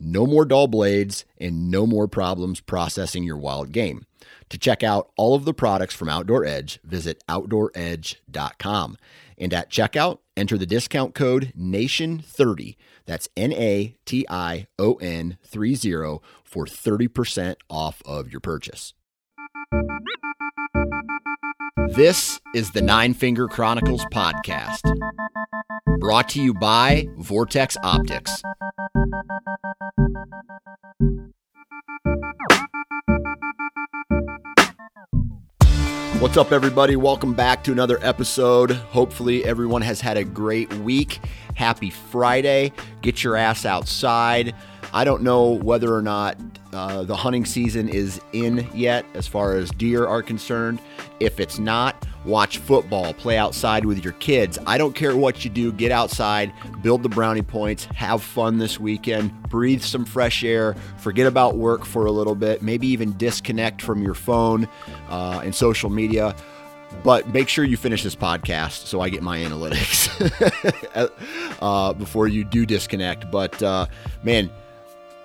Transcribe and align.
No 0.00 0.26
more 0.26 0.44
dull 0.44 0.68
blades 0.68 1.24
and 1.38 1.70
no 1.70 1.86
more 1.86 2.08
problems 2.08 2.60
processing 2.60 3.24
your 3.24 3.36
wild 3.36 3.72
game. 3.72 4.04
To 4.50 4.58
check 4.58 4.82
out 4.82 5.10
all 5.16 5.34
of 5.34 5.44
the 5.44 5.54
products 5.54 5.94
from 5.94 6.08
Outdoor 6.08 6.44
Edge, 6.44 6.80
visit 6.82 7.22
OutdoorEdge.com. 7.28 8.96
And 9.36 9.54
at 9.54 9.70
checkout, 9.70 10.18
enter 10.36 10.58
the 10.58 10.66
discount 10.66 11.14
code 11.14 11.52
NATION30. 11.58 12.76
That's 13.06 13.28
N 13.36 13.52
A 13.52 13.96
T 14.04 14.26
I 14.28 14.66
O 14.78 14.94
N 14.94 15.38
30 15.44 16.20
for 16.44 16.66
30% 16.66 17.56
off 17.68 18.02
of 18.04 18.30
your 18.30 18.40
purchase. 18.40 18.94
This 21.86 22.40
is 22.54 22.72
the 22.72 22.82
Nine 22.82 23.14
Finger 23.14 23.46
Chronicles 23.46 24.04
podcast, 24.06 24.82
brought 26.00 26.28
to 26.30 26.42
you 26.42 26.52
by 26.52 27.06
Vortex 27.18 27.76
Optics. 27.84 28.42
What's 36.18 36.36
up, 36.36 36.50
everybody? 36.50 36.96
Welcome 36.96 37.32
back 37.32 37.62
to 37.64 37.72
another 37.72 37.98
episode. 38.02 38.72
Hopefully, 38.72 39.44
everyone 39.44 39.82
has 39.82 40.00
had 40.00 40.16
a 40.16 40.24
great 40.24 40.72
week. 40.78 41.20
Happy 41.54 41.90
Friday. 41.90 42.72
Get 43.02 43.22
your 43.22 43.36
ass 43.36 43.64
outside. 43.64 44.52
I 44.92 45.04
don't 45.04 45.22
know 45.22 45.50
whether 45.50 45.94
or 45.94 46.02
not 46.02 46.47
uh, 46.78 47.02
the 47.02 47.16
hunting 47.16 47.44
season 47.44 47.88
is 47.88 48.20
in 48.32 48.64
yet 48.72 49.04
as 49.14 49.26
far 49.26 49.56
as 49.56 49.68
deer 49.72 50.06
are 50.06 50.22
concerned. 50.22 50.78
If 51.18 51.40
it's 51.40 51.58
not, 51.58 52.06
watch 52.24 52.58
football, 52.58 53.12
play 53.14 53.36
outside 53.36 53.84
with 53.84 54.04
your 54.04 54.12
kids. 54.14 54.60
I 54.64 54.78
don't 54.78 54.94
care 54.94 55.16
what 55.16 55.44
you 55.44 55.50
do, 55.50 55.72
get 55.72 55.90
outside, 55.90 56.52
build 56.80 57.02
the 57.02 57.08
brownie 57.08 57.42
points, 57.42 57.86
have 57.86 58.22
fun 58.22 58.58
this 58.58 58.78
weekend, 58.78 59.42
breathe 59.48 59.82
some 59.82 60.04
fresh 60.04 60.44
air, 60.44 60.76
forget 60.98 61.26
about 61.26 61.56
work 61.56 61.84
for 61.84 62.06
a 62.06 62.12
little 62.12 62.36
bit, 62.36 62.62
maybe 62.62 62.86
even 62.86 63.16
disconnect 63.16 63.82
from 63.82 64.00
your 64.00 64.14
phone 64.14 64.68
uh, 65.08 65.40
and 65.42 65.52
social 65.52 65.90
media. 65.90 66.36
But 67.02 67.28
make 67.30 67.48
sure 67.48 67.64
you 67.64 67.76
finish 67.76 68.04
this 68.04 68.14
podcast 68.14 68.86
so 68.86 69.00
I 69.00 69.08
get 69.08 69.24
my 69.24 69.38
analytics 69.40 70.08
uh, 71.60 71.92
before 71.94 72.28
you 72.28 72.44
do 72.44 72.64
disconnect. 72.64 73.32
But 73.32 73.60
uh, 73.64 73.86
man, 74.22 74.48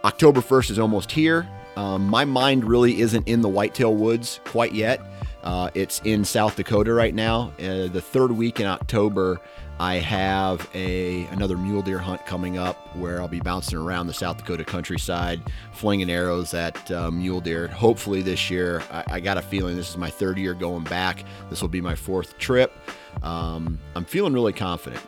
October 0.06 0.42
1st 0.42 0.72
is 0.72 0.80
almost 0.80 1.12
here. 1.12 1.48
Um, 1.78 2.08
my 2.08 2.26
mind 2.26 2.66
really 2.66 3.00
isn't 3.00 3.28
in 3.28 3.42
the 3.42 3.48
whitetail 3.48 3.96
woods 3.96 4.42
quite 4.44 4.74
yet. 4.74 5.02
Uh, 5.44 5.70
it's 5.74 6.02
in 6.04 6.26
South 6.26 6.56
Dakota 6.56 6.94
right 6.94 7.14
now. 7.14 7.54
Uh, 7.60 7.88
the 7.88 8.02
third 8.02 8.32
week 8.32 8.60
in 8.60 8.66
October, 8.66 9.40
I 9.80 9.96
have 9.96 10.70
a 10.74 11.26
another 11.28 11.58
mule 11.58 11.82
deer 11.82 11.98
hunt 11.98 12.26
coming 12.26 12.58
up 12.58 12.96
where 12.96 13.20
I'll 13.20 13.28
be 13.28 13.40
bouncing 13.40 13.78
around 13.78 14.08
the 14.08 14.14
South 14.14 14.38
Dakota 14.38 14.64
countryside, 14.64 15.42
flinging 15.74 16.10
arrows 16.10 16.54
at 16.54 16.92
uh, 16.92 17.10
mule 17.10 17.42
deer. 17.42 17.68
Hopefully 17.68 18.22
this 18.22 18.50
year, 18.50 18.84
I, 18.92 19.04
I, 19.08 19.20
got 19.20 19.38
a 19.38 19.42
feeling 19.42 19.76
this 19.76 19.90
is 19.90 19.98
my 19.98 20.10
third 20.10 20.38
year 20.38 20.54
going 20.54 20.84
back. 20.84 21.24
This 21.50 21.62
will 21.62 21.70
be 21.70 21.82
my 21.82 21.96
fourth 21.96 22.38
trip. 22.38 22.72
Um, 23.22 23.80
I'm 23.96 24.06
feeling 24.06 24.34
really 24.34 24.54
confident. 24.54 25.02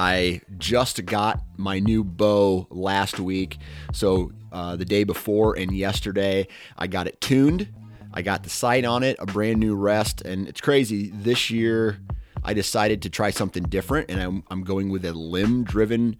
I 0.00 0.40
just 0.58 1.04
got 1.04 1.42
my 1.56 1.78
new 1.78 2.04
bow 2.04 2.66
last 2.70 3.20
week, 3.20 3.58
so 3.92 4.32
uh, 4.50 4.76
the 4.76 4.84
day 4.84 5.04
before 5.04 5.58
and 5.58 5.76
yesterday, 5.76 6.48
I 6.78 6.86
got 6.86 7.06
it 7.06 7.20
tuned 7.20 7.68
I 8.12 8.22
got 8.22 8.42
the 8.42 8.50
sight 8.50 8.84
on 8.84 9.02
it, 9.02 9.16
a 9.18 9.26
brand 9.26 9.60
new 9.60 9.76
rest, 9.76 10.22
and 10.22 10.48
it's 10.48 10.60
crazy. 10.60 11.10
This 11.14 11.50
year, 11.50 11.98
I 12.42 12.54
decided 12.54 13.02
to 13.02 13.10
try 13.10 13.30
something 13.30 13.62
different, 13.64 14.10
and 14.10 14.20
I'm, 14.20 14.42
I'm 14.50 14.64
going 14.64 14.90
with 14.90 15.04
a 15.04 15.12
limb 15.12 15.62
driven 15.62 16.16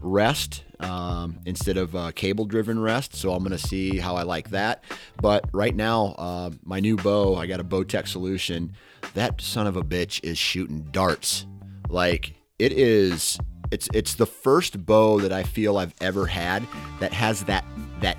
rest 0.00 0.64
um, 0.80 1.38
instead 1.44 1.76
of 1.76 1.94
a 1.94 2.12
cable 2.12 2.46
driven 2.46 2.78
rest. 2.78 3.14
So 3.14 3.32
I'm 3.32 3.40
going 3.40 3.56
to 3.56 3.66
see 3.66 3.98
how 3.98 4.16
I 4.16 4.22
like 4.22 4.50
that. 4.50 4.84
But 5.20 5.48
right 5.52 5.74
now, 5.74 6.14
uh, 6.18 6.50
my 6.62 6.80
new 6.80 6.96
bow, 6.96 7.36
I 7.36 7.46
got 7.46 7.60
a 7.60 7.64
Bowtech 7.64 8.08
solution. 8.08 8.72
That 9.12 9.40
son 9.40 9.66
of 9.66 9.76
a 9.76 9.82
bitch 9.82 10.20
is 10.22 10.38
shooting 10.38 10.88
darts. 10.92 11.46
Like 11.90 12.34
it 12.58 12.72
is. 12.72 13.38
It's 13.70 13.88
it's 13.92 14.14
the 14.14 14.26
first 14.26 14.84
bow 14.84 15.18
that 15.20 15.32
I 15.32 15.42
feel 15.42 15.78
I've 15.78 15.94
ever 16.00 16.26
had 16.26 16.66
that 17.00 17.12
has 17.12 17.44
that 17.44 17.64
that 18.00 18.16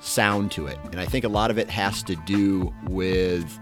sound 0.00 0.50
to 0.52 0.66
it. 0.66 0.78
And 0.92 1.00
I 1.00 1.06
think 1.06 1.24
a 1.24 1.28
lot 1.28 1.50
of 1.50 1.58
it 1.58 1.68
has 1.70 2.02
to 2.04 2.16
do 2.26 2.72
with 2.88 3.58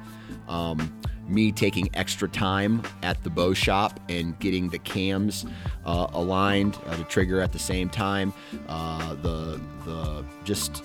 um, 0.48 1.00
me 1.26 1.52
taking 1.52 1.88
extra 1.94 2.28
time 2.28 2.82
at 3.02 3.22
the 3.22 3.30
bow 3.30 3.54
shop 3.54 4.00
and 4.08 4.38
getting 4.40 4.68
the 4.68 4.78
cams 4.78 5.46
uh, 5.86 6.08
aligned 6.12 6.76
uh, 6.86 6.96
trigger 7.04 7.40
at 7.40 7.52
the 7.52 7.58
same 7.58 7.88
time. 7.88 8.32
Uh, 8.68 9.14
the 9.14 9.60
the 9.84 10.24
just 10.44 10.82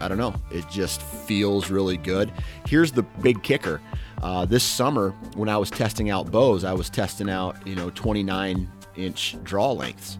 I 0.00 0.08
don't 0.08 0.18
know. 0.18 0.34
It 0.50 0.68
just 0.70 1.02
feels 1.02 1.70
really 1.70 1.96
good. 1.96 2.32
Here's 2.66 2.92
the 2.92 3.02
big 3.02 3.42
kicker. 3.42 3.80
Uh, 4.22 4.44
this 4.44 4.64
summer, 4.64 5.10
when 5.34 5.48
I 5.48 5.56
was 5.56 5.70
testing 5.70 6.10
out 6.10 6.30
bows, 6.30 6.64
I 6.64 6.72
was 6.72 6.90
testing 6.90 7.28
out 7.28 7.56
you 7.66 7.74
know 7.74 7.90
29 7.90 8.70
inch 8.96 9.36
draw 9.44 9.72
lengths, 9.72 10.18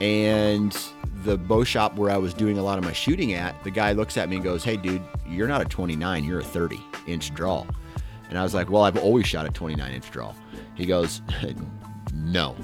and 0.00 0.76
the 1.26 1.36
bow 1.36 1.64
shop 1.64 1.96
where 1.96 2.10
I 2.10 2.16
was 2.16 2.32
doing 2.32 2.58
a 2.58 2.62
lot 2.62 2.78
of 2.78 2.84
my 2.84 2.92
shooting 2.92 3.32
at, 3.34 3.62
the 3.64 3.70
guy 3.70 3.92
looks 3.92 4.16
at 4.16 4.28
me 4.28 4.36
and 4.36 4.44
goes, 4.44 4.64
Hey, 4.64 4.76
dude, 4.76 5.02
you're 5.28 5.48
not 5.48 5.60
a 5.60 5.64
29, 5.64 6.24
you're 6.24 6.40
a 6.40 6.44
30 6.44 6.80
inch 7.06 7.34
draw. 7.34 7.66
And 8.28 8.38
I 8.38 8.42
was 8.42 8.54
like, 8.54 8.70
Well, 8.70 8.82
I've 8.82 8.96
always 8.98 9.26
shot 9.26 9.44
a 9.46 9.50
29 9.50 9.92
inch 9.92 10.10
draw. 10.10 10.32
He 10.74 10.86
goes, 10.86 11.20
No. 12.14 12.56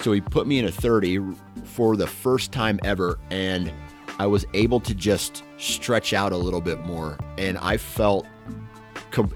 So 0.00 0.12
he 0.12 0.20
put 0.20 0.46
me 0.46 0.58
in 0.58 0.66
a 0.66 0.70
30 0.70 1.20
for 1.64 1.96
the 1.96 2.06
first 2.06 2.52
time 2.52 2.78
ever, 2.84 3.18
and 3.30 3.72
I 4.18 4.26
was 4.26 4.44
able 4.54 4.80
to 4.80 4.94
just 4.94 5.44
stretch 5.58 6.12
out 6.12 6.32
a 6.32 6.36
little 6.36 6.60
bit 6.60 6.80
more. 6.80 7.16
And 7.36 7.56
I 7.58 7.76
felt 7.76 8.26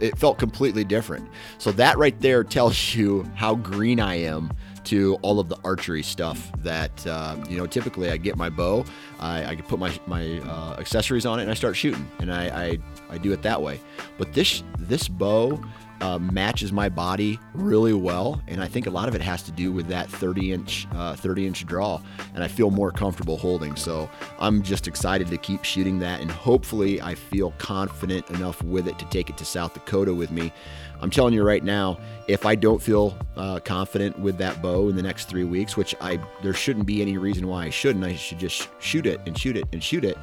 it 0.00 0.18
felt 0.18 0.38
completely 0.38 0.84
different. 0.84 1.28
So 1.58 1.72
that 1.72 1.98
right 1.98 2.18
there 2.20 2.44
tells 2.44 2.94
you 2.94 3.24
how 3.34 3.54
green 3.54 4.00
I 4.00 4.16
am 4.16 4.52
to 4.84 5.14
all 5.22 5.38
of 5.38 5.48
the 5.48 5.56
archery 5.64 6.02
stuff 6.02 6.50
that 6.58 7.06
uh, 7.06 7.36
you 7.48 7.56
know 7.56 7.66
typically 7.66 8.10
I 8.10 8.16
get 8.16 8.36
my 8.36 8.50
bow 8.50 8.84
I, 9.20 9.44
I 9.44 9.56
put 9.56 9.78
my 9.78 9.96
my 10.06 10.38
uh, 10.40 10.76
accessories 10.78 11.26
on 11.26 11.38
it 11.38 11.42
and 11.42 11.50
I 11.50 11.54
start 11.54 11.76
shooting 11.76 12.08
and 12.18 12.32
I, 12.32 12.64
I, 12.64 12.78
I 13.10 13.18
do 13.18 13.32
it 13.32 13.42
that 13.42 13.60
way 13.62 13.80
but 14.18 14.32
this 14.32 14.62
this 14.78 15.08
bow 15.08 15.62
uh, 16.02 16.18
matches 16.18 16.72
my 16.72 16.88
body 16.88 17.38
really 17.54 17.92
well, 17.92 18.42
and 18.48 18.60
I 18.60 18.66
think 18.66 18.88
a 18.88 18.90
lot 18.90 19.08
of 19.08 19.14
it 19.14 19.20
has 19.20 19.40
to 19.44 19.52
do 19.52 19.70
with 19.70 19.86
that 19.86 20.10
30 20.10 20.52
inch 20.52 20.88
uh, 20.92 21.14
30 21.14 21.46
inch 21.46 21.64
draw, 21.64 22.00
and 22.34 22.42
I 22.42 22.48
feel 22.48 22.72
more 22.72 22.90
comfortable 22.90 23.38
holding. 23.38 23.76
So 23.76 24.10
I'm 24.40 24.62
just 24.62 24.88
excited 24.88 25.28
to 25.28 25.38
keep 25.38 25.62
shooting 25.62 26.00
that, 26.00 26.20
and 26.20 26.28
hopefully 26.28 27.00
I 27.00 27.14
feel 27.14 27.52
confident 27.58 28.28
enough 28.30 28.60
with 28.64 28.88
it 28.88 28.98
to 28.98 29.04
take 29.06 29.30
it 29.30 29.36
to 29.36 29.44
South 29.44 29.74
Dakota 29.74 30.12
with 30.12 30.32
me. 30.32 30.52
I'm 31.00 31.10
telling 31.10 31.34
you 31.34 31.44
right 31.44 31.62
now, 31.62 32.00
if 32.26 32.46
I 32.46 32.56
don't 32.56 32.82
feel 32.82 33.16
uh, 33.36 33.60
confident 33.60 34.18
with 34.18 34.38
that 34.38 34.60
bow 34.60 34.88
in 34.88 34.96
the 34.96 35.02
next 35.02 35.26
three 35.26 35.44
weeks, 35.44 35.76
which 35.76 35.94
I 36.00 36.18
there 36.42 36.52
shouldn't 36.52 36.86
be 36.86 37.00
any 37.00 37.16
reason 37.16 37.46
why 37.46 37.66
I 37.66 37.70
shouldn't, 37.70 38.04
I 38.04 38.16
should 38.16 38.40
just 38.40 38.68
shoot 38.80 39.06
it 39.06 39.20
and 39.24 39.38
shoot 39.38 39.56
it 39.56 39.68
and 39.72 39.80
shoot 39.80 40.04
it. 40.04 40.18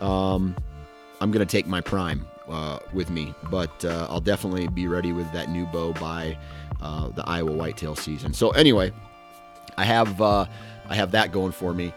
Um, 0.00 0.54
I'm 1.20 1.32
gonna 1.32 1.44
take 1.44 1.66
my 1.66 1.80
prime 1.80 2.24
uh, 2.48 2.78
with 2.92 3.10
me, 3.10 3.34
but 3.50 3.84
uh, 3.84 4.06
I'll 4.10 4.20
definitely 4.20 4.68
be 4.68 4.86
ready 4.86 5.12
with 5.12 5.30
that 5.32 5.50
new 5.50 5.66
bow 5.66 5.92
by 5.94 6.38
uh, 6.80 7.08
the 7.08 7.26
Iowa 7.28 7.52
whitetail 7.52 7.94
season. 7.94 8.32
So 8.32 8.50
anyway, 8.50 8.92
I 9.76 9.84
have 9.84 10.20
uh, 10.20 10.46
I 10.88 10.94
have 10.94 11.12
that 11.12 11.32
going 11.32 11.52
for 11.52 11.74
me. 11.74 11.92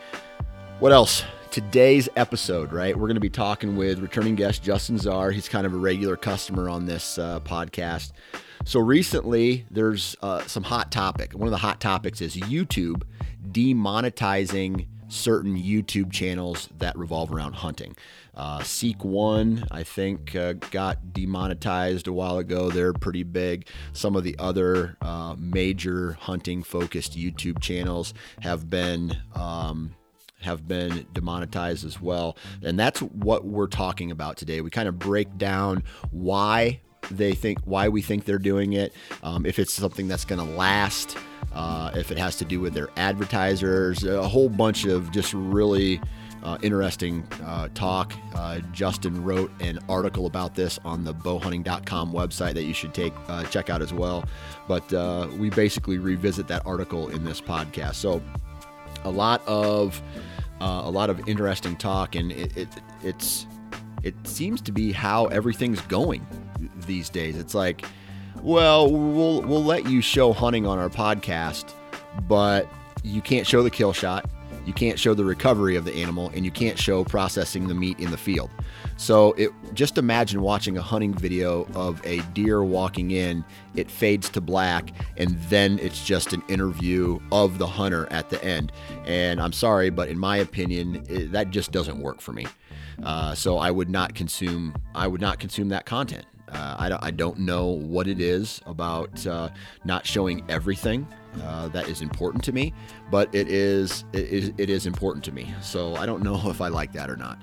What 0.80 0.92
else? 0.92 1.24
Today's 1.52 2.08
episode, 2.16 2.72
right? 2.72 2.96
We're 2.96 3.08
going 3.08 3.16
to 3.16 3.22
be 3.22 3.30
talking 3.30 3.76
with 3.76 4.00
returning 4.00 4.36
guest 4.36 4.64
Justin 4.64 4.98
Zarr. 4.98 5.34
He's 5.34 5.50
kind 5.50 5.66
of 5.66 5.74
a 5.74 5.78
regular 5.78 6.16
customer 6.16 6.70
on 6.70 6.86
this 6.86 7.18
uh, 7.18 7.42
podcast. 7.42 8.14
So 8.64 8.80
recently, 8.80 9.66
there's 9.70 10.16
some 10.48 10.64
hot 10.64 10.92
topic. 10.92 11.34
One 11.34 11.48
of 11.48 11.52
the 11.52 11.58
hot 11.58 11.82
topics 11.82 12.22
is 12.22 12.38
YouTube 12.38 13.04
demonetizing 13.52 14.88
certain 15.12 15.58
YouTube 15.58 16.12
channels 16.12 16.70
that 16.78 16.98
revolve 16.98 17.34
around 17.34 17.54
hunting. 17.54 17.96
Uh, 18.36 18.64
Seek 18.64 19.04
One, 19.04 19.66
I 19.72 19.84
think, 19.84 20.36
uh, 20.36 20.54
got 20.54 21.14
demonetized 21.14 22.08
a 22.08 22.14
while 22.14 22.38
ago. 22.38 22.70
They're 22.70 22.94
pretty 22.94 23.24
big. 23.24 23.68
Some 23.94 24.16
of 24.16 24.24
the 24.24 24.36
other 24.40 24.98
uh, 25.02 25.36
major 25.38 26.14
hunting 26.14 26.64
focused 26.64 27.18
YouTube 27.18 27.60
channels 27.62 28.14
have 28.42 28.70
been. 28.70 29.18
Um, 29.36 29.96
have 30.42 30.68
been 30.68 31.06
demonetized 31.14 31.86
as 31.86 32.02
well. 32.02 32.36
And 32.64 32.80
that's 32.80 33.00
what 33.00 33.46
we're 33.46 33.68
talking 33.68 34.10
about 34.10 34.38
today. 34.38 34.62
We 34.62 34.72
kind 34.72 34.88
of 34.90 34.98
break 34.98 35.38
down 35.38 35.84
why 36.10 36.82
they 37.12 37.34
think, 37.34 37.60
why 37.66 37.90
we 37.90 38.02
think 38.02 38.26
they're 38.26 38.40
doing 38.40 38.74
it, 38.74 38.94
um, 39.22 39.46
if 39.46 39.60
it's 39.60 39.72
something 39.74 40.08
that's 40.08 40.26
going 40.26 40.44
to 40.44 40.56
last, 40.56 41.16
uh, 41.54 41.92
if 41.96 42.12
it 42.12 42.18
has 42.18 42.38
to 42.38 42.46
do 42.46 42.60
with 42.60 42.74
their 42.74 42.90
advertisers, 42.98 44.04
a 44.04 44.28
whole 44.28 44.50
bunch 44.50 44.86
of 44.86 45.12
just 45.12 45.34
really 45.34 46.02
uh, 46.44 46.58
interesting 46.62 47.28
uh, 47.44 47.68
talk. 47.74 48.14
Uh, 48.36 48.60
Justin 48.72 49.24
wrote 49.24 49.52
an 49.62 49.80
article 49.88 50.26
about 50.26 50.56
this 50.56 50.80
on 50.84 51.04
the 51.04 51.14
bowhunting.com 51.14 52.12
website 52.12 52.54
that 52.54 52.64
you 52.64 52.74
should 52.74 52.94
take 52.94 53.14
uh, 53.28 53.44
check 53.46 53.70
out 53.70 53.82
as 53.82 53.94
well. 53.94 54.26
But 54.68 54.92
uh, 54.94 55.28
we 55.38 55.50
basically 55.50 55.98
revisit 55.98 56.48
that 56.48 56.66
article 56.66 57.10
in 57.10 57.24
this 57.24 57.40
podcast. 57.40 57.96
So 57.96 58.22
a 59.04 59.12
lot 59.12 59.46
of 59.48 60.02
uh, 60.60 60.82
a 60.84 60.90
lot 60.90 61.10
of 61.10 61.28
interesting 61.28 61.76
talk, 61.76 62.16
and 62.16 62.32
it, 62.32 62.56
it 62.58 62.70
it's 63.04 63.46
it 64.04 64.16
seems 64.24 64.62
to 64.62 64.72
be 64.72 64.92
how 64.92 65.26
everything's 65.28 65.82
going 65.82 66.26
these 66.88 67.10
days. 67.10 67.38
It's 67.38 67.54
like, 67.54 67.86
well, 68.42 68.92
we'll 68.92 69.42
we'll 69.42 69.64
let 69.64 69.88
you 69.88 70.02
show 70.02 70.34
hunting 70.34 70.66
on 70.66 70.80
our 70.80 70.90
podcast, 70.90 71.74
but 72.28 72.68
you 73.04 73.22
can't 73.22 73.46
show 73.48 73.64
the 73.64 73.70
kill 73.70 73.94
shot 73.94 74.30
you 74.66 74.74
can't 74.74 75.00
show 75.00 75.14
the 75.14 75.26
recovery 75.26 75.76
of 75.76 75.86
the 75.86 75.94
animal, 75.96 76.30
and 76.34 76.46
you 76.46 76.52
can't 76.52 76.78
show 76.78 77.04
processing 77.04 77.68
the 77.68 77.74
meat 77.74 78.00
in 78.00 78.12
the 78.12 78.18
field. 78.18 78.50
So 78.98 79.34
it 79.34 79.52
just 79.74 79.98
imagine 79.98 80.42
watching 80.42 80.78
a 80.78 80.82
hunting 80.82 81.14
video 81.14 81.66
of 81.74 82.06
a 82.06 82.22
deer 82.34 82.64
walking 82.64 83.12
in, 83.12 83.44
it 83.76 83.90
fades 83.90 84.30
to 84.30 84.42
black, 84.42 84.92
and 85.18 85.38
then 85.50 85.80
it's 85.80 86.06
just 86.06 86.34
an 86.34 86.44
interview 86.48 87.20
of 87.32 87.58
the 87.58 87.68
hunter 87.68 88.08
at 88.12 88.30
the 88.30 88.44
end. 88.44 88.72
And 89.06 89.42
I'm 89.42 89.54
sorry, 89.54 89.90
but 89.90 90.10
in 90.10 90.20
my 90.20 90.38
opinion, 90.38 91.04
it, 91.10 91.32
that 91.32 91.50
just 91.50 91.72
doesn't 91.72 92.00
work 92.00 92.22
for 92.22 92.34
me. 92.34 92.46
Uh, 93.04 93.34
so 93.34 93.58
I 93.58 93.72
would 93.72 93.90
not 93.90 94.14
consume 94.14 94.76
I 94.94 95.08
would 95.08 95.22
not 95.22 95.40
consume 95.40 95.70
that 95.70 95.86
content. 95.86 96.26
Uh, 96.52 96.76
I, 96.78 96.90
don't, 96.90 97.04
I 97.04 97.12
don't 97.12 97.40
know 97.40 97.68
what 97.68 98.08
it 98.08 98.20
is 98.20 98.62
about 98.66 99.26
uh, 99.26 99.50
not 99.86 100.06
showing 100.06 100.44
everything 100.50 101.08
uh, 101.44 101.68
that 101.70 101.88
is 101.88 102.02
important 102.02 102.44
to 102.46 102.52
me, 102.52 102.74
but 103.10 103.34
it 103.34 103.48
is, 103.48 104.06
it 104.14 104.26
is 104.26 104.52
it 104.58 104.70
is 104.70 104.86
important 104.86 105.24
to 105.26 105.32
me. 105.32 105.54
So 105.62 105.96
I 105.96 106.06
don't 106.06 106.24
know 106.24 106.40
if 106.50 106.62
I 106.62 106.68
like 106.68 106.92
that 106.94 107.10
or 107.10 107.16
not. 107.16 107.40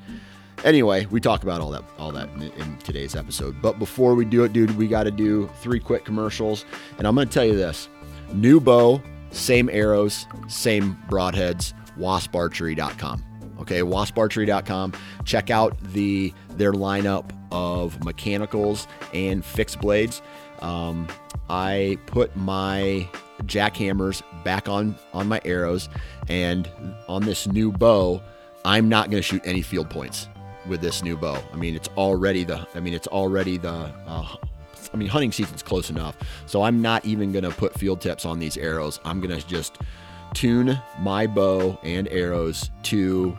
Anyway, 0.65 1.07
we 1.07 1.21
talk 1.21 1.45
about 1.45 1.61
all 1.61 1.71
that 1.71 1.85
all 1.99 2.11
that 2.13 2.29
in, 2.31 2.43
in 2.43 2.79
today's 2.79 3.15
episode. 3.15 3.63
But 3.63 3.79
before 3.79 4.15
we 4.15 4.25
do 4.25 4.45
it, 4.45 4.53
dude, 4.53 4.77
we 4.77 4.89
got 4.89 5.05
to 5.05 5.11
do 5.11 5.49
three 5.61 5.79
quick 5.79 6.05
commercials, 6.05 6.65
and 6.99 7.07
I'm 7.07 7.15
going 7.15 7.29
to 7.29 7.33
tell 7.33 7.45
you 7.45 7.57
this: 7.57 7.89
new 8.33 8.61
bow, 8.61 9.01
same 9.31 9.69
arrows, 9.71 10.27
same 10.49 10.97
broadheads. 11.09 11.75
WaspArchery.com. 11.99 13.25
Okay, 13.61 13.81
wasparchery.com. 13.81 14.93
Check 15.25 15.51
out 15.51 15.77
the 15.93 16.33
their 16.51 16.73
lineup 16.73 17.31
of 17.51 18.03
mechanicals 18.05 18.87
and 19.13 19.45
fixed 19.45 19.81
blades. 19.81 20.23
Um, 20.61 21.09
I 21.51 21.99
put 22.07 22.37
my 22.37 23.09
Jak-Hammers 23.47 24.23
back 24.45 24.69
on 24.69 24.97
on 25.13 25.29
my 25.29 25.41
arrows, 25.45 25.89
and 26.29 26.69
on 27.09 27.23
this 27.23 27.47
new 27.47 27.73
bow, 27.73 28.21
I'm 28.65 28.89
not 28.89 29.11
going 29.11 29.23
to 29.23 29.27
shoot 29.27 29.43
any 29.45 29.63
field 29.63 29.91
points 29.91 30.29
with 30.67 30.81
this 30.81 31.03
new 31.03 31.17
bow. 31.17 31.43
I 31.53 31.57
mean, 31.57 31.75
it's 31.75 31.89
already 31.97 32.45
the. 32.45 32.67
I 32.75 32.81
mean, 32.81 32.95
it's 32.95 33.09
already 33.09 33.59
the. 33.59 33.93
Uh, 34.07 34.37
I 34.93 34.97
mean, 34.97 35.09
hunting 35.09 35.33
season's 35.33 35.63
close 35.63 35.91
enough, 35.91 36.17
so 36.47 36.63
I'm 36.63 36.81
not 36.81 37.05
even 37.05 37.33
going 37.33 37.45
to 37.45 37.51
put 37.51 37.75
field 37.75 38.01
tips 38.01 38.25
on 38.25 38.39
these 38.39 38.57
arrows. 38.57 39.01
I'm 39.05 39.21
going 39.21 39.39
to 39.39 39.47
just 39.47 39.79
tune 40.35 40.81
my 41.01 41.27
bow 41.27 41.79
and 41.83 42.09
arrows 42.09 42.71
to 42.85 43.37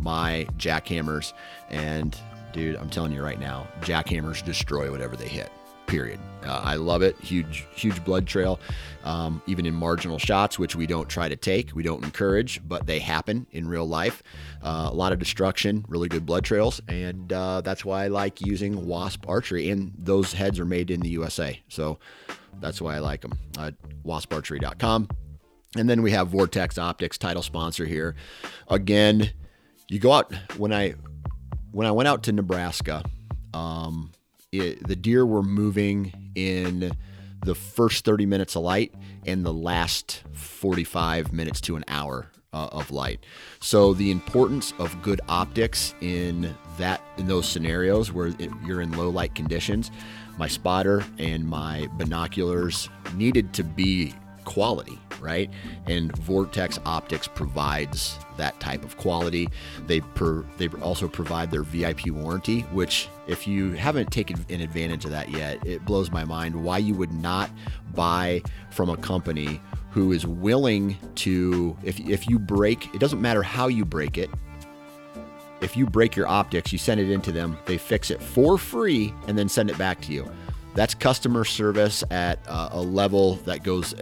my 0.00 0.46
Jak-Hammers 0.58 1.32
and 1.70 2.18
dude, 2.52 2.76
I'm 2.76 2.88
telling 2.88 3.12
you 3.12 3.22
right 3.22 3.38
now, 3.38 3.66
Jak-Hammers 3.82 4.42
destroy 4.42 4.90
whatever 4.90 5.16
they 5.16 5.28
hit. 5.28 5.50
Period. 5.86 6.18
Uh, 6.46 6.60
I 6.62 6.76
love 6.76 7.02
it. 7.02 7.18
Huge, 7.20 7.66
huge 7.74 8.04
blood 8.04 8.26
trail. 8.26 8.60
Um, 9.04 9.42
even 9.46 9.66
in 9.66 9.74
marginal 9.74 10.18
shots, 10.18 10.58
which 10.58 10.74
we 10.74 10.86
don't 10.86 11.08
try 11.08 11.28
to 11.28 11.36
take, 11.36 11.74
we 11.74 11.82
don't 11.82 12.04
encourage, 12.04 12.60
but 12.66 12.86
they 12.86 12.98
happen 12.98 13.46
in 13.52 13.68
real 13.68 13.86
life. 13.86 14.22
Uh, 14.62 14.88
a 14.90 14.94
lot 14.94 15.12
of 15.12 15.18
destruction, 15.18 15.84
really 15.88 16.08
good 16.08 16.26
blood 16.26 16.44
trails, 16.44 16.80
and 16.88 17.32
uh, 17.32 17.60
that's 17.60 17.84
why 17.84 18.04
I 18.04 18.08
like 18.08 18.40
using 18.40 18.86
Wasp 18.86 19.28
archery. 19.28 19.70
And 19.70 19.92
those 19.96 20.32
heads 20.32 20.58
are 20.58 20.64
made 20.64 20.90
in 20.90 21.00
the 21.00 21.10
USA, 21.10 21.60
so 21.68 21.98
that's 22.60 22.80
why 22.80 22.96
I 22.96 22.98
like 22.98 23.20
them. 23.20 23.38
WaspArchery.com. 24.04 25.08
And 25.76 25.90
then 25.90 26.02
we 26.02 26.10
have 26.12 26.28
Vortex 26.28 26.78
Optics, 26.78 27.18
title 27.18 27.42
sponsor 27.42 27.84
here. 27.84 28.16
Again, 28.68 29.30
you 29.88 29.98
go 29.98 30.12
out 30.12 30.32
when 30.56 30.72
I 30.72 30.94
when 31.70 31.86
I 31.86 31.90
went 31.90 32.08
out 32.08 32.22
to 32.24 32.32
Nebraska, 32.32 33.04
um, 33.52 34.10
it, 34.58 34.86
the 34.86 34.96
deer 34.96 35.24
were 35.24 35.42
moving 35.42 36.12
in 36.34 36.92
the 37.44 37.54
first 37.54 38.04
30 38.04 38.26
minutes 38.26 38.56
of 38.56 38.62
light 38.62 38.94
and 39.24 39.44
the 39.44 39.52
last 39.52 40.22
45 40.32 41.32
minutes 41.32 41.60
to 41.62 41.76
an 41.76 41.84
hour 41.88 42.30
uh, 42.52 42.68
of 42.72 42.90
light. 42.90 43.24
So 43.60 43.92
the 43.92 44.10
importance 44.10 44.72
of 44.78 45.00
good 45.02 45.20
optics 45.28 45.94
in 46.00 46.54
that 46.78 47.00
in 47.18 47.26
those 47.26 47.48
scenarios 47.48 48.12
where 48.12 48.28
it, 48.38 48.50
you're 48.64 48.80
in 48.80 48.92
low 48.92 49.10
light 49.10 49.34
conditions, 49.34 49.90
my 50.38 50.48
spotter 50.48 51.04
and 51.18 51.46
my 51.46 51.88
binoculars 51.94 52.88
needed 53.14 53.52
to 53.54 53.64
be 53.64 54.14
quality, 54.46 54.98
right? 55.20 55.50
And 55.86 56.16
Vortex 56.16 56.80
Optics 56.86 57.28
provides 57.28 58.18
that 58.38 58.58
type 58.60 58.82
of 58.82 58.96
quality. 58.96 59.48
They 59.86 60.00
per, 60.00 60.46
they 60.56 60.68
also 60.80 61.08
provide 61.08 61.50
their 61.50 61.62
VIP 61.62 62.06
warranty, 62.08 62.60
which 62.72 63.10
if 63.26 63.46
you 63.46 63.72
haven't 63.72 64.10
taken 64.10 64.42
an 64.48 64.62
advantage 64.62 65.04
of 65.04 65.10
that 65.10 65.30
yet, 65.30 65.64
it 65.66 65.84
blows 65.84 66.10
my 66.10 66.24
mind 66.24 66.54
why 66.64 66.78
you 66.78 66.94
would 66.94 67.12
not 67.12 67.50
buy 67.94 68.40
from 68.70 68.88
a 68.88 68.96
company 68.96 69.60
who 69.90 70.12
is 70.12 70.26
willing 70.26 70.96
to 71.16 71.76
if 71.82 72.00
if 72.00 72.28
you 72.28 72.38
break, 72.38 72.94
it 72.94 72.98
doesn't 72.98 73.20
matter 73.20 73.42
how 73.42 73.66
you 73.68 73.84
break 73.84 74.16
it. 74.16 74.30
If 75.60 75.76
you 75.76 75.86
break 75.86 76.14
your 76.14 76.28
optics, 76.28 76.70
you 76.70 76.78
send 76.78 77.00
it 77.00 77.10
into 77.10 77.32
them, 77.32 77.58
they 77.64 77.78
fix 77.78 78.10
it 78.10 78.22
for 78.22 78.58
free 78.58 79.12
and 79.26 79.38
then 79.38 79.48
send 79.48 79.70
it 79.70 79.78
back 79.78 80.00
to 80.02 80.12
you. 80.12 80.30
That's 80.74 80.94
customer 80.94 81.46
service 81.46 82.04
at 82.10 82.38
a 82.46 82.82
level 82.82 83.36
that 83.46 83.62
goes 83.62 83.94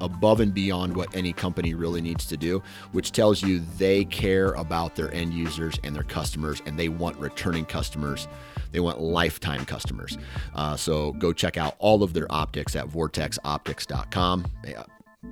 above 0.00 0.40
and 0.40 0.52
beyond 0.52 0.96
what 0.96 1.14
any 1.14 1.32
company 1.32 1.74
really 1.74 2.00
needs 2.00 2.26
to 2.26 2.36
do, 2.36 2.62
which 2.92 3.12
tells 3.12 3.42
you 3.42 3.60
they 3.78 4.04
care 4.04 4.52
about 4.52 4.96
their 4.96 5.12
end 5.12 5.32
users 5.32 5.78
and 5.84 5.94
their 5.94 6.02
customers, 6.02 6.62
and 6.66 6.78
they 6.78 6.88
want 6.88 7.16
returning 7.18 7.64
customers. 7.64 8.28
They 8.72 8.80
want 8.80 9.00
lifetime 9.00 9.64
customers. 9.64 10.18
Uh, 10.54 10.76
so 10.76 11.12
go 11.12 11.32
check 11.32 11.56
out 11.56 11.76
all 11.78 12.02
of 12.02 12.12
their 12.12 12.30
optics 12.30 12.76
at 12.76 12.88
vortexoptics.com. 12.88 14.46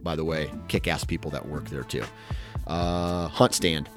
By 0.03 0.17
the 0.17 0.25
way, 0.25 0.51
kick 0.69 0.89
ass 0.89 1.05
people 1.05 1.31
that 1.33 1.47
work 1.47 1.69
there 1.69 1.85
too. 1.85 2.05
Uh, 2.67 3.29
hunt 3.29 3.55
stand. 3.55 3.89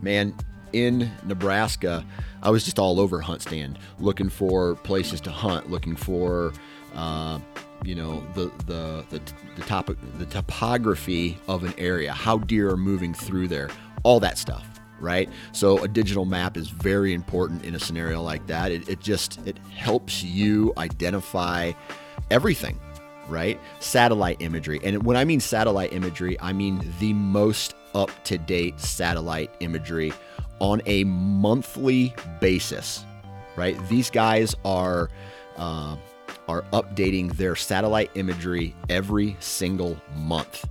Man, 0.00 0.34
in 0.72 1.10
Nebraska, 1.24 2.06
I 2.42 2.50
was 2.50 2.64
just 2.64 2.78
all 2.78 3.00
over 3.00 3.20
hunt 3.20 3.42
stand, 3.42 3.78
looking 3.98 4.28
for 4.28 4.76
places 4.76 5.20
to 5.22 5.30
hunt, 5.30 5.70
looking 5.70 5.96
for 5.96 6.52
uh, 6.94 7.38
you 7.84 7.94
know 7.94 8.22
the 8.34 8.50
the 8.66 9.04
the 9.10 9.20
the, 9.56 9.96
the 10.18 10.26
topography 10.26 11.38
of 11.48 11.64
an 11.64 11.74
area, 11.78 12.12
how 12.12 12.38
deer 12.38 12.70
are 12.70 12.76
moving 12.76 13.14
through 13.14 13.48
there, 13.48 13.70
all 14.02 14.20
that 14.20 14.38
stuff 14.38 14.66
right? 15.00 15.30
So 15.52 15.82
a 15.82 15.88
digital 15.88 16.26
map 16.26 16.58
is 16.58 16.68
very 16.68 17.14
important 17.14 17.64
in 17.64 17.74
a 17.74 17.78
scenario 17.78 18.20
like 18.20 18.46
that. 18.48 18.70
It, 18.70 18.86
it 18.86 19.00
just 19.00 19.38
it 19.46 19.56
helps 19.74 20.22
you 20.22 20.74
identify 20.76 21.72
everything 22.30 22.78
right? 23.30 23.60
Satellite 23.78 24.38
imagery. 24.40 24.80
And 24.82 25.06
when 25.06 25.16
i 25.16 25.24
mean 25.24 25.40
satellite 25.40 25.92
imagery 25.92 26.38
i 26.40 26.52
mean 26.52 26.82
the 26.98 27.12
most 27.12 27.74
up 27.94 28.10
to 28.24 28.36
date 28.36 28.78
satellite 28.80 29.54
imagery 29.60 30.12
on 30.58 30.82
a 30.84 31.04
monthly 31.04 32.14
basis 32.40 33.04
right? 33.56 33.76
These 33.88 34.10
guys 34.10 34.54
are 34.64 35.10
uh, 35.56 35.96
are 36.50 36.62
updating 36.72 37.32
their 37.36 37.54
satellite 37.54 38.10
imagery 38.16 38.74
every 38.88 39.36
single 39.38 39.96
month. 40.16 40.68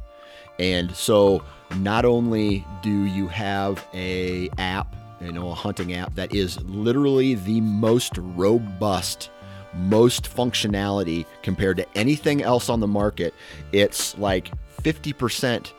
And 0.59 0.93
so 0.93 1.41
not 1.77 2.03
only 2.03 2.65
do 2.81 3.05
you 3.05 3.29
have 3.29 3.85
a 3.93 4.49
app, 4.57 4.93
you 5.21 5.31
know, 5.31 5.51
a 5.51 5.55
hunting 5.55 5.93
app 5.93 6.13
that 6.15 6.35
is 6.35 6.61
literally 6.63 7.35
the 7.35 7.61
most 7.61 8.11
robust, 8.17 9.29
most 9.73 10.23
functionality 10.23 11.25
compared 11.43 11.77
to 11.77 11.87
anything 11.97 12.43
else 12.43 12.67
on 12.67 12.81
the 12.81 12.87
market. 12.87 13.33
It's 13.71 14.17
like 14.17 14.51
50% 14.81 15.71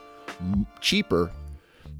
cheaper. 0.80 1.30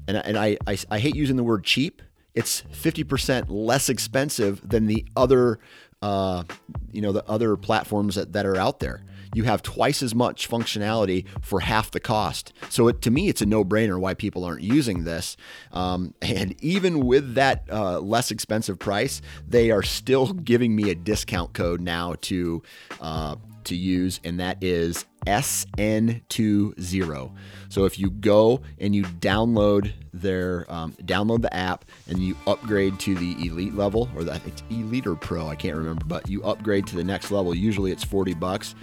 And, 0.07 0.17
and 0.17 0.39
I, 0.39 0.57
I, 0.65 0.77
I 0.89 0.97
hate 0.97 1.15
using 1.15 1.35
the 1.35 1.43
word 1.43 1.63
cheap. 1.63 2.01
It's 2.33 2.63
50% 2.63 3.45
less 3.49 3.89
expensive 3.89 4.67
than 4.67 4.87
the 4.87 5.05
other 5.15 5.59
uh, 6.01 6.43
you 6.91 7.01
know 7.01 7.11
the 7.11 7.27
other 7.27 7.55
platforms 7.55 8.15
that, 8.15 8.33
that 8.33 8.45
are 8.45 8.57
out 8.57 8.79
there 8.79 9.03
you 9.33 9.43
have 9.43 9.63
twice 9.63 10.03
as 10.03 10.13
much 10.13 10.49
functionality 10.49 11.25
for 11.41 11.61
half 11.61 11.91
the 11.91 11.99
cost. 11.99 12.53
So 12.69 12.87
it, 12.87 13.01
to 13.03 13.11
me, 13.11 13.29
it's 13.29 13.41
a 13.41 13.45
no-brainer 13.45 13.99
why 13.99 14.13
people 14.13 14.43
aren't 14.43 14.61
using 14.61 15.03
this. 15.03 15.37
Um, 15.71 16.13
and 16.21 16.55
even 16.61 17.05
with 17.05 17.35
that 17.35 17.63
uh, 17.71 17.99
less 17.99 18.31
expensive 18.31 18.77
price, 18.79 19.21
they 19.47 19.71
are 19.71 19.83
still 19.83 20.33
giving 20.33 20.75
me 20.75 20.89
a 20.89 20.95
discount 20.95 21.53
code 21.53 21.81
now 21.81 22.15
to 22.21 22.61
uh, 22.99 23.35
to 23.63 23.75
use, 23.75 24.19
and 24.23 24.39
that 24.39 24.57
is 24.63 25.05
SN20. 25.25 27.31
So 27.69 27.85
if 27.85 27.97
you 27.99 28.09
go 28.09 28.61
and 28.79 28.95
you 28.95 29.03
download 29.03 29.93
their 30.13 30.65
um, 30.69 30.93
download 31.03 31.41
the 31.41 31.53
app 31.53 31.85
and 32.07 32.19
you 32.19 32.35
upgrade 32.47 32.99
to 32.99 33.15
the 33.15 33.47
elite 33.47 33.75
level 33.75 34.09
or 34.15 34.23
the, 34.23 34.39
it's 34.45 34.63
elite 34.69 35.07
or 35.07 35.15
pro, 35.15 35.47
I 35.47 35.55
can't 35.55 35.77
remember, 35.77 36.05
but 36.05 36.29
you 36.29 36.43
upgrade 36.43 36.87
to 36.87 36.95
the 36.95 37.03
next 37.03 37.31
level. 37.31 37.55
Usually 37.55 37.91
it's 37.91 38.03
40 38.03 38.33
bucks. 38.35 38.75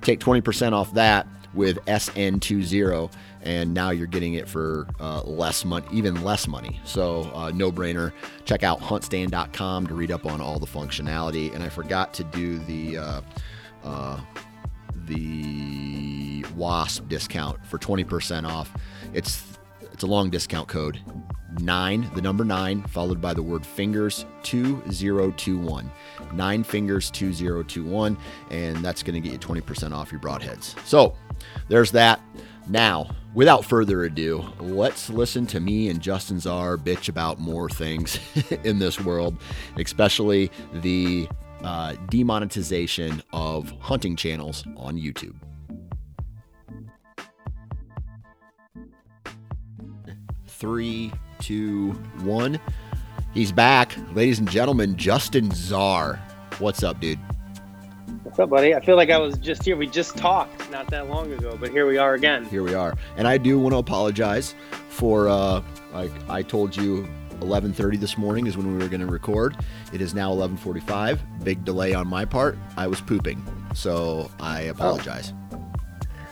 Take 0.00 0.20
20% 0.20 0.72
off 0.72 0.92
that 0.94 1.26
with 1.54 1.78
SN20 1.86 3.10
and 3.42 3.74
now 3.74 3.90
you're 3.90 4.06
getting 4.06 4.34
it 4.34 4.48
for 4.48 4.86
uh, 5.00 5.22
less 5.22 5.64
money, 5.64 5.86
even 5.92 6.22
less 6.22 6.46
money. 6.46 6.80
So, 6.84 7.30
uh, 7.34 7.50
no 7.52 7.72
brainer. 7.72 8.12
Check 8.44 8.62
out 8.62 8.80
huntstand.com 8.80 9.86
to 9.88 9.94
read 9.94 10.10
up 10.10 10.26
on 10.26 10.40
all 10.40 10.58
the 10.58 10.66
functionality. 10.66 11.54
And 11.54 11.62
I 11.62 11.68
forgot 11.68 12.14
to 12.14 12.24
do 12.24 12.58
the 12.60 12.98
uh, 12.98 13.20
uh 13.84 14.20
the 15.06 16.44
Wasp 16.56 17.08
discount 17.08 17.64
for 17.66 17.78
20% 17.78 18.48
off. 18.48 18.70
It's 19.12 19.42
it's 19.92 20.02
a 20.02 20.06
long 20.06 20.30
discount 20.30 20.68
code. 20.68 20.98
Nine, 21.60 22.10
the 22.14 22.22
number 22.22 22.44
nine, 22.44 22.82
followed 22.84 23.20
by 23.20 23.34
the 23.34 23.42
word 23.42 23.64
fingers 23.64 24.24
2021. 24.42 25.90
Nine 26.32 26.64
fingers 26.64 27.10
2021, 27.10 28.16
and 28.50 28.76
that's 28.78 29.02
going 29.02 29.14
to 29.14 29.20
get 29.20 29.32
you 29.32 29.38
20% 29.38 29.92
off 29.92 30.10
your 30.10 30.20
broadheads. 30.20 30.78
So 30.86 31.14
there's 31.68 31.92
that. 31.92 32.20
Now, 32.68 33.10
without 33.34 33.64
further 33.64 34.04
ado, 34.04 34.44
let's 34.60 35.10
listen 35.10 35.46
to 35.48 35.60
me 35.60 35.88
and 35.88 36.00
Justin 36.00 36.38
Zarr 36.38 36.78
bitch 36.78 37.08
about 37.08 37.38
more 37.38 37.68
things 37.68 38.18
in 38.64 38.78
this 38.78 39.00
world, 39.00 39.36
especially 39.76 40.50
the 40.72 41.28
uh, 41.64 41.94
demonetization 42.08 43.22
of 43.32 43.70
hunting 43.80 44.16
channels 44.16 44.64
on 44.76 44.96
YouTube. 44.96 45.34
Three, 50.46 51.12
two, 51.40 51.92
one. 52.22 52.60
He's 53.34 53.50
back. 53.50 53.96
Ladies 54.14 54.38
and 54.38 54.48
gentlemen, 54.48 54.96
Justin 54.96 55.48
Zarr. 55.48 56.18
What's 56.60 56.82
up, 56.82 57.00
dude? 57.00 57.18
What's 58.22 58.38
up, 58.38 58.50
buddy? 58.50 58.74
I 58.74 58.80
feel 58.80 58.96
like 58.96 59.10
I 59.10 59.18
was 59.18 59.36
just 59.38 59.64
here. 59.64 59.76
We 59.76 59.86
just 59.86 60.16
talked 60.16 60.70
not 60.70 60.86
that 60.88 61.08
long 61.08 61.32
ago, 61.32 61.56
but 61.60 61.70
here 61.70 61.86
we 61.86 61.98
are 61.98 62.14
again. 62.14 62.44
Here 62.44 62.62
we 62.62 62.74
are. 62.74 62.94
And 63.16 63.26
I 63.26 63.38
do 63.38 63.58
want 63.58 63.72
to 63.72 63.78
apologize 63.78 64.54
for, 64.88 65.28
uh, 65.28 65.62
like 65.92 66.12
I 66.28 66.42
told 66.42 66.76
you 66.76 67.08
11:30 67.42 67.98
this 67.98 68.16
morning 68.16 68.46
is 68.46 68.56
when 68.56 68.66
we 68.66 68.82
were 68.82 68.88
going 68.88 69.00
to 69.00 69.06
record. 69.06 69.56
It 69.92 70.00
is 70.00 70.14
now 70.14 70.32
11:45. 70.32 71.20
Big 71.44 71.64
delay 71.64 71.94
on 71.94 72.06
my 72.06 72.24
part. 72.24 72.58
I 72.76 72.86
was 72.86 73.00
pooping, 73.00 73.44
so 73.74 74.30
I 74.40 74.68
oh. 74.68 74.70
apologize. 74.70 75.32
Oh. 75.52 75.58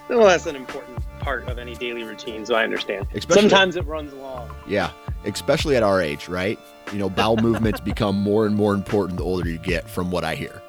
Well, 0.09 0.27
that's 0.27 0.47
an 0.47 0.57
important 0.57 0.99
part 1.21 1.47
of 1.49 1.59
any 1.59 1.77
daily 1.77 2.03
routine, 2.03 2.45
so 2.45 2.55
I 2.55 2.65
understand. 2.65 3.07
Especially, 3.15 3.43
Sometimes 3.43 3.77
it 3.77 3.87
runs 3.87 4.13
long. 4.15 4.51
Yeah, 4.67 4.91
especially 5.25 5.77
at 5.77 5.83
our 5.83 6.01
age, 6.01 6.29
right? 6.29 6.59
You 6.93 6.99
know, 6.99 7.09
bowel 7.09 7.37
movements 7.37 7.79
become 7.81 8.17
more 8.17 8.47
and 8.47 8.57
more 8.57 8.75
important 8.75 9.19
the 9.19 9.25
older 9.25 9.49
you 9.49 9.59
get, 9.59 9.89
from 9.89 10.11
what 10.11 10.25
I 10.25 10.35
hear 10.35 10.61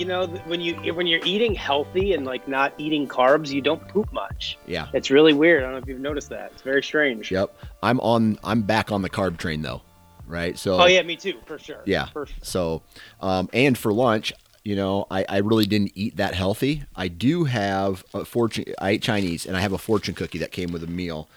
you 0.00 0.06
know 0.06 0.26
when 0.46 0.62
you 0.62 0.74
when 0.94 1.06
you're 1.06 1.24
eating 1.24 1.54
healthy 1.54 2.14
and 2.14 2.24
like 2.24 2.48
not 2.48 2.72
eating 2.78 3.06
carbs 3.06 3.50
you 3.50 3.60
don't 3.60 3.86
poop 3.86 4.10
much. 4.12 4.58
Yeah. 4.66 4.88
It's 4.94 5.10
really 5.10 5.34
weird. 5.34 5.62
I 5.62 5.66
don't 5.66 5.72
know 5.72 5.78
if 5.78 5.86
you've 5.86 6.00
noticed 6.00 6.30
that. 6.30 6.52
It's 6.52 6.62
very 6.62 6.82
strange. 6.82 7.30
Yep. 7.30 7.54
I'm 7.82 8.00
on 8.00 8.38
i'm 8.42 8.62
back 8.62 8.90
on 8.90 9.02
the 9.02 9.10
carb 9.10 9.36
train 9.36 9.60
though 9.60 9.82
right? 10.26 10.56
So 10.58 10.80
oh 10.80 10.86
yeah 10.86 11.02
me 11.02 11.16
too 11.16 11.38
for 11.44 11.58
sure. 11.58 11.82
Yeah. 11.84 12.06
For 12.06 12.26
sure. 12.26 12.36
so 12.42 12.82
um 13.20 13.50
and 13.52 13.76
for 13.76 13.92
lunch 13.92 14.32
you 14.64 14.74
know 14.74 15.06
I, 15.10 15.26
I 15.28 15.38
really 15.38 15.66
didn't 15.66 15.92
eat 15.94 16.16
that 16.16 16.34
healthy. 16.34 16.84
I 16.96 17.08
do 17.08 17.44
have 17.44 18.02
a 18.14 18.24
fortune 18.24 18.64
i 18.78 18.90
ate 18.90 19.02
chinese 19.02 19.44
and 19.44 19.54
i 19.54 19.60
have 19.60 19.72
a 19.72 19.78
fortune 19.78 20.14
cookie 20.14 20.38
that 20.38 20.50
came 20.50 20.72
with 20.72 20.82
a 20.82 20.90
meal. 20.90 21.28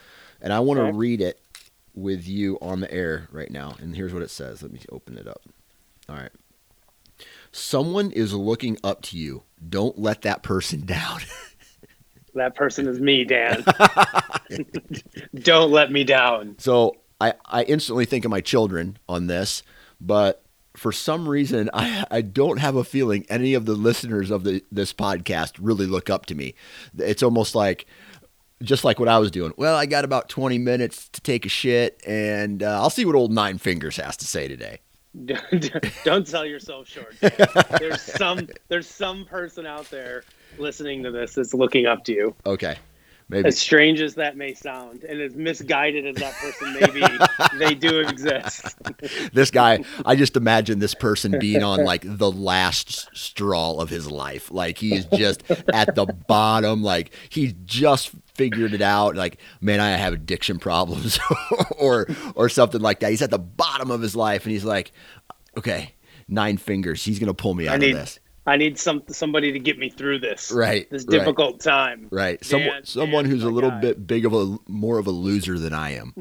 And 0.41 0.53
i 0.53 0.62
want 0.62 0.77
to 0.77 0.84
okay. 0.84 0.98
read 0.98 1.20
it 1.20 1.38
with 1.93 2.25
you 2.25 2.58
on 2.62 2.79
the 2.79 2.91
air 2.91 3.27
right 3.32 3.51
now. 3.51 3.75
And 3.79 3.96
here's 3.96 4.13
what 4.13 4.24
it 4.24 4.32
says. 4.32 4.63
Let 4.63 4.72
me 4.72 4.79
open 4.89 5.17
it 5.17 5.27
up. 5.27 5.41
All 6.08 6.15
right 6.15 6.32
someone 7.53 8.12
is 8.12 8.33
looking 8.33 8.77
up 8.83 9.01
to 9.03 9.17
you. 9.17 9.43
Don't 9.67 9.98
let 9.98 10.24
that 10.24 10.43
person 10.43 10.81
down. 10.86 11.22
that 12.36 12.55
person 12.55 12.88
is 12.88 13.00
me, 13.00 13.24
Dan. 13.24 13.63
Don't 15.36 15.72
let 15.72 15.91
me 15.91 16.03
down. 16.03 16.55
So 16.60 16.98
I, 17.22 17.33
I 17.45 17.63
instantly 17.63 18.05
think 18.05 18.25
of 18.25 18.31
my 18.31 18.41
children 18.41 18.98
on 19.07 19.27
this, 19.27 19.63
but 20.01 20.43
for 20.75 20.91
some 20.91 21.29
reason 21.29 21.69
I, 21.72 22.03
I 22.10 22.22
don't 22.22 22.57
have 22.57 22.75
a 22.75 22.83
feeling 22.83 23.27
any 23.29 23.53
of 23.53 23.65
the 23.65 23.75
listeners 23.75 24.31
of 24.31 24.43
the, 24.43 24.63
this 24.72 24.91
podcast 24.91 25.53
really 25.60 25.86
look 25.86 26.10
up 26.10 26.25
to 26.25 26.36
me. 26.36 26.55
It's 26.98 27.22
almost 27.22 27.53
like 27.53 27.86
just 28.63 28.83
like 28.83 29.00
what 29.00 29.07
I 29.07 29.19
was 29.19 29.29
doing. 29.29 29.53
Well, 29.55 29.75
I 29.75 29.86
got 29.86 30.03
about 30.03 30.29
20 30.29 30.57
minutes 30.57 31.10
to 31.10 31.22
take 31.22 31.45
a 31.45 31.50
shit, 31.50 32.01
and 32.07 32.63
uh, 32.63 32.81
I'll 32.81 32.89
see 32.89 33.05
what 33.05 33.15
old 33.15 33.31
Nine 33.31 33.57
Fingers 33.57 33.98
has 33.98 34.17
to 34.17 34.25
say 34.25 34.48
today. 34.48 34.79
don't 36.03 36.27
sell 36.27 36.46
yourself 36.46 36.88
short. 36.88 37.15
there's 37.79 38.01
some 38.01 38.48
there's 38.67 38.88
some 38.88 39.25
person 39.25 39.65
out 39.65 39.89
there 39.89 40.24
listening 40.58 41.03
to 41.03 41.12
this 41.12 41.36
that's 41.36 41.53
looking 41.53 41.86
up 41.86 42.03
to 42.05 42.13
you. 42.13 42.36
Okay. 42.46 42.77
Maybe. 43.29 43.48
As 43.48 43.58
strange 43.58 44.01
as 44.01 44.15
that 44.15 44.36
may 44.36 44.53
sound, 44.53 45.03
and 45.03 45.22
as 45.22 45.34
misguided 45.34 46.05
as 46.05 46.15
that 46.17 46.34
person 46.36 46.74
may 46.74 46.88
be, 46.91 47.58
they 47.58 47.74
do 47.74 48.00
exist. 48.08 48.75
this 49.34 49.50
guy, 49.50 49.84
I 50.05 50.15
just 50.15 50.36
imagine 50.36 50.79
this 50.79 50.93
person 50.93 51.39
being 51.39 51.63
on 51.63 51.86
like 51.86 52.03
the 52.05 52.29
last 52.29 53.10
straw 53.13 53.79
of 53.79 53.89
his 53.89 54.12
life. 54.12 54.51
Like 54.51 54.77
he 54.77 54.93
is 54.96 55.05
just 55.05 55.50
at 55.74 55.96
the 55.96 56.05
bottom. 56.05 56.84
Like 56.84 57.13
he 57.29 57.55
just 57.63 58.12
figured 58.35 58.73
it 58.73 58.81
out. 58.81 59.15
Like, 59.15 59.39
man, 59.61 59.79
I 59.79 59.91
have 59.91 60.13
addiction 60.13 60.59
problems, 60.59 61.19
or 61.77 62.07
or 62.35 62.49
something 62.49 62.81
like 62.81 62.99
that. 63.01 63.11
He's 63.11 63.21
at 63.21 63.31
the 63.31 63.39
bottom 63.39 63.91
of 63.91 64.01
his 64.01 64.15
life, 64.15 64.43
and 64.43 64.51
he's 64.51 64.65
like, 64.65 64.91
okay, 65.57 65.93
nine 66.27 66.57
fingers. 66.57 67.03
He's 67.03 67.19
gonna 67.19 67.33
pull 67.33 67.53
me 67.53 67.67
out 67.67 67.79
need, 67.79 67.91
of 67.91 67.97
this. 67.97 68.19
I 68.45 68.57
need 68.57 68.77
some 68.77 69.03
somebody 69.07 69.53
to 69.53 69.59
get 69.59 69.79
me 69.79 69.89
through 69.89 70.19
this. 70.19 70.51
Right. 70.51 70.89
This 70.89 71.05
difficult 71.05 71.53
right, 71.53 71.61
time. 71.61 72.07
Right. 72.11 72.43
Someone 72.43 72.83
someone 72.83 73.25
who's 73.25 73.43
a 73.43 73.49
little 73.49 73.71
guy. 73.71 73.81
bit 73.81 74.05
big 74.05 74.25
of 74.25 74.33
a 74.33 74.57
more 74.67 74.97
of 74.97 75.07
a 75.07 75.11
loser 75.11 75.57
than 75.57 75.73
I 75.73 75.91
am. 75.91 76.13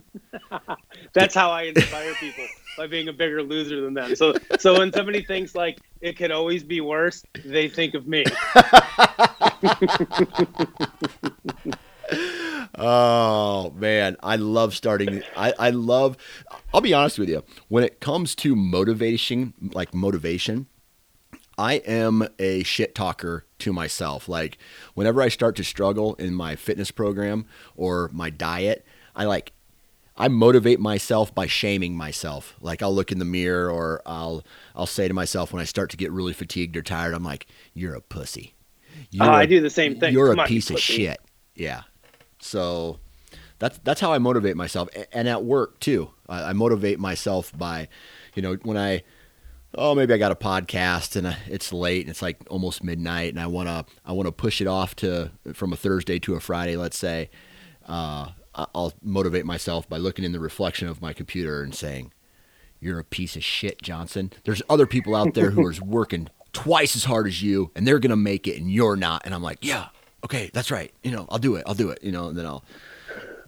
That's 1.15 1.35
how 1.35 1.51
I 1.51 1.63
inspire 1.63 2.15
people 2.15 2.45
by 2.77 2.87
being 2.87 3.09
a 3.09 3.13
bigger 3.13 3.43
loser 3.43 3.81
than 3.81 3.95
them. 3.95 4.15
So 4.15 4.35
so 4.59 4.79
when 4.79 4.93
somebody 4.93 5.25
thinks 5.25 5.57
like 5.57 5.81
it 6.01 6.17
could 6.17 6.31
always 6.31 6.63
be 6.63 6.81
worse, 6.81 7.25
they 7.45 7.69
think 7.69 7.95
of 7.95 8.07
me. 8.07 8.25
oh 12.79 13.73
man, 13.77 14.17
I 14.23 14.37
love 14.37 14.75
starting. 14.75 15.23
I, 15.37 15.53
I 15.59 15.71
love. 15.71 16.17
I'll 16.73 16.81
be 16.81 16.95
honest 16.95 17.19
with 17.19 17.29
you. 17.29 17.45
When 17.69 17.85
it 17.85 18.01
comes 18.01 18.35
to 18.37 18.57
motivation, 18.57 19.55
like 19.73 19.95
motivation, 19.95 20.67
I 21.59 21.75
am 21.75 22.27
a 22.39 22.63
shit 22.63 22.95
talker 22.95 23.45
to 23.61 23.73
myself. 23.73 24.29
Like 24.29 24.59
whenever 24.95 25.23
I 25.23 25.29
start 25.29 25.57
to 25.57 25.65
struggle 25.65 26.15
in 26.15 26.35
my 26.35 26.57
fitness 26.57 26.91
program 26.91 27.47
or 27.77 28.11
my 28.13 28.31
diet, 28.31 28.85
I 29.15 29.25
like 29.25 29.53
I 30.17 30.29
motivate 30.29 30.81
myself 30.81 31.35
by 31.35 31.47
shaming 31.47 31.97
myself. 31.97 32.55
Like 32.61 32.83
I'll 32.83 32.95
look 32.95 33.13
in 33.13 33.19
the 33.19 33.25
mirror 33.25 33.71
or 33.71 34.03
I'll 34.07 34.45
I'll 34.75 34.87
say 34.87 35.09
to 35.09 35.15
myself 35.15 35.53
when 35.53 35.61
I 35.61 35.65
start 35.65 35.91
to 35.91 35.97
get 35.97 36.11
really 36.11 36.33
fatigued 36.33 36.77
or 36.77 36.83
tired, 36.83 37.15
I'm 37.15 37.25
like, 37.25 37.47
"You're 37.75 37.95
a 37.95 38.01
pussy." 38.01 38.55
Uh, 38.93 38.97
you're 39.11 39.27
oh, 39.27 39.31
a, 39.31 39.33
I 39.33 39.47
do 39.47 39.61
the 39.61 39.71
same 39.71 39.99
thing. 39.99 40.13
You're 40.13 40.29
Come 40.31 40.39
a 40.41 40.43
on, 40.43 40.49
piece 40.49 40.71
of 40.71 40.79
shit. 40.79 41.21
Yeah. 41.55 41.83
So 42.43 42.99
that's 43.59 43.79
that's 43.79 44.01
how 44.01 44.13
I 44.13 44.19
motivate 44.19 44.57
myself, 44.57 44.89
and 45.13 45.29
at 45.29 45.45
work 45.45 45.81
too. 45.81 46.11
I, 46.29 46.51
I 46.51 46.53
motivate 46.53 46.99
myself 46.99 47.57
by, 47.57 47.89
you 48.35 48.43
know, 48.43 48.55
when 48.63 48.77
I 48.77 49.03
oh 49.75 49.95
maybe 49.95 50.13
I 50.13 50.19
got 50.19 50.33
a 50.33 50.37
podcast 50.37 51.17
and 51.17 51.37
it's 51.47 51.73
late 51.73 52.03
and 52.03 52.11
it's 52.11 52.23
like 52.23 52.39
almost 52.51 52.85
midnight 52.85 53.33
and 53.33 53.41
I 53.41 53.47
want 53.47 53.69
to 53.69 53.85
I 54.05 54.13
want 54.13 54.27
to 54.27 54.33
push 54.33 54.61
it 54.61 54.67
off 54.67 54.95
to 54.97 55.31
from 55.55 55.73
a 55.73 55.77
Thursday 55.77 56.19
to 56.21 56.35
a 56.35 56.41
Friday 56.41 56.77
let's 56.77 56.99
say 56.99 57.31
uh, 57.89 58.29
I'll 58.55 58.93
motivate 59.03 59.47
myself 59.47 59.89
by 59.89 59.97
looking 59.97 60.25
in 60.25 60.33
the 60.33 60.41
reflection 60.41 60.89
of 60.89 61.01
my 61.01 61.13
computer 61.13 61.63
and 61.63 61.75
saying 61.75 62.13
you're 62.81 62.99
a 62.99 63.05
piece 63.05 63.37
of 63.37 63.45
shit 63.45 63.81
Johnson 63.83 64.33
there's 64.45 64.63
other 64.69 64.87
people 64.87 65.15
out 65.15 65.35
there 65.35 65.51
who 65.51 65.67
are 65.67 65.75
working 65.85 66.29
twice 66.53 66.95
as 66.95 67.05
hard 67.05 67.27
as 67.27 67.43
you 67.43 67.71
and 67.75 67.87
they're 67.87 67.99
to 68.11 68.17
make 68.17 68.47
it 68.47 68.61
and 68.61 68.71
you're 68.71 68.97
not 68.97 69.23
and 69.25 69.35
I'm 69.35 69.43
like 69.43 69.59
yeah 69.63 69.89
okay, 70.25 70.51
that's 70.53 70.71
right. 70.71 70.93
You 71.03 71.11
know, 71.11 71.27
I'll 71.29 71.39
do 71.39 71.57
it. 71.57 71.65
I'll 71.67 71.75
do 71.75 71.91
it. 71.91 72.03
You 72.03 72.13
know, 72.13 72.29
and 72.29 72.37
then 72.39 72.47
I'll. 72.47 72.65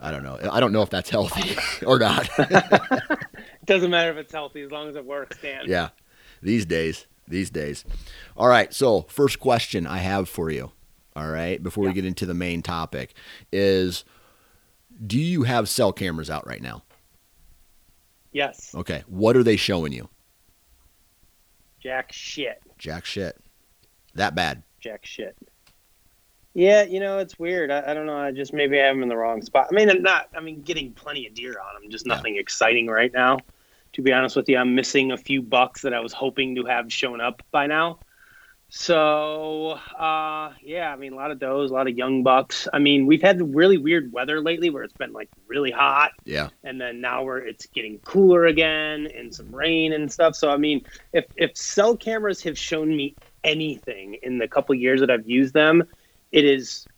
I 0.01 0.11
don't 0.11 0.23
know. 0.23 0.39
I 0.53 0.61
don't 0.61 0.73
know 0.73 0.83
if 0.83 0.91
that's 0.91 1.09
healthy 1.09 1.57
or 1.87 1.99
not. 1.99 2.29
it 2.39 3.19
doesn't 3.65 3.91
matter 3.91 4.11
if 4.11 4.19
it's 4.19 4.33
healthy 4.33 4.61
as 4.63 4.71
long 4.71 4.89
as 4.89 4.97
it 4.97 5.05
works, 5.05 5.39
Dan. 5.41 5.63
Yeah, 5.67 5.91
these 6.43 6.67
days. 6.67 7.07
these 7.27 7.49
days. 7.49 7.85
All 8.37 8.49
right. 8.49 8.73
So, 8.75 9.03
first 9.09 9.41
question 9.41 9.87
I 9.87 9.99
have 9.99 10.29
for 10.29 10.51
you, 10.51 10.73
all 11.17 11.29
right, 11.31 11.63
before 11.63 11.85
Yeah. 11.85 11.91
we 11.91 11.95
get 11.95 12.05
into 12.05 12.27
the 12.27 12.35
main 12.35 12.61
topic 12.61 13.15
is 13.51 14.05
do 15.07 15.19
you 15.19 15.45
have 15.45 15.69
cell 15.71 15.93
cameras 15.93 16.29
out 16.29 16.47
right 16.47 16.61
now? 16.63 16.83
Yes. 18.33 18.75
Okay. 18.75 19.05
What 19.07 19.37
are 19.37 19.43
they 19.43 19.57
showing 19.57 19.93
you? 19.93 20.09
Jack 21.81 22.13
shit. 22.13 22.61
Jack 22.79 23.05
shit. 23.07 23.39
That 24.15 24.35
bad. 24.35 24.63
Jack 24.81 25.07
shit. 25.07 25.37
Yeah, 26.55 26.85
you 26.85 27.01
know, 27.01 27.19
it's 27.19 27.37
weird. 27.39 27.71
I, 27.73 27.91
I 27.91 27.95
don't 27.95 28.07
know. 28.07 28.17
I 28.17 28.31
just 28.31 28.53
maybe 28.53 28.81
I 28.81 28.87
have 28.87 28.95
them 28.97 29.03
in 29.03 29.09
the 29.09 29.17
wrong 29.17 29.43
spot. 29.43 29.67
I 29.71 29.75
mean, 29.75 29.91
I'm 29.91 30.03
not. 30.03 30.29
I 30.37 30.41
mean, 30.41 30.63
getting 30.63 30.93
plenty 30.93 31.27
of 31.27 31.35
deer 31.35 31.57
on 31.59 31.83
them. 31.83 31.91
Just 31.91 32.07
Yeah. 32.07 32.15
nothing 32.15 32.37
exciting 32.37 32.87
right 32.87 33.13
now. 33.13 33.39
To 33.95 34.03
be 34.03 34.13
honest 34.13 34.37
with 34.37 34.49
you, 34.49 34.57
I'm 34.57 34.75
missing 34.75 35.13
a 35.13 35.17
few 35.17 35.43
bucks 35.43 35.83
that 35.83 35.93
I 35.95 36.01
was 36.01 36.13
hoping 36.13 36.55
to 36.57 36.65
have 36.67 36.93
shown 36.93 37.21
up 37.21 37.43
by 37.51 37.67
now. 37.67 37.99
So, 38.77 39.73
uh, 39.99 40.53
yeah, 40.61 40.93
I 40.93 40.97
mean, 40.97 41.13
a 41.13 41.17
lot 41.17 41.31
of 41.31 41.39
does, 41.39 41.71
a 41.71 41.75
lot 41.75 41.87
of 41.87 41.97
young 41.97 42.25
bucks. 42.25 42.67
I 42.73 42.81
mean, 42.81 43.07
we've 43.07 43.23
had 43.23 43.55
really 43.55 43.79
weird 43.79 44.13
weather 44.13 44.41
lately 44.41 44.69
where 44.69 44.83
it's 44.83 44.95
been 44.95 45.13
like 45.13 45.29
really 45.47 45.71
hot 45.71 46.11
Yeah. 46.25 46.49
and 46.65 46.81
then 46.81 47.01
now 47.01 47.23
we're 47.23 47.39
it's 47.39 47.67
getting 47.67 47.99
cooler 48.01 48.47
again 48.47 49.07
and 49.17 49.33
some 49.33 49.55
rain 49.55 49.93
and 49.93 50.11
stuff 50.11 50.35
so 50.35 50.51
i 50.51 50.57
mean 50.57 50.85
if 51.13 51.25
if 51.37 51.57
cell 51.57 51.97
cameras 51.97 52.43
have 52.43 52.59
shown 52.59 52.89
me 52.97 53.15
anything 53.45 54.15
in 54.23 54.39
the 54.39 54.49
couple 54.49 54.75
years 54.75 54.99
that 55.01 55.11
i've 55.11 55.29
used 55.29 55.55
them 55.55 55.85
it 56.35 56.45
is 56.45 56.89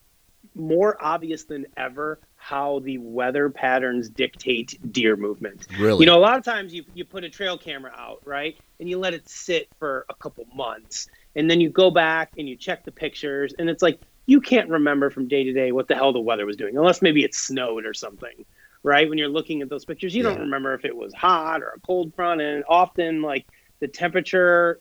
more 0.55 0.97
obvious 1.05 1.45
than 1.45 1.66
ever 1.76 2.21
how 2.37 2.78
the 2.81 2.97
weather 2.99 3.50
patterns 3.50 4.09
dictate 4.09 4.78
deer 4.93 5.16
movement 5.16 5.66
Really? 5.78 6.00
you 6.00 6.07
know 6.07 6.16
a 6.19 6.21
lot 6.21 6.38
of 6.38 6.45
times 6.45 6.73
you, 6.73 6.85
you 6.95 7.05
put 7.05 7.25
a 7.25 7.28
trail 7.28 7.59
camera 7.59 7.93
out 7.97 8.21
right 8.25 8.55
and 8.81 8.88
you 8.88 8.99
let 8.99 9.12
it 9.14 9.28
sit 9.28 9.69
for 9.78 10.07
a 10.09 10.14
couple 10.14 10.47
months 10.55 11.09
and 11.35 11.50
then 11.50 11.61
you 11.61 11.69
go 11.69 11.90
back 11.90 12.33
and 12.38 12.49
you 12.49 12.57
check 12.57 12.85
the 12.85 12.93
pictures 12.93 13.55
and 13.59 13.69
it's 13.69 13.83
like 13.83 14.00
you 14.26 14.40
can't 14.40 14.71
remember 14.71 15.11
from 15.11 15.28
day 15.28 15.45
to 15.45 15.52
day 15.52 15.71
what 15.73 15.88
the 15.88 15.95
hell 15.95 16.12
the 16.12 16.21
weather 16.21 16.47
was 16.47 16.57
doing 16.57 16.76
unless 16.76 17.02
maybe 17.02 17.23
it 17.25 17.35
snowed 17.35 17.85
or 17.85 17.93
something 17.95 18.45
right 18.83 19.09
when 19.09 19.19
you're 19.19 19.28
looking 19.28 19.61
at 19.62 19.69
those 19.69 19.85
pictures 19.85 20.14
you 20.14 20.23
Yeah. 20.23 20.31
don't 20.31 20.40
remember 20.40 20.73
if 20.75 20.85
it 20.85 20.97
was 20.97 21.12
hot 21.12 21.62
or 21.62 21.71
a 21.76 21.81
cold 21.81 22.14
front 22.14 22.40
and 22.40 22.64
often 22.69 23.21
like 23.21 23.47
the 23.81 23.88
temperature 23.88 24.81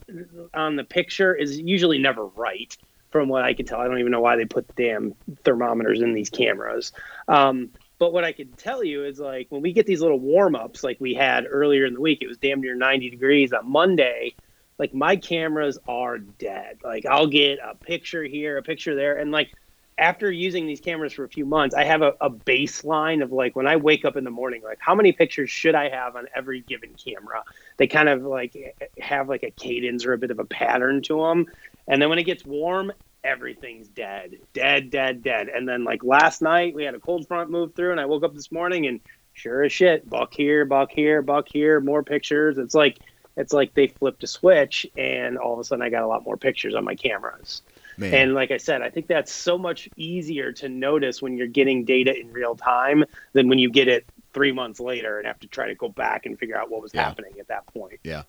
on 0.54 0.76
the 0.78 0.84
picture 0.86 1.34
is 1.36 1.60
usually 1.60 1.98
never 1.98 2.26
right 2.28 2.78
from 3.16 3.30
what 3.30 3.46
i 3.46 3.54
can 3.54 3.66
tell 3.66 3.80
i 3.80 3.88
don't 3.88 4.00
even 4.00 4.12
know 4.12 4.20
why 4.20 4.36
they 4.36 4.44
put 4.44 4.68
the 4.68 4.74
damn 4.74 5.14
thermometers 5.46 6.02
in 6.02 6.14
these 6.14 6.30
cameras 6.30 6.92
um, 7.30 7.70
but 7.98 8.12
what 8.12 8.26
I 8.26 8.34
can 8.34 8.52
tell 8.54 8.84
you 8.84 9.06
is 9.06 9.20
like 9.20 9.48
when 9.50 9.62
we 9.62 9.72
get 9.72 9.86
these 9.86 10.02
little 10.02 10.20
warm 10.20 10.56
ups, 10.56 10.84
like 10.84 11.00
we 11.00 11.14
had 11.14 11.46
earlier 11.50 11.86
in 11.86 11.94
the 11.94 12.02
week, 12.02 12.22
it 12.22 12.28
was 12.28 12.38
damn 12.38 12.60
near 12.60 12.76
90 12.76 13.10
degrees 13.10 13.54
on 13.54 13.72
Monday. 13.72 14.36
Like 14.78 14.94
my 14.94 15.16
cameras 15.16 15.80
are 15.88 16.18
dead. 16.18 16.80
Like 16.84 17.06
I'll 17.06 17.28
get 17.28 17.60
a 17.64 17.74
picture 17.76 18.24
here, 18.24 18.58
a 18.58 18.64
picture 18.64 18.96
there, 18.96 19.18
and 19.18 19.32
like 19.32 19.54
after 19.98 20.30
using 20.30 20.68
these 20.68 20.82
cameras 20.82 21.14
for 21.14 21.24
a 21.24 21.30
few 21.30 21.46
months, 21.46 21.74
I 21.74 21.86
have 21.86 22.02
a, 22.02 22.14
a 22.20 22.30
baseline 22.30 23.24
of 23.24 23.32
like 23.32 23.56
when 23.56 23.66
I 23.66 23.78
wake 23.78 24.04
up 24.04 24.18
in 24.18 24.26
the 24.26 24.32
morning, 24.32 24.62
like 24.62 24.80
how 24.82 24.94
many 24.94 25.14
pictures 25.14 25.50
should 25.50 25.74
I 25.74 25.88
have 25.88 26.18
on 26.18 26.28
every 26.36 26.60
given 26.62 26.94
camera? 26.96 27.44
They 27.78 27.88
kind 27.88 28.10
of 28.10 28.24
like 28.24 28.92
have 29.00 29.30
like 29.30 29.44
a 29.44 29.52
cadence 29.52 30.06
or 30.06 30.12
a 30.12 30.18
bit 30.18 30.32
of 30.32 30.40
a 30.40 30.46
pattern 30.46 31.02
to 31.04 31.22
them. 31.22 31.48
And 31.88 32.02
then 32.02 32.10
when 32.10 32.20
it 32.20 32.24
gets 32.24 32.44
warm, 32.44 32.92
everything's 33.26 33.88
dead, 33.88 34.38
dead, 34.54 34.90
dead, 34.90 35.24
dead. 35.24 35.50
And 35.50 35.68
then 35.68 35.84
like 35.84 36.04
last 36.04 36.42
night, 36.42 36.76
we 36.76 36.84
had 36.84 36.96
a 36.96 37.00
cold 37.00 37.28
front 37.28 37.50
move 37.50 37.74
through, 37.74 37.92
and 37.92 38.00
I 38.00 38.06
woke 38.06 38.24
up 38.24 38.34
this 38.34 38.52
morning 38.52 38.88
and 38.88 39.00
sure 39.34 39.64
as 39.64 39.74
shit, 39.74 40.10
buck 40.10 40.34
here, 40.34 40.64
buck 40.66 40.92
here, 40.92 41.22
buck 41.22 41.48
here, 41.52 41.82
more 41.82 42.04
pictures. 42.04 42.58
It's 42.58 42.76
like 42.76 43.00
it's 43.38 43.52
like 43.52 43.74
they 43.74 43.88
flipped 43.88 44.24
a 44.24 44.28
switch, 44.28 44.86
and 44.96 45.38
all 45.38 45.54
of 45.54 45.60
a 45.60 45.64
sudden, 45.66 45.82
I 45.82 45.90
got 45.90 46.04
a 46.04 46.08
lot 46.08 46.24
more 46.24 46.38
pictures 46.38 46.74
on 46.74 46.86
my 46.86 46.96
cameras. 46.96 47.62
Man. 47.98 48.14
And 48.14 48.34
like 48.34 48.52
I 48.52 48.58
said, 48.58 48.82
I 48.82 48.90
think 48.90 49.08
that's 49.08 49.32
so 49.32 49.58
much 49.58 49.90
easier 49.98 50.52
to 50.54 50.70
notice 50.70 51.22
when 51.22 51.38
you're 51.38 51.48
getting 51.48 51.86
data 51.86 52.18
in 52.18 52.32
real 52.32 52.56
time 52.56 53.04
than 53.34 53.50
when 53.50 53.60
you 53.60 53.70
get 53.70 53.88
it 53.88 54.06
three 54.34 54.52
months 54.52 54.80
later 54.82 55.18
and 55.18 55.28
have 55.28 55.40
to 55.40 55.48
try 55.48 55.68
to 55.68 55.76
go 55.76 55.88
back 55.90 56.26
and 56.26 56.38
figure 56.38 56.58
out 56.58 56.70
what 56.70 56.82
was 56.82 56.94
Yeah. 56.94 57.04
happening 57.04 57.34
at 57.40 57.48
that 57.48 57.66
point. 57.68 58.00
Yeah. 58.04 58.24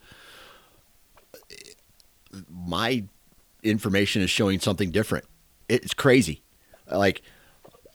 My 2.48 3.04
information 3.66 4.22
is 4.22 4.30
showing 4.30 4.60
something 4.60 4.90
different. 4.90 5.24
It's 5.68 5.94
crazy. 5.94 6.42
Like 6.90 7.22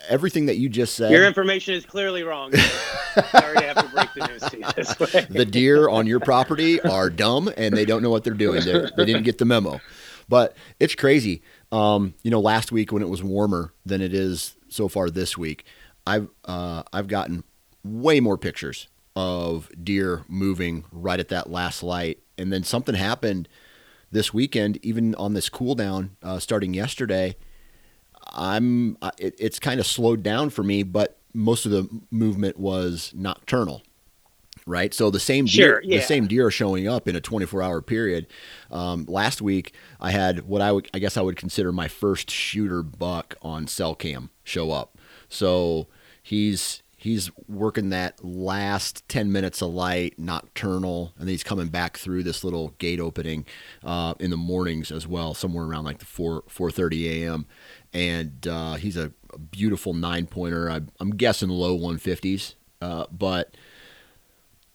everything 0.10 0.48
that 0.48 0.58
you 0.58 0.70
just 0.70 0.96
said. 0.96 1.12
Your 1.12 1.26
information 1.26 1.74
is 1.74 1.86
clearly 1.86 2.24
wrong. 2.24 2.54
Sorry 3.32 3.58
to 3.58 3.64
have 3.64 3.78
to 3.78 3.90
break 3.94 4.10
the 4.16 4.28
news 4.28 4.42
to 4.42 4.58
you 4.60 4.66
this 4.76 5.00
way. 5.00 5.28
the 5.30 5.46
deer 5.46 5.90
on 5.90 6.08
your 6.08 6.20
property 6.20 6.82
are 6.82 7.10
dumb 7.10 7.52
and 7.58 7.76
they 7.76 7.86
don't 7.86 8.02
know 8.02 8.10
what 8.10 8.24
they're 8.24 8.34
doing. 8.34 8.64
They're, 8.64 8.90
they 8.96 9.06
didn't 9.06 9.24
get 9.24 9.38
the 9.38 9.46
memo. 9.46 9.80
But 10.30 10.56
it's 10.80 10.96
crazy. 10.96 11.42
Um, 11.72 12.14
you 12.24 12.32
know, 12.32 12.40
last 12.40 12.72
week 12.72 12.92
when 12.92 13.02
it 13.02 13.10
was 13.10 13.22
warmer 13.22 13.74
than 13.86 14.02
it 14.02 14.14
is 14.14 14.56
so 14.70 14.88
far 14.88 15.10
this 15.10 15.38
week, 15.38 15.66
I've 16.08 16.30
uh, 16.46 16.84
I've 16.94 17.08
gotten 17.08 17.44
way 17.84 18.20
more 18.20 18.38
pictures 18.38 18.88
of 19.16 19.70
deer 19.84 20.24
moving 20.30 20.86
right 20.92 21.20
at 21.20 21.28
that 21.30 21.50
last 21.50 21.84
light, 21.84 22.20
and 22.38 22.52
then 22.52 22.64
something 22.64 22.96
happened 22.96 23.50
this 24.12 24.34
weekend, 24.34 24.78
even 24.84 25.16
on 25.16 25.34
this 25.34 25.50
cool 25.50 25.76
down 25.76 26.16
uh, 26.24 26.40
starting 26.40 26.74
yesterday. 26.74 27.36
I'm 28.34 28.98
it, 29.18 29.36
it's 29.40 29.60
kind 29.60 29.80
of 29.80 29.86
slowed 29.88 30.24
down 30.24 30.50
for 30.52 30.64
me, 30.64 30.84
but 30.84 31.18
most 31.34 31.66
of 31.66 31.72
the 31.72 31.88
movement 32.12 32.58
was 32.58 33.12
nocturnal 33.16 33.82
right? 34.68 34.94
So 34.94 35.10
the 35.10 35.20
same 35.20 35.46
deer, 35.46 35.66
Sure, 35.76 35.82
yeah. 35.84 35.98
the 35.98 36.04
same 36.04 36.28
deer 36.28 36.46
are 36.48 36.52
showing 36.52 36.88
up 36.88 37.08
in 37.08 37.16
a 37.16 37.20
24 37.22 37.64
hour 37.64 37.82
period. 37.82 38.28
Um, 38.70 39.06
last 39.08 39.42
week, 39.42 39.74
I 40.00 40.12
had 40.12 40.48
what 40.48 40.62
I 40.62 40.72
would, 40.72 40.88
I 40.94 41.00
guess, 41.00 41.18
I 41.18 41.22
would 41.22 41.36
consider 41.36 41.72
my 41.72 41.88
first 41.88 42.30
shooter 42.30 42.84
buck 42.84 43.36
on 43.42 43.68
cell 43.68 43.96
cam 43.96 44.30
show 44.44 44.72
up. 44.72 44.98
So 45.30 45.88
he's 46.22 46.81
he's 47.02 47.32
working 47.48 47.90
that 47.90 48.24
last 48.24 49.08
10 49.10 49.32
minutes 49.32 49.62
of 49.62 49.74
light 49.74 50.18
nocturnal 50.20 51.14
and 51.18 51.28
then 51.28 51.34
he's 51.34 51.44
coming 51.44 51.68
back 51.68 51.98
through 51.98 52.24
this 52.24 52.44
little 52.44 52.70
gate 52.78 53.00
opening 53.00 53.46
uh, 53.84 54.14
in 54.20 54.30
the 54.30 54.38
mornings 54.38 54.92
as 54.92 55.08
well 55.08 55.34
somewhere 55.34 55.66
around 55.66 55.84
like 55.84 56.00
the 56.00 56.06
4 56.06 56.44
4.30 56.44 57.24
a.m 57.24 57.46
and 57.94 58.48
uh, 58.48 58.76
he's 58.76 58.98
a, 58.98 59.12
a 59.34 59.38
beautiful 59.40 59.94
nine 59.94 60.26
pointer 60.26 60.70
I, 60.70 60.82
i'm 61.00 61.12
guessing 61.12 61.50
low 61.50 61.78
150s 61.78 62.56
uh, 62.82 63.06
but 63.12 63.54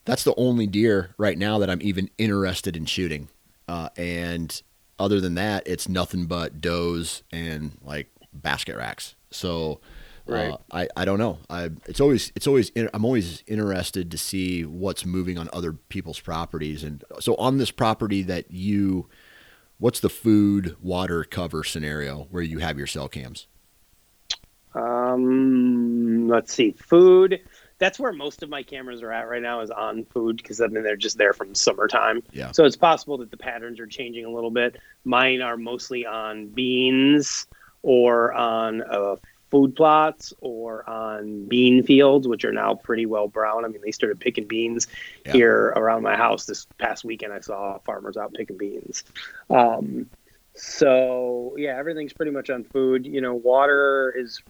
that's 0.06 0.24
the 0.24 0.34
only 0.36 0.66
deer 0.66 1.14
right 1.18 1.36
now 1.36 1.58
that 1.58 1.68
I'm 1.68 1.82
even 1.82 2.08
interested 2.16 2.76
in 2.76 2.86
shooting. 2.86 3.28
Uh, 3.68 3.90
and 3.96 4.62
other 4.98 5.20
than 5.20 5.34
that, 5.34 5.64
it's 5.66 5.88
nothing 5.88 6.26
but 6.26 6.60
does 6.60 7.24
and 7.32 7.76
like 7.82 8.08
basket 8.32 8.76
racks. 8.76 9.16
So 9.30 9.80
Right. 10.26 10.50
uh, 10.50 10.58
I, 10.72 10.88
I 10.96 11.04
don't 11.04 11.18
know. 11.18 11.38
I 11.48 11.70
it's 11.86 12.00
always 12.00 12.32
it's 12.34 12.46
always 12.46 12.72
I'm 12.92 13.04
always 13.04 13.44
interested 13.46 14.10
to 14.10 14.18
see 14.18 14.64
what's 14.64 15.06
moving 15.06 15.38
on 15.38 15.48
other 15.52 15.72
people's 15.72 16.20
properties. 16.20 16.82
And 16.82 17.04
so 17.20 17.36
on 17.36 17.58
this 17.58 17.70
property 17.70 18.22
that 18.22 18.50
you, 18.50 19.08
what's 19.78 20.00
the 20.00 20.08
food 20.08 20.76
water 20.82 21.22
cover 21.24 21.62
scenario 21.62 22.26
where 22.30 22.42
you 22.42 22.58
have 22.58 22.76
your 22.76 22.86
cell 22.86 23.08
cams? 23.08 23.46
Um, 24.74 26.28
let's 26.28 26.52
see, 26.52 26.72
food. 26.72 27.40
That's 27.78 27.98
where 27.98 28.12
most 28.12 28.42
of 28.42 28.48
my 28.48 28.62
cameras 28.62 29.02
are 29.02 29.12
at 29.12 29.28
right 29.28 29.42
now 29.42 29.60
is 29.60 29.70
on 29.70 30.04
food 30.06 30.38
because 30.38 30.60
I 30.60 30.66
mean 30.66 30.82
they're 30.82 30.96
just 30.96 31.18
there 31.18 31.34
from 31.34 31.54
summertime. 31.54 32.22
Yeah. 32.32 32.52
So 32.52 32.64
it's 32.64 32.76
possible 32.76 33.18
that 33.18 33.30
the 33.30 33.36
patterns 33.36 33.78
are 33.78 33.86
changing 33.86 34.24
a 34.24 34.30
little 34.30 34.50
bit. 34.50 34.76
Mine 35.04 35.40
are 35.40 35.56
mostly 35.56 36.04
on 36.04 36.48
beans 36.48 37.46
or 37.82 38.32
on 38.32 38.82
uh, 38.82 39.16
food 39.56 39.74
plots 39.74 40.34
or 40.42 40.86
on 40.88 41.46
bean 41.46 41.82
fields, 41.82 42.28
which 42.28 42.44
are 42.44 42.52
now 42.52 42.74
pretty 42.74 43.06
well 43.06 43.26
brown. 43.26 43.64
I 43.64 43.68
mean, 43.68 43.80
they 43.82 43.90
started 43.90 44.20
picking 44.20 44.46
beans 44.46 44.86
Yeah. 45.24 45.32
here 45.32 45.66
around 45.74 46.02
my 46.02 46.14
house 46.14 46.44
this 46.44 46.66
past 46.78 47.06
weekend. 47.06 47.32
I 47.32 47.40
saw 47.40 47.78
farmers 47.78 48.18
out 48.18 48.34
picking 48.34 48.58
beans. 48.58 49.02
Um, 49.48 50.10
so 50.54 51.54
yeah, 51.56 51.78
everything's 51.78 52.12
pretty 52.12 52.32
much 52.32 52.50
on 52.50 52.64
food. 52.64 53.06
You 53.06 53.22
know, 53.22 53.32
water 53.34 54.14
is 54.14 54.42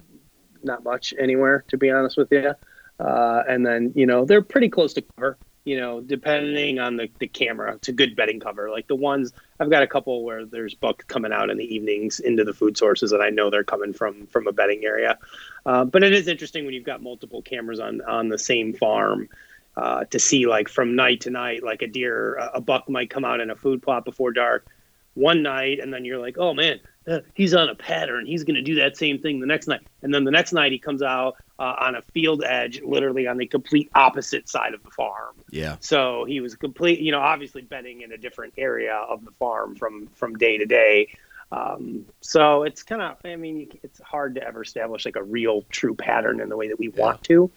not 0.65 0.83
much 0.83 1.15
anywhere, 1.21 1.65
to 1.69 1.77
be 1.77 1.89
honest 1.89 2.17
with 2.17 2.33
you. 2.33 2.53
Uh, 2.99 3.43
and 3.49 3.65
then, 3.65 3.93
you 3.95 4.07
know, 4.07 4.25
they're 4.25 4.43
pretty 4.43 4.69
close 4.69 4.93
to 4.95 5.03
cover, 5.03 5.39
you 5.67 5.77
know, 5.77 6.01
depending 6.01 6.79
on 6.79 6.97
the, 6.97 7.11
the 7.19 7.27
camera. 7.27 7.75
It's 7.75 7.89
a 7.89 7.93
good 7.93 8.15
bedding 8.15 8.39
cover. 8.39 8.71
Like 8.71 8.87
the 8.87 8.95
ones, 8.95 9.33
I've 9.59 9.69
got 9.69 9.83
a 9.83 9.87
couple 9.89 10.23
where 10.23 10.47
there's 10.47 10.75
buck 10.75 11.05
coming 11.09 11.33
out 11.33 11.51
in 11.51 11.59
the 11.59 11.75
evenings 11.75 12.21
into 12.21 12.45
the 12.45 12.55
food 12.55 12.79
sources, 12.79 13.11
and 13.11 13.21
I 13.21 13.31
know 13.31 13.51
they're 13.51 13.65
coming 13.65 13.93
from 13.93 14.29
from 14.29 14.47
a 14.47 14.53
bedding 14.53 14.85
area. 14.85 15.19
Uh, 15.67 15.85
but 15.85 16.05
it 16.05 16.13
is 16.13 16.29
interesting 16.29 16.65
when 16.65 16.73
you've 16.73 16.85
got 16.85 17.03
multiple 17.03 17.43
cameras 17.43 17.81
on 17.81 18.01
on 18.03 18.29
the 18.29 18.39
same 18.39 18.73
farm. 18.73 19.29
Uh, 19.77 20.05
to 20.05 20.19
see 20.19 20.47
like 20.47 20.71
from 20.71 20.97
night 20.97 21.21
to 21.21 21.31
night, 21.31 21.63
like 21.63 21.83
a 21.83 21.87
deer, 21.87 22.37
a 22.37 22.53
a 22.55 22.61
buck 22.61 22.89
might 22.89 23.11
come 23.11 23.27
out 23.27 23.41
in 23.41 23.51
a 23.51 23.57
food 23.57 23.83
plot 23.83 24.07
before 24.07 24.33
dark, 24.33 24.67
one 25.15 25.43
night, 25.43 25.81
and 25.81 25.93
then 25.93 26.05
you're 26.05 26.19
like, 26.19 26.39
oh 26.39 26.55
man, 26.55 26.81
uh, 27.09 27.21
he's 27.35 27.55
on 27.55 27.69
a 27.69 27.75
pattern. 27.75 28.27
He's 28.27 28.45
going 28.45 28.57
to 28.57 28.63
do 28.63 28.77
that 28.77 28.97
same 28.97 29.19
thing 29.19 29.41
the 29.41 29.47
next 29.47 29.67
night. 29.67 29.87
And 30.03 30.13
then 30.13 30.25
the 30.25 30.31
next 30.31 30.53
night 30.53 30.73
he 30.73 30.79
comes 30.79 31.03
out 31.03 31.37
uh, 31.59 31.75
on 31.79 31.95
a 31.95 32.03
field 32.03 32.43
edge, 32.45 32.81
literally 32.83 33.27
on 33.27 33.37
the 33.37 33.47
complete 33.47 33.91
opposite 33.95 34.49
side 34.49 34.75
of 34.75 34.83
the 34.83 34.91
farm. 34.91 35.35
Yeah. 35.51 35.77
So 35.81 36.25
he 36.25 36.41
was 36.41 36.55
complete, 36.57 37.01
you 37.01 37.13
know, 37.13 37.21
obviously 37.21 37.63
bedding 37.63 38.03
in 38.03 38.13
a 38.13 38.19
different 38.19 38.55
area 38.59 38.95
of 38.95 39.25
the 39.25 39.31
farm 39.33 39.77
from 39.77 40.09
from 40.09 40.37
day 40.37 40.59
to 40.59 40.67
day. 40.67 41.09
Um, 41.53 42.07
so 42.21 42.65
it's 42.65 42.83
kind 42.83 43.01
of, 43.01 43.19
I 43.25 43.37
mean, 43.37 43.79
it's 43.85 44.01
hard 44.01 44.35
to 44.35 44.43
ever 44.43 44.63
establish 44.63 45.05
like 45.05 45.17
a 45.17 45.23
real 45.23 45.63
true 45.71 45.95
pattern 45.95 46.41
in 46.41 46.49
the 46.49 46.57
way 46.57 46.69
that 46.69 46.79
we 46.79 46.89
yeah. 46.89 47.01
want 47.01 47.23
to. 47.25 47.51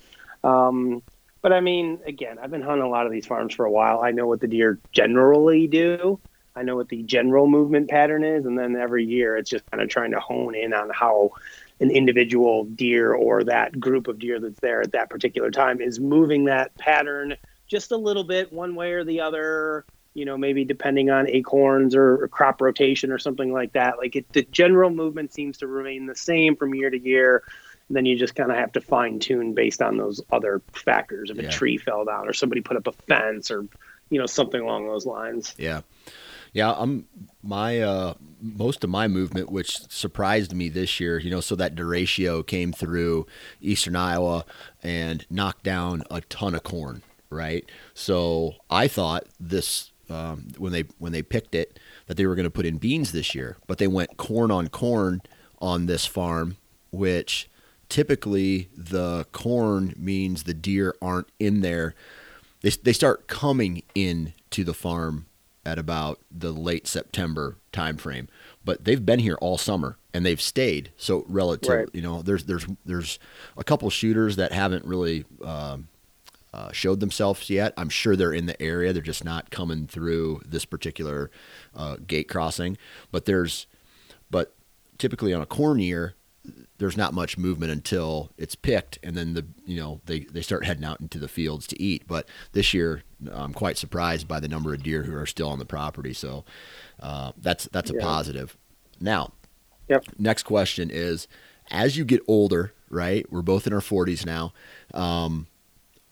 Um, 0.43 1.01
but 1.41 1.53
I 1.53 1.61
mean, 1.61 1.99
again, 2.05 2.37
I've 2.37 2.51
been 2.51 2.61
hunting 2.61 2.83
a 2.83 2.89
lot 2.89 3.05
of 3.05 3.11
these 3.11 3.25
farms 3.25 3.55
for 3.55 3.65
a 3.65 3.71
while. 3.71 4.01
I 4.01 4.11
know 4.11 4.27
what 4.27 4.41
the 4.41 4.47
deer 4.47 4.79
generally 4.91 5.67
do. 5.67 6.19
I 6.55 6.63
know 6.63 6.75
what 6.75 6.89
the 6.89 7.03
general 7.03 7.47
movement 7.47 7.89
pattern 7.89 8.23
is, 8.23 8.45
and 8.45 8.57
then 8.57 8.75
every 8.75 9.05
year 9.05 9.37
it's 9.37 9.49
just 9.49 9.69
kind 9.71 9.81
of 9.81 9.89
trying 9.89 10.11
to 10.11 10.19
hone 10.19 10.55
in 10.55 10.73
on 10.73 10.89
how 10.89 11.31
an 11.79 11.91
individual 11.91 12.65
deer 12.65 13.13
or 13.13 13.43
that 13.45 13.79
group 13.79 14.07
of 14.07 14.19
deer 14.19 14.39
that's 14.39 14.59
there 14.59 14.81
at 14.81 14.91
that 14.91 15.09
particular 15.09 15.49
time 15.51 15.79
is 15.79 15.99
moving 15.99 16.45
that 16.45 16.75
pattern 16.77 17.35
just 17.67 17.91
a 17.91 17.97
little 17.97 18.23
bit 18.23 18.51
one 18.51 18.75
way 18.75 18.91
or 18.91 19.03
the 19.03 19.21
other 19.21 19.85
you 20.13 20.25
know 20.25 20.37
maybe 20.37 20.65
depending 20.65 21.09
on 21.09 21.29
acorns 21.29 21.95
or, 21.95 22.23
or 22.23 22.27
crop 22.27 22.59
rotation 22.61 23.11
or 23.11 23.19
something 23.19 23.53
like 23.53 23.73
that. 23.73 23.97
Like 23.97 24.15
it, 24.15 24.31
the 24.33 24.43
general 24.43 24.89
movement 24.89 25.33
seems 25.33 25.59
to 25.59 25.67
remain 25.67 26.05
the 26.05 26.15
same 26.15 26.55
from 26.55 26.75
year 26.75 26.89
to 26.89 26.99
year 26.99 27.43
then 27.91 28.05
you 28.05 28.15
just 28.15 28.35
kind 28.35 28.51
of 28.51 28.57
have 28.57 28.71
to 28.73 28.81
fine 28.81 29.19
tune 29.19 29.53
based 29.53 29.81
on 29.81 29.97
those 29.97 30.21
other 30.31 30.61
factors. 30.73 31.31
If 31.31 31.37
yeah. 31.37 31.47
a 31.47 31.51
tree 31.51 31.77
fell 31.77 32.05
down 32.05 32.27
or 32.27 32.33
somebody 32.33 32.61
put 32.61 32.77
up 32.77 32.85
a 32.85 32.91
fence 32.91 33.49
or 33.49 33.65
you 34.09 34.19
know 34.19 34.25
something 34.25 34.61
along 34.61 34.87
those 34.87 35.05
lines. 35.05 35.55
Yeah 35.57 35.81
yeah, 36.53 36.71
I'm 36.71 37.05
my 37.43 37.81
uh, 37.81 38.13
most 38.41 38.83
of 38.83 38.89
my 38.89 39.07
movement, 39.07 39.51
which 39.51 39.89
surprised 39.91 40.53
me 40.53 40.69
this 40.69 40.99
year. 40.99 41.19
You 41.19 41.31
know, 41.31 41.41
so 41.41 41.55
that 41.55 41.75
derecho 41.75 42.45
came 42.45 42.71
through 42.73 43.27
eastern 43.61 43.95
Iowa 43.95 44.45
and 44.81 45.25
knocked 45.29 45.63
down 45.63 46.03
a 46.09 46.21
ton 46.21 46.55
of 46.55 46.63
corn. 46.63 47.03
Right. 47.29 47.69
So 47.93 48.55
I 48.69 48.87
thought 48.87 49.25
this 49.39 49.91
um, 50.09 50.47
when 50.57 50.71
they 50.71 50.85
when 50.97 51.11
they 51.11 51.21
picked 51.21 51.53
it 51.53 51.79
that 52.07 52.17
they 52.17 52.25
were 52.25 52.35
going 52.35 52.45
to 52.45 52.49
put 52.51 52.65
in 52.65 52.77
beans 52.77 53.11
this 53.11 53.35
year, 53.35 53.57
but 53.67 53.77
they 53.77 53.87
went 53.87 54.17
corn 54.17 54.49
on 54.49 54.69
corn 54.69 55.21
on 55.59 55.85
this 55.85 56.05
farm, 56.05 56.57
which 56.91 57.47
typically 57.89 58.69
the 58.75 59.25
corn 59.31 59.93
means 59.97 60.43
the 60.43 60.53
deer 60.53 60.95
aren't 61.01 61.29
in 61.39 61.61
there. 61.61 61.93
They, 62.61 62.69
they 62.69 62.93
start 62.93 63.27
coming 63.27 63.83
in 63.93 64.33
to 64.51 64.63
the 64.63 64.73
farm 64.73 65.27
at 65.69 65.77
about 65.77 66.19
the 66.31 66.51
late 66.51 66.87
September 66.87 67.57
timeframe. 67.71 68.27
But 68.65 68.85
they've 68.85 69.05
been 69.05 69.19
here 69.19 69.35
all 69.35 69.57
summer 69.57 69.97
and 70.13 70.25
they've 70.25 70.41
stayed. 70.41 70.91
So 70.97 71.23
relative, 71.27 71.69
right. 71.69 71.89
you 71.93 72.01
know, 72.01 72.21
there's 72.21 72.45
there's 72.45 72.65
there's 72.85 73.19
a 73.55 73.63
couple 73.63 73.89
shooters 73.89 74.35
that 74.37 74.51
haven't 74.51 74.83
really 74.85 75.25
um, 75.43 75.87
uh, 76.53 76.71
showed 76.71 76.99
themselves 76.99 77.49
yet. 77.49 77.73
I'm 77.77 77.89
sure 77.89 78.15
they're 78.15 78.33
in 78.33 78.47
the 78.47 78.59
area. 78.61 78.91
They're 78.91 79.01
just 79.03 79.23
not 79.23 79.51
coming 79.51 79.85
through 79.85 80.41
this 80.45 80.65
particular 80.65 81.29
uh, 81.75 81.97
gate 82.05 82.27
crossing. 82.27 82.77
But 83.11 83.25
there's 83.25 83.67
but 84.31 84.55
typically 84.97 85.33
on 85.33 85.41
a 85.41 85.45
corn 85.45 85.79
year, 85.79 86.15
there's 86.79 86.97
not 86.97 87.13
much 87.13 87.37
movement 87.37 87.71
until 87.71 88.31
it's 88.37 88.55
picked 88.55 88.97
and 89.03 89.15
then 89.15 89.33
the 89.33 89.45
you 89.65 89.79
know 89.79 90.01
they, 90.05 90.21
they 90.21 90.41
start 90.41 90.65
heading 90.65 90.83
out 90.83 90.99
into 90.99 91.19
the 91.19 91.27
fields 91.27 91.67
to 91.67 91.79
eat 91.81 92.03
but 92.07 92.27
this 92.53 92.73
year 92.73 93.03
i'm 93.31 93.53
quite 93.53 93.77
surprised 93.77 94.27
by 94.27 94.39
the 94.39 94.47
number 94.47 94.73
of 94.73 94.81
deer 94.81 95.03
who 95.03 95.15
are 95.15 95.25
still 95.25 95.49
on 95.49 95.59
the 95.59 95.65
property 95.65 96.13
so 96.13 96.43
uh, 97.01 97.31
that's 97.37 97.65
that's 97.71 97.91
a 97.91 97.93
yeah. 97.93 98.01
positive 98.01 98.57
now 98.99 99.31
yep. 99.87 100.03
next 100.17 100.43
question 100.43 100.89
is 100.91 101.27
as 101.69 101.95
you 101.95 102.03
get 102.03 102.21
older 102.27 102.73
right 102.89 103.31
we're 103.31 103.41
both 103.41 103.67
in 103.67 103.73
our 103.73 103.79
40s 103.79 104.25
now 104.25 104.51
um, 104.93 105.47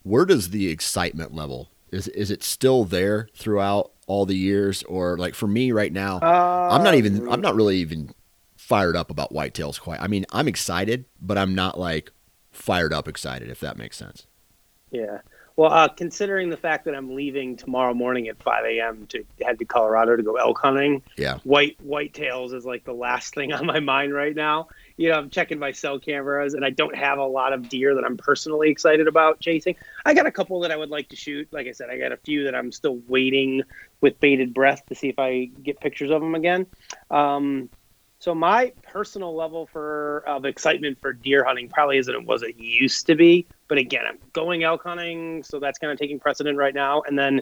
where 0.04 0.26
does 0.26 0.52
the 0.52 0.70
excitement 0.70 1.34
level 1.34 1.70
is 1.92 2.08
is 2.10 2.30
it 2.30 2.44
still 2.44 2.84
there 2.84 3.30
throughout 3.34 3.92
all 4.08 4.26
the 4.26 4.36
years 4.36 4.84
or 4.84 5.18
like 5.18 5.34
for 5.34 5.48
me 5.48 5.72
right 5.72 5.92
now 5.92 6.18
uh, 6.18 6.70
i'm 6.72 6.84
not 6.84 6.96
even 6.96 7.28
i'm 7.30 7.42
not 7.42 7.56
really 7.56 7.78
even 7.78 8.14
fired 8.68 8.98
up 8.98 9.10
about 9.10 9.32
whitetails 9.32 9.80
quite. 9.80 10.02
I 10.02 10.08
mean, 10.08 10.26
I'm 10.34 10.46
excited, 10.46 11.06
but 11.22 11.38
I'm 11.38 11.56
not 11.56 11.80
like 11.80 12.12
fired 12.52 12.92
up 12.92 13.08
excited 13.08 13.50
if 13.50 13.62
that 13.62 13.78
makes 13.78 13.96
sense. 13.96 14.28
Yeah. 14.92 15.20
Well, 15.56 15.72
uh, 15.72 15.88
considering 15.88 16.50
the 16.50 16.58
fact 16.58 16.84
that 16.84 16.94
I'm 16.94 17.16
leaving 17.16 17.56
tomorrow 17.56 17.94
morning 17.94 18.28
at 18.28 18.44
5 18.44 18.66
a.m. 18.66 19.08
to 19.08 19.24
head 19.42 19.58
to 19.60 19.66
Colorado 19.66 20.18
to 20.18 20.22
go 20.22 20.36
elk 20.36 20.60
hunting, 20.60 21.02
yeah, 21.18 21.40
white 21.46 21.78
whitetails 21.84 22.54
is 22.54 22.66
like 22.66 22.84
the 22.84 22.94
last 22.94 23.34
thing 23.34 23.54
on 23.54 23.66
my 23.66 23.80
mind 23.80 24.14
right 24.14 24.36
now. 24.36 24.68
You 24.98 25.10
know, 25.10 25.16
I'm 25.16 25.30
checking 25.30 25.58
my 25.58 25.72
cell 25.72 25.98
cameras, 25.98 26.54
and 26.54 26.66
I 26.66 26.70
don't 26.70 26.96
have 26.96 27.20
a 27.20 27.26
lot 27.26 27.54
of 27.54 27.70
deer 27.70 27.96
that 27.96 28.04
I'm 28.04 28.18
personally 28.18 28.70
excited 28.70 29.08
about 29.08 29.40
chasing. 29.40 29.76
I 30.06 30.14
got 30.14 30.28
a 30.28 30.32
couple 30.32 30.60
that 30.60 30.72
I 30.72 30.76
would 30.76 30.90
like 30.90 31.08
to 31.10 31.16
shoot. 31.16 31.48
Like 31.52 31.68
I 31.68 31.72
said, 31.72 31.90
I 31.90 31.98
got 31.98 32.12
a 32.12 32.18
few 32.18 32.44
that 32.44 32.54
I'm 32.54 32.72
still 32.74 33.00
waiting 33.08 33.64
with 34.02 34.20
bated 34.20 34.54
breath 34.54 34.86
to 34.88 34.96
see 34.96 35.08
if 35.08 35.18
I 35.18 35.46
get 35.64 35.80
pictures 35.80 36.12
of 36.12 36.22
them 36.22 36.36
again. 36.36 36.68
Um, 37.10 37.70
so 38.20 38.34
my 38.34 38.74
personal 38.82 39.36
level 39.36 39.68
for 39.68 40.24
of 40.26 40.46
excitement 40.46 41.00
for 41.00 41.14
deer 41.14 41.44
hunting 41.44 41.70
probably 41.70 41.98
isn't 41.98 42.26
what 42.26 42.42
it 42.42 42.58
used 42.58 43.06
to 43.08 43.16
be. 43.16 43.46
But 43.68 43.78
again, 43.78 44.04
I'm 44.08 44.18
going 44.34 44.64
elk 44.64 44.84
hunting, 44.84 45.44
so 45.44 45.60
that's 45.60 45.78
kind 45.78 45.92
of 45.92 46.00
taking 46.00 46.20
precedent 46.20 46.58
right 46.58 46.74
now. 46.74 47.04
And 47.06 47.18
then, 47.18 47.42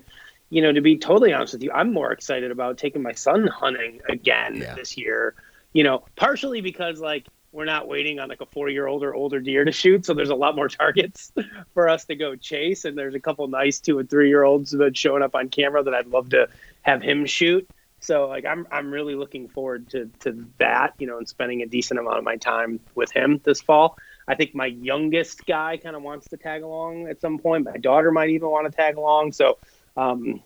you 0.50 0.62
know, 0.62 0.74
to 0.74 0.82
be 0.82 0.98
totally 0.98 1.32
honest 1.32 1.54
with 1.54 1.64
you, 1.64 1.72
I'm 1.72 1.94
more 1.94 2.12
excited 2.12 2.52
about 2.52 2.78
taking 2.78 3.02
my 3.02 3.14
son 3.14 3.48
hunting 3.48 4.02
again 4.10 4.58
yeah. 4.58 4.76
this 4.76 4.98
year. 4.98 5.36
You 5.72 5.84
know, 5.84 6.06
partially 6.16 6.62
because 6.62 7.00
like 7.00 7.28
we're 7.54 7.66
not 7.66 7.88
waiting 7.88 8.20
on 8.20 8.28
like 8.28 8.42
a 8.42 8.46
four 8.46 8.68
year 8.68 8.86
old 8.86 9.02
or 9.02 9.16
older 9.16 9.40
deer 9.40 9.64
to 9.64 9.72
shoot, 9.72 10.06
so 10.06 10.14
there's 10.14 10.30
a 10.30 10.36
lot 10.36 10.58
more 10.58 10.68
targets 10.70 11.32
for 11.74 11.88
us 11.88 12.04
to 12.06 12.16
go 12.16 12.36
chase. 12.36 12.84
And 12.84 12.98
there's 12.98 13.16
a 13.16 13.20
couple 13.20 13.48
nice 13.48 13.80
two 13.80 14.00
and 14.00 14.10
three 14.10 14.28
year 14.28 14.44
olds 14.44 14.72
that 14.72 14.98
showing 14.98 15.24
up 15.24 15.36
on 15.36 15.48
camera 15.48 15.84
that 15.84 15.94
I'd 15.94 16.08
love 16.08 16.30
to 16.32 16.50
have 16.82 17.02
him 17.02 17.26
shoot. 17.26 17.70
So 18.06 18.28
like 18.28 18.46
I'm 18.46 18.68
I'm 18.72 18.92
really 18.92 19.16
looking 19.16 19.48
forward 19.48 19.90
to 19.92 20.10
to 20.22 20.46
that, 20.60 20.94
you 21.00 21.08
know, 21.08 21.18
and 21.18 21.28
spending 21.28 21.62
a 21.62 21.66
decent 21.66 22.00
amount 22.00 22.18
of 22.18 22.24
my 22.24 22.38
time 22.38 22.80
with 22.94 23.12
him 23.12 23.42
this 23.44 23.62
fall. 23.62 23.98
I 24.28 24.36
think 24.36 24.56
my 24.56 24.66
youngest 24.66 25.46
guy 25.46 25.78
kind 25.78 25.96
of 25.96 26.02
wants 26.02 26.30
to 26.30 26.38
tag 26.38 26.64
along 26.64 27.08
at 27.08 27.22
some 27.22 27.38
point. 27.38 27.66
My 27.66 27.78
daughter 27.78 28.12
might 28.12 28.30
even 28.30 28.50
want 28.50 28.72
to 28.72 28.76
tag 28.76 28.98
along. 28.98 29.34
So 29.34 29.60
um, 29.96 30.42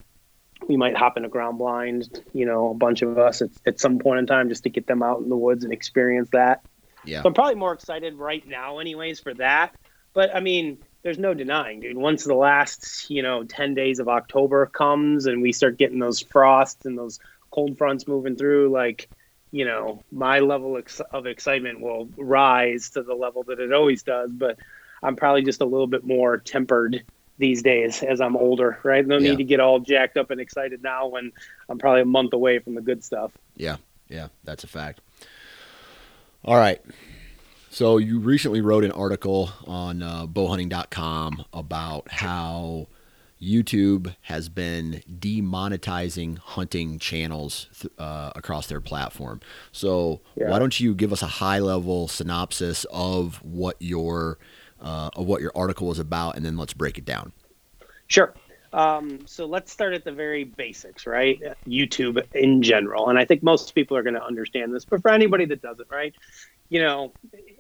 we 0.68 0.76
might 0.76 0.98
hop 0.98 1.18
in 1.18 1.24
a 1.24 1.30
ground 1.30 1.58
blind, 1.58 2.22
you 2.34 2.46
know, 2.46 2.72
a 2.72 2.74
bunch 2.74 3.02
of 3.02 3.18
us 3.18 3.42
at, 3.42 3.50
at 3.66 3.80
some 3.80 4.00
point 4.00 4.20
in 4.20 4.28
time 4.28 4.50
just 4.50 4.64
to 4.64 4.70
get 4.70 4.86
them 4.86 5.02
out 5.02 5.22
in 5.22 5.30
the 5.30 5.38
woods 5.38 5.64
and 5.64 5.72
experience 5.72 6.30
that. 6.32 6.66
Yeah. 7.06 7.22
So 7.22 7.30
I'm 7.30 7.34
probably 7.34 7.56
more 7.56 7.74
excited 7.74 8.16
right 8.16 8.46
now, 8.46 8.80
anyways, 8.80 9.22
for 9.22 9.34
that. 9.36 9.74
But 10.14 10.36
I 10.36 10.42
mean, 10.42 10.80
there's 11.02 11.20
no 11.20 11.34
denying, 11.34 11.80
dude. 11.80 11.98
Once 11.98 12.26
the 12.26 12.36
last, 12.36 13.10
you 13.10 13.24
know, 13.24 13.44
10 13.44 13.74
days 13.74 14.00
of 14.00 14.10
October 14.10 14.66
comes 14.66 15.26
and 15.26 15.42
we 15.42 15.54
start 15.54 15.78
getting 15.78 16.00
those 16.00 16.20
frosts 16.20 16.86
and 16.86 16.98
those 16.98 17.20
cold 17.52 17.78
fronts 17.78 18.08
moving 18.08 18.36
through, 18.36 18.72
like 18.72 19.10
you 19.52 19.66
know, 19.66 20.04
my 20.12 20.40
level 20.40 20.80
of 21.12 21.26
excitement 21.26 21.82
will 21.82 22.10
rise 22.18 22.92
to 22.92 23.02
the 23.02 23.16
level 23.16 23.44
that 23.44 23.60
it 23.60 23.74
always 23.74 24.04
does. 24.04 24.32
But 24.32 24.60
I'm 25.02 25.16
probably 25.16 25.42
just 25.42 25.62
a 25.62 25.66
little 25.66 25.88
bit 25.88 26.06
more 26.06 26.38
tempered 26.38 27.04
these 27.40 27.64
days 27.64 28.04
as 28.04 28.22
I'm 28.22 28.36
older, 28.36 28.80
right? 28.84 29.06
No 29.06 29.18
yeah. 29.18 29.32
need 29.32 29.38
to 29.38 29.44
get 29.44 29.60
all 29.60 29.80
jacked 29.80 30.18
up 30.18 30.30
and 30.30 30.40
excited 30.40 30.84
now 30.84 31.08
when 31.08 31.32
I'm 31.68 31.80
probably 31.80 32.02
a 32.02 32.06
month 32.06 32.34
away 32.34 32.60
from 32.60 32.76
the 32.76 32.82
good 32.82 33.04
stuff. 33.04 33.32
Yeah, 33.56 33.78
yeah, 34.08 34.28
that's 34.44 34.64
a 34.64 34.68
fact. 34.68 35.02
All 36.46 36.58
right. 36.58 36.82
So 37.72 37.98
you 37.98 38.20
recently 38.20 38.62
wrote 38.62 38.84
an 38.84 38.92
article 38.92 39.52
on 39.66 40.02
uh, 40.02 40.26
bowhunting.com 40.26 41.46
about 41.54 42.12
how 42.12 42.88
YouTube 43.42 44.16
has 44.22 44.50
been 44.50 45.02
demonetizing 45.20 46.38
hunting 46.40 47.00
channels 47.00 47.68
uh, 47.98 48.32
across 48.36 48.68
their 48.68 48.82
platform. 48.82 49.40
So 49.72 50.22
yeah. 50.36 50.50
why 50.50 50.60
don't 50.60 50.80
you 50.80 50.94
give 50.94 51.14
us 51.14 51.22
a 51.22 51.28
high 51.28 51.60
level 51.60 52.08
synopsis 52.08 52.86
of 52.92 53.38
what 53.44 53.78
your 53.80 54.38
uh, 54.82 55.10
of 55.16 55.26
what 55.26 55.42
your 55.42 55.52
article 55.56 55.92
is 55.92 56.00
about, 56.00 56.36
and 56.38 56.46
then 56.46 56.58
let's 56.58 56.74
break 56.74 56.98
it 56.98 57.06
down. 57.06 57.34
Sure. 58.08 58.34
Um, 58.72 59.26
so 59.26 59.46
let's 59.46 59.72
start 59.72 59.94
at 59.94 60.04
the 60.04 60.12
very 60.12 60.44
basics, 60.44 61.08
right? 61.08 61.42
YouTube 61.68 62.24
in 62.34 62.62
general, 62.62 63.10
and 63.10 63.18
I 63.18 63.26
think 63.26 63.42
most 63.42 63.74
people 63.74 63.98
are 63.98 64.04
going 64.04 64.14
to 64.14 64.24
understand 64.24 64.74
this. 64.74 64.86
But 64.86 65.02
for 65.02 65.12
anybody 65.12 65.46
that 65.46 65.62
doesn't, 65.62 65.90
right? 65.90 66.14
You 66.70 66.80
know, 66.80 67.12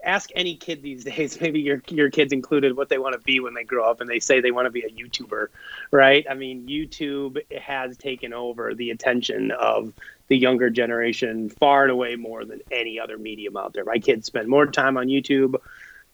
ask 0.03 0.29
any 0.35 0.55
kid 0.55 0.81
these 0.81 1.03
days, 1.15 1.39
maybe 1.41 1.59
your 1.59 1.81
your 1.89 2.09
kids 2.09 2.31
included, 2.31 2.77
what 2.77 2.89
they 2.89 2.97
want 2.97 3.13
to 3.13 3.19
be 3.19 3.39
when 3.39 3.53
they 3.53 3.63
grow 3.63 3.89
up, 3.89 4.01
and 4.01 4.09
they 4.09 4.19
say 4.19 4.39
they 4.39 4.51
want 4.51 4.65
to 4.65 4.71
be 4.71 4.81
a 4.81 4.89
YouTuber, 4.89 5.47
right? 5.91 6.25
I 6.29 6.35
mean, 6.35 6.67
YouTube 6.67 7.41
has 7.59 7.97
taken 7.97 8.33
over 8.33 8.73
the 8.73 8.91
attention 8.91 9.51
of 9.51 9.93
the 10.27 10.37
younger 10.37 10.69
generation 10.69 11.49
far 11.49 11.83
and 11.83 11.91
away 11.91 12.15
more 12.15 12.45
than 12.45 12.61
any 12.71 12.99
other 12.99 13.17
medium 13.17 13.57
out 13.57 13.73
there. 13.73 13.83
My 13.83 13.97
kids 13.97 14.27
spend 14.27 14.47
more 14.47 14.67
time 14.67 14.95
on 14.95 15.07
YouTube 15.07 15.55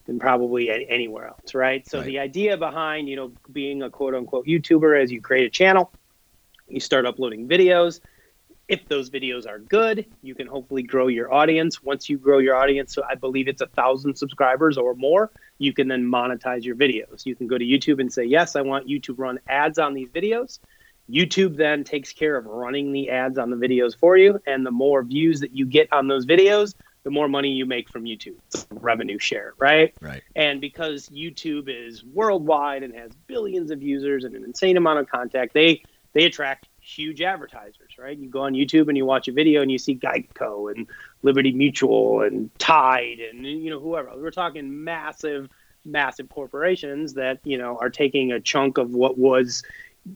than 0.05 0.19
probably 0.19 0.69
anywhere 0.87 1.27
else, 1.27 1.53
right? 1.53 1.87
So 1.87 1.97
right. 1.97 2.05
the 2.05 2.19
idea 2.19 2.55
behind, 2.55 3.09
you 3.09 3.15
know, 3.15 3.31
being 3.51 3.81
a 3.81 3.89
quote 3.89 4.15
unquote 4.15 4.45
YouTuber 4.45 5.03
is 5.03 5.11
you 5.11 5.19
create 5.19 5.45
a 5.45 5.49
channel, 5.49 5.91
you 6.69 6.79
start 6.79 7.05
uploading 7.05 7.47
videos 7.47 7.99
if 8.67 8.87
those 8.87 9.09
videos 9.09 9.47
are 9.47 9.59
good, 9.59 10.05
you 10.21 10.33
can 10.33 10.47
hopefully 10.47 10.83
grow 10.83 11.07
your 11.07 11.31
audience. 11.33 11.83
Once 11.83 12.09
you 12.09 12.17
grow 12.17 12.39
your 12.39 12.55
audience, 12.55 12.93
so 12.93 13.03
I 13.07 13.15
believe 13.15 13.47
it's 13.47 13.61
a 13.61 13.67
thousand 13.67 14.15
subscribers 14.15 14.77
or 14.77 14.95
more, 14.95 15.31
you 15.57 15.73
can 15.73 15.87
then 15.87 16.03
monetize 16.03 16.63
your 16.63 16.75
videos. 16.75 17.25
You 17.25 17.35
can 17.35 17.47
go 17.47 17.57
to 17.57 17.65
YouTube 17.65 17.99
and 17.99 18.11
say, 18.11 18.23
Yes, 18.23 18.55
I 18.55 18.61
want 18.61 18.89
you 18.89 18.99
to 19.01 19.13
run 19.13 19.39
ads 19.47 19.77
on 19.77 19.93
these 19.93 20.09
videos. 20.09 20.59
YouTube 21.09 21.55
then 21.55 21.83
takes 21.83 22.11
care 22.11 22.35
of 22.35 22.45
running 22.45 22.91
the 22.91 23.11
ads 23.11 23.37
on 23.37 23.51
the 23.51 23.55
videos 23.55 23.95
for 23.95 24.17
you. 24.17 24.39
And 24.47 24.65
the 24.65 24.71
more 24.71 25.03
views 25.03 25.41
that 25.41 25.55
you 25.55 25.65
get 25.65 25.91
on 25.93 26.07
those 26.07 26.25
videos, 26.25 26.73
the 27.03 27.11
more 27.11 27.27
money 27.27 27.51
you 27.51 27.67
make 27.67 27.87
from 27.89 28.05
YouTube. 28.05 28.35
It's 28.47 28.65
revenue 28.71 29.19
share, 29.19 29.53
right? 29.59 29.93
Right. 30.01 30.23
And 30.35 30.59
because 30.59 31.07
YouTube 31.09 31.69
is 31.69 32.03
worldwide 32.03 32.81
and 32.81 32.95
has 32.95 33.11
billions 33.27 33.69
of 33.69 33.83
users 33.83 34.23
and 34.23 34.35
an 34.35 34.43
insane 34.43 34.75
amount 34.75 34.99
of 34.99 35.07
contact, 35.07 35.53
they 35.53 35.83
they 36.13 36.23
attract 36.23 36.67
huge 36.79 37.21
advertisers, 37.21 37.84
right? 37.97 38.17
You 38.17 38.29
go 38.29 38.41
on 38.41 38.53
YouTube 38.53 38.87
and 38.87 38.97
you 38.97 39.05
watch 39.05 39.27
a 39.27 39.31
video 39.31 39.61
and 39.61 39.71
you 39.71 39.77
see 39.77 39.95
Geico 39.95 40.73
and 40.73 40.87
Liberty 41.23 41.51
Mutual 41.51 42.21
and 42.21 42.49
Tide 42.59 43.19
and 43.19 43.45
you 43.45 43.69
know 43.69 43.79
whoever. 43.79 44.11
We're 44.15 44.31
talking 44.31 44.83
massive, 44.83 45.49
massive 45.83 46.29
corporations 46.29 47.13
that 47.13 47.39
you 47.43 47.57
know 47.57 47.77
are 47.79 47.89
taking 47.89 48.31
a 48.31 48.39
chunk 48.39 48.77
of 48.77 48.91
what 48.91 49.17
was 49.17 49.63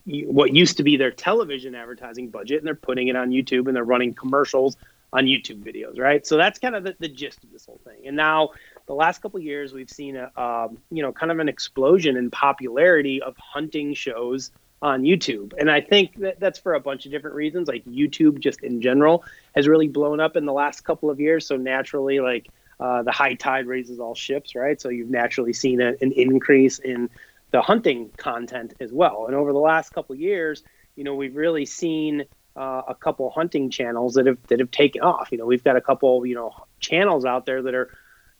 what 0.06 0.56
used 0.56 0.78
to 0.78 0.84
be 0.84 0.98
their 0.98 1.12
television 1.12 1.74
advertising 1.74 2.30
budget 2.30 2.60
and 2.60 2.68
they're 2.68 2.76
putting 2.76 3.08
it 3.08 3.16
on 3.16 3.32
YouTube 3.32 3.68
and 3.68 3.76
they're 3.76 3.84
running 3.84 4.14
commercials 4.14 4.78
on 5.12 5.26
YouTube 5.26 5.64
videos, 5.64 5.98
right? 5.98 6.26
So 6.28 6.38
that's 6.38 6.60
kind 6.60 6.76
of 6.76 6.84
the, 6.84 6.96
the 7.00 7.08
gist 7.08 7.44
of 7.44 7.52
this 7.52 7.66
whole 7.66 7.82
thing. 7.84 8.06
And 8.06 8.16
now 8.16 8.50
the 8.86 8.94
last 8.94 9.22
couple 9.22 9.40
years 9.40 9.74
we've 9.74 9.90
seen 9.90 10.16
a 10.16 10.32
um, 10.40 10.78
you 10.92 11.02
know 11.02 11.12
kind 11.12 11.32
of 11.32 11.40
an 11.40 11.50
explosion 11.50 12.18
in 12.18 12.30
popularity 12.30 13.22
of 13.22 13.36
hunting 13.38 13.94
shows 13.94 14.52
on 14.82 15.04
YouTube. 15.04 15.54
And 15.58 15.70
I 15.70 15.82
think 15.82 16.18
that 16.20 16.40
that's 16.40 16.60
for 16.60 16.74
a 16.74 16.80
bunch 16.80 17.06
of 17.06 17.12
different 17.12 17.36
reasons. 17.36 17.68
Like 17.68 17.86
YouTube, 17.86 18.40
just 18.40 18.62
in 18.62 18.82
general, 18.82 19.24
has 19.56 19.68
really 19.68 19.88
blown 19.88 20.20
up 20.20 20.36
in 20.36 20.46
the 20.46 20.54
last 20.54 20.82
couple 20.82 21.10
of 21.10 21.20
years. 21.20 21.46
So 21.46 21.58
naturally, 21.58 22.20
like 22.20 22.48
uh, 22.80 23.04
the 23.04 23.12
high 23.12 23.34
tide 23.34 23.68
raises 23.68 24.00
all 24.00 24.16
ships, 24.16 24.56
right? 24.56 24.80
So 24.80 24.90
you've 24.90 25.10
naturally 25.10 25.54
seen 25.54 25.82
a, 25.82 25.94
an 26.02 26.12
increase 26.14 26.80
in 26.80 27.10
the 27.52 27.62
hunting 27.62 28.10
content 28.16 28.74
as 28.80 28.92
well. 28.92 29.26
And 29.28 29.36
over 29.36 29.52
the 29.52 29.60
last 29.60 29.92
couple 29.92 30.14
of 30.14 30.20
years, 30.20 30.64
you 30.96 31.04
know, 31.04 31.16
we've 31.16 31.36
really 31.36 31.66
seen 31.66 32.26
uh, 32.56 32.82
a 32.88 32.96
couple 32.96 33.30
hunting 33.30 33.70
channels 33.70 34.14
that 34.14 34.28
have 34.28 34.38
that 34.48 34.60
have 34.60 34.72
taken 34.72 35.02
off. 35.02 35.30
You 35.32 35.38
know, 35.38 35.46
we've 35.46 35.64
got 35.64 35.76
a 35.76 35.82
couple, 35.82 36.26
you 36.26 36.36
know, 36.36 36.54
channels 36.80 37.26
out 37.26 37.46
there 37.46 37.62
that 37.64 37.74
are 37.74 37.90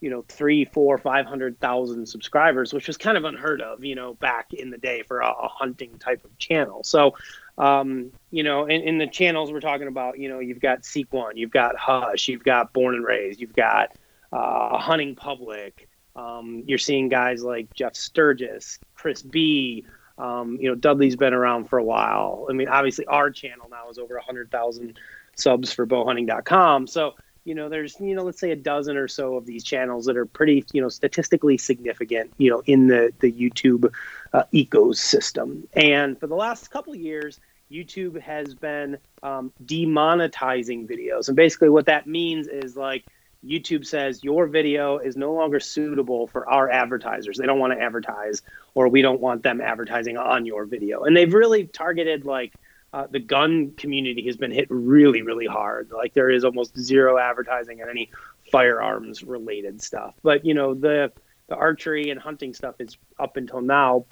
you 0.02 0.10
know 0.10 0.24
three 0.28 0.66
four 0.66 0.98
five 0.98 1.26
hundred 1.26 1.60
thousand 1.60 2.06
subscribers 2.08 2.74
which 2.74 2.88
was 2.88 2.98
kind 2.98 3.18
of 3.18 3.26
unheard 3.26 3.62
of 3.62 3.84
you 3.84 3.96
know 3.96 4.14
back 4.16 4.54
in 4.54 4.70
the 4.70 4.78
day 4.78 5.04
for 5.04 5.20
a, 5.20 5.30
a 5.30 5.48
hunting 5.48 5.98
type 6.00 6.24
of 6.24 6.38
channel. 6.38 6.84
So 6.84 7.16
um, 7.58 8.12
you 8.32 8.44
know 8.44 8.66
in, 8.66 8.82
in 8.82 8.98
the 8.98 9.08
channels 9.08 9.52
we're 9.52 9.60
talking 9.60 9.88
about 9.88 10.18
you 10.20 10.30
know 10.30 10.40
you've 10.40 10.62
got 10.62 10.86
seek 10.86 11.12
one 11.12 11.38
you've 11.38 11.52
got 11.52 11.76
hush 11.76 12.28
you've 12.28 12.44
got 12.44 12.72
born 12.74 12.96
and 12.96 13.06
raised 13.06 13.42
you've 13.42 13.56
got 13.56 13.96
uh, 14.32 14.78
hunting 14.78 15.16
public. 15.16 15.88
Um, 16.16 16.64
you're 16.66 16.78
seeing 16.78 17.10
guys 17.10 17.44
like 17.44 17.74
jeff 17.74 17.96
sturgis 17.96 18.80
chris 18.96 19.22
b 19.22 19.86
um, 20.18 20.58
you 20.60 20.70
know 20.70 20.76
dudley's 20.76 21.16
been 21.16 21.34
around 21.34 21.66
for 21.70 21.78
a 21.78 21.84
while. 21.84 22.48
I 22.50 22.54
mean 22.54 22.70
obviously 22.70 23.06
our 23.06 23.32
channel 23.32 23.68
now 23.70 23.90
is 23.90 23.98
over 23.98 24.16
100000 24.16 24.98
subs 25.36 25.72
for 25.72 25.88
bowhunting.com 25.88 26.88
so 26.88 27.16
you 27.50 27.56
know 27.56 27.68
there's 27.68 28.00
you 28.00 28.14
know 28.14 28.24
let's 28.24 28.40
say 28.40 28.52
a 28.52 28.56
dozen 28.56 28.96
or 28.96 29.08
so 29.08 29.36
of 29.36 29.46
these 29.48 29.64
channels 29.64 30.06
that 30.06 30.16
are 30.16 30.28
pretty 30.28 30.64
you 30.72 30.82
know 30.82 30.88
statistically 30.88 31.58
significant 31.58 32.32
you 32.38 32.50
know 32.50 32.62
in 32.68 32.88
the 32.88 33.12
the 33.20 33.32
youtube 33.32 33.92
uh, 34.32 34.44
ecosystem. 34.54 35.64
And 35.74 36.20
for 36.20 36.28
the 36.28 36.36
last 36.36 36.70
couple 36.70 36.96
years 36.96 37.40
youtube 37.72 38.22
has 38.22 38.54
been 38.54 39.00
um, 39.24 39.52
demonetizing 39.66 40.88
videos. 40.88 41.28
And 41.28 41.36
basically 41.36 41.70
what 41.70 41.88
that 41.88 42.06
means 42.06 42.48
is 42.48 42.78
like 42.78 43.04
youtube 43.44 43.86
says 43.86 44.24
your 44.24 44.46
video 44.46 45.00
is 45.00 45.18
no 45.18 45.34
longer 45.34 45.60
suitable 45.60 46.28
for 46.28 46.48
our 46.48 46.70
advertisers. 46.70 47.40
They 47.40 47.48
don't 47.48 47.60
want 47.60 47.74
to 47.74 47.82
advertise 47.82 48.44
or 48.76 48.90
we 48.90 49.02
don't 49.02 49.22
want 49.22 49.42
them 49.42 49.60
advertising 49.60 50.18
on 50.18 50.46
your 50.46 50.66
video. 50.66 51.04
And 51.04 51.18
they've 51.18 51.34
really 51.34 51.66
targeted 51.66 52.26
like 52.26 52.54
uh, 52.92 53.08
the 53.10 53.20
gun 53.20 53.72
community 53.78 54.26
has 54.26 54.38
been 54.38 54.52
hit 54.52 54.68
really, 54.70 55.22
really 55.22 55.46
hard. 55.46 55.92
Like 55.92 56.14
there 56.14 56.30
is 56.30 56.44
almost 56.44 56.78
zero 56.78 57.18
advertising 57.18 57.82
on 57.82 57.90
any 57.90 58.10
firearms 58.52 59.24
related 59.24 59.82
stuff. 59.82 60.16
But 60.24 60.46
you 60.46 60.54
know 60.54 60.74
the 60.74 61.12
the 61.48 61.56
archery 61.56 62.10
and 62.10 62.20
hunting 62.20 62.54
stuff 62.54 62.76
is 62.80 62.98
up 63.20 63.38
until 63.38 63.62
now, 63.62 64.06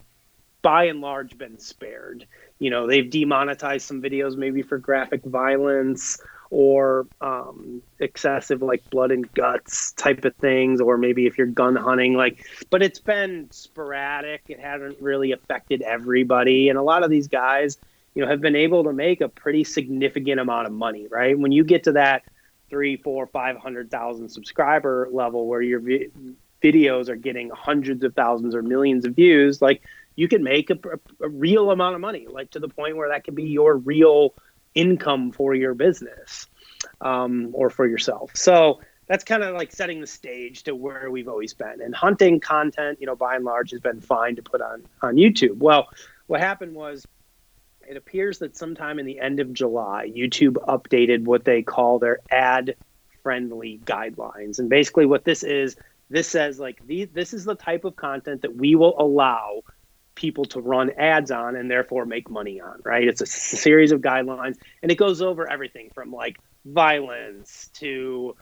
by 0.62 0.86
and 0.86 1.02
large, 1.02 1.38
been 1.38 1.60
spared. 1.60 2.28
You 2.60 2.70
know 2.70 2.88
they've 2.88 3.10
demonetized 3.10 3.88
some 3.88 4.02
videos 4.02 4.38
maybe 4.38 4.62
for 4.62 4.78
graphic 4.78 5.24
violence 5.24 6.20
or 6.50 7.08
um, 7.20 7.82
excessive 8.00 8.62
like 8.62 8.88
blood 8.90 9.12
and 9.12 9.32
guts 9.34 9.92
type 9.94 10.24
of 10.24 10.36
things, 10.36 10.80
or 10.80 10.98
maybe 10.98 11.26
if 11.26 11.38
you're 11.38 11.48
gun 11.48 11.76
hunting, 11.76 12.14
like. 12.14 12.46
But 12.70 12.84
it's 12.84 13.00
been 13.00 13.50
sporadic. 13.50 14.44
It 14.48 14.60
hasn't 14.60 15.02
really 15.02 15.32
affected 15.32 15.82
everybody, 15.82 16.70
and 16.70 16.78
a 16.78 16.84
lot 16.84 17.04
of 17.04 17.10
these 17.10 17.28
guys 17.28 17.78
you 18.18 18.24
know 18.24 18.30
have 18.32 18.42
been 18.42 18.56
able 18.56 18.84
to 18.86 18.92
make 18.92 19.22
a 19.22 19.30
pretty 19.30 19.64
significant 19.64 20.40
amount 20.40 20.66
of 20.66 20.74
money 20.74 21.06
right? 21.08 21.38
When 21.38 21.52
you 21.52 21.64
get 21.64 21.84
to 21.84 21.92
that 21.92 22.24
three 22.68 22.98
four 22.98 23.28
five 23.28 23.58
hundred 23.58 23.92
thousand 23.92 24.30
subscriber 24.30 25.08
level 25.12 25.46
where 25.46 25.62
your 25.62 25.80
vi- 25.80 26.10
videos 26.64 27.10
are 27.10 27.16
getting 27.16 27.52
hundreds 27.52 28.04
of 28.04 28.16
thousands 28.16 28.56
or 28.56 28.64
millions 28.64 29.06
of 29.06 29.16
views 29.16 29.62
like 29.62 29.84
you 30.16 30.28
can 30.28 30.44
make 30.44 30.72
a, 30.72 30.80
a, 31.22 31.30
real 31.30 31.70
amount 31.70 31.94
of 31.94 32.02
money 32.02 32.26
like 32.28 32.50
to 32.50 32.60
the 32.60 32.68
point 32.68 32.98
where 32.98 33.10
that 33.10 33.24
can 33.24 33.36
be 33.36 33.44
your 33.44 33.78
real 33.78 34.34
income 34.74 35.32
for 35.32 35.54
your 35.54 35.76
business 35.76 36.48
um, 37.02 37.52
or 37.54 37.70
for 37.70 37.88
yourself. 37.88 38.32
So 38.34 38.82
that's 39.06 39.24
kind 39.24 39.44
of 39.44 39.54
like 39.54 39.72
setting 39.72 40.02
the 40.02 40.08
stage 40.08 40.64
to 40.64 40.74
where 40.74 41.12
we've 41.12 41.28
always 41.28 41.54
been. 41.54 41.82
And 41.84 41.94
hunting 41.94 42.40
content 42.40 42.98
you 43.00 43.06
know 43.06 43.16
by 43.16 43.36
and 43.36 43.46
large 43.46 43.70
has 43.70 43.80
been 43.80 44.02
fine 44.02 44.38
to 44.38 44.42
put 44.42 44.60
on 44.60 44.88
on 45.04 45.18
youtube. 45.18 45.58
Well 45.58 45.90
what 46.26 46.42
happened 46.42 46.74
was 46.74 47.06
it 47.88 47.98
appears 47.98 48.40
that 48.40 48.58
sometime 48.58 49.00
in 49.00 49.06
the 49.06 49.20
end 49.20 49.40
of 49.40 49.54
July, 49.54 50.12
YouTube 50.16 50.54
updated 50.68 51.24
what 51.24 51.46
they 51.46 51.62
call 51.62 52.00
their 52.00 52.20
ad 52.32 52.76
friendly 53.24 53.80
guidelines. 53.86 54.60
And 54.60 54.70
basically, 54.70 55.06
what 55.06 55.24
this 55.26 55.44
is, 55.44 55.76
this 56.10 56.28
says 56.28 56.60
like 56.60 56.80
these, 56.86 57.08
this 57.14 57.34
is 57.34 57.46
the 57.46 57.56
type 57.56 57.86
of 57.86 57.96
content 57.96 58.42
that 58.42 58.56
we 58.56 58.76
will 58.76 58.96
allow 59.00 59.62
people 60.16 60.46
to 60.46 60.60
run 60.62 60.90
ads 60.98 61.32
on 61.32 61.56
and 61.56 61.70
therefore 61.70 62.06
make 62.06 62.30
money 62.30 62.60
on, 62.60 62.82
right? 62.84 63.08
It's 63.08 63.22
a 63.22 63.26
series 63.28 63.92
of 63.92 64.02
guidelines 64.02 64.58
and 64.82 64.92
it 64.92 64.96
goes 64.96 65.22
over 65.22 65.50
everything 65.50 65.90
from 65.94 66.12
like 66.12 66.38
violence 66.66 67.70
to 67.76 68.36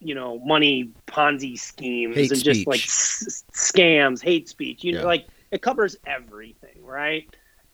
you 0.00 0.14
know 0.14 0.38
money 0.44 0.90
ponzi 1.06 1.58
schemes 1.58 2.16
hate 2.16 2.30
and 2.32 2.40
speech. 2.40 2.44
just 2.56 2.66
like 2.66 2.80
s- 2.80 3.44
scams 3.54 4.22
hate 4.22 4.48
speech 4.48 4.82
you 4.82 4.92
Yeah. 4.92 5.00
know 5.02 5.06
like 5.06 5.26
it 5.52 5.62
covers 5.62 5.96
everything 6.06 6.82
right 6.82 7.24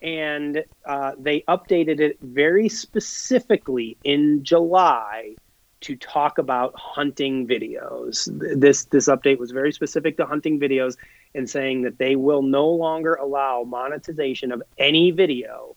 and 0.03 0.65
uh, 0.85 1.13
they 1.17 1.41
updated 1.47 2.01
it 2.01 2.19
very 2.21 2.67
specifically 2.67 3.97
in 4.03 4.43
July 4.43 5.35
to 5.79 5.95
talk 5.95 6.37
about 6.37 6.73
hunting 6.77 7.47
videos. 7.47 8.29
This 8.59 8.85
this 8.85 9.07
update 9.07 9.39
was 9.39 9.51
very 9.51 9.71
specific 9.71 10.17
to 10.17 10.25
hunting 10.25 10.59
videos 10.59 10.97
and 11.33 11.49
saying 11.49 11.81
that 11.81 11.97
they 11.97 12.15
will 12.15 12.41
no 12.41 12.67
longer 12.67 13.15
allow 13.15 13.63
monetization 13.63 14.51
of 14.51 14.61
any 14.77 15.11
video 15.11 15.75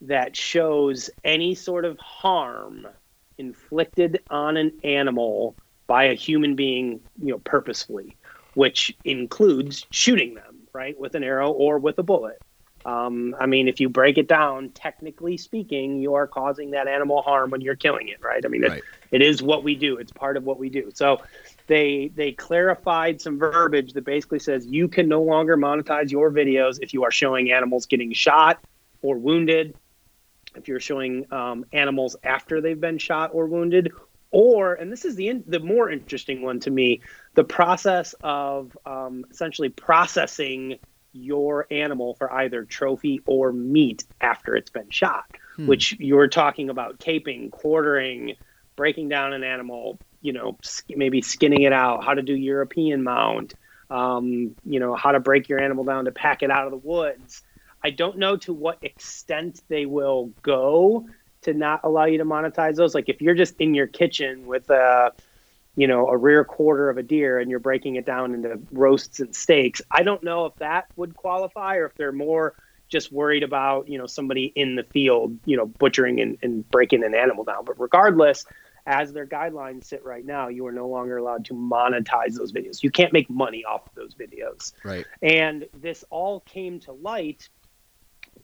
that 0.00 0.36
shows 0.36 1.10
any 1.24 1.54
sort 1.54 1.84
of 1.84 1.98
harm 1.98 2.86
inflicted 3.38 4.20
on 4.30 4.56
an 4.56 4.72
animal 4.82 5.56
by 5.86 6.04
a 6.04 6.14
human 6.14 6.54
being, 6.54 7.00
you 7.22 7.32
know, 7.32 7.38
purposefully, 7.38 8.16
which 8.54 8.96
includes 9.04 9.86
shooting 9.90 10.34
them, 10.34 10.60
right, 10.72 10.98
with 10.98 11.14
an 11.14 11.24
arrow 11.24 11.50
or 11.50 11.78
with 11.78 11.98
a 11.98 12.02
bullet. 12.02 12.40
Um, 12.84 13.34
I 13.40 13.46
mean, 13.46 13.68
if 13.68 13.80
you 13.80 13.88
break 13.88 14.18
it 14.18 14.28
down, 14.28 14.70
technically 14.70 15.36
speaking, 15.36 16.00
you 16.00 16.14
are 16.14 16.26
causing 16.26 16.72
that 16.72 16.86
animal 16.86 17.22
harm 17.22 17.50
when 17.50 17.60
you're 17.60 17.76
killing 17.76 18.08
it, 18.08 18.22
right? 18.22 18.44
I 18.44 18.48
mean, 18.48 18.62
Right. 18.62 18.82
it, 19.10 19.22
it 19.22 19.22
is 19.22 19.42
what 19.42 19.64
we 19.64 19.74
do. 19.74 19.96
It's 19.96 20.12
part 20.12 20.36
of 20.36 20.44
what 20.44 20.58
we 20.58 20.68
do. 20.68 20.90
So 20.94 21.22
they 21.66 22.10
they 22.14 22.32
clarified 22.32 23.20
some 23.20 23.38
verbiage 23.38 23.94
that 23.94 24.04
basically 24.04 24.38
says 24.38 24.66
you 24.66 24.88
can 24.88 25.08
no 25.08 25.22
longer 25.22 25.56
monetize 25.56 26.10
your 26.10 26.30
videos 26.30 26.78
if 26.82 26.92
you 26.92 27.04
are 27.04 27.10
showing 27.10 27.52
animals 27.52 27.86
getting 27.86 28.12
shot 28.12 28.62
or 29.00 29.16
wounded, 29.16 29.74
if 30.56 30.68
you're 30.68 30.80
showing 30.80 31.32
um, 31.32 31.64
animals 31.72 32.16
after 32.22 32.60
they've 32.60 32.80
been 32.80 32.98
shot 32.98 33.30
or 33.32 33.46
wounded, 33.46 33.92
or 34.30 34.74
and 34.74 34.90
this 34.92 35.04
is 35.04 35.14
the 35.16 35.28
in, 35.28 35.44
the 35.46 35.60
more 35.60 35.90
interesting 35.90 36.42
one 36.42 36.60
to 36.60 36.70
me, 36.70 37.00
the 37.34 37.44
process 37.44 38.14
of 38.22 38.76
um, 38.84 39.24
essentially 39.30 39.68
processing 39.68 40.78
your 41.14 41.66
animal 41.70 42.14
for 42.14 42.30
either 42.32 42.64
trophy 42.64 43.20
or 43.24 43.52
meat 43.52 44.04
after 44.20 44.54
it's 44.56 44.70
been 44.70 44.90
shot, 44.90 45.24
Hmm. 45.56 45.68
which 45.68 45.96
you're 46.00 46.28
talking 46.28 46.68
about 46.68 46.98
caping, 46.98 47.50
quartering, 47.50 48.34
breaking 48.76 49.08
down 49.08 49.32
an 49.32 49.44
animal, 49.44 49.98
you 50.20 50.32
know, 50.32 50.58
maybe 50.94 51.22
skinning 51.22 51.62
it 51.62 51.72
out, 51.72 52.04
how 52.04 52.14
to 52.14 52.22
do 52.22 52.34
European 52.34 53.02
mount, 53.02 53.54
um, 53.90 54.56
you 54.64 54.80
know, 54.80 54.94
how 54.94 55.12
to 55.12 55.20
break 55.20 55.48
your 55.48 55.60
animal 55.60 55.84
down 55.84 56.06
to 56.06 56.12
pack 56.12 56.42
it 56.42 56.50
out 56.50 56.64
of 56.66 56.72
the 56.72 56.76
woods. 56.78 57.42
I 57.82 57.90
don't 57.90 58.18
know 58.18 58.36
to 58.38 58.52
what 58.52 58.78
extent 58.82 59.60
they 59.68 59.86
will 59.86 60.32
go 60.42 61.06
to 61.42 61.52
not 61.52 61.80
allow 61.84 62.06
you 62.06 62.18
to 62.18 62.24
monetize 62.24 62.76
those. 62.76 62.94
Like 62.94 63.08
if 63.08 63.20
you're 63.20 63.34
just 63.34 63.54
in 63.60 63.74
your 63.74 63.86
kitchen 63.86 64.46
with 64.46 64.70
a, 64.70 65.12
you 65.76 65.86
know, 65.86 66.08
a 66.08 66.16
rear 66.16 66.44
quarter 66.44 66.88
of 66.88 66.98
a 66.98 67.02
deer 67.02 67.38
and 67.38 67.50
you're 67.50 67.60
breaking 67.60 67.96
it 67.96 68.06
down 68.06 68.34
into 68.34 68.60
roasts 68.72 69.20
and 69.20 69.34
steaks, 69.34 69.82
I 69.90 70.02
don't 70.02 70.22
know 70.22 70.46
if 70.46 70.54
that 70.56 70.86
would 70.96 71.16
qualify 71.16 71.76
or 71.76 71.86
if 71.86 71.94
they're 71.94 72.12
more 72.12 72.54
just 72.88 73.10
worried 73.10 73.42
about, 73.42 73.88
you 73.88 73.98
know, 73.98 74.06
somebody 74.06 74.52
in 74.54 74.76
the 74.76 74.84
field, 74.84 75.36
you 75.44 75.56
know, 75.56 75.66
butchering 75.66 76.20
and, 76.20 76.38
and 76.42 76.68
breaking 76.70 77.02
an 77.02 77.14
animal 77.14 77.44
down. 77.44 77.64
But 77.64 77.80
regardless, 77.80 78.44
as 78.86 79.12
their 79.12 79.26
guidelines 79.26 79.84
sit 79.84 80.04
right 80.04 80.24
now, 80.24 80.48
you 80.48 80.66
are 80.66 80.72
no 80.72 80.88
longer 80.88 81.16
allowed 81.16 81.46
to 81.46 81.54
monetize 81.54 82.34
those 82.36 82.52
videos. 82.52 82.82
You 82.82 82.90
can't 82.90 83.12
make 83.12 83.30
money 83.30 83.64
off 83.64 83.86
of 83.86 83.94
those 83.94 84.14
videos. 84.14 84.72
Right. 84.84 85.06
And 85.22 85.66
this 85.80 86.04
all 86.10 86.40
came 86.40 86.80
to 86.80 86.92
light 86.92 87.48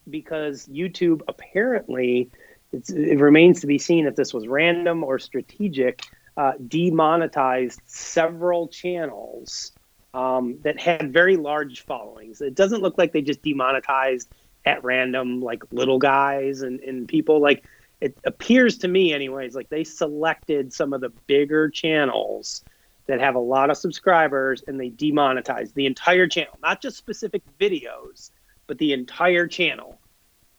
because 0.09 0.67
YouTube 0.67 1.21
apparently 1.27 2.31
it 2.73 3.19
remains 3.19 3.61
to 3.61 3.67
be 3.67 3.77
seen 3.77 4.07
if 4.07 4.15
this 4.15 4.33
was 4.33 4.47
random 4.47 5.03
or 5.03 5.19
strategic. 5.19 6.01
Uh, 6.37 6.53
demonetized 6.67 7.81
several 7.85 8.67
channels 8.69 9.73
um, 10.13 10.57
that 10.63 10.79
had 10.79 11.11
very 11.11 11.35
large 11.35 11.85
followings. 11.85 12.41
It 12.41 12.55
doesn't 12.55 12.81
look 12.81 12.97
like 12.97 13.11
they 13.11 13.21
just 13.21 13.41
demonetized 13.41 14.29
at 14.65 14.83
random, 14.83 15.41
like 15.41 15.63
little 15.71 15.99
guys 15.99 16.61
and, 16.61 16.79
and 16.79 17.07
people. 17.07 17.41
Like 17.41 17.65
it 17.99 18.17
appears 18.23 18.77
to 18.79 18.87
me, 18.87 19.13
anyways, 19.13 19.55
like 19.55 19.69
they 19.69 19.83
selected 19.83 20.73
some 20.73 20.93
of 20.93 21.01
the 21.01 21.09
bigger 21.27 21.69
channels 21.69 22.63
that 23.07 23.19
have 23.19 23.35
a 23.35 23.39
lot 23.39 23.69
of 23.69 23.77
subscribers 23.77 24.63
and 24.67 24.79
they 24.79 24.89
demonetized 24.89 25.75
the 25.75 25.85
entire 25.85 26.27
channel, 26.27 26.57
not 26.61 26.81
just 26.81 26.97
specific 26.97 27.41
videos, 27.59 28.31
but 28.67 28.77
the 28.77 28.93
entire 28.93 29.47
channel 29.47 29.99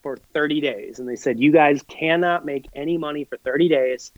for 0.03 0.17
30 0.35 0.61
days. 0.61 0.99
And 0.99 1.09
they 1.09 1.17
said, 1.17 1.41
you 1.41 1.53
guys 1.53 1.83
cannot 1.83 2.45
make 2.45 2.67
any 2.75 2.99
money 2.99 3.25
for 3.25 3.37
30 3.39 3.69
days. 3.69 4.13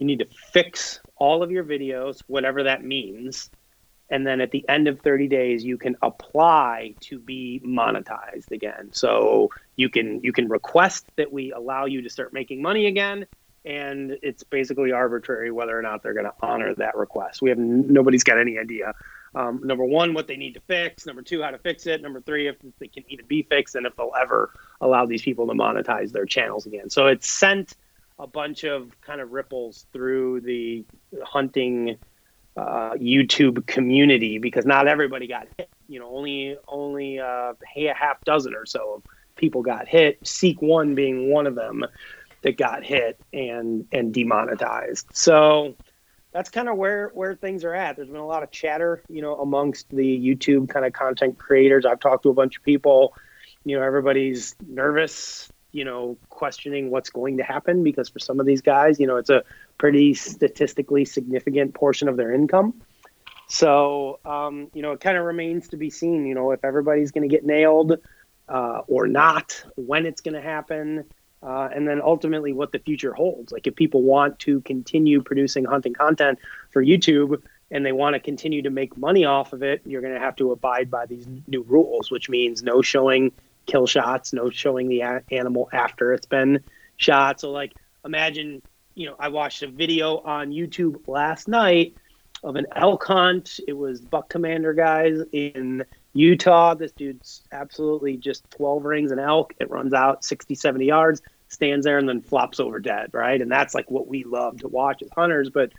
You 0.00 0.06
need 0.06 0.18
to 0.20 0.28
fix 0.52 0.98
all 1.16 1.42
of 1.42 1.50
your 1.50 1.62
videos, 1.62 2.22
whatever 2.26 2.64
that 2.64 2.82
means. 2.82 3.50
And 4.08 4.26
then 4.26 4.40
at 4.40 4.50
the 4.50 4.68
end 4.68 4.88
of 4.88 4.98
30 5.00 5.28
days, 5.28 5.62
you 5.62 5.78
can 5.78 5.94
apply 6.02 6.94
to 7.02 7.18
be 7.18 7.62
monetized 7.64 8.50
again. 8.50 8.88
So 8.92 9.50
you 9.76 9.88
can 9.88 10.20
you 10.24 10.32
can 10.32 10.48
request 10.48 11.06
that 11.16 11.32
we 11.32 11.52
allow 11.52 11.84
you 11.84 12.02
to 12.02 12.10
start 12.10 12.32
making 12.32 12.60
money 12.60 12.86
again, 12.86 13.26
and 13.64 14.18
it's 14.22 14.42
basically 14.42 14.90
arbitrary 14.90 15.52
whether 15.52 15.78
or 15.78 15.82
not 15.82 16.02
they're 16.02 16.14
going 16.14 16.26
to 16.26 16.34
honor 16.40 16.74
that 16.74 16.96
request. 16.96 17.40
We 17.40 17.50
have 17.50 17.58
nobody's 17.58 18.24
got 18.24 18.38
any 18.38 18.58
idea. 18.58 18.94
Um, 19.34 19.60
number 19.62 19.84
one, 19.84 20.12
what 20.12 20.26
they 20.26 20.36
need 20.36 20.54
to 20.54 20.60
fix. 20.60 21.06
Number 21.06 21.22
two, 21.22 21.42
how 21.42 21.52
to 21.52 21.58
fix 21.58 21.86
it. 21.86 22.02
Number 22.02 22.20
three, 22.20 22.48
if 22.48 22.56
they 22.80 22.88
can 22.88 23.04
even 23.08 23.26
be 23.26 23.42
fixed, 23.42 23.76
and 23.76 23.86
if 23.86 23.94
they'll 23.94 24.12
ever 24.20 24.50
allow 24.80 25.06
these 25.06 25.22
people 25.22 25.46
to 25.46 25.52
monetize 25.52 26.10
their 26.10 26.26
channels 26.26 26.66
again. 26.66 26.90
So 26.90 27.06
it's 27.06 27.28
sent 27.28 27.76
a 28.20 28.26
bunch 28.26 28.64
of 28.64 28.92
kind 29.00 29.20
of 29.20 29.32
ripples 29.32 29.86
through 29.92 30.42
the 30.42 30.84
hunting 31.24 31.96
uh, 32.56 32.92
YouTube 32.94 33.66
community 33.66 34.38
because 34.38 34.66
not 34.66 34.86
everybody 34.86 35.26
got 35.26 35.48
hit. 35.56 35.70
You 35.88 36.00
know, 36.00 36.14
only 36.14 36.56
only 36.68 37.18
uh, 37.18 37.54
a 37.76 37.94
half 37.94 38.22
dozen 38.24 38.54
or 38.54 38.66
so 38.66 38.96
of 38.96 39.02
people 39.36 39.62
got 39.62 39.88
hit. 39.88 40.18
Seek 40.26 40.60
One 40.60 40.94
being 40.94 41.30
one 41.30 41.46
of 41.46 41.54
them 41.54 41.84
that 42.42 42.58
got 42.58 42.84
hit 42.84 43.18
and 43.32 43.86
and 43.90 44.12
demonetized. 44.12 45.06
So 45.14 45.74
that's 46.32 46.50
kind 46.50 46.68
of 46.68 46.76
where 46.76 47.08
where 47.14 47.34
things 47.34 47.64
are 47.64 47.74
at. 47.74 47.96
There's 47.96 48.08
been 48.08 48.16
a 48.16 48.26
lot 48.26 48.42
of 48.42 48.50
chatter, 48.50 49.02
you 49.08 49.22
know, 49.22 49.36
amongst 49.36 49.88
the 49.88 50.18
YouTube 50.18 50.68
kind 50.68 50.84
of 50.84 50.92
content 50.92 51.38
creators. 51.38 51.86
I've 51.86 52.00
talked 52.00 52.24
to 52.24 52.28
a 52.28 52.34
bunch 52.34 52.58
of 52.58 52.62
people. 52.62 53.14
You 53.64 53.78
know, 53.78 53.82
everybody's 53.82 54.54
nervous. 54.66 55.50
You 55.72 55.84
know, 55.84 56.16
questioning 56.28 56.90
what's 56.90 57.10
going 57.10 57.36
to 57.36 57.42
happen 57.42 57.84
because 57.84 58.08
for 58.08 58.18
some 58.18 58.40
of 58.40 58.46
these 58.46 58.60
guys, 58.60 58.98
you 58.98 59.06
know, 59.06 59.16
it's 59.16 59.30
a 59.30 59.44
pretty 59.78 60.14
statistically 60.14 61.04
significant 61.04 61.74
portion 61.74 62.08
of 62.08 62.16
their 62.16 62.32
income. 62.32 62.82
So, 63.48 64.20
um, 64.24 64.68
you 64.74 64.82
know, 64.82 64.92
it 64.92 65.00
kind 65.00 65.16
of 65.16 65.24
remains 65.24 65.68
to 65.68 65.76
be 65.76 65.90
seen. 65.90 66.26
You 66.26 66.34
know, 66.34 66.52
if 66.52 66.64
everybody's 66.64 67.10
going 67.10 67.28
to 67.28 67.34
get 67.34 67.44
nailed 67.44 67.98
uh, 68.48 68.82
or 68.86 69.06
not, 69.06 69.62
when 69.76 70.06
it's 70.06 70.20
going 70.20 70.34
to 70.34 70.42
happen 70.42 71.04
uh, 71.42 71.68
and 71.74 71.88
then 71.88 72.00
ultimately 72.02 72.52
what 72.52 72.72
the 72.72 72.78
future 72.78 73.12
holds. 73.12 73.52
Like 73.52 73.66
if 73.66 73.74
people 73.74 74.02
want 74.02 74.38
to 74.40 74.60
continue 74.62 75.22
producing 75.22 75.64
hunting 75.64 75.94
content 75.94 76.38
for 76.70 76.84
YouTube 76.84 77.42
and 77.70 77.84
they 77.86 77.92
want 77.92 78.14
to 78.14 78.20
continue 78.20 78.62
to 78.62 78.70
make 78.70 78.96
money 78.96 79.24
off 79.24 79.52
of 79.52 79.62
it, 79.62 79.80
you're 79.84 80.02
going 80.02 80.14
to 80.14 80.20
have 80.20 80.36
to 80.36 80.52
abide 80.52 80.90
by 80.90 81.06
these 81.06 81.26
new 81.46 81.62
rules, 81.62 82.10
which 82.10 82.28
means 82.28 82.62
no 82.62 82.82
showing 82.82 83.32
kill 83.66 83.86
shots, 83.86 84.32
no 84.32 84.50
showing 84.50 84.88
the 84.88 85.00
a- 85.00 85.22
animal 85.30 85.68
after 85.72 86.12
it's 86.12 86.26
been 86.26 86.62
shot. 86.96 87.40
So 87.40 87.50
like 87.50 87.72
imagine, 88.04 88.62
you 88.94 89.06
know, 89.06 89.16
I 89.18 89.28
watched 89.28 89.62
a 89.62 89.68
video 89.68 90.18
on 90.18 90.50
YouTube 90.50 91.06
last 91.06 91.48
night 91.48 91.96
of 92.42 92.56
an 92.56 92.66
elk 92.74 93.04
hunt. 93.04 93.60
It 93.66 93.74
was 93.74 94.00
buck 94.00 94.28
commander 94.28 94.72
guys 94.72 95.18
in 95.32 95.84
Utah, 96.12 96.74
this 96.74 96.92
dude's 96.92 97.42
absolutely 97.52 98.16
just 98.16 98.50
12 98.50 98.84
rings 98.84 99.12
an 99.12 99.18
elk. 99.18 99.54
It 99.60 99.70
runs 99.70 99.92
out 99.92 100.24
60, 100.24 100.54
70 100.54 100.84
yards, 100.84 101.22
stands 101.48 101.84
there, 101.84 101.98
and 101.98 102.08
then 102.08 102.20
flops 102.20 102.58
over 102.58 102.80
dead, 102.80 103.10
right? 103.12 103.40
And 103.40 103.50
that's 103.50 103.74
like 103.74 103.90
what 103.90 104.08
we 104.08 104.24
love 104.24 104.58
to 104.58 104.68
watch 104.68 105.02
as 105.02 105.10
hunters. 105.14 105.50
But 105.50 105.72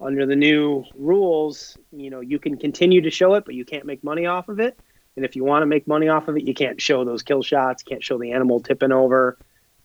under 0.00 0.26
the 0.26 0.34
new 0.34 0.84
rules, 0.96 1.78
you 1.92 2.10
know, 2.10 2.20
you 2.20 2.38
can 2.38 2.56
continue 2.56 3.02
to 3.02 3.10
show 3.10 3.34
it, 3.34 3.44
but 3.44 3.54
you 3.54 3.64
can't 3.64 3.86
make 3.86 4.02
money 4.02 4.26
off 4.26 4.48
of 4.48 4.58
it. 4.58 4.78
And 5.16 5.24
if 5.24 5.34
you 5.34 5.44
want 5.44 5.62
to 5.62 5.66
make 5.66 5.86
money 5.86 6.08
off 6.08 6.28
of 6.28 6.36
it, 6.36 6.46
you 6.46 6.54
can't 6.54 6.80
show 6.80 7.04
those 7.04 7.22
kill 7.22 7.42
shots, 7.42 7.82
can't 7.82 8.04
show 8.04 8.18
the 8.18 8.32
animal 8.32 8.60
tipping 8.60 8.92
over, 8.92 9.38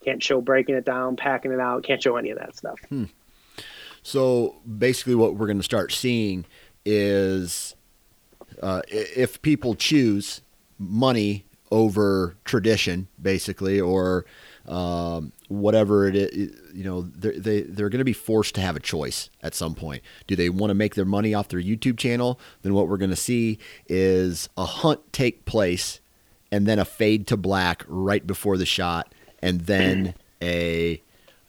can't 0.04 0.22
show 0.22 0.42
breaking 0.42 0.76
it 0.76 0.86
down, 0.86 1.16
packing 1.16 1.52
it 1.52 1.60
out, 1.60 1.84
can't 1.84 2.04
show 2.04 2.18
any 2.18 2.32
of 2.32 2.40
that 2.40 2.56
stuff. 2.56 2.80
Hmm. 2.90 3.06
So 4.04 4.56
basically, 4.66 5.16
what 5.16 5.36
we're 5.36 5.48
going 5.48 5.58
to 5.58 5.64
start 5.64 5.92
seeing 5.92 6.46
is 6.86 7.76
uh, 8.62 8.82
if 8.88 9.42
people 9.42 9.76
choose 9.76 10.42
money 10.78 11.46
over 11.72 12.36
tradition, 12.44 13.08
basically, 13.22 13.80
or 13.80 14.26
um, 14.68 15.32
whatever 15.52 16.08
it 16.08 16.16
is, 16.16 16.56
you 16.74 16.84
know, 16.84 17.02
they're, 17.02 17.38
they, 17.38 17.62
they're 17.62 17.90
going 17.90 18.00
to 18.00 18.06
be 18.06 18.14
forced 18.14 18.56
to 18.56 18.62
have 18.62 18.76
a 18.76 18.80
choice 18.80 19.30
at 19.42 19.54
some 19.54 19.76
point. 19.76 20.02
Do 20.28 20.36
they 20.36 20.50
want 20.50 20.70
to 20.70 20.76
make 20.76 20.96
their 20.96 21.06
money 21.06 21.34
off 21.34 21.50
their 21.50 21.62
YouTube 21.62 21.98
channel? 21.98 22.40
Then 22.62 22.74
what 22.74 22.88
we're 22.88 22.98
going 22.98 23.12
to 23.12 23.18
see 23.18 23.60
is 23.88 24.48
a 24.58 24.66
hunt 24.66 25.12
take 25.12 25.46
place 25.46 26.00
and 26.52 26.66
then 26.66 26.80
a 26.80 26.86
fade 26.86 27.28
to 27.28 27.38
black 27.38 27.84
right 27.88 28.26
before 28.26 28.58
the 28.58 28.66
shot, 28.66 29.14
and 29.42 29.62
then 29.62 30.14
a 30.42 31.02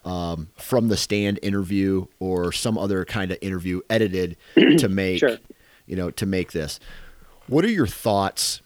um, 0.05 0.49
from 0.57 0.89
the 0.89 0.97
stand 0.97 1.39
interview 1.43 2.07
or 2.19 2.51
some 2.51 2.77
other 2.77 3.05
kind 3.05 3.31
of 3.31 3.39
interview 3.41 3.81
edited 3.89 4.37
to 4.79 4.89
make 4.89 5.21
sure. 5.21 5.39
you 5.87 5.97
know 5.97 6.11
to 6.11 6.27
make 6.27 6.53
this. 6.53 6.81
What 7.47 7.65
are 7.65 7.71
your 7.71 7.87
thoughts 7.87 8.61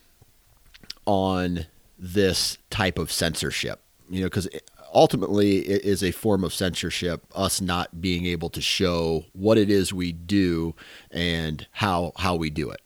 on 1.07 1.66
this 1.99 2.59
type 2.70 2.99
of 2.99 3.11
censorship? 3.11 3.81
You 4.09 4.20
know, 4.20 4.27
because 4.27 4.49
ultimately 4.96 5.59
it 5.59 5.85
is 5.85 6.02
a 6.02 6.11
form 6.11 6.42
of 6.42 6.54
censorship, 6.54 7.24
us 7.35 7.61
not 7.61 8.00
being 8.00 8.24
able 8.24 8.48
to 8.48 8.61
show 8.62 9.26
what 9.35 9.59
it 9.59 9.70
is 9.70 9.92
we 9.92 10.11
do 10.11 10.74
and 11.11 11.66
how 11.70 12.12
how 12.16 12.35
we 12.35 12.50
do 12.50 12.70
it. 12.70 12.80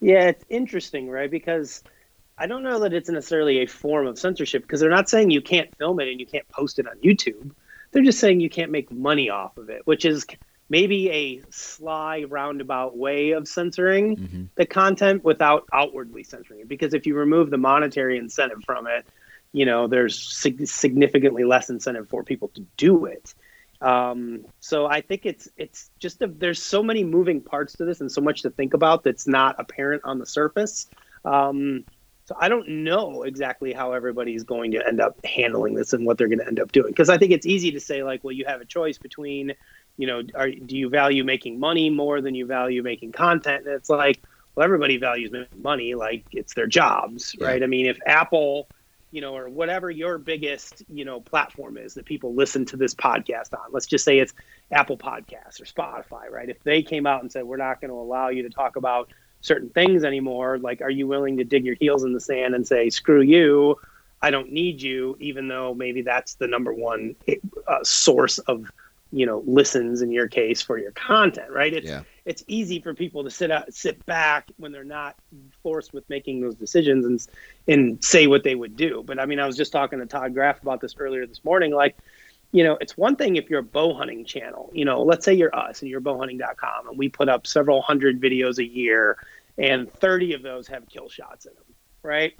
Yeah, 0.00 0.28
it's 0.28 0.44
interesting, 0.48 1.10
right? 1.10 1.30
Because 1.30 1.82
I 2.38 2.46
don't 2.46 2.62
know 2.62 2.78
that 2.80 2.92
it's 2.92 3.08
necessarily 3.08 3.58
a 3.58 3.66
form 3.66 4.06
of 4.06 4.18
censorship 4.18 4.62
because 4.62 4.80
they're 4.80 4.88
not 4.88 5.08
saying 5.08 5.30
you 5.30 5.42
can't 5.42 5.74
film 5.76 5.98
it 6.00 6.08
and 6.08 6.20
you 6.20 6.26
can't 6.26 6.48
post 6.48 6.78
it 6.78 6.86
on 6.86 6.96
YouTube. 6.98 7.50
They're 7.90 8.04
just 8.04 8.20
saying 8.20 8.40
you 8.40 8.50
can't 8.50 8.70
make 8.70 8.90
money 8.92 9.28
off 9.28 9.56
of 9.56 9.68
it, 9.68 9.86
which 9.86 10.04
is 10.04 10.26
maybe 10.68 11.10
a 11.10 11.42
sly 11.50 12.24
roundabout 12.28 12.96
way 12.96 13.32
of 13.32 13.48
censoring 13.48 14.16
mm-hmm. 14.16 14.44
the 14.56 14.66
content 14.66 15.24
without 15.24 15.66
outwardly 15.72 16.22
censoring 16.22 16.60
it 16.60 16.68
because 16.68 16.92
if 16.92 17.06
you 17.06 17.14
remove 17.14 17.50
the 17.50 17.56
monetary 17.56 18.18
incentive 18.18 18.58
from 18.64 18.86
it 18.86 19.06
you 19.56 19.64
know 19.64 19.86
there's 19.86 20.20
sig- 20.20 20.66
significantly 20.66 21.44
less 21.44 21.70
incentive 21.70 22.08
for 22.08 22.22
people 22.22 22.48
to 22.48 22.64
do 22.76 23.06
it 23.06 23.34
um, 23.80 24.44
so 24.60 24.86
i 24.86 25.00
think 25.00 25.26
it's 25.26 25.48
it's 25.56 25.90
just 25.98 26.22
a, 26.22 26.26
there's 26.26 26.62
so 26.62 26.82
many 26.82 27.04
moving 27.04 27.40
parts 27.40 27.74
to 27.74 27.84
this 27.84 28.00
and 28.00 28.10
so 28.10 28.20
much 28.20 28.42
to 28.42 28.50
think 28.50 28.74
about 28.74 29.04
that's 29.04 29.26
not 29.26 29.56
apparent 29.58 30.02
on 30.04 30.18
the 30.18 30.26
surface 30.26 30.88
um, 31.24 31.84
so 32.26 32.34
I 32.40 32.48
don't 32.48 32.68
know 32.68 33.22
exactly 33.22 33.72
how 33.72 33.92
everybody's 33.92 34.42
going 34.42 34.72
to 34.72 34.84
end 34.84 35.00
up 35.00 35.24
handling 35.24 35.74
this 35.74 35.92
and 35.92 36.04
what 36.04 36.18
they're 36.18 36.26
going 36.26 36.40
to 36.40 36.46
end 36.46 36.58
up 36.58 36.72
doing. 36.72 36.88
Because 36.88 37.08
I 37.08 37.18
think 37.18 37.30
it's 37.30 37.46
easy 37.46 37.70
to 37.70 37.78
say 37.78 38.02
like, 38.02 38.24
well, 38.24 38.32
you 38.32 38.44
have 38.46 38.60
a 38.60 38.64
choice 38.64 38.98
between 38.98 39.54
you 39.96 40.06
know, 40.06 40.22
are, 40.34 40.50
do 40.50 40.76
you 40.76 40.88
value 40.88 41.24
making 41.24 41.58
money 41.58 41.90
more 41.90 42.20
than 42.20 42.34
you 42.34 42.46
value 42.46 42.82
making 42.82 43.12
content? 43.12 43.66
And 43.66 43.74
it's 43.74 43.88
like, 43.88 44.22
well, 44.54 44.64
everybody 44.64 44.98
values 44.98 45.30
making 45.30 45.62
money, 45.62 45.94
like 45.94 46.24
it's 46.32 46.54
their 46.54 46.66
jobs, 46.66 47.34
yeah. 47.38 47.46
right? 47.46 47.62
I 47.62 47.66
mean, 47.66 47.86
if 47.86 47.98
Apple, 48.06 48.68
you 49.10 49.20
know, 49.20 49.36
or 49.36 49.48
whatever 49.48 49.90
your 49.90 50.18
biggest, 50.18 50.82
you 50.92 51.04
know, 51.04 51.20
platform 51.20 51.76
is 51.76 51.94
that 51.94 52.04
people 52.04 52.34
listen 52.34 52.64
to 52.66 52.76
this 52.76 52.94
podcast 52.94 53.52
on, 53.52 53.70
let's 53.70 53.86
just 53.86 54.04
say 54.04 54.18
it's 54.18 54.34
Apple 54.72 54.98
Podcasts 54.98 55.60
or 55.60 55.64
Spotify, 55.64 56.30
right? 56.30 56.48
If 56.48 56.62
they 56.64 56.82
came 56.82 57.06
out 57.06 57.22
and 57.22 57.30
said, 57.30 57.44
we're 57.44 57.56
not 57.56 57.80
going 57.80 57.90
to 57.90 57.96
allow 57.96 58.28
you 58.28 58.42
to 58.42 58.50
talk 58.50 58.76
about 58.76 59.10
certain 59.40 59.70
things 59.70 60.04
anymore, 60.04 60.58
like, 60.58 60.80
are 60.80 60.90
you 60.90 61.06
willing 61.06 61.36
to 61.36 61.44
dig 61.44 61.64
your 61.64 61.76
heels 61.76 62.04
in 62.04 62.12
the 62.12 62.20
sand 62.20 62.54
and 62.54 62.66
say, 62.66 62.90
screw 62.90 63.20
you? 63.20 63.78
I 64.20 64.30
don't 64.30 64.50
need 64.50 64.82
you, 64.82 65.16
even 65.20 65.46
though 65.46 65.74
maybe 65.74 66.02
that's 66.02 66.34
the 66.34 66.48
number 66.48 66.72
one 66.72 67.14
uh, 67.68 67.84
source 67.84 68.38
of 68.38 68.70
you 69.12 69.24
know 69.26 69.42
listens 69.46 70.02
in 70.02 70.10
your 70.10 70.28
case 70.28 70.62
for 70.62 70.78
your 70.78 70.92
content, 70.92 71.50
right? 71.50 71.72
It's 71.72 71.86
Yeah. 71.86 72.02
it's 72.24 72.42
easy 72.48 72.80
for 72.80 72.94
people 72.94 73.24
to 73.24 73.30
sit 73.30 73.50
out, 73.50 73.72
sit 73.72 74.04
back 74.06 74.50
when 74.56 74.72
they're 74.72 74.84
not 74.84 75.16
forced 75.62 75.92
with 75.92 76.08
making 76.08 76.40
those 76.40 76.54
decisions 76.56 77.04
and 77.06 77.26
and 77.68 78.04
say 78.04 78.26
what 78.26 78.42
they 78.42 78.54
would 78.54 78.76
do. 78.76 79.02
But 79.06 79.18
I 79.20 79.26
mean, 79.26 79.38
I 79.38 79.46
was 79.46 79.56
just 79.56 79.72
talking 79.72 80.00
to 80.00 80.06
Todd 80.06 80.34
Graf 80.34 80.60
about 80.60 80.80
this 80.80 80.94
earlier 80.98 81.26
this 81.26 81.44
morning. 81.44 81.72
Like, 81.72 81.96
you 82.52 82.64
know, 82.64 82.76
it's 82.80 82.96
one 82.96 83.16
thing 83.16 83.36
if 83.36 83.48
you're 83.48 83.60
a 83.60 83.64
bow 83.64 83.94
hunting 83.94 84.24
channel. 84.24 84.70
You 84.74 84.84
know, 84.84 85.02
let's 85.02 85.24
say 85.24 85.34
you're 85.34 85.54
us 85.54 85.82
and 85.82 85.90
you're 85.90 86.00
bowhunting.com, 86.00 86.88
and 86.88 86.98
we 86.98 87.08
put 87.08 87.28
up 87.28 87.46
several 87.46 87.82
hundred 87.82 88.20
videos 88.20 88.58
a 88.58 88.64
year, 88.66 89.18
and 89.56 89.92
30 89.92 90.34
of 90.34 90.42
those 90.42 90.66
have 90.68 90.88
kill 90.88 91.08
shots 91.08 91.46
in 91.46 91.54
them, 91.54 91.64
right? 92.02 92.34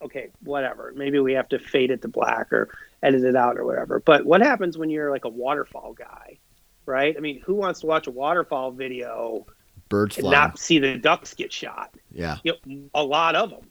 Okay, 0.00 0.30
whatever. 0.44 0.92
Maybe 0.94 1.18
we 1.18 1.32
have 1.32 1.48
to 1.50 1.58
fade 1.58 1.90
it 1.90 2.02
to 2.02 2.08
black 2.08 2.52
or 2.52 2.68
edit 3.02 3.24
it 3.24 3.36
out 3.36 3.58
or 3.58 3.64
whatever. 3.64 4.00
But 4.00 4.24
what 4.24 4.40
happens 4.40 4.76
when 4.76 4.90
you're 4.90 5.10
like 5.10 5.24
a 5.24 5.28
waterfowl 5.28 5.94
guy, 5.94 6.38
right? 6.86 7.16
I 7.16 7.20
mean, 7.20 7.40
who 7.40 7.54
wants 7.54 7.80
to 7.80 7.86
watch 7.86 8.06
a 8.06 8.10
waterfowl 8.10 8.72
video 8.72 9.46
Birds 9.88 10.16
and 10.16 10.22
flying. 10.24 10.32
not 10.32 10.58
see 10.58 10.78
the 10.78 10.96
ducks 10.96 11.34
get 11.34 11.52
shot? 11.52 11.94
yeah. 12.10 12.38
You 12.44 12.54
know, 12.66 12.88
a 12.94 13.04
lot 13.04 13.36
of 13.36 13.50
them. 13.50 13.70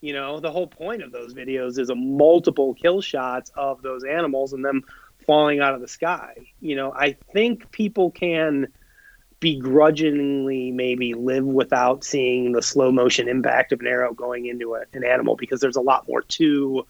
You 0.00 0.12
know, 0.12 0.40
the 0.40 0.50
whole 0.50 0.66
point 0.66 1.02
of 1.02 1.10
those 1.10 1.34
videos 1.34 1.78
is 1.78 1.90
a 1.90 1.94
multiple 1.94 2.74
kill 2.74 3.00
shots 3.00 3.50
of 3.56 3.82
those 3.82 4.04
animals 4.04 4.52
and 4.52 4.64
them 4.64 4.84
falling 5.26 5.60
out 5.60 5.74
of 5.74 5.80
the 5.80 5.88
sky. 5.88 6.34
You 6.60 6.76
know, 6.76 6.92
I 6.92 7.16
think 7.32 7.70
people 7.72 8.10
can 8.10 8.68
begrudgingly 9.40 10.70
maybe 10.70 11.14
live 11.14 11.44
without 11.44 12.04
seeing 12.04 12.52
the 12.52 12.62
slow 12.62 12.90
motion 12.90 13.28
impact 13.28 13.72
of 13.72 13.80
an 13.80 13.86
arrow 13.86 14.14
going 14.14 14.46
into 14.46 14.74
a, 14.74 14.82
an 14.92 15.04
animal 15.04 15.36
because 15.36 15.60
there's 15.60 15.76
a 15.76 15.80
lot 15.80 16.06
more 16.08 16.22
to 16.22 16.86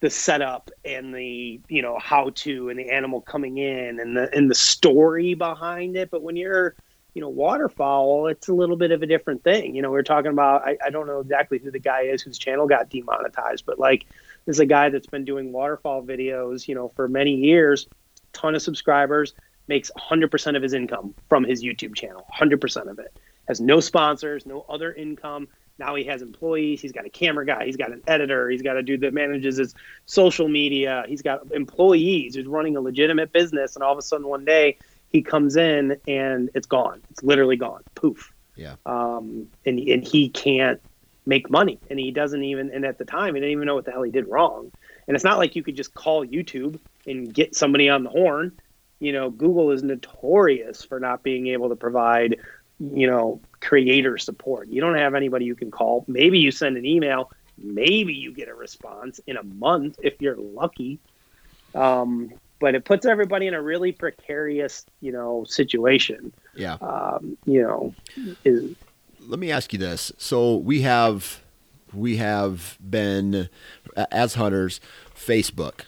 the 0.00 0.10
setup 0.10 0.70
and 0.84 1.14
the 1.14 1.60
you 1.68 1.82
know 1.82 1.98
how 1.98 2.30
to 2.34 2.68
and 2.68 2.78
the 2.78 2.90
animal 2.90 3.20
coming 3.20 3.58
in 3.58 3.98
and 3.98 4.16
the 4.16 4.34
and 4.34 4.50
the 4.50 4.54
story 4.54 5.34
behind 5.34 5.96
it. 5.96 6.10
But 6.10 6.22
when 6.22 6.36
you're 6.36 6.74
you 7.14 7.22
know 7.22 7.30
waterfowl 7.30 8.26
it's 8.26 8.48
a 8.48 8.52
little 8.52 8.76
bit 8.76 8.90
of 8.90 9.02
a 9.02 9.06
different 9.06 9.42
thing. 9.42 9.74
You 9.74 9.82
know 9.82 9.90
we 9.90 9.98
are 9.98 10.02
talking 10.02 10.30
about 10.30 10.62
I, 10.62 10.76
I 10.84 10.90
don't 10.90 11.06
know 11.06 11.20
exactly 11.20 11.58
who 11.58 11.70
the 11.70 11.78
guy 11.78 12.02
is 12.02 12.22
whose 12.22 12.38
channel 12.38 12.66
got 12.66 12.90
demonetized 12.90 13.64
but 13.64 13.78
like 13.78 14.06
there's 14.44 14.60
a 14.60 14.66
guy 14.66 14.90
that's 14.90 15.06
been 15.06 15.24
doing 15.24 15.50
waterfowl 15.50 16.02
videos 16.02 16.68
you 16.68 16.74
know 16.74 16.92
for 16.94 17.08
many 17.08 17.34
years 17.34 17.88
ton 18.32 18.54
of 18.54 18.60
subscribers 18.60 19.32
makes 19.68 19.90
100% 19.98 20.56
of 20.56 20.62
his 20.62 20.74
income 20.74 21.14
from 21.28 21.42
his 21.42 21.64
youtube 21.64 21.94
channel 21.94 22.26
100% 22.38 22.88
of 22.88 22.98
it. 22.98 23.18
Has 23.48 23.60
no 23.62 23.80
sponsors 23.80 24.44
no 24.44 24.66
other 24.68 24.92
income 24.92 25.48
now 25.78 25.94
he 25.94 26.04
has 26.04 26.22
employees. 26.22 26.80
He's 26.80 26.92
got 26.92 27.04
a 27.04 27.10
camera 27.10 27.44
guy. 27.44 27.66
He's 27.66 27.76
got 27.76 27.92
an 27.92 28.02
editor. 28.06 28.48
He's 28.48 28.62
got 28.62 28.76
a 28.76 28.82
dude 28.82 29.02
that 29.02 29.12
manages 29.12 29.58
his 29.58 29.74
social 30.06 30.48
media. 30.48 31.04
He's 31.06 31.22
got 31.22 31.52
employees. 31.52 32.34
Who's 32.34 32.46
running 32.46 32.76
a 32.76 32.80
legitimate 32.80 33.32
business. 33.32 33.74
And 33.74 33.82
all 33.82 33.92
of 33.92 33.98
a 33.98 34.02
sudden 34.02 34.26
one 34.26 34.44
day 34.44 34.78
he 35.10 35.22
comes 35.22 35.56
in 35.56 35.98
and 36.08 36.50
it's 36.54 36.66
gone. 36.66 37.02
It's 37.10 37.22
literally 37.22 37.56
gone. 37.56 37.82
Poof. 37.94 38.32
Yeah. 38.54 38.76
um, 38.86 39.48
and, 39.66 39.78
and 39.78 40.02
he 40.02 40.30
can't 40.30 40.80
make 41.26 41.50
money. 41.50 41.78
And 41.90 41.98
he 41.98 42.10
doesn't 42.10 42.42
even 42.42 42.70
and 42.70 42.86
at 42.86 42.96
the 42.96 43.04
time 43.04 43.34
he 43.34 43.40
didn't 43.40 43.52
even 43.52 43.66
know 43.66 43.74
what 43.74 43.84
the 43.84 43.92
hell 43.92 44.02
he 44.02 44.10
did 44.10 44.26
wrong. 44.28 44.72
And 45.06 45.14
it's 45.14 45.24
not 45.24 45.38
like 45.38 45.56
you 45.56 45.62
could 45.62 45.76
just 45.76 45.92
call 45.92 46.24
youtube 46.26 46.78
and 47.06 47.32
get 47.32 47.54
somebody 47.54 47.90
on 47.90 48.02
the 48.02 48.10
horn. 48.10 48.52
You 48.98 49.12
know 49.12 49.28
google 49.28 49.72
is 49.72 49.82
notorious 49.82 50.82
for 50.82 50.98
not 51.00 51.22
being 51.22 51.48
able 51.48 51.68
to 51.68 51.76
provide 51.76 52.36
you 52.80 53.06
know 53.06 53.40
creator 53.66 54.16
support 54.18 54.68
you 54.68 54.80
don't 54.80 54.96
have 54.96 55.14
anybody 55.14 55.44
you 55.44 55.54
can 55.56 55.70
call 55.70 56.04
maybe 56.06 56.38
you 56.38 56.50
send 56.50 56.76
an 56.76 56.86
email 56.86 57.30
maybe 57.58 58.12
you 58.14 58.32
get 58.32 58.48
a 58.48 58.54
response 58.54 59.20
in 59.26 59.36
a 59.36 59.42
month 59.42 59.98
if 60.02 60.14
you're 60.20 60.36
lucky 60.36 60.98
um, 61.74 62.30
but 62.58 62.74
it 62.74 62.84
puts 62.84 63.04
everybody 63.04 63.46
in 63.46 63.54
a 63.54 63.60
really 63.60 63.92
precarious 63.92 64.84
you 65.00 65.12
know 65.12 65.44
situation 65.44 66.32
Yeah. 66.54 66.74
um, 66.80 67.36
you 67.44 67.62
know 67.62 67.94
is 68.44 68.74
let 69.28 69.40
me 69.40 69.50
ask 69.50 69.72
you 69.72 69.78
this. 69.80 70.12
So 70.18 70.56
we 70.56 70.82
have 70.82 71.42
we 71.92 72.16
have 72.18 72.78
been 72.80 73.48
as 73.96 74.34
hunters 74.34 74.80
Facebook, 75.16 75.80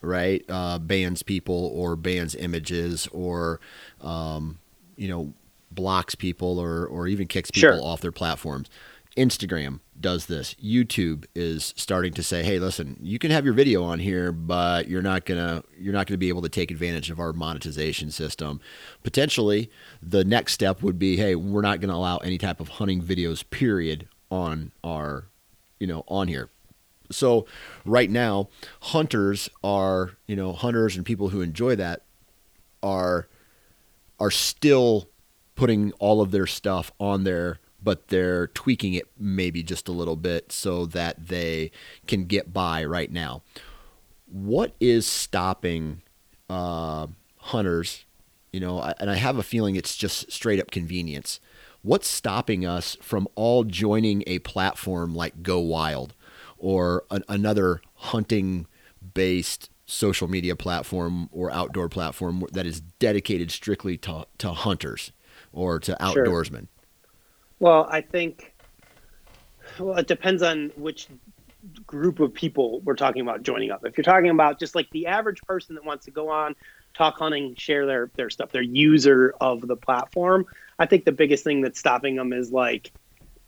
right? 0.00 0.42
Uh, 0.48 0.78
bans 0.78 1.22
people 1.22 1.70
or 1.74 1.94
bans 1.96 2.34
images 2.34 3.06
or 3.12 3.60
um, 4.00 4.58
you 4.96 5.08
know 5.08 5.34
blocks 5.76 6.16
people 6.16 6.58
or 6.58 6.84
or 6.86 7.06
even 7.06 7.28
kicks 7.28 7.52
people 7.52 7.70
Sure. 7.76 7.80
off 7.84 8.00
their 8.00 8.10
platforms. 8.10 8.68
Instagram 9.16 9.80
does 9.98 10.26
this. 10.26 10.54
YouTube 10.62 11.24
is 11.34 11.72
starting 11.76 12.12
to 12.12 12.22
say, 12.22 12.42
"Hey, 12.42 12.58
listen, 12.58 12.98
you 13.00 13.18
can 13.18 13.30
have 13.30 13.46
your 13.46 13.54
video 13.54 13.82
on 13.82 13.98
here, 13.98 14.30
but 14.30 14.88
you're 14.88 15.00
not 15.00 15.24
gonna 15.24 15.62
you're 15.78 15.94
not 15.94 16.06
gonna 16.06 16.18
be 16.18 16.28
able 16.28 16.42
to 16.42 16.50
take 16.50 16.70
advantage 16.70 17.10
of 17.10 17.18
our 17.20 17.32
monetization 17.32 18.10
system." 18.10 18.60
Potentially, 19.04 19.70
the 20.02 20.22
next 20.24 20.52
step 20.52 20.82
would 20.82 20.98
be, 20.98 21.16
"Hey, 21.16 21.34
we're 21.34 21.62
not 21.62 21.80
gonna 21.80 21.94
allow 21.94 22.18
any 22.18 22.36
type 22.36 22.60
of 22.60 22.68
hunting 22.68 23.00
videos, 23.00 23.42
period, 23.48 24.06
on 24.30 24.72
our, 24.84 25.24
you 25.80 25.86
know, 25.86 26.04
on 26.08 26.28
here." 26.28 26.50
So, 27.10 27.46
right 27.86 28.10
now, 28.10 28.48
hunters 28.82 29.48
are, 29.64 30.10
you 30.26 30.36
know, 30.36 30.52
hunters 30.52 30.94
and 30.96 31.06
people 31.06 31.30
who 31.30 31.40
enjoy 31.40 31.76
that 31.76 32.02
are 32.82 33.28
are 34.20 34.30
still 34.30 35.08
putting 35.56 35.90
all 35.92 36.20
of 36.20 36.30
their 36.30 36.46
stuff 36.46 36.92
on 37.00 37.24
there, 37.24 37.58
but 37.82 38.08
they're 38.08 38.46
tweaking 38.48 38.94
it 38.94 39.08
maybe 39.18 39.62
just 39.62 39.88
a 39.88 39.92
little 39.92 40.16
bit 40.16 40.52
so 40.52 40.86
that 40.86 41.28
they 41.28 41.72
can 42.06 42.26
get 42.26 42.52
by 42.52 42.84
right 42.84 43.10
now. 43.10 43.42
What 44.26 44.74
is 44.78 45.06
stopping 45.06 46.02
uh, 46.48 47.08
hunters? 47.38 48.04
You 48.52 48.60
know, 48.60 48.80
and 49.00 49.10
I 49.10 49.16
have 49.16 49.38
a 49.38 49.42
feeling 49.42 49.76
it's 49.76 49.96
just 49.96 50.30
straight 50.30 50.60
up 50.60 50.70
convenience. 50.70 51.40
What's 51.82 52.08
stopping 52.08 52.64
us 52.66 52.96
from 53.00 53.28
all 53.34 53.64
joining 53.64 54.24
a 54.26 54.38
platform 54.40 55.14
like 55.14 55.42
Go 55.42 55.60
Wild 55.60 56.14
or 56.58 57.04
an, 57.10 57.22
another 57.28 57.80
hunting 57.94 58.66
based 59.14 59.70
social 59.86 60.26
media 60.26 60.56
platform 60.56 61.28
or 61.30 61.50
outdoor 61.52 61.88
platform 61.88 62.44
that 62.52 62.66
is 62.66 62.80
dedicated 62.80 63.52
strictly 63.52 63.96
to, 63.98 64.26
to 64.38 64.52
hunters 64.52 65.12
or 65.52 65.78
to 65.80 65.96
Sure. 66.12 66.24
outdoorsmen? 66.26 66.66
Well, 67.58 67.86
I 67.90 68.00
think. 68.00 68.52
Well, 69.78 69.96
it 69.98 70.06
depends 70.06 70.42
on 70.42 70.70
which 70.76 71.08
group 71.86 72.20
of 72.20 72.32
people 72.32 72.80
we're 72.80 72.94
talking 72.94 73.22
about 73.22 73.42
joining 73.42 73.70
up. 73.70 73.84
If 73.84 73.96
you're 73.96 74.04
talking 74.04 74.30
about 74.30 74.60
just 74.60 74.74
like 74.74 74.88
the 74.90 75.06
average 75.06 75.42
person 75.42 75.74
that 75.74 75.84
wants 75.84 76.04
to 76.04 76.10
go 76.10 76.28
on, 76.28 76.54
talk 76.94 77.18
hunting, 77.18 77.54
share 77.56 77.86
their 77.86 78.10
their 78.14 78.30
stuff, 78.30 78.52
their 78.52 78.62
user 78.62 79.34
of 79.40 79.66
the 79.66 79.76
platform, 79.76 80.46
I 80.78 80.86
think 80.86 81.04
the 81.04 81.12
biggest 81.12 81.44
thing 81.44 81.60
that's 81.62 81.78
stopping 81.78 82.16
them 82.16 82.32
is 82.32 82.52
like 82.52 82.92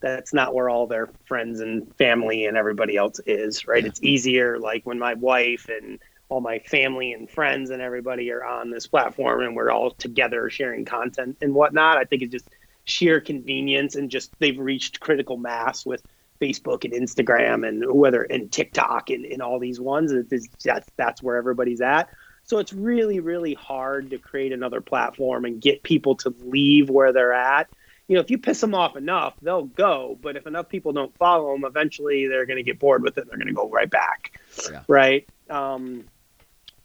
that's 0.00 0.32
not 0.32 0.54
where 0.54 0.68
all 0.68 0.86
their 0.86 1.08
friends 1.26 1.60
and 1.60 1.94
family 1.96 2.46
and 2.46 2.56
everybody 2.56 2.96
else 2.96 3.20
is, 3.26 3.66
right? 3.66 3.82
Yeah. 3.82 3.88
It's 3.88 4.02
easier 4.02 4.58
like 4.58 4.86
when 4.86 4.98
my 4.98 5.14
wife 5.14 5.68
and 5.68 5.98
all 6.28 6.40
my 6.40 6.58
family 6.58 7.12
and 7.12 7.30
friends 7.30 7.70
and 7.70 7.80
everybody 7.80 8.30
are 8.30 8.44
on 8.44 8.70
this 8.70 8.86
platform 8.86 9.42
and 9.42 9.56
we're 9.56 9.70
all 9.70 9.90
together 9.92 10.50
sharing 10.50 10.84
content 10.84 11.38
and 11.40 11.54
whatnot. 11.54 11.96
I 11.96 12.04
think 12.04 12.22
it's 12.22 12.32
just 12.32 12.48
sheer 12.84 13.20
convenience 13.20 13.94
and 13.96 14.10
just 14.10 14.30
they've 14.38 14.58
reached 14.58 15.00
critical 15.00 15.36
mass 15.36 15.86
with 15.86 16.02
Facebook 16.40 16.84
and 16.84 16.92
Instagram 16.92 17.66
and 17.66 17.90
whether 17.92 18.22
and 18.22 18.50
TikTok 18.50 19.10
and, 19.10 19.24
and 19.24 19.42
all 19.42 19.58
these 19.58 19.80
ones. 19.80 20.12
Is 20.12 20.48
that's 20.62 20.88
that's 20.96 21.22
where 21.22 21.36
everybody's 21.36 21.80
at. 21.80 22.08
So 22.44 22.58
it's 22.58 22.72
really, 22.72 23.20
really 23.20 23.52
hard 23.52 24.10
to 24.10 24.18
create 24.18 24.52
another 24.52 24.80
platform 24.80 25.44
and 25.44 25.60
get 25.60 25.82
people 25.82 26.14
to 26.16 26.34
leave 26.40 26.88
where 26.88 27.12
they're 27.12 27.34
at. 27.34 27.68
You 28.06 28.14
know, 28.14 28.22
if 28.22 28.30
you 28.30 28.38
piss 28.38 28.58
them 28.58 28.74
off 28.74 28.96
enough, 28.96 29.34
they'll 29.42 29.64
go. 29.66 30.18
But 30.18 30.36
if 30.36 30.46
enough 30.46 30.70
people 30.70 30.94
don't 30.94 31.14
follow 31.18 31.52
them, 31.52 31.64
eventually 31.66 32.26
they're 32.26 32.46
going 32.46 32.56
to 32.56 32.62
get 32.62 32.78
bored 32.78 33.02
with 33.02 33.18
it. 33.18 33.22
And 33.22 33.30
they're 33.30 33.36
going 33.36 33.48
to 33.48 33.52
go 33.52 33.68
right 33.68 33.90
back. 33.90 34.40
Yeah. 34.70 34.82
Right. 34.88 35.28
Um, 35.50 36.04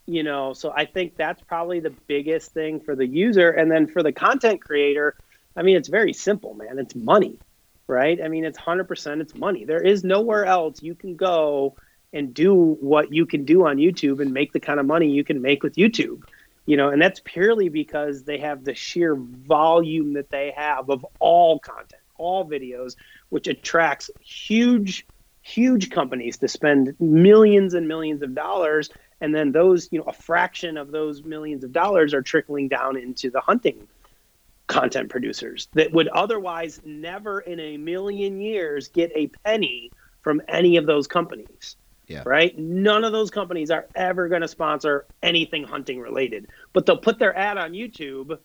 you 0.06 0.24
know, 0.24 0.54
so 0.54 0.72
I 0.76 0.86
think 0.86 1.16
that's 1.16 1.42
probably 1.42 1.80
the 1.80 1.94
biggest 2.08 2.52
thing 2.52 2.80
for 2.80 2.96
the 2.96 3.08
user. 3.08 3.50
And 3.50 3.72
then 3.72 3.88
for 3.88 4.04
the 4.04 4.12
content 4.12 4.62
creator, 4.62 5.16
I 5.56 5.62
mean, 5.62 5.78
it's 5.78 5.88
very 5.88 6.14
simple, 6.14 6.54
man. 6.54 6.80
It's 6.80 6.96
money, 6.96 7.40
right? 7.88 8.20
I 8.22 8.28
mean, 8.28 8.44
it's 8.44 8.58
100% 8.58 9.22
it's 9.22 9.36
money. 9.36 9.66
There 9.66 9.82
is 9.82 10.04
nowhere 10.04 10.46
else 10.46 10.82
you 10.82 10.96
can 10.96 11.16
go 11.16 11.76
and 12.12 12.34
do 12.34 12.54
what 12.54 13.12
you 13.12 13.26
can 13.26 13.46
do 13.46 13.66
on 13.66 13.78
YouTube 13.78 14.22
and 14.22 14.34
make 14.34 14.54
the 14.54 14.60
kind 14.60 14.80
of 14.80 14.86
money 14.86 15.10
you 15.10 15.24
can 15.24 15.42
make 15.42 15.64
with 15.64 15.76
YouTube. 15.76 16.24
You 16.66 16.78
know, 16.78 16.90
and 16.90 17.02
that's 17.02 17.20
purely 17.24 17.68
because 17.70 18.24
they 18.24 18.38
have 18.38 18.64
the 18.64 18.74
sheer 18.74 19.16
volume 19.16 20.14
that 20.14 20.30
they 20.30 20.54
have 20.56 20.90
of 20.90 21.06
all 21.20 21.60
content, 21.60 22.02
all 22.18 22.48
videos, 22.50 22.96
which 23.30 23.48
attracts 23.48 24.10
huge, 24.22 25.06
huge 25.42 25.90
companies 25.90 26.38
to 26.38 26.48
spend 26.48 26.96
millions 27.02 27.74
and 27.74 27.88
millions 27.88 28.22
of 28.22 28.34
dollars. 28.34 28.90
And 29.24 29.34
then 29.34 29.54
those, 29.54 29.88
you 29.90 30.00
know, 30.00 30.06
a 30.06 30.12
fraction 30.12 30.76
of 30.76 30.92
those 30.92 31.24
millions 31.24 31.64
of 31.64 31.72
dollars 31.72 32.14
are 32.14 32.22
trickling 32.22 32.68
down 32.68 32.98
into 32.98 33.32
the 33.32 33.40
hunting 33.40 33.88
content 34.68 35.10
producers 35.10 35.70
that 35.76 35.94
would 35.94 36.10
otherwise 36.10 36.82
never 36.84 37.40
in 37.40 37.58
a 37.58 37.78
million 37.78 38.42
years 38.42 38.90
get 38.90 39.14
a 39.16 39.28
penny 39.46 39.92
from 40.24 40.42
any 40.50 40.76
of 40.76 40.86
those 40.86 41.08
companies 41.08 41.78
Yeah. 42.08 42.24
Right? 42.26 42.58
None 42.60 43.06
of 43.06 43.14
those 43.14 43.32
companies 43.32 43.72
are 43.72 43.88
ever 43.96 44.28
going 44.28 44.42
to 44.42 44.48
sponsor 44.48 45.06
anything 45.22 45.64
hunting 45.64 46.02
related, 46.02 46.48
but 46.74 46.86
they'll 46.86 46.98
put 46.98 47.18
their 47.18 47.34
ad 47.36 47.58
on 47.58 47.72
YouTube, 47.72 48.38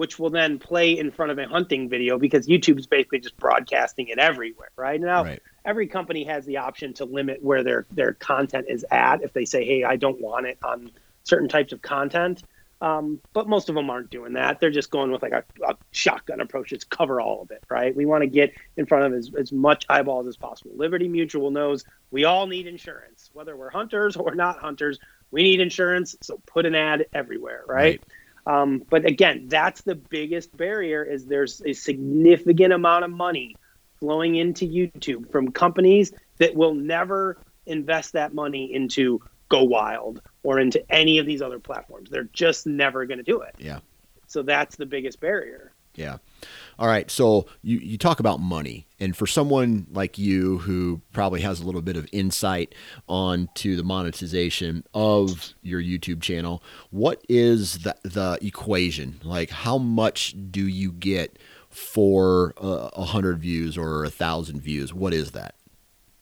which 0.00 0.18
will 0.18 0.30
then 0.30 0.58
play 0.58 0.98
in 0.98 1.10
front 1.10 1.30
of 1.30 1.38
a 1.38 1.46
hunting 1.46 1.86
video 1.86 2.18
because 2.18 2.48
YouTube's 2.48 2.86
basically 2.86 3.18
just 3.18 3.36
broadcasting 3.36 4.08
it 4.08 4.18
everywhere. 4.18 4.70
Right 4.74 4.98
now, 4.98 5.24
Right. 5.24 5.42
every 5.62 5.88
company 5.88 6.24
has 6.24 6.46
the 6.46 6.56
option 6.56 6.94
to 6.94 7.04
limit 7.04 7.42
where 7.42 7.62
their 7.62 7.84
their 7.90 8.14
content 8.14 8.64
is 8.70 8.82
at 8.90 9.22
if 9.22 9.34
they 9.34 9.44
say, 9.44 9.62
"Hey, 9.62 9.84
I 9.84 9.96
don't 9.96 10.18
want 10.18 10.46
it 10.46 10.56
on 10.64 10.90
certain 11.24 11.50
types 11.50 11.74
of 11.74 11.82
content." 11.82 12.42
Um, 12.80 13.20
but 13.34 13.46
most 13.46 13.68
of 13.68 13.74
them 13.74 13.90
aren't 13.90 14.08
doing 14.08 14.32
that. 14.32 14.58
They're 14.58 14.70
just 14.70 14.90
going 14.90 15.12
with 15.12 15.20
like 15.20 15.32
a, 15.32 15.44
a 15.68 15.76
shotgun 15.90 16.40
approach. 16.40 16.72
It's 16.72 16.84
cover 16.84 17.20
all 17.20 17.42
of 17.42 17.50
it, 17.50 17.62
right? 17.68 17.94
We 17.94 18.06
want 18.06 18.22
to 18.22 18.26
get 18.26 18.54
in 18.78 18.86
front 18.86 19.04
of 19.04 19.12
as, 19.12 19.30
as 19.38 19.52
much 19.52 19.84
eyeballs 19.90 20.26
as 20.26 20.38
possible. 20.38 20.70
Liberty 20.76 21.08
Mutual 21.08 21.50
knows 21.50 21.84
we 22.10 22.24
all 22.24 22.46
need 22.46 22.66
insurance, 22.66 23.28
whether 23.34 23.54
we're 23.54 23.68
hunters 23.68 24.16
or 24.16 24.34
not 24.34 24.60
hunters. 24.60 24.98
We 25.30 25.42
need 25.42 25.60
insurance, 25.60 26.16
so 26.22 26.40
put 26.46 26.64
an 26.64 26.74
ad 26.74 27.04
everywhere, 27.12 27.64
right? 27.68 28.02
Um, 28.46 28.82
but 28.88 29.04
again, 29.04 29.46
that's 29.48 29.82
the 29.82 29.94
biggest 29.94 30.56
barrier. 30.56 31.02
Is 31.04 31.26
there's 31.26 31.62
a 31.64 31.72
significant 31.72 32.72
amount 32.72 33.04
of 33.04 33.10
money 33.10 33.56
flowing 33.98 34.36
into 34.36 34.66
YouTube 34.66 35.30
from 35.30 35.52
companies 35.52 36.12
that 36.38 36.54
will 36.54 36.74
never 36.74 37.38
invest 37.66 38.14
that 38.14 38.34
money 38.34 38.72
into 38.72 39.20
Go 39.48 39.64
Wild 39.64 40.22
or 40.42 40.58
into 40.58 40.82
any 40.90 41.18
of 41.18 41.26
these 41.26 41.42
other 41.42 41.58
platforms. 41.58 42.08
They're 42.10 42.24
just 42.32 42.66
never 42.66 43.04
going 43.04 43.18
to 43.18 43.24
do 43.24 43.42
it. 43.42 43.54
Yeah. 43.58 43.80
So 44.26 44.42
that's 44.42 44.76
the 44.76 44.86
biggest 44.86 45.20
barrier. 45.20 45.72
Yeah. 45.94 46.18
All 46.78 46.86
right. 46.86 47.10
So 47.10 47.46
you, 47.62 47.78
you 47.78 47.98
talk 47.98 48.20
about 48.20 48.40
money. 48.40 48.86
And 48.98 49.16
for 49.16 49.26
someone 49.26 49.86
like 49.90 50.18
you 50.18 50.58
who 50.58 51.00
probably 51.12 51.40
has 51.42 51.60
a 51.60 51.64
little 51.64 51.82
bit 51.82 51.96
of 51.96 52.08
insight 52.12 52.74
onto 53.08 53.76
the 53.76 53.82
monetization 53.82 54.84
of 54.94 55.52
your 55.62 55.82
YouTube 55.82 56.22
channel, 56.22 56.62
what 56.90 57.22
is 57.28 57.80
the, 57.80 57.96
the 58.02 58.38
equation? 58.40 59.20
Like, 59.22 59.50
how 59.50 59.78
much 59.78 60.34
do 60.50 60.66
you 60.66 60.92
get 60.92 61.38
for 61.68 62.54
uh, 62.60 62.90
a 62.94 63.04
hundred 63.04 63.40
views 63.40 63.76
or 63.76 64.04
a 64.04 64.10
thousand 64.10 64.60
views? 64.60 64.94
What 64.94 65.12
is 65.12 65.32
that? 65.32 65.54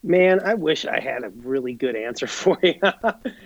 Man, 0.01 0.39
I 0.43 0.53
wish 0.53 0.85
I 0.85 0.99
had 0.99 1.23
a 1.23 1.29
really 1.29 1.73
good 1.73 1.95
answer 1.95 2.27
for 2.27 2.57
you. 2.61 2.79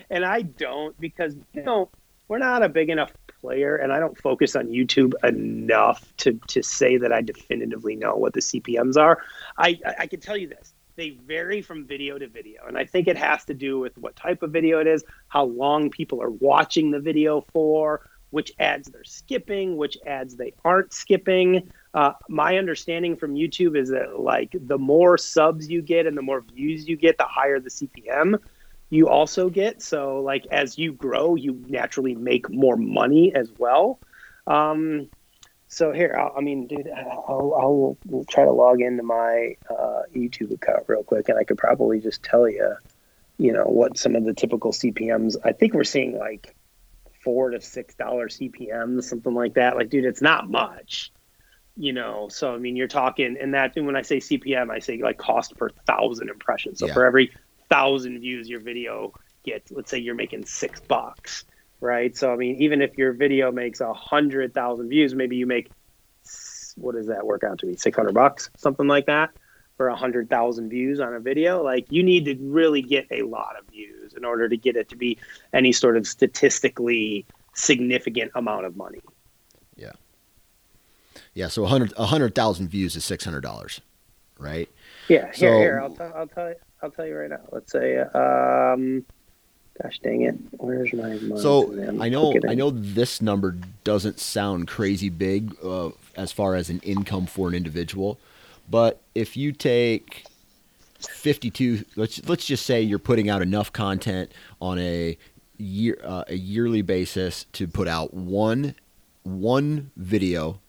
and 0.09 0.25
I 0.25 0.43
don't 0.43 0.99
because, 0.99 1.35
you 1.53 1.63
know, 1.63 1.89
we're 2.27 2.37
not 2.39 2.63
a 2.63 2.69
big 2.69 2.89
enough 2.89 3.11
player 3.43 3.75
and 3.75 3.91
I 3.91 3.99
don't 3.99 4.17
focus 4.17 4.55
on 4.55 4.67
YouTube 4.67 5.13
enough 5.21 6.13
to, 6.17 6.39
to 6.47 6.63
say 6.63 6.97
that 6.97 7.11
I 7.11 7.21
definitively 7.21 7.95
know 7.95 8.15
what 8.15 8.33
the 8.33 8.39
CPMs 8.39 8.97
are. 8.97 9.21
I, 9.57 9.77
I, 9.99 10.07
can 10.07 10.21
tell 10.21 10.37
you 10.37 10.47
this. 10.47 10.73
They 10.95 11.09
vary 11.09 11.61
from 11.61 11.85
video 11.85 12.17
to 12.17 12.27
video. 12.27 12.61
And 12.67 12.77
I 12.77 12.85
think 12.85 13.07
it 13.07 13.17
has 13.17 13.43
to 13.45 13.53
do 13.53 13.79
with 13.79 13.97
what 13.97 14.15
type 14.15 14.43
of 14.43 14.51
video 14.51 14.79
it 14.79 14.87
is, 14.87 15.03
how 15.27 15.43
long 15.43 15.89
people 15.89 16.21
are 16.21 16.29
watching 16.29 16.89
the 16.91 16.99
video 16.99 17.41
for, 17.51 18.07
which 18.29 18.53
ads 18.59 18.87
they're 18.87 19.03
skipping, 19.03 19.75
which 19.75 19.97
ads 20.07 20.37
they 20.37 20.53
aren't 20.63 20.93
skipping. 20.93 21.69
Uh, 21.93 22.13
my 22.29 22.57
understanding 22.57 23.15
from 23.15 23.35
YouTube 23.35 23.77
is 23.77 23.89
that 23.89 24.21
like 24.21 24.55
the 24.59 24.77
more 24.77 25.17
subs 25.17 25.69
you 25.69 25.81
get 25.81 26.07
and 26.07 26.17
the 26.17 26.21
more 26.21 26.41
views 26.41 26.87
you 26.87 26.95
get, 26.95 27.17
the 27.17 27.25
higher 27.25 27.59
the 27.59 27.69
CPM 27.69 28.39
you 28.93 29.09
also 29.09 29.49
get. 29.49 29.81
So 29.81 30.21
like 30.21 30.45
as 30.51 30.77
you 30.77 30.93
grow, 30.93 31.33
you 31.35 31.63
naturally 31.67 32.13
make 32.13 32.49
more 32.49 32.77
money 32.77 33.33
as 33.33 33.51
well. 33.57 33.99
Um, 34.45 35.09
so 35.67 35.91
here, 35.91 36.15
I'll, 36.17 36.33
I 36.37 36.41
mean, 36.41 36.67
dude, 36.67 36.87
I'll, 36.95 37.97
I'll 38.11 38.25
try 38.29 38.45
to 38.45 38.51
log 38.51 38.81
into 38.81 39.01
my 39.01 39.55
uh, 39.67 40.03
YouTube 40.15 40.51
account 40.53 40.83
real 40.87 41.03
quick, 41.03 41.29
and 41.29 41.39
I 41.39 41.43
could 41.43 41.57
probably 41.57 41.99
just 41.99 42.21
tell 42.21 42.47
you, 42.47 42.75
you 43.39 43.51
know, 43.51 43.63
what 43.63 43.97
some 43.97 44.15
of 44.15 44.25
the 44.25 44.33
typical 44.35 44.71
CPMS. 44.71 45.37
I 45.43 45.53
think 45.53 45.73
we're 45.73 45.83
seeing 45.83 46.15
like 46.19 46.55
four 47.23 47.49
to 47.49 47.59
six 47.59 47.95
dollar 47.95 48.27
CPMS, 48.27 49.05
something 49.05 49.33
like 49.33 49.55
that. 49.55 49.75
Like, 49.75 49.89
dude, 49.89 50.05
it's 50.05 50.21
not 50.21 50.49
much 50.49 51.11
you 51.75 51.91
know 51.91 52.27
so 52.29 52.53
i 52.53 52.57
mean 52.59 52.75
you're 52.75 52.87
talking 52.87 53.35
and 53.41 53.55
that 53.55 53.75
and 53.75 53.87
when 53.87 53.95
i 53.95 54.03
say 54.03 54.17
cpm 54.17 54.69
i 54.69 54.77
say 54.77 55.01
like 55.01 55.17
cost 55.17 55.57
per 55.57 55.69
thousand 55.87 56.29
impressions 56.29 56.77
so 56.77 56.85
Yeah. 56.85 56.93
for 56.93 57.03
every 57.03 57.31
thousand 57.69 58.19
views 58.19 58.49
your 58.49 58.59
video 58.59 59.13
gets 59.43 59.71
let's 59.71 59.89
say 59.91 59.97
you're 59.97 60.15
making 60.15 60.45
six 60.45 60.79
bucks 60.81 61.43
right 61.81 62.15
so 62.15 62.31
i 62.31 62.35
mean 62.35 62.55
even 62.61 62.81
if 62.81 62.97
your 62.97 63.11
video 63.13 63.51
makes 63.51 63.81
a 63.81 63.93
hundred 63.93 64.53
thousand 64.53 64.87
views 64.89 65.13
maybe 65.15 65.35
you 65.35 65.45
make 65.45 65.69
what 66.75 66.95
does 66.95 67.07
that 67.07 67.25
work 67.25 67.43
out 67.43 67.59
to 67.59 67.65
be 67.65 67.75
600 67.75 68.13
bucks 68.13 68.49
something 68.57 68.87
like 68.87 69.05
that 69.05 69.29
for 69.77 69.87
a 69.89 69.95
hundred 69.95 70.29
thousand 70.29 70.69
views 70.69 70.99
on 70.99 71.13
a 71.13 71.19
video 71.19 71.61
like 71.61 71.85
you 71.91 72.03
need 72.03 72.25
to 72.25 72.35
really 72.41 72.81
get 72.81 73.05
a 73.11 73.21
lot 73.23 73.55
of 73.59 73.65
views 73.67 74.13
in 74.13 74.23
order 74.25 74.47
to 74.49 74.55
get 74.57 74.75
it 74.75 74.89
to 74.89 74.95
be 74.95 75.17
any 75.51 75.71
sort 75.71 75.97
of 75.97 76.07
statistically 76.07 77.25
significant 77.53 78.31
amount 78.35 78.65
of 78.65 78.75
money 78.75 79.01
Yeah. 79.75 79.91
Yeah. 81.35 81.47
So 81.49 81.63
a 81.65 81.67
hundred, 81.67 81.93
a 81.97 82.05
hundred 82.05 82.33
thousand 82.35 82.69
views 82.69 82.95
is 82.95 83.03
$600, 83.03 83.79
right? 84.39 84.69
Yeah, 85.07 85.25
here, 85.25 85.33
So- 85.33 85.57
here. 85.59 85.79
I'll, 85.81 85.89
t- 85.89 86.03
I'll 86.15 86.27
tell 86.27 86.49
you. 86.49 86.55
I'll 86.83 86.91
tell 86.91 87.07
you 87.07 87.17
right 87.17 87.29
now. 87.29 87.39
Let's 87.51 87.71
say, 87.71 87.97
um, 87.97 89.05
gosh 89.81 89.99
dang 89.99 90.23
it, 90.23 90.35
where's 90.57 90.91
my 90.93 91.15
month? 91.15 91.39
So 91.39 91.67
Man, 91.67 92.01
I 92.01 92.09
know 92.09 92.33
I 92.47 92.55
know 92.55 92.69
this 92.69 93.21
number 93.21 93.55
doesn't 93.85 94.19
sound 94.19 94.67
crazy 94.67 95.09
big 95.09 95.55
uh, 95.63 95.91
as 96.17 96.33
far 96.33 96.55
as 96.55 96.69
an 96.69 96.79
income 96.79 97.25
for 97.25 97.47
an 97.47 97.55
individual, 97.55 98.19
but 98.69 99.01
if 99.15 99.37
you 99.37 99.53
take 99.53 100.25
52 100.99 101.83
let's 101.97 102.25
let's 102.29 102.45
just 102.45 102.65
say 102.65 102.81
you're 102.81 102.97
putting 102.97 103.29
out 103.29 103.41
enough 103.41 103.73
content 103.73 104.31
on 104.61 104.79
a 104.79 105.17
year 105.57 105.97
uh, 106.03 106.23
a 106.27 106.35
yearly 106.35 106.81
basis 106.81 107.45
to 107.51 107.67
put 107.67 107.89
out 107.89 108.13
one 108.13 108.75
one 109.23 109.91
video 109.97 110.59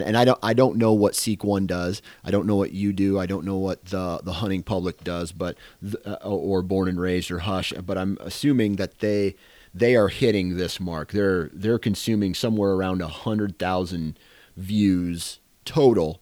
and 0.00 0.16
I 0.16 0.24
don't 0.24 0.38
I 0.42 0.54
don't 0.54 0.76
know 0.76 0.92
what 0.92 1.14
Seek 1.14 1.44
One 1.44 1.66
does. 1.66 2.02
I 2.24 2.30
don't 2.30 2.46
know 2.46 2.56
what 2.56 2.72
you 2.72 2.92
do. 2.92 3.18
I 3.18 3.26
don't 3.26 3.44
know 3.44 3.56
what 3.56 3.84
the 3.86 4.20
the 4.22 4.34
hunting 4.34 4.62
public 4.62 5.04
does, 5.04 5.32
but 5.32 5.56
th- 5.82 5.96
uh, 6.06 6.16
or 6.22 6.62
Born 6.62 6.88
and 6.88 7.00
Raised 7.00 7.30
or 7.30 7.40
Hush. 7.40 7.72
But 7.72 7.98
I'm 7.98 8.18
assuming 8.20 8.76
that 8.76 8.98
they 9.00 9.36
they 9.72 9.96
are 9.96 10.08
hitting 10.08 10.56
this 10.56 10.80
mark. 10.80 11.12
They're 11.12 11.50
they're 11.52 11.78
consuming 11.78 12.34
somewhere 12.34 12.72
around 12.72 13.02
a 13.02 13.08
hundred 13.08 13.58
thousand 13.58 14.18
views 14.56 15.40
total 15.64 16.20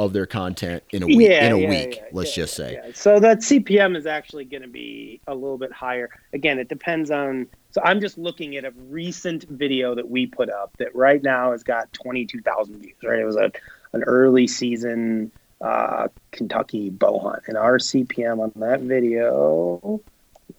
of 0.00 0.14
their 0.14 0.26
content 0.26 0.82
in 0.90 1.02
a 1.02 1.06
week. 1.06 1.30
in 1.30 1.52
a 1.52 1.58
yeah, 1.58 1.68
week, 1.68 1.96
yeah, 1.96 2.04
let's 2.12 2.36
yeah, 2.36 2.42
just 2.42 2.56
say. 2.56 2.72
yeah. 2.72 2.92
So 2.94 3.20
that 3.20 3.40
CPM 3.40 3.96
is 3.96 4.06
actually 4.06 4.46
going 4.46 4.62
to 4.62 4.68
be 4.68 5.20
a 5.26 5.34
little 5.34 5.58
bit 5.58 5.72
higher. 5.72 6.08
Again, 6.32 6.58
it 6.58 6.68
depends 6.68 7.10
on. 7.10 7.46
So 7.72 7.82
I'm 7.84 8.00
just 8.00 8.16
looking 8.16 8.56
at 8.56 8.64
a 8.64 8.72
recent 8.88 9.44
video 9.44 9.94
that 9.94 10.08
we 10.08 10.26
put 10.26 10.48
up 10.48 10.74
that 10.78 10.94
right 10.94 11.22
now 11.22 11.52
has 11.52 11.62
got 11.62 11.92
22,000 11.92 12.80
views. 12.80 12.94
Right, 13.02 13.20
it 13.20 13.24
was 13.24 13.36
a 13.36 13.52
an 13.92 14.02
early 14.04 14.46
season 14.46 15.32
uh, 15.60 16.08
Kentucky 16.32 16.88
bow 16.88 17.18
hunt, 17.18 17.42
and 17.46 17.58
our 17.58 17.76
CPM 17.76 18.40
on 18.40 18.52
that 18.56 18.80
video 18.80 20.00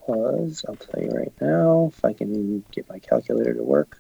was 0.06 0.64
I'll 0.68 0.76
tell 0.76 1.02
you 1.02 1.10
right 1.10 1.34
now 1.42 1.92
if 1.92 2.06
I 2.06 2.14
can 2.14 2.64
get 2.72 2.88
my 2.90 3.00
calculator 3.00 3.56
to 3.56 3.64
work. 3.64 4.00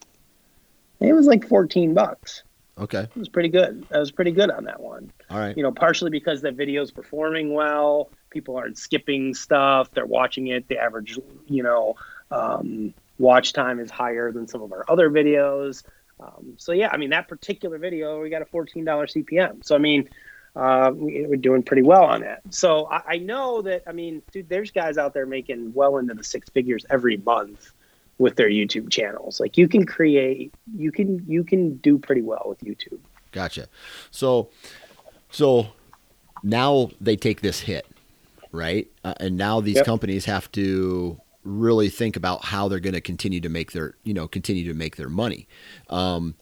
It 0.99 1.13
was 1.13 1.25
like 1.25 1.47
14 1.47 1.95
bucks. 1.95 2.43
Okay, 2.79 3.01
It 3.01 3.15
was 3.17 3.29
pretty 3.29 3.49
good. 3.49 3.85
I 3.93 3.99
was 3.99 4.11
pretty 4.11 4.31
good 4.31 4.49
on 4.49 4.63
that 4.63 4.79
one 4.79 5.11
all 5.29 5.39
right. 5.39 5.55
you 5.55 5.63
know, 5.63 5.71
partially 5.71 6.09
because 6.09 6.41
the 6.41 6.51
video's 6.51 6.91
performing 6.91 7.53
well. 7.53 8.09
People 8.29 8.57
aren't 8.57 8.77
skipping 8.77 9.33
stuff. 9.33 9.91
They're 9.91 10.05
watching 10.05 10.47
it. 10.47 10.67
The 10.67 10.77
average, 10.77 11.19
you 11.47 11.63
know, 11.63 11.95
um, 12.31 12.93
watch 13.17 13.53
time 13.53 13.79
is 13.79 13.91
higher 13.91 14.31
than 14.31 14.47
some 14.47 14.61
of 14.61 14.71
our 14.71 14.85
other 14.89 15.09
videos. 15.09 15.83
Um, 16.19 16.53
so 16.57 16.71
yeah, 16.71 16.89
I 16.91 16.97
mean 16.97 17.09
that 17.11 17.27
particular 17.27 17.77
video, 17.77 18.21
we 18.21 18.29
got 18.29 18.41
a 18.41 18.45
fourteen 18.45 18.85
dollar 18.85 19.07
CPM. 19.07 19.65
So 19.65 19.75
I 19.75 19.79
mean, 19.79 20.09
uh, 20.55 20.91
we, 20.93 21.25
we're 21.27 21.35
doing 21.37 21.63
pretty 21.63 21.81
well 21.81 22.03
on 22.03 22.21
that. 22.21 22.41
So 22.51 22.87
I, 22.87 23.01
I 23.07 23.17
know 23.17 23.61
that. 23.63 23.83
I 23.87 23.91
mean, 23.91 24.21
dude, 24.31 24.49
there's 24.49 24.71
guys 24.71 24.97
out 24.97 25.13
there 25.13 25.25
making 25.25 25.73
well 25.73 25.97
into 25.97 26.13
the 26.13 26.23
six 26.23 26.49
figures 26.49 26.85
every 26.89 27.17
month 27.17 27.73
with 28.17 28.35
their 28.35 28.49
YouTube 28.49 28.89
channels. 28.91 29.39
Like 29.39 29.57
you 29.57 29.67
can 29.67 29.85
create, 29.85 30.53
you 30.75 30.91
can 30.91 31.23
you 31.27 31.43
can 31.43 31.77
do 31.77 31.97
pretty 31.97 32.21
well 32.21 32.43
with 32.45 32.59
YouTube. 32.59 32.99
Gotcha. 33.31 33.67
So, 34.11 34.49
so 35.29 35.67
now 36.43 36.91
they 36.99 37.15
take 37.15 37.41
this 37.41 37.61
hit, 37.61 37.85
right? 38.51 38.87
Uh, 39.03 39.13
and 39.19 39.37
now 39.37 39.61
these 39.61 39.77
Yep. 39.77 39.85
companies 39.85 40.25
have 40.25 40.51
to 40.51 41.19
really 41.43 41.89
think 41.89 42.15
about 42.15 42.45
how 42.45 42.67
they're 42.67 42.79
going 42.79 42.93
to 42.93 43.01
continue 43.01 43.39
to 43.41 43.49
make 43.49 43.71
their, 43.71 43.95
you 44.03 44.13
know, 44.13 44.27
continue 44.27 44.65
to 44.67 44.73
make 44.77 44.97
their 44.97 45.09
money. 45.09 45.47
Um, 45.89 46.35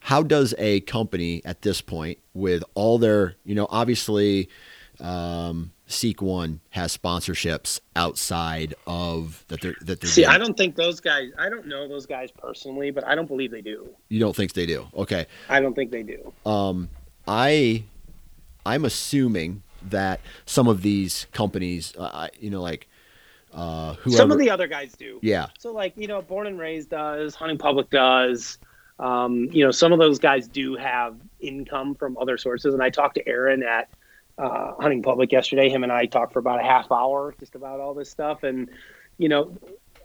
how 0.00 0.22
does 0.22 0.52
a 0.58 0.80
company 0.80 1.40
at 1.44 1.62
this 1.62 1.80
point, 1.80 2.18
with 2.34 2.64
all 2.74 2.98
their, 2.98 3.36
you 3.44 3.54
know, 3.54 3.68
obviously, 3.70 4.48
um, 5.00 5.72
Seek 5.92 6.20
One 6.22 6.60
has 6.70 6.96
sponsorships 6.96 7.80
outside 7.94 8.74
of 8.86 9.44
that 9.48 9.60
they're 9.60 9.74
that 9.82 10.00
they're. 10.00 10.10
See, 10.10 10.24
I 10.24 10.38
don't 10.38 10.56
think 10.56 10.74
those 10.76 11.00
guys. 11.00 11.30
I 11.38 11.48
don't 11.48 11.66
know 11.66 11.86
those 11.88 12.06
guys 12.06 12.30
personally, 12.30 12.90
but 12.90 13.06
I 13.06 13.14
don't 13.14 13.26
believe 13.28 13.50
they 13.50 13.60
do. 13.62 13.88
You 14.08 14.18
don't 14.20 14.34
think 14.34 14.52
they 14.54 14.66
do? 14.66 14.88
Okay. 14.94 15.26
I 15.48 15.60
don't 15.60 15.74
think 15.74 15.90
they 15.90 16.02
do. 16.02 16.32
um, 16.46 16.88
I 17.28 17.84
I'm 18.66 18.84
assuming 18.84 19.62
that 19.90 20.20
some 20.46 20.68
of 20.68 20.82
these 20.82 21.26
companies, 21.32 21.94
uh, 21.98 22.28
you 22.38 22.50
know, 22.50 22.62
like 22.62 22.88
Uh, 23.52 23.94
whoever. 23.94 24.16
Some 24.16 24.30
of 24.30 24.38
the 24.38 24.48
other 24.50 24.66
guys 24.66 24.92
do. 24.92 25.18
Yeah. 25.22 25.46
So 25.58 25.72
like 25.72 25.92
you 25.96 26.06
know, 26.06 26.22
Born 26.22 26.46
and 26.46 26.58
Raised 26.58 26.90
does, 26.90 27.34
Hunting 27.34 27.58
Public 27.58 27.90
does. 27.90 28.58
Um, 28.98 29.48
you 29.50 29.64
know, 29.64 29.70
some 29.72 29.92
of 29.92 29.98
those 29.98 30.18
guys 30.18 30.46
do 30.48 30.76
have 30.76 31.16
income 31.40 31.94
from 31.94 32.16
other 32.18 32.38
sources. 32.38 32.72
And 32.72 32.82
I 32.82 32.88
talked 32.90 33.16
to 33.16 33.28
Aaron 33.28 33.62
at 33.62 33.88
uh, 34.38 34.72
Hunting 34.80 35.02
Public 35.02 35.32
yesterday. 35.32 35.68
Him 35.68 35.82
and 35.82 35.92
I 35.92 36.06
talked 36.06 36.32
for 36.32 36.38
about 36.38 36.60
a 36.60 36.64
half 36.64 36.90
hour 36.90 37.34
just 37.38 37.54
about 37.54 37.80
all 37.80 37.94
this 37.94 38.10
stuff. 38.10 38.42
And 38.42 38.70
you 39.18 39.28
know, 39.28 39.56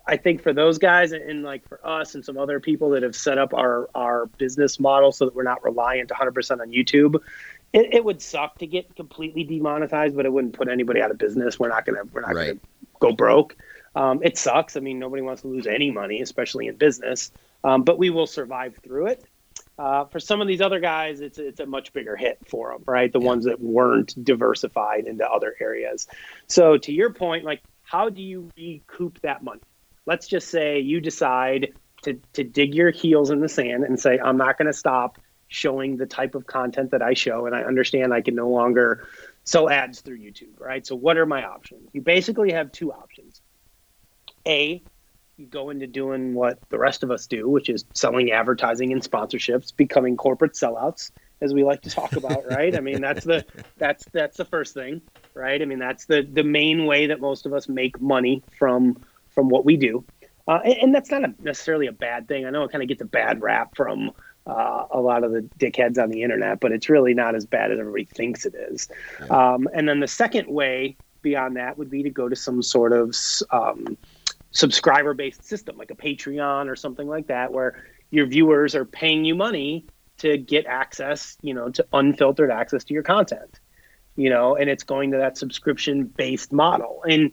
I 0.06 0.18
think 0.18 0.42
for 0.42 0.54
those 0.54 0.78
guys 0.78 1.12
and, 1.12 1.44
like 1.44 1.68
for 1.68 1.86
us 1.86 2.16
and 2.16 2.24
some 2.24 2.38
other 2.38 2.60
people 2.60 2.92
that 2.92 3.04
have 3.04 3.16
set 3.16 3.38
up 3.38 3.54
our 3.54 3.90
our 3.96 4.28
business 4.38 4.80
model 4.80 5.12
so 5.12 5.26
that 5.26 5.36
we're 5.36 5.44
not 5.44 5.64
reliant 5.64 6.10
100% 6.10 6.62
on 6.62 6.70
YouTube, 6.72 7.16
it, 7.74 7.94
it 7.94 8.06
would 8.06 8.22
suck 8.22 8.58
to 8.60 8.68
get 8.68 8.96
completely 8.96 9.44
demonetized, 9.44 10.16
but 10.16 10.26
it 10.26 10.32
wouldn't 10.32 10.54
put 10.54 10.70
anybody 10.70 11.02
out 11.02 11.12
of 11.12 11.18
business. 11.18 11.60
We're 11.60 11.70
not 11.70 11.86
gonna 11.86 12.04
we're 12.12 12.22
not 12.22 12.36
Right. 12.36 12.48
gonna 12.48 12.60
go 13.00 13.12
broke. 13.12 13.56
Um, 13.96 14.22
it 14.24 14.38
sucks. 14.38 14.78
I 14.78 14.80
mean, 14.80 15.00
nobody 15.00 15.24
wants 15.24 15.42
to 15.42 15.48
lose 15.48 15.66
any 15.66 15.90
money, 15.92 16.22
especially 16.22 16.68
in 16.68 16.76
business. 16.76 17.32
Um, 17.64 17.84
but 17.84 17.98
we 17.98 18.10
will 18.12 18.28
survive 18.28 18.78
through 18.84 19.08
it. 19.08 19.26
Uh, 19.78 20.06
for 20.06 20.20
some 20.20 20.42
of 20.42 20.48
these 20.48 20.62
other 20.62 20.80
guys, 20.80 21.22
it's 21.22 21.38
it's 21.38 21.60
a 21.60 21.66
much 21.66 21.94
bigger 21.94 22.16
hit 22.16 22.40
for 22.50 22.72
them, 22.72 22.84
right? 22.88 23.12
The 23.14 23.20
Yeah. 23.20 23.28
ones 23.28 23.46
that 23.46 23.60
weren't 23.60 24.16
diversified 24.24 25.06
into 25.06 25.30
other 25.30 25.56
areas. 25.60 26.08
So 26.48 26.78
to 26.78 26.92
your 26.92 27.14
point, 27.14 27.46
like, 27.46 27.62
how 27.84 28.10
do 28.10 28.24
you 28.24 28.50
recoup 28.58 29.22
that 29.22 29.44
money? 29.44 29.62
Let's 30.08 30.28
just 30.28 30.50
say 30.50 30.80
you 30.80 31.00
decide 31.00 31.74
to 32.04 32.20
to 32.34 32.44
dig 32.44 32.74
your 32.74 32.90
heels 32.90 33.30
in 33.30 33.40
the 33.40 33.50
sand 33.50 33.84
and 33.84 34.00
say, 34.00 34.18
I'm 34.20 34.38
not 34.38 34.58
going 34.58 34.68
to 34.68 34.74
stop 34.74 35.20
showing 35.48 35.98
the 35.98 36.06
type 36.06 36.36
of 36.36 36.46
content 36.46 36.92
that 36.92 37.02
I 37.02 37.14
show, 37.14 37.46
and 37.46 37.56
I 37.56 37.62
understand 37.62 38.14
I 38.14 38.22
can 38.22 38.36
no 38.36 38.50
longer 38.50 39.08
sell 39.44 39.70
ads 39.70 40.02
through 40.02 40.18
YouTube, 40.20 40.60
right? 40.60 40.86
So 40.86 40.96
what 40.96 41.18
are 41.18 41.26
my 41.26 41.46
options? 41.46 41.90
You 41.94 42.02
basically 42.02 42.52
have 42.52 42.72
two 42.72 42.92
options. 42.92 43.42
A, 44.46 44.84
you 45.38 45.46
go 45.46 45.70
into 45.70 45.86
doing 45.86 46.34
what 46.34 46.60
the 46.70 46.80
rest 46.80 47.04
of 47.04 47.12
us 47.12 47.28
do, 47.28 47.48
which 47.48 47.70
is 47.70 47.86
selling 47.94 48.32
advertising 48.32 48.92
and 48.92 49.02
sponsorships, 49.02 49.76
becoming 49.76 50.18
corporate 50.18 50.54
sellouts, 50.54 51.12
as 51.42 51.54
we 51.54 51.64
like 51.64 51.82
to 51.84 51.92
talk 51.92 52.14
about, 52.16 52.44
right? 52.50 52.76
I 52.76 52.80
mean, 52.80 53.02
that's 53.02 53.24
the 53.24 53.46
that's 53.78 54.06
that's 54.12 54.38
the 54.38 54.46
first 54.46 54.74
thing, 54.74 55.02
right? 55.36 55.62
I 55.62 55.66
mean, 55.66 55.78
that's 55.78 56.06
the 56.06 56.24
the 56.24 56.44
main 56.44 56.88
way 56.88 57.08
that 57.08 57.22
most 57.22 57.46
of 57.46 57.54
us 57.54 57.70
make 57.70 58.02
money 58.02 58.44
from 58.58 58.98
from 59.30 59.50
what 59.50 59.64
we 59.64 59.78
do, 59.78 60.04
uh, 60.48 60.60
and, 60.66 60.74
and 60.74 60.96
that's 60.96 61.12
not 61.12 61.24
a, 61.24 61.34
necessarily 61.40 61.86
a 61.86 61.92
bad 61.92 62.28
thing. 62.28 62.46
I 62.46 62.50
know 62.50 62.64
it 62.64 62.72
kind 62.72 62.82
of 62.82 62.90
gets 62.90 63.02
a 63.02 63.06
bad 63.06 63.40
rap 63.44 63.76
from 63.76 64.12
uh, 64.48 64.88
a 64.90 65.00
lot 65.00 65.24
of 65.24 65.32
the 65.32 65.42
dickheads 65.60 66.02
on 66.02 66.10
the 66.10 66.24
internet, 66.24 66.60
but 66.60 66.72
it's 66.72 66.90
really 66.90 67.14
not 67.14 67.36
as 67.36 67.46
bad 67.46 67.72
as 67.72 67.80
everybody 67.80 68.06
thinks 68.06 68.44
it 68.44 68.56
is. 68.56 68.90
Um, 69.30 69.70
and 69.72 69.88
then 69.88 70.00
the 70.00 70.08
second 70.08 70.48
way 70.48 70.98
beyond 71.22 71.58
that 71.58 71.78
would 71.78 71.92
be 71.92 72.02
to 72.02 72.10
go 72.10 72.28
to 72.28 72.36
some 72.36 72.64
sort 72.64 72.94
of 72.94 73.16
um, 73.52 73.98
subscriber 74.58 75.14
based 75.14 75.44
system 75.44 75.78
like 75.78 75.92
a 75.92 75.96
Patreon 75.96 76.68
or 76.68 76.76
something 76.76 77.08
like 77.08 77.28
that, 77.28 77.54
where 77.54 77.86
your 78.10 78.26
viewers 78.26 78.74
are 78.74 78.86
paying 78.86 79.24
you 79.24 79.36
money 79.36 79.86
to 80.18 80.36
get 80.38 80.66
access, 80.66 81.38
you 81.44 81.54
know, 81.54 81.70
to 81.70 81.86
unfiltered 81.94 82.50
access 82.50 82.84
to 82.86 82.94
your 82.96 83.04
content, 83.04 83.60
you 84.16 84.32
know, 84.32 84.56
and 84.56 84.68
it's 84.68 84.84
going 84.84 85.12
to 85.12 85.18
that 85.18 85.38
subscription 85.38 86.06
based 86.06 86.52
model. 86.52 87.04
And, 87.08 87.32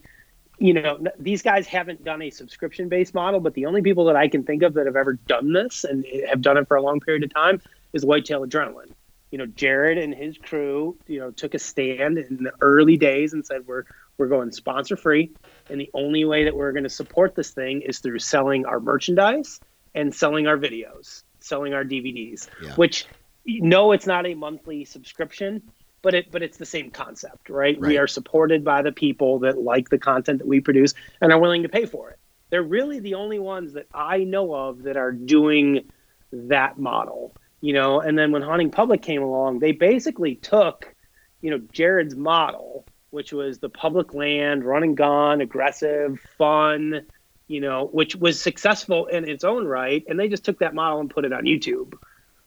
you 0.58 0.74
know, 0.74 1.02
these 1.18 1.40
guys 1.40 1.66
haven't 1.66 2.04
done 2.04 2.20
a 2.20 2.28
subscription 2.28 2.90
based 2.90 3.14
model, 3.14 3.40
but 3.40 3.54
the 3.54 3.64
only 3.64 3.80
people 3.80 4.04
that 4.04 4.16
I 4.16 4.28
can 4.28 4.44
think 4.44 4.62
of 4.62 4.74
that 4.74 4.84
have 4.84 4.96
ever 4.96 5.14
done 5.14 5.54
this 5.54 5.84
and 5.84 6.04
have 6.28 6.42
done 6.42 6.58
it 6.58 6.68
for 6.68 6.76
a 6.76 6.82
long 6.82 7.00
period 7.00 7.24
of 7.24 7.32
time 7.32 7.62
is 7.94 8.04
Whitetail 8.04 8.44
Adrenaline. 8.46 8.92
You 9.34 9.38
know, 9.38 9.46
Jared 9.46 9.98
and 9.98 10.14
his 10.14 10.38
crew, 10.38 10.96
you 11.08 11.18
know, 11.18 11.32
took 11.32 11.54
a 11.54 11.58
stand 11.58 12.18
in 12.18 12.44
the 12.44 12.52
early 12.60 12.96
days 12.96 13.32
and 13.32 13.44
said, 13.44 13.66
we're, 13.66 13.82
we're 14.16 14.28
going 14.28 14.52
sponsor 14.52 14.96
free. 14.96 15.32
And 15.68 15.80
the 15.80 15.90
only 15.92 16.24
way 16.24 16.44
that 16.44 16.54
we're 16.54 16.70
going 16.70 16.84
to 16.84 16.88
support 16.88 17.34
this 17.34 17.50
thing 17.50 17.80
is 17.80 17.98
through 17.98 18.20
selling 18.20 18.64
our 18.64 18.78
merchandise 18.78 19.58
and 19.92 20.14
selling 20.14 20.46
our 20.46 20.56
videos, 20.56 21.24
selling 21.40 21.74
our 21.74 21.82
DVDs, 21.82 22.46
Yeah. 22.62 22.74
which 22.76 23.06
no, 23.44 23.90
it's 23.90 24.06
not 24.06 24.24
a 24.24 24.34
monthly 24.34 24.84
subscription, 24.84 25.62
but 26.00 26.14
it 26.14 26.30
but 26.30 26.44
it's 26.44 26.58
the 26.58 26.64
same 26.64 26.92
concept, 26.92 27.50
right? 27.50 27.76
Right. 27.80 27.88
We 27.88 27.98
are 27.98 28.06
supported 28.06 28.62
by 28.62 28.82
the 28.82 28.92
people 28.92 29.40
that 29.40 29.58
like 29.58 29.88
the 29.88 29.98
content 29.98 30.38
that 30.38 30.46
we 30.46 30.60
produce 30.60 30.94
and 31.20 31.32
are 31.32 31.40
willing 31.40 31.64
to 31.64 31.68
pay 31.68 31.86
for 31.86 32.10
it. 32.10 32.20
They're 32.50 32.62
really 32.62 33.00
the 33.00 33.14
only 33.14 33.40
ones 33.40 33.72
that 33.72 33.88
I 33.92 34.18
know 34.18 34.54
of 34.54 34.84
that 34.84 34.96
are 34.96 35.10
doing 35.10 35.90
that 36.30 36.78
model, 36.78 37.34
you 37.64 37.72
know. 37.72 37.98
And 37.98 38.18
then 38.18 38.30
when 38.30 38.42
Hunting 38.42 38.70
Public 38.70 39.00
came 39.00 39.22
along, 39.22 39.60
they 39.60 39.72
basically 39.72 40.34
took, 40.34 40.94
you 41.40 41.50
know, 41.50 41.58
Jared's 41.72 42.14
model, 42.14 42.86
which 43.08 43.32
was 43.32 43.58
the 43.58 43.70
public 43.70 44.12
land, 44.12 44.64
run 44.64 44.82
and 44.82 44.94
gun, 44.94 45.40
aggressive, 45.40 46.20
fun, 46.36 47.06
you 47.48 47.60
know, 47.62 47.86
which 47.86 48.16
was 48.16 48.38
successful 48.38 49.06
in 49.06 49.26
its 49.26 49.44
own 49.44 49.64
right, 49.66 50.04
and 50.08 50.20
they 50.20 50.28
just 50.28 50.44
took 50.44 50.58
that 50.58 50.74
model 50.74 51.00
and 51.00 51.08
put 51.08 51.24
it 51.24 51.32
on 51.32 51.44
YouTube, 51.44 51.94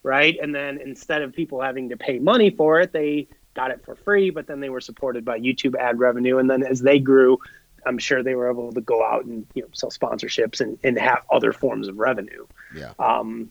right? 0.03 0.37
And 0.39 0.53
then 0.53 0.79
instead 0.79 1.23
of 1.23 1.33
people 1.33 1.61
having 1.61 1.89
to 1.89 1.97
pay 1.97 2.19
money 2.19 2.51
for 2.51 2.79
it, 2.79 2.93
they 2.93 3.27
got 3.55 3.71
it 3.71 3.83
for 3.83 3.95
free, 3.95 4.29
but 4.29 4.45
then 4.45 4.59
they 4.59 4.69
were 4.69 4.81
supported 4.81 5.25
by 5.25 5.39
YouTube 5.39 5.75
ad 5.75 5.97
revenue, 5.97 6.37
and 6.37 6.47
then 6.47 6.61
as 6.61 6.81
they 6.81 6.99
grew, 6.99 7.39
I'm 7.87 7.97
sure 7.97 8.21
they 8.21 8.35
were 8.35 8.51
able 8.51 8.71
to 8.71 8.81
go 8.81 9.03
out 9.03 9.25
and 9.25 9.47
you 9.55 9.63
know 9.63 9.69
sell 9.71 9.89
sponsorships 9.89 10.61
and, 10.61 10.77
and 10.83 10.99
have 10.99 11.23
other 11.31 11.53
forms 11.53 11.87
of 11.87 11.97
revenue. 11.97 12.45
Yeah. 12.75 12.93
Um, 12.99 13.49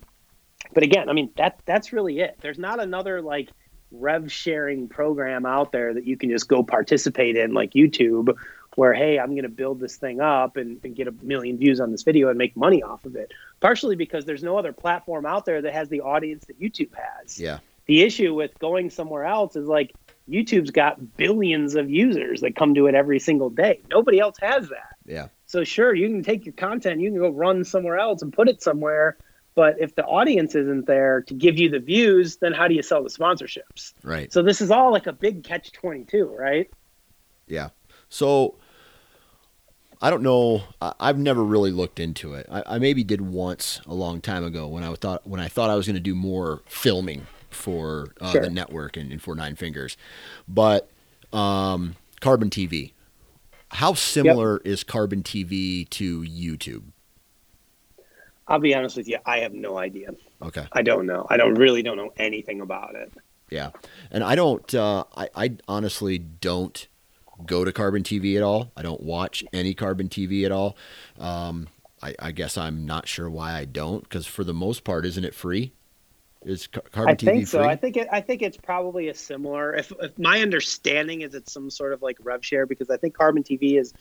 but 0.73 0.83
again, 0.83 1.09
I 1.09 1.13
mean 1.13 1.31
that 1.37 1.61
that's 1.65 1.93
really 1.93 2.21
it. 2.21 2.39
There's 2.41 2.59
not 2.59 2.81
another 2.81 3.23
like 3.23 3.51
rev 3.91 4.31
sharing 4.33 4.89
program 4.89 5.47
out 5.47 5.73
there 5.73 5.95
that 5.95 6.07
you 6.07 6.17
can 6.17 6.29
just 6.31 6.49
go 6.49 6.63
participate 6.63 7.37
in 7.37 7.55
like 7.55 7.73
YouTube 7.73 8.37
where 8.75 8.93
hey 8.93 9.19
i'm 9.19 9.31
going 9.31 9.43
to 9.43 9.49
build 9.49 9.81
this 9.81 9.97
thing 9.97 10.21
up 10.21 10.57
and, 10.59 10.79
and 10.85 10.95
get 10.95 11.09
a 11.09 11.13
million 11.23 11.57
views 11.57 11.81
on 11.81 11.91
this 11.91 12.03
video 12.03 12.29
and 12.29 12.37
make 12.37 12.55
money 12.57 12.83
off 12.83 13.05
of 13.07 13.17
it 13.17 13.33
partially 13.61 13.97
because 13.97 14.27
there's 14.27 14.43
no 14.43 14.59
other 14.59 14.73
platform 14.73 15.25
out 15.25 15.47
there 15.47 15.63
that 15.63 15.73
has 15.73 15.89
the 15.89 16.03
audience 16.03 16.45
that 16.45 16.61
youtube 16.61 16.91
has 16.95 17.39
Yeah. 17.41 17.59
the 17.87 18.03
issue 18.03 18.35
with 18.35 18.57
going 18.59 18.91
somewhere 18.91 19.25
else 19.25 19.57
is 19.57 19.67
like 19.67 19.95
youtube's 20.29 20.71
got 20.73 21.17
billions 21.17 21.75
of 21.75 21.89
users 21.91 22.43
that 22.43 22.55
come 22.55 22.75
to 22.75 22.87
it 22.87 22.95
every 22.95 23.19
single 23.19 23.49
day 23.51 23.81
nobody 23.91 24.19
else 24.21 24.37
has 24.43 24.69
that 24.69 24.97
Yeah. 25.07 25.29
so 25.47 25.65
sure, 25.65 25.95
you 25.95 26.09
can 26.09 26.23
take 26.23 26.45
your 26.45 26.53
content, 26.55 27.01
you 27.01 27.11
can 27.11 27.19
go 27.19 27.31
run 27.31 27.65
somewhere 27.65 27.97
else 27.99 28.21
and 28.23 28.33
put 28.33 28.49
it 28.49 28.63
somewhere. 28.63 29.17
But 29.57 29.81
if 29.81 29.97
the 29.97 30.05
audience 30.05 30.55
isn't 30.55 30.87
there 30.87 31.23
to 31.23 31.35
give 31.35 31.59
you 31.59 31.69
the 31.71 31.81
views, 31.81 32.37
then 32.37 32.53
how 32.53 32.69
do 32.69 32.75
you 32.75 32.83
sell 32.83 33.03
the 33.03 33.09
sponsorships? 33.09 33.95
Right. 34.05 34.33
So 34.33 34.43
this 34.43 34.61
is 34.61 34.71
all 34.71 34.93
like 34.93 35.07
a 35.09 35.13
big 35.13 35.43
catch 35.43 35.73
twenty 35.73 36.05
two, 36.05 36.27
right? 36.39 36.71
Yeah. 37.49 37.71
So 38.09 38.57
I 40.01 40.11
don't 40.11 40.23
know. 40.23 40.63
I've 40.81 41.19
never 41.19 41.43
really 41.43 41.73
looked 41.73 41.99
into 41.99 42.35
it. 42.35 42.47
I, 42.51 42.63
I 42.67 42.79
maybe 42.79 43.03
did 43.03 43.23
once 43.23 43.81
a 43.87 43.95
long 43.95 44.21
time 44.21 44.45
ago 44.45 44.69
when 44.69 44.85
I 44.85 44.95
thought 44.95 45.27
when 45.27 45.41
I 45.41 45.49
thought 45.49 45.71
I 45.71 45.75
was 45.75 45.87
going 45.87 45.95
to 45.97 46.01
do 46.01 46.15
more 46.15 46.61
filming 46.67 47.27
for 47.49 48.09
uh, 48.21 48.33
Sure. 48.33 48.43
the 48.43 48.51
network 48.51 48.99
and, 48.99 49.11
and 49.11 49.23
for 49.23 49.35
Nine 49.35 49.57
Fingers, 49.57 49.97
but 50.47 50.91
um, 51.33 51.97
Carbon 52.21 52.51
TV. 52.51 52.93
How 53.71 53.95
similar 53.95 54.59
is 54.59 54.85
Carbon 54.85 55.23
TV 55.25 55.89
to 55.91 56.21
YouTube? 56.23 56.85
I'll 58.49 58.61
be 58.61 58.75
honest 58.75 58.97
with 58.97 59.09
you, 59.09 59.19
I 59.27 59.39
have 59.39 59.53
no 59.53 59.77
idea. 59.77 60.11
Okay. 60.43 60.67
I 60.73 60.83
don't 60.83 61.07
know. 61.07 61.27
I 61.29 61.37
don't 61.37 61.55
really 61.55 61.83
don't 61.83 61.97
know 61.97 62.13
anything 62.17 62.61
about 62.61 62.95
it. 62.95 63.13
Yeah, 63.51 63.71
and 64.11 64.25
I 64.25 64.35
don't. 64.35 64.75
Uh, 64.75 65.05
I, 65.17 65.29
I 65.35 65.57
honestly 65.69 66.19
don't 66.19 66.89
go 67.45 67.65
to 67.65 67.73
Carbon 67.73 68.03
TV 68.03 68.37
at 68.37 68.43
all. 68.43 68.73
I 68.77 68.83
don't 68.83 69.03
watch 69.03 69.45
any 69.53 69.75
Carbon 69.75 70.09
TV 70.09 70.45
at 70.45 70.53
all. 70.53 70.77
Um, 71.19 71.69
I, 72.03 72.15
I 72.19 72.33
guess 72.33 72.59
I'm 72.59 72.87
not 72.87 73.07
sure 73.09 73.31
why 73.31 73.55
I 73.55 73.65
don't, 73.65 74.03
because 74.03 74.27
for 74.27 74.45
the 74.45 74.55
most 74.55 74.85
part, 74.85 75.07
isn't 75.07 75.25
it 75.25 75.35
free? 75.35 75.73
Is 76.47 76.69
Carbon 76.69 77.09
I 77.09 77.15
TV 77.17 77.25
think 77.25 77.49
so. 77.49 77.59
free? 77.59 77.69
I 77.69 77.75
think 77.75 77.97
it, 77.97 78.07
I 78.13 78.21
think 78.21 78.41
it's 78.41 78.57
probably 78.57 79.09
a 79.09 79.15
similar. 79.15 79.75
If, 79.75 79.93
if 80.01 80.17
my 80.17 80.41
understanding 80.41 81.23
is, 81.23 81.35
it's 81.35 81.53
some 81.53 81.71
sort 81.71 81.93
of 81.93 82.03
like 82.03 82.19
rev 82.23 82.45
share 82.45 82.67
because 82.67 82.89
I 82.89 82.97
think 82.99 83.15
Carbon 83.15 83.43
TV 83.43 83.81
is 83.81 83.93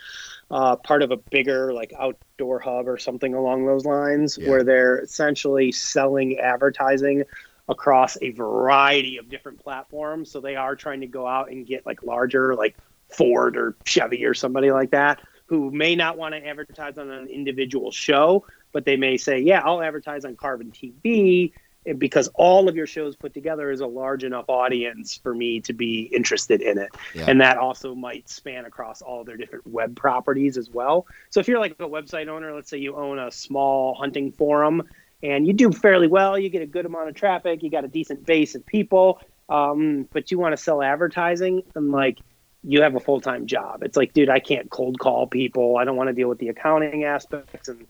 uh, 0.52 0.76
part 0.76 1.02
of 1.02 1.10
a 1.10 1.18
bigger 1.18 1.74
like 1.74 1.92
outdoor 1.98 2.60
hub 2.60 2.88
or 2.88 3.00
something 3.00 3.34
along 3.34 3.66
those 3.66 3.84
lines, 3.84 4.38
Yeah. 4.38 4.52
where 4.52 4.64
they're 4.64 5.00
essentially 5.00 5.72
selling 5.72 6.38
advertising 6.38 7.24
across 7.68 8.16
a 8.22 8.30
variety 8.30 9.18
of 9.18 9.28
different 9.28 9.60
platforms. 9.60 10.30
So 10.30 10.40
they 10.40 10.56
are 10.56 10.76
trying 10.76 11.02
to 11.02 11.08
go 11.08 11.26
out 11.26 11.50
and 11.50 11.66
get 11.66 11.84
like 11.84 12.04
larger, 12.04 12.54
like 12.54 12.78
Ford 13.10 13.58
or 13.58 13.76
Chevy 13.86 14.24
or 14.24 14.36
somebody 14.36 14.70
like 14.72 14.92
that, 14.92 15.20
who 15.48 15.72
may 15.72 15.96
not 15.96 16.16
want 16.16 16.36
to 16.36 16.46
advertise 16.46 17.00
on 17.00 17.10
an 17.10 17.28
individual 17.28 17.90
show, 17.90 18.46
but 18.72 18.86
they 18.86 18.98
may 18.98 19.18
say, 19.18 19.40
"Yeah, 19.40 19.64
I'll 19.66 19.82
advertise 19.82 20.26
on 20.26 20.36
Carbon 20.36 20.72
TV." 20.72 21.52
And 21.86 22.00
because 22.00 22.30
all 22.36 22.68
of 22.68 22.76
your 22.76 22.88
shows 22.88 23.16
put 23.16 23.34
together 23.34 23.72
is 23.72 23.80
a 23.80 23.88
large 23.88 24.24
enough 24.24 24.46
audience 24.48 25.18
for 25.18 25.34
me 25.34 25.62
to 25.62 25.74
be 25.74 26.02
interested 26.02 26.62
in 26.62 26.78
it. 26.78 26.90
Yeah. 27.14 27.26
And 27.28 27.42
that 27.42 27.58
also 27.58 27.94
might 27.94 28.28
span 28.30 28.66
across 28.66 29.02
all 29.02 29.24
their 29.24 29.38
different 29.38 29.68
web 29.68 29.96
properties 29.96 30.58
as 30.58 30.70
well. 30.70 31.06
So 31.30 31.40
if 31.40 31.48
you're 31.48 31.60
like 31.60 31.74
a 31.74 31.88
website 31.88 32.28
owner, 32.28 32.54
let's 32.54 32.70
say 32.70 32.78
you 32.78 32.96
own 32.96 33.20
a 33.20 33.32
small 33.32 33.94
hunting 33.94 34.32
forum 34.32 34.84
and 35.22 35.46
you 35.46 35.54
do 35.54 35.72
fairly 35.72 36.08
well, 36.08 36.38
you 36.38 36.50
get 36.50 36.62
a 36.62 36.68
good 36.68 36.86
amount 36.86 37.10
of 37.10 37.16
traffic, 37.16 37.64
you 37.64 37.70
got 37.70 37.86
a 37.86 37.90
decent 37.90 38.26
base 38.26 38.56
of 38.56 38.66
people, 38.66 39.22
um, 39.50 40.08
but 40.12 40.32
you 40.32 40.40
want 40.40 40.54
to 40.54 40.58
sell 40.58 40.82
advertising 40.82 41.64
and 41.76 41.92
like 41.92 42.20
you 42.64 42.82
have 42.82 42.96
a 42.96 43.00
full 43.00 43.22
time 43.22 43.46
job. 43.46 43.84
It's 43.84 43.96
like, 43.96 44.14
dude, 44.14 44.30
I 44.30 44.40
can't 44.40 44.70
cold 44.70 44.98
call 44.98 45.28
people. 45.28 45.78
I 45.78 45.86
don't 45.86 45.96
want 45.96 46.10
to 46.10 46.14
deal 46.14 46.28
with 46.28 46.40
the 46.40 46.50
accounting 46.50 47.04
aspects 47.04 47.68
and 47.68 47.86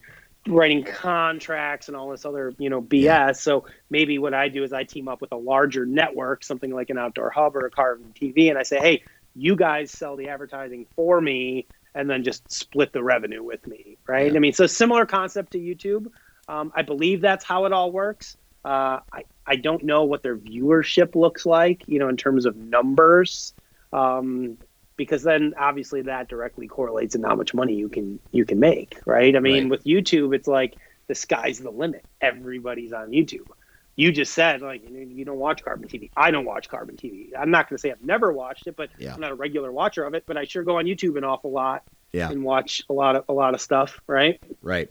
writing 0.46 0.84
contracts 0.84 1.88
and 1.88 1.96
all 1.96 2.10
this 2.10 2.24
other, 2.24 2.52
you 2.58 2.70
know, 2.70 2.82
BS. 2.82 3.02
Yeah. 3.02 3.32
So 3.32 3.64
maybe 3.90 4.18
what 4.18 4.34
I 4.34 4.48
do 4.48 4.62
is 4.64 4.72
I 4.72 4.84
team 4.84 5.08
up 5.08 5.20
with 5.20 5.32
a 5.32 5.36
larger 5.36 5.86
network, 5.86 6.44
something 6.44 6.70
like 6.70 6.90
an 6.90 6.98
outdoor 6.98 7.30
hub 7.30 7.56
or 7.56 7.66
a 7.66 7.70
Carbon 7.70 8.12
TV, 8.14 8.48
and 8.48 8.58
I 8.58 8.62
say, 8.62 8.78
hey, 8.78 9.02
you 9.34 9.56
guys 9.56 9.90
sell 9.90 10.16
the 10.16 10.28
advertising 10.28 10.86
for 10.96 11.20
me 11.20 11.66
and 11.94 12.08
then 12.08 12.24
just 12.24 12.50
split 12.50 12.92
the 12.92 13.02
revenue 13.02 13.42
with 13.42 13.66
me, 13.66 13.96
right? 14.06 14.30
Yeah. 14.30 14.36
I 14.36 14.40
mean, 14.40 14.52
so 14.52 14.66
similar 14.66 15.06
concept 15.06 15.52
to 15.52 15.58
YouTube. 15.58 16.08
Um, 16.48 16.72
I 16.74 16.82
believe 16.82 17.20
that's 17.20 17.44
how 17.44 17.64
it 17.64 17.72
all 17.72 17.90
works. 17.90 18.36
Uh, 18.64 19.00
I, 19.12 19.24
I 19.46 19.56
don't 19.56 19.84
know 19.84 20.04
what 20.04 20.22
their 20.22 20.36
viewership 20.36 21.14
looks 21.14 21.46
like, 21.46 21.84
you 21.86 21.98
know, 21.98 22.08
in 22.08 22.16
terms 22.16 22.46
of 22.46 22.56
numbers, 22.56 23.54
um, 23.92 24.58
because 24.96 25.22
then 25.22 25.54
obviously 25.58 26.02
that 26.02 26.28
directly 26.28 26.66
correlates 26.66 27.14
in 27.14 27.22
how 27.22 27.34
much 27.34 27.54
money 27.54 27.74
you 27.74 27.88
can 27.88 28.18
you 28.32 28.44
can 28.44 28.58
make, 28.58 28.98
right? 29.04 29.36
I 29.36 29.40
mean, 29.40 29.64
right. 29.64 29.70
with 29.70 29.84
YouTube, 29.84 30.34
it's 30.34 30.48
like 30.48 30.76
the 31.06 31.14
sky's 31.14 31.58
the 31.58 31.70
limit. 31.70 32.04
Everybody's 32.20 32.92
on 32.92 33.10
YouTube. 33.10 33.46
You 33.94 34.12
just 34.12 34.34
said 34.34 34.60
like 34.60 34.88
you 34.88 35.24
don't 35.24 35.38
watch 35.38 35.64
Carbon 35.64 35.88
TV. 35.88 36.10
I 36.16 36.30
don't 36.30 36.44
watch 36.44 36.68
Carbon 36.68 36.96
TV. 36.96 37.30
I'm 37.38 37.50
not 37.50 37.68
going 37.68 37.76
to 37.76 37.80
say 37.80 37.90
I've 37.90 38.02
never 38.02 38.32
watched 38.32 38.66
it, 38.66 38.76
but 38.76 38.90
yeah. 38.98 39.14
I'm 39.14 39.20
not 39.20 39.30
a 39.30 39.34
regular 39.34 39.72
watcher 39.72 40.04
of 40.04 40.14
it. 40.14 40.24
But 40.26 40.36
I 40.36 40.44
sure 40.44 40.62
go 40.62 40.78
on 40.78 40.84
YouTube 40.84 41.16
an 41.16 41.24
awful 41.24 41.50
lot 41.50 41.82
yeah. 42.12 42.30
and 42.30 42.42
watch 42.42 42.82
a 42.90 42.92
lot 42.92 43.16
of 43.16 43.24
a 43.28 43.32
lot 43.32 43.54
of 43.54 43.60
stuff, 43.60 44.00
right? 44.06 44.40
Right. 44.62 44.90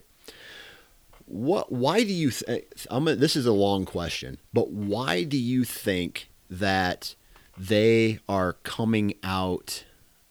What? 1.25 1.71
Why 1.71 2.03
do 2.03 2.13
you? 2.13 2.31
Th- 2.31 2.65
I'm. 2.89 3.07
A, 3.07 3.15
this 3.15 3.35
is 3.35 3.45
a 3.45 3.51
long 3.51 3.85
question, 3.85 4.37
but 4.53 4.71
why 4.71 5.23
do 5.23 5.37
you 5.37 5.63
think 5.63 6.29
that 6.49 7.15
they 7.57 8.19
are 8.27 8.53
coming 8.53 9.15
out 9.23 9.83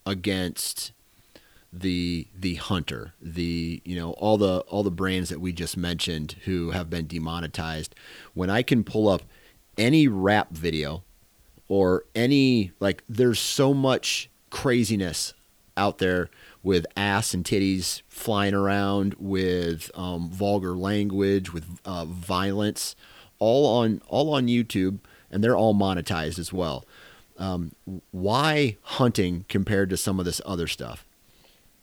against 0.06 0.92
the 1.72 2.26
the 2.38 2.54
hunter, 2.54 3.14
the 3.20 3.82
you 3.84 3.96
know 3.96 4.12
all 4.12 4.38
the 4.38 4.60
all 4.68 4.82
the 4.82 4.90
brands 4.90 5.28
that 5.30 5.40
we 5.40 5.52
just 5.52 5.76
mentioned 5.76 6.36
who 6.44 6.70
have 6.70 6.88
been 6.88 7.06
demonetized? 7.06 7.94
When 8.32 8.50
I 8.50 8.62
can 8.62 8.84
pull 8.84 9.08
up 9.08 9.22
any 9.76 10.06
rap 10.06 10.50
video 10.52 11.02
or 11.68 12.04
any 12.14 12.72
like, 12.80 13.02
there's 13.08 13.40
so 13.40 13.74
much 13.74 14.30
craziness 14.50 15.34
out 15.76 15.98
there 15.98 16.30
with 16.62 16.86
ass 16.96 17.34
and 17.34 17.44
titties 17.44 18.02
flying 18.08 18.54
around, 18.54 19.14
with 19.18 19.90
um, 19.94 20.30
vulgar 20.30 20.74
language, 20.74 21.52
with 21.52 21.80
uh, 21.84 22.04
violence, 22.04 22.94
all 23.38 23.66
on 23.66 24.00
all 24.06 24.32
on 24.32 24.46
YouTube, 24.46 24.98
and 25.30 25.42
they're 25.42 25.56
all 25.56 25.74
monetized 25.74 26.38
as 26.38 26.52
well. 26.52 26.84
Um, 27.36 27.72
why 28.10 28.76
hunting 28.82 29.44
compared 29.48 29.90
to 29.90 29.96
some 29.96 30.18
of 30.18 30.24
this 30.24 30.40
other 30.46 30.66
stuff? 30.66 31.04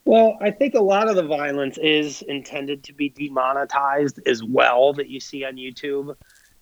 Well, 0.06 0.38
I 0.42 0.50
think 0.52 0.74
a 0.74 0.82
lot 0.82 1.10
of 1.10 1.16
the 1.16 1.24
violence 1.24 1.78
is 1.78 2.22
intended 2.24 2.84
to 2.86 2.94
be 2.94 3.10
demonetized 3.10 4.20
as 4.26 4.44
well 4.44 4.94
that 4.94 5.10
you 5.10 5.20
see 5.20 5.44
on 5.46 5.56
YouTube. 5.56 6.16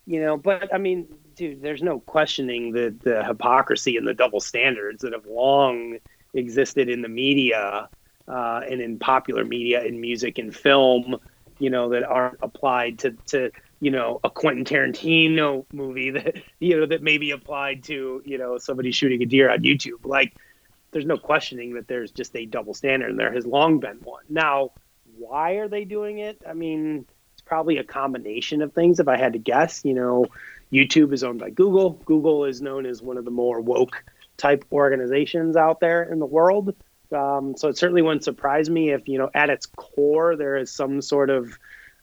You 0.05 0.21
know, 0.21 0.37
but 0.37 0.73
I 0.73 0.77
mean, 0.77 1.07
dude, 1.35 1.61
there's 1.61 1.83
no 1.83 1.99
questioning 1.99 2.71
the 2.71 2.93
the 3.03 3.23
hypocrisy 3.23 3.95
and 3.95 4.07
the 4.07 4.13
double 4.13 4.39
standards 4.39 5.01
that 5.03 5.13
have 5.13 5.25
long 5.25 5.99
existed 6.33 6.89
in 6.89 7.01
the 7.01 7.09
media 7.09 7.89
uh, 8.27 8.61
and 8.69 8.81
in 8.81 8.99
popular 8.99 9.43
media, 9.43 9.83
in 9.83 9.99
music 9.99 10.37
and 10.37 10.55
film, 10.55 11.15
you 11.57 11.69
know, 11.69 11.89
that 11.89 12.03
aren't 12.03 12.37
applied 12.41 12.99
to, 12.99 13.11
to 13.27 13.51
you 13.79 13.91
know 13.91 14.19
a 14.23 14.29
Quentin 14.29 14.65
Tarantino 14.65 15.65
movie 15.73 16.11
that 16.11 16.41
you 16.59 16.79
know 16.79 16.85
that 16.85 17.01
may 17.01 17.17
be 17.17 17.31
applied 17.31 17.83
to 17.85 18.21
you 18.25 18.37
know 18.37 18.57
somebody 18.57 18.91
shooting 18.91 19.21
a 19.21 19.25
deer 19.25 19.49
on 19.49 19.59
YouTube. 19.59 20.05
Like, 20.05 20.35
there's 20.91 21.05
no 21.05 21.17
questioning 21.17 21.73
that 21.75 21.87
there's 21.87 22.11
just 22.11 22.35
a 22.35 22.45
double 22.45 22.73
standard, 22.73 23.09
and 23.09 23.19
there 23.19 23.33
has 23.33 23.45
long 23.45 23.79
been 23.79 23.97
one. 23.97 24.23
Now, 24.29 24.71
why 25.17 25.53
are 25.53 25.67
they 25.67 25.85
doing 25.85 26.19
it? 26.19 26.41
I 26.47 26.53
mean, 26.53 27.05
it's 27.33 27.41
probably 27.41 27.77
a 27.77 27.83
combination 27.83 28.61
of 28.61 28.73
things. 28.73 28.99
If 28.99 29.07
I 29.07 29.17
had 29.17 29.33
to 29.33 29.39
guess, 29.39 29.83
you 29.83 29.93
know, 29.93 30.25
YouTube 30.71 31.13
is 31.13 31.23
owned 31.23 31.39
by 31.39 31.49
Google. 31.49 31.91
Google 32.05 32.45
is 32.45 32.61
known 32.61 32.85
as 32.85 33.01
one 33.01 33.17
of 33.17 33.25
the 33.25 33.31
more 33.31 33.59
woke 33.59 34.03
type 34.37 34.65
organizations 34.71 35.55
out 35.55 35.79
there 35.79 36.03
in 36.03 36.19
the 36.19 36.25
world. 36.25 36.75
Um, 37.11 37.55
so 37.57 37.69
it 37.69 37.77
certainly 37.77 38.01
wouldn't 38.01 38.23
surprise 38.23 38.69
me 38.69 38.91
if, 38.91 39.07
you 39.07 39.17
know, 39.17 39.29
at 39.33 39.49
its 39.49 39.65
core, 39.65 40.35
there 40.35 40.57
is 40.57 40.71
some 40.71 41.01
sort 41.01 41.29
of 41.29 41.57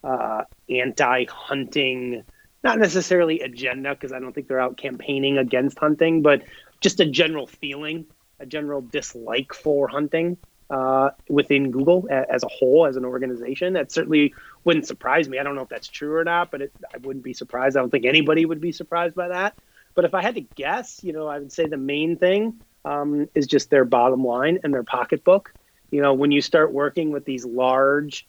uh, 0.06 0.44
anti 0.70 1.24
hunting, 1.24 2.22
not 2.62 2.78
necessarily 2.78 3.40
agenda, 3.40 3.90
because 3.90 4.12
I 4.12 4.20
don't 4.20 4.32
think 4.32 4.46
they're 4.46 4.60
out 4.60 4.76
campaigning 4.76 5.36
against 5.36 5.78
hunting, 5.78 6.22
but 6.22 6.42
just 6.80 7.00
a 7.00 7.06
general 7.06 7.46
feeling, 7.46 8.06
a 8.38 8.46
general 8.46 8.80
dislike 8.80 9.52
for 9.52 9.88
hunting 9.88 10.36
uh, 10.70 11.10
within 11.28 11.72
Google 11.72 12.08
as 12.10 12.44
a 12.44 12.48
whole, 12.48 12.86
as 12.86 12.96
an 12.96 13.04
organization. 13.04 13.72
That 13.72 13.90
certainly 13.90 14.32
wouldn't 14.64 14.86
surprise 14.86 15.28
me. 15.28 15.38
I 15.38 15.42
don't 15.42 15.56
know 15.56 15.62
if 15.62 15.68
that's 15.68 15.88
true 15.88 16.14
or 16.14 16.24
not, 16.24 16.50
but 16.50 16.62
it, 16.62 16.72
I 16.94 16.98
wouldn't 16.98 17.24
be 17.24 17.32
surprised. 17.32 17.76
I 17.76 17.80
don't 17.80 17.90
think 17.90 18.04
anybody 18.04 18.46
would 18.46 18.60
be 18.60 18.72
surprised 18.72 19.16
by 19.16 19.28
that. 19.28 19.56
But 19.94 20.04
if 20.04 20.14
I 20.14 20.22
had 20.22 20.34
to 20.34 20.42
guess, 20.42 21.02
you 21.02 21.12
know, 21.12 21.26
I 21.26 21.38
would 21.38 21.52
say 21.52 21.66
the 21.66 21.76
main 21.76 22.16
thing 22.16 22.60
um, 22.84 23.28
is 23.34 23.46
just 23.46 23.70
their 23.70 23.84
bottom 23.84 24.24
line 24.24 24.60
and 24.62 24.72
their 24.72 24.84
pocketbook. 24.84 25.52
You 25.90 26.02
know, 26.02 26.14
when 26.14 26.30
you 26.30 26.42
start 26.42 26.72
working 26.72 27.10
with 27.10 27.24
these 27.24 27.44
large 27.44 28.26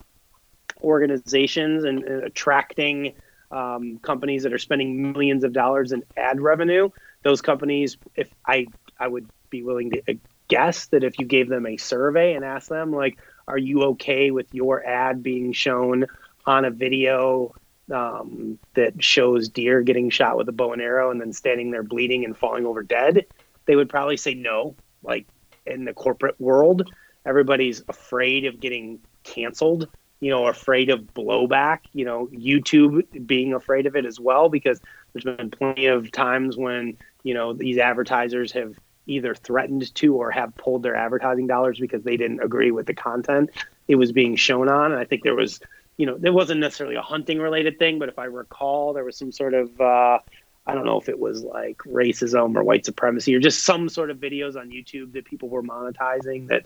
organizations 0.81 1.83
and, 1.83 2.03
attracting 2.03 3.13
um, 3.51 3.99
companies 3.99 4.43
that 4.43 4.53
are 4.53 4.57
spending 4.57 5.11
millions 5.13 5.43
of 5.43 5.53
dollars 5.53 5.91
in 5.91 6.03
ad 6.15 6.41
revenue, 6.41 6.89
those 7.23 7.41
companies, 7.41 7.97
if 8.15 8.29
I, 8.45 8.67
I 8.99 9.07
would 9.07 9.29
be 9.49 9.63
willing 9.63 9.91
to 9.91 10.19
guess 10.47 10.87
that 10.87 11.03
if 11.03 11.19
you 11.19 11.25
gave 11.25 11.49
them 11.49 11.65
a 11.65 11.77
survey 11.77 12.33
and 12.33 12.43
asked 12.43 12.69
them, 12.69 12.91
like, 12.91 13.17
are 13.47 13.57
you 13.57 13.83
okay 13.83 14.31
with 14.31 14.53
your 14.53 14.85
ad 14.85 15.23
being 15.23 15.53
shown 15.53 16.05
on 16.45 16.65
a 16.65 16.71
video 16.71 17.55
um, 17.93 18.59
that 18.73 19.01
shows 19.01 19.49
deer 19.49 19.81
getting 19.81 20.09
shot 20.09 20.37
with 20.37 20.49
a 20.49 20.51
bow 20.51 20.73
and 20.73 20.81
arrow 20.81 21.11
and 21.11 21.21
then 21.21 21.31
standing 21.31 21.71
there 21.71 21.83
bleeding 21.83 22.25
and 22.25 22.37
falling 22.37 22.65
over 22.65 22.83
dead? 22.83 23.25
they 23.67 23.75
would 23.75 23.89
probably 23.89 24.17
say 24.17 24.33
no. 24.33 24.75
Like 25.03 25.27
in 25.67 25.85
the 25.85 25.93
corporate 25.93 26.41
world, 26.41 26.89
everybody's 27.25 27.83
afraid 27.87 28.45
of 28.45 28.59
getting 28.59 28.99
canceled, 29.23 29.87
you 30.19 30.31
know, 30.31 30.47
afraid 30.47 30.89
of 30.89 31.01
blowback, 31.13 31.79
you 31.93 32.05
know, 32.05 32.27
YouTube 32.27 33.27
being 33.27 33.53
afraid 33.53 33.85
of 33.85 33.95
it 33.95 34.05
as 34.05 34.19
well, 34.19 34.49
because 34.49 34.81
there's 35.13 35.23
been 35.23 35.51
plenty 35.51 35.85
of 35.85 36.11
times 36.11 36.57
when, 36.57 36.97
you 37.23 37.33
know, 37.33 37.53
these 37.53 37.77
advertisers 37.77 38.51
have 38.51 38.75
either 39.05 39.33
threatened 39.33 39.93
to 39.95 40.15
or 40.15 40.31
have 40.31 40.55
pulled 40.57 40.83
their 40.83 40.95
advertising 40.95 41.47
dollars 41.47 41.79
because 41.79 42.03
they 42.03 42.17
didn't 42.17 42.41
agree 42.41 42.71
with 42.71 42.85
the 42.85 42.93
content 42.93 43.49
it 43.87 43.95
was 43.95 44.11
being 44.11 44.35
shown 44.35 44.67
on. 44.67 44.91
And 44.91 44.99
I 44.99 45.05
think 45.05 45.23
there 45.23 45.35
was, 45.35 45.61
you 45.95 46.05
know, 46.05 46.17
there 46.17 46.33
wasn't 46.33 46.59
necessarily 46.59 46.95
a 46.95 47.01
hunting 47.01 47.39
related 47.39 47.79
thing, 47.79 47.99
but 47.99 48.09
if 48.09 48.19
I 48.19 48.25
recall, 48.25 48.93
there 48.93 49.05
was 49.05 49.17
some 49.17 49.31
sort 49.31 49.53
of, 49.53 49.79
uh, 49.79 50.19
I 50.65 50.73
don't 50.73 50.85
know 50.85 50.99
if 50.99 51.07
it 51.07 51.19
was 51.19 51.43
like 51.43 51.77
racism 51.79 52.55
or 52.57 52.63
white 52.63 52.85
supremacy 52.85 53.33
or 53.33 53.39
just 53.39 53.63
some 53.63 53.87
sort 53.87 54.11
of 54.11 54.17
videos 54.17 54.57
on 54.57 54.69
YouTube 54.69 55.13
that 55.13 55.23
people 55.23 55.47
were 55.47 55.63
monetizing 55.63 56.49
that 56.49 56.65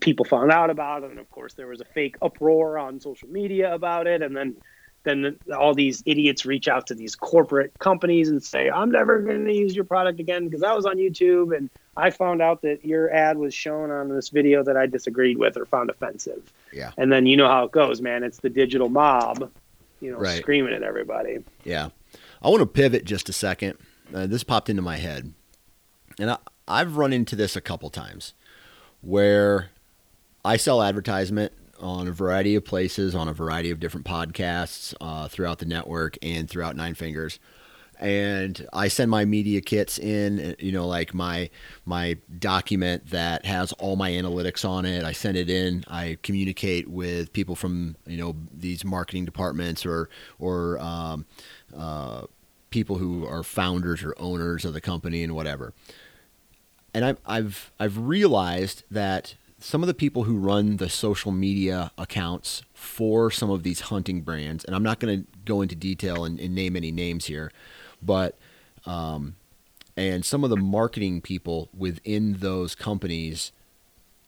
people 0.00 0.24
found 0.24 0.50
out 0.50 0.70
about. 0.70 1.02
it 1.02 1.10
And 1.10 1.18
of 1.18 1.30
course, 1.30 1.54
there 1.54 1.66
was 1.66 1.80
a 1.80 1.84
fake 1.84 2.16
uproar 2.22 2.78
on 2.78 3.00
social 3.00 3.28
media 3.28 3.74
about 3.74 4.06
it. 4.06 4.22
And 4.22 4.36
then 4.36 4.56
then 5.04 5.36
all 5.54 5.74
these 5.74 6.02
idiots 6.06 6.44
reach 6.46 6.66
out 6.66 6.86
to 6.86 6.94
these 6.94 7.14
corporate 7.14 7.78
companies 7.78 8.30
and 8.30 8.42
say, 8.42 8.70
I'm 8.70 8.90
never 8.90 9.20
going 9.20 9.44
to 9.44 9.52
use 9.52 9.76
your 9.76 9.84
product 9.84 10.18
again 10.18 10.46
because 10.46 10.62
I 10.62 10.72
was 10.72 10.86
on 10.86 10.96
YouTube 10.96 11.54
and 11.54 11.70
I 11.96 12.10
found 12.10 12.42
out 12.42 12.62
that 12.62 12.84
your 12.84 13.12
ad 13.12 13.36
was 13.36 13.54
shown 13.54 13.90
on 13.90 14.08
this 14.08 14.30
video 14.30 14.64
that 14.64 14.76
I 14.76 14.86
disagreed 14.86 15.38
with 15.38 15.56
or 15.56 15.66
found 15.66 15.90
offensive. 15.90 16.50
Yeah. 16.72 16.92
And 16.96 17.12
then 17.12 17.26
you 17.26 17.36
know 17.36 17.48
how 17.48 17.64
it 17.64 17.72
goes, 17.72 18.00
man. 18.00 18.24
It's 18.24 18.38
the 18.38 18.48
digital 18.48 18.88
mob, 18.88 19.50
you 20.00 20.10
know, 20.10 20.18
right. 20.18 20.38
screaming 20.38 20.72
at 20.72 20.82
everybody. 20.82 21.38
Yeah. 21.64 21.90
I 22.42 22.48
want 22.48 22.60
to 22.60 22.66
pivot 22.66 23.04
just 23.04 23.28
a 23.28 23.32
second. 23.32 23.78
Uh, 24.12 24.26
this 24.26 24.42
popped 24.42 24.68
into 24.68 24.82
my 24.82 24.96
head, 24.96 25.32
and 26.18 26.30
I, 26.30 26.38
I've 26.68 26.96
run 26.96 27.12
into 27.12 27.36
this 27.36 27.56
a 27.56 27.60
couple 27.60 27.88
times 27.90 28.34
where 29.00 29.70
I 30.44 30.56
sell 30.56 30.82
advertisement 30.82 31.52
on 31.80 32.06
a 32.06 32.12
variety 32.12 32.54
of 32.54 32.64
places, 32.64 33.14
on 33.14 33.28
a 33.28 33.32
variety 33.32 33.70
of 33.70 33.80
different 33.80 34.06
podcasts 34.06 34.94
uh, 35.00 35.28
throughout 35.28 35.58
the 35.58 35.66
network 35.66 36.18
and 36.22 36.48
throughout 36.48 36.76
Nine 36.76 36.94
Fingers. 36.94 37.38
And 37.98 38.66
I 38.72 38.88
send 38.88 39.10
my 39.10 39.24
media 39.24 39.60
kits 39.60 39.98
in, 39.98 40.56
you 40.58 40.72
know, 40.72 40.86
like 40.86 41.14
my 41.14 41.48
my 41.84 42.18
document 42.38 43.10
that 43.10 43.46
has 43.46 43.72
all 43.74 43.94
my 43.94 44.10
analytics 44.10 44.68
on 44.68 44.84
it. 44.84 45.04
I 45.04 45.12
send 45.12 45.36
it 45.36 45.48
in. 45.48 45.84
I 45.86 46.18
communicate 46.22 46.88
with 46.88 47.32
people 47.32 47.54
from 47.54 47.96
you 48.06 48.16
know 48.16 48.34
these 48.52 48.84
marketing 48.84 49.24
departments 49.24 49.86
or 49.86 50.10
or 50.40 50.78
um, 50.80 51.24
uh, 51.74 52.22
people 52.74 52.98
who 52.98 53.24
are 53.24 53.44
founders 53.44 54.02
or 54.02 54.12
owners 54.18 54.64
of 54.64 54.72
the 54.72 54.80
company 54.80 55.22
and 55.22 55.32
whatever. 55.32 55.72
And 56.92 57.04
I've, 57.04 57.18
I've, 57.24 57.72
I've 57.78 57.98
realized 57.98 58.82
that 58.90 59.36
some 59.64 59.82
of 59.82 59.86
the 59.86 59.94
people 59.94 60.24
who 60.24 60.36
run 60.36 60.76
the 60.76 60.90
social 60.90 61.32
media 61.32 61.90
accounts 61.96 62.62
for 62.74 63.30
some 63.30 63.48
of 63.48 63.62
these 63.62 63.80
hunting 63.80 64.20
brands, 64.20 64.62
and 64.62 64.76
I'm 64.76 64.82
not 64.82 65.00
going 65.00 65.22
to 65.22 65.26
go 65.46 65.62
into 65.62 65.74
detail 65.74 66.26
and, 66.26 66.38
and, 66.38 66.54
name 66.54 66.76
any 66.76 66.92
names 66.92 67.24
here, 67.24 67.50
but 68.02 68.36
um, 68.84 69.36
and 69.96 70.22
some 70.22 70.44
of 70.44 70.50
the 70.50 70.58
marketing 70.58 71.22
people 71.22 71.70
within 71.74 72.34
those 72.40 72.74
companies 72.74 73.52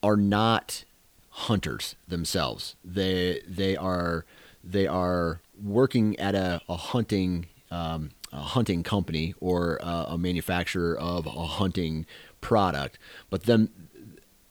are 0.03 0.17
not 0.17 0.87
hunters 1.29 1.97
themselves. 2.09 2.75
They 2.83 3.43
they 3.47 3.77
are 3.77 4.25
they 4.65 4.87
are 4.87 5.43
working 5.63 6.19
at 6.19 6.35
a, 6.35 6.63
a 6.67 6.77
hunting 6.77 7.49
um, 7.71 8.13
a 8.33 8.41
hunting 8.41 8.83
company 8.83 9.35
or 9.39 9.77
a, 9.83 10.07
a 10.11 10.19
manufacturer 10.19 10.99
of 10.99 11.27
a 11.27 11.31
hunting 11.31 12.07
product, 12.41 12.99
but 13.29 13.43
them 13.43 13.69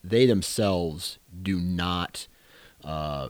they 0.10 0.26
themselves 0.26 1.20
do 1.42 1.60
not 1.60 2.28
uh, 2.84 3.30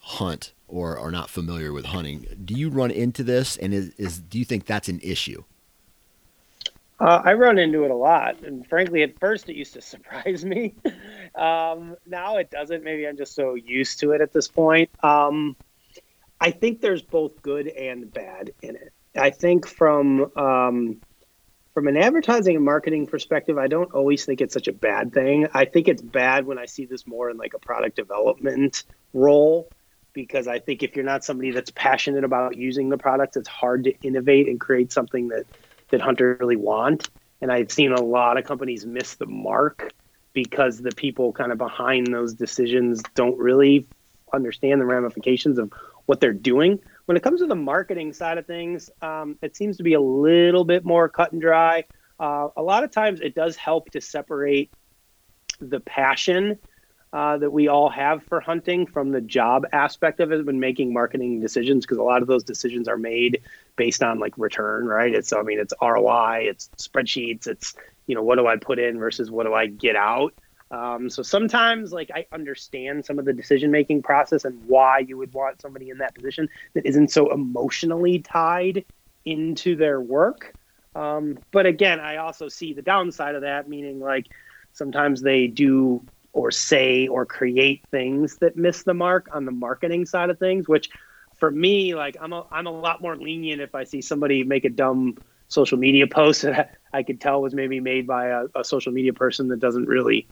hunt 0.00 0.52
or 0.68 0.98
are 0.98 1.10
not 1.10 1.28
familiar 1.28 1.72
with 1.72 1.86
hunting. 1.86 2.26
Do 2.44 2.54
you 2.54 2.70
run 2.70 2.90
into 2.90 3.22
this, 3.22 3.56
and 3.56 3.74
is, 3.74 3.90
is 3.98 4.18
do 4.20 4.38
you 4.38 4.44
think 4.44 4.66
that's 4.66 4.88
an 4.88 5.00
issue? 5.02 5.44
Uh, 6.98 7.20
I 7.24 7.32
run 7.32 7.58
into 7.58 7.84
it 7.84 7.90
a 7.90 7.96
lot, 7.96 8.40
and 8.42 8.66
frankly, 8.66 9.02
at 9.02 9.18
first 9.18 9.48
it 9.48 9.56
used 9.56 9.74
to 9.74 9.80
surprise 9.82 10.44
me. 10.44 10.74
um, 11.34 11.96
now 12.06 12.36
it 12.36 12.50
doesn't. 12.50 12.84
Maybe 12.84 13.06
I'm 13.06 13.16
just 13.16 13.34
so 13.34 13.54
used 13.54 14.00
to 14.00 14.12
it 14.12 14.20
at 14.20 14.32
this 14.32 14.48
point. 14.48 14.90
Um, 15.04 15.56
I 16.40 16.50
think 16.50 16.80
there's 16.80 17.02
both 17.02 17.40
good 17.42 17.68
and 17.68 18.12
bad 18.12 18.52
in 18.62 18.76
it. 18.76 18.92
I 19.14 19.30
think 19.30 19.66
from 19.66 20.30
um, 20.36 21.00
from 21.74 21.88
an 21.88 21.96
advertising 21.96 22.56
and 22.56 22.64
marketing 22.64 23.06
perspective, 23.06 23.56
I 23.56 23.66
don't 23.66 23.92
always 23.92 24.24
think 24.24 24.40
it's 24.40 24.54
such 24.54 24.68
a 24.68 24.72
bad 24.72 25.12
thing. 25.12 25.48
I 25.54 25.64
think 25.64 25.88
it's 25.88 26.02
bad 26.02 26.46
when 26.46 26.58
I 26.58 26.66
see 26.66 26.84
this 26.84 27.06
more 27.06 27.30
in 27.30 27.38
like 27.38 27.54
a 27.54 27.58
product 27.58 27.96
development 27.96 28.84
role 29.14 29.68
because 30.12 30.46
I 30.46 30.58
think 30.58 30.82
if 30.82 30.94
you're 30.94 31.04
not 31.04 31.24
somebody 31.24 31.52
that's 31.52 31.70
passionate 31.70 32.24
about 32.24 32.56
using 32.56 32.90
the 32.90 32.98
product, 32.98 33.36
it's 33.36 33.48
hard 33.48 33.84
to 33.84 33.94
innovate 34.02 34.48
and 34.48 34.60
create 34.60 34.92
something 34.92 35.28
that 35.28 35.46
that 35.90 36.00
hunters 36.00 36.40
really 36.40 36.56
want. 36.56 37.08
And 37.40 37.50
I've 37.50 37.72
seen 37.72 37.92
a 37.92 38.00
lot 38.00 38.38
of 38.38 38.44
companies 38.44 38.84
miss 38.84 39.14
the 39.14 39.26
mark 39.26 39.92
because 40.32 40.78
the 40.78 40.92
people 40.92 41.32
kind 41.32 41.52
of 41.52 41.58
behind 41.58 42.12
those 42.12 42.34
decisions 42.34 43.02
don't 43.14 43.38
really 43.38 43.86
understand 44.32 44.80
the 44.80 44.86
ramifications 44.86 45.58
of 45.58 45.72
what 46.06 46.20
they're 46.20 46.32
doing. 46.32 46.80
When 47.06 47.16
it 47.16 47.22
comes 47.22 47.40
to 47.40 47.46
the 47.46 47.54
marketing 47.54 48.12
side 48.12 48.38
of 48.38 48.46
things, 48.46 48.90
um, 49.00 49.36
it 49.42 49.56
seems 49.56 49.76
to 49.78 49.82
be 49.82 49.94
a 49.94 50.00
little 50.00 50.64
bit 50.64 50.84
more 50.84 51.08
cut 51.08 51.32
and 51.32 51.40
dry. 51.40 51.84
Uh, 52.18 52.48
a 52.56 52.62
lot 52.62 52.84
of 52.84 52.90
times 52.90 53.20
it 53.20 53.34
does 53.34 53.56
help 53.56 53.90
to 53.90 54.00
separate 54.00 54.70
the 55.60 55.80
passion 55.80 56.58
uh, 57.12 57.36
that 57.36 57.50
we 57.50 57.68
all 57.68 57.90
have 57.90 58.22
for 58.24 58.40
hunting 58.40 58.86
from 58.86 59.10
the 59.10 59.20
job 59.20 59.66
aspect 59.72 60.20
of 60.20 60.32
it 60.32 60.46
when 60.46 60.58
making 60.58 60.92
marketing 60.92 61.40
decisions 61.40 61.84
because 61.84 61.98
a 61.98 62.02
lot 62.02 62.22
of 62.22 62.28
those 62.28 62.42
decisions 62.42 62.88
are 62.88 62.96
made 62.96 63.42
based 63.76 64.02
on 64.02 64.18
like 64.18 64.32
return 64.38 64.86
right 64.86 65.14
it's 65.14 65.32
i 65.32 65.42
mean 65.42 65.58
it's 65.58 65.74
roi 65.82 66.38
it's 66.48 66.70
spreadsheets 66.78 67.46
it's 67.46 67.74
you 68.06 68.14
know 68.14 68.22
what 68.22 68.36
do 68.36 68.46
i 68.46 68.56
put 68.56 68.78
in 68.78 68.98
versus 68.98 69.30
what 69.30 69.44
do 69.44 69.52
i 69.52 69.66
get 69.66 69.94
out 69.94 70.32
um, 70.72 71.10
so 71.10 71.22
sometimes 71.22 71.92
like 71.92 72.10
i 72.14 72.26
understand 72.32 73.04
some 73.04 73.18
of 73.18 73.24
the 73.24 73.32
decision 73.32 73.70
making 73.70 74.02
process 74.02 74.44
and 74.44 74.60
why 74.66 74.98
you 74.98 75.16
would 75.16 75.32
want 75.32 75.60
somebody 75.60 75.90
in 75.90 75.98
that 75.98 76.14
position 76.14 76.48
that 76.74 76.86
isn't 76.86 77.10
so 77.10 77.32
emotionally 77.32 78.18
tied 78.18 78.84
into 79.24 79.76
their 79.76 80.00
work. 80.00 80.54
Um, 80.94 81.38
but 81.52 81.66
again 81.66 82.00
i 82.00 82.16
also 82.16 82.48
see 82.48 82.74
the 82.74 82.82
downside 82.82 83.34
of 83.34 83.42
that 83.42 83.68
meaning 83.68 84.00
like 84.00 84.26
sometimes 84.72 85.22
they 85.22 85.46
do 85.46 86.04
or 86.32 86.50
say 86.50 87.08
or 87.08 87.26
create 87.26 87.82
things 87.90 88.38
that 88.38 88.56
miss 88.56 88.82
the 88.82 88.94
mark 88.94 89.28
on 89.32 89.44
the 89.44 89.52
marketing 89.52 90.06
side 90.06 90.30
of 90.30 90.38
things 90.38 90.68
which 90.68 90.90
for 91.36 91.50
me 91.50 91.94
like 91.94 92.16
i'm 92.20 92.32
a, 92.32 92.46
I'm 92.50 92.66
a 92.66 92.70
lot 92.70 93.00
more 93.00 93.16
lenient 93.16 93.60
if 93.62 93.74
i 93.74 93.84
see 93.84 94.02
somebody 94.02 94.44
make 94.44 94.64
a 94.64 94.70
dumb 94.70 95.16
social 95.48 95.78
media 95.78 96.06
post 96.10 96.42
that 96.42 96.76
i 96.92 97.02
could 97.02 97.20
tell 97.20 97.40
was 97.40 97.54
maybe 97.54 97.80
made 97.80 98.06
by 98.06 98.26
a, 98.26 98.44
a 98.54 98.64
social 98.64 98.92
media 98.92 99.14
person 99.14 99.48
that 99.48 99.60
doesn't 99.60 99.86
really 99.86 100.28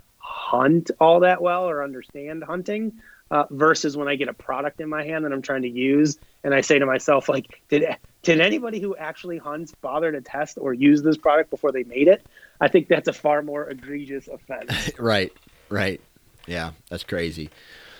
hunt 0.50 0.90
all 1.00 1.20
that 1.20 1.40
well 1.42 1.68
or 1.68 1.82
understand 1.82 2.42
hunting 2.42 2.92
uh, 3.30 3.44
versus 3.50 3.96
when 3.96 4.08
i 4.08 4.16
get 4.16 4.28
a 4.28 4.32
product 4.32 4.80
in 4.80 4.88
my 4.88 5.04
hand 5.04 5.24
that 5.24 5.32
i'm 5.32 5.42
trying 5.42 5.62
to 5.62 5.68
use 5.70 6.18
and 6.44 6.54
i 6.54 6.60
say 6.60 6.78
to 6.78 6.86
myself 6.86 7.28
like 7.28 7.46
did 7.68 7.84
did 8.22 8.40
anybody 8.40 8.80
who 8.80 8.96
actually 8.96 9.38
hunts 9.38 9.72
bother 9.80 10.10
to 10.12 10.20
test 10.20 10.58
or 10.60 10.74
use 10.74 11.02
this 11.02 11.16
product 11.16 11.50
before 11.50 11.72
they 11.72 11.84
made 11.84 12.08
it 12.08 12.26
i 12.60 12.68
think 12.68 12.88
that's 12.88 13.08
a 13.08 13.12
far 13.12 13.42
more 13.42 13.68
egregious 13.68 14.28
offense 14.28 14.90
right 14.98 15.32
Right. 15.70 16.00
Yeah, 16.46 16.72
that's 16.90 17.04
crazy. 17.04 17.48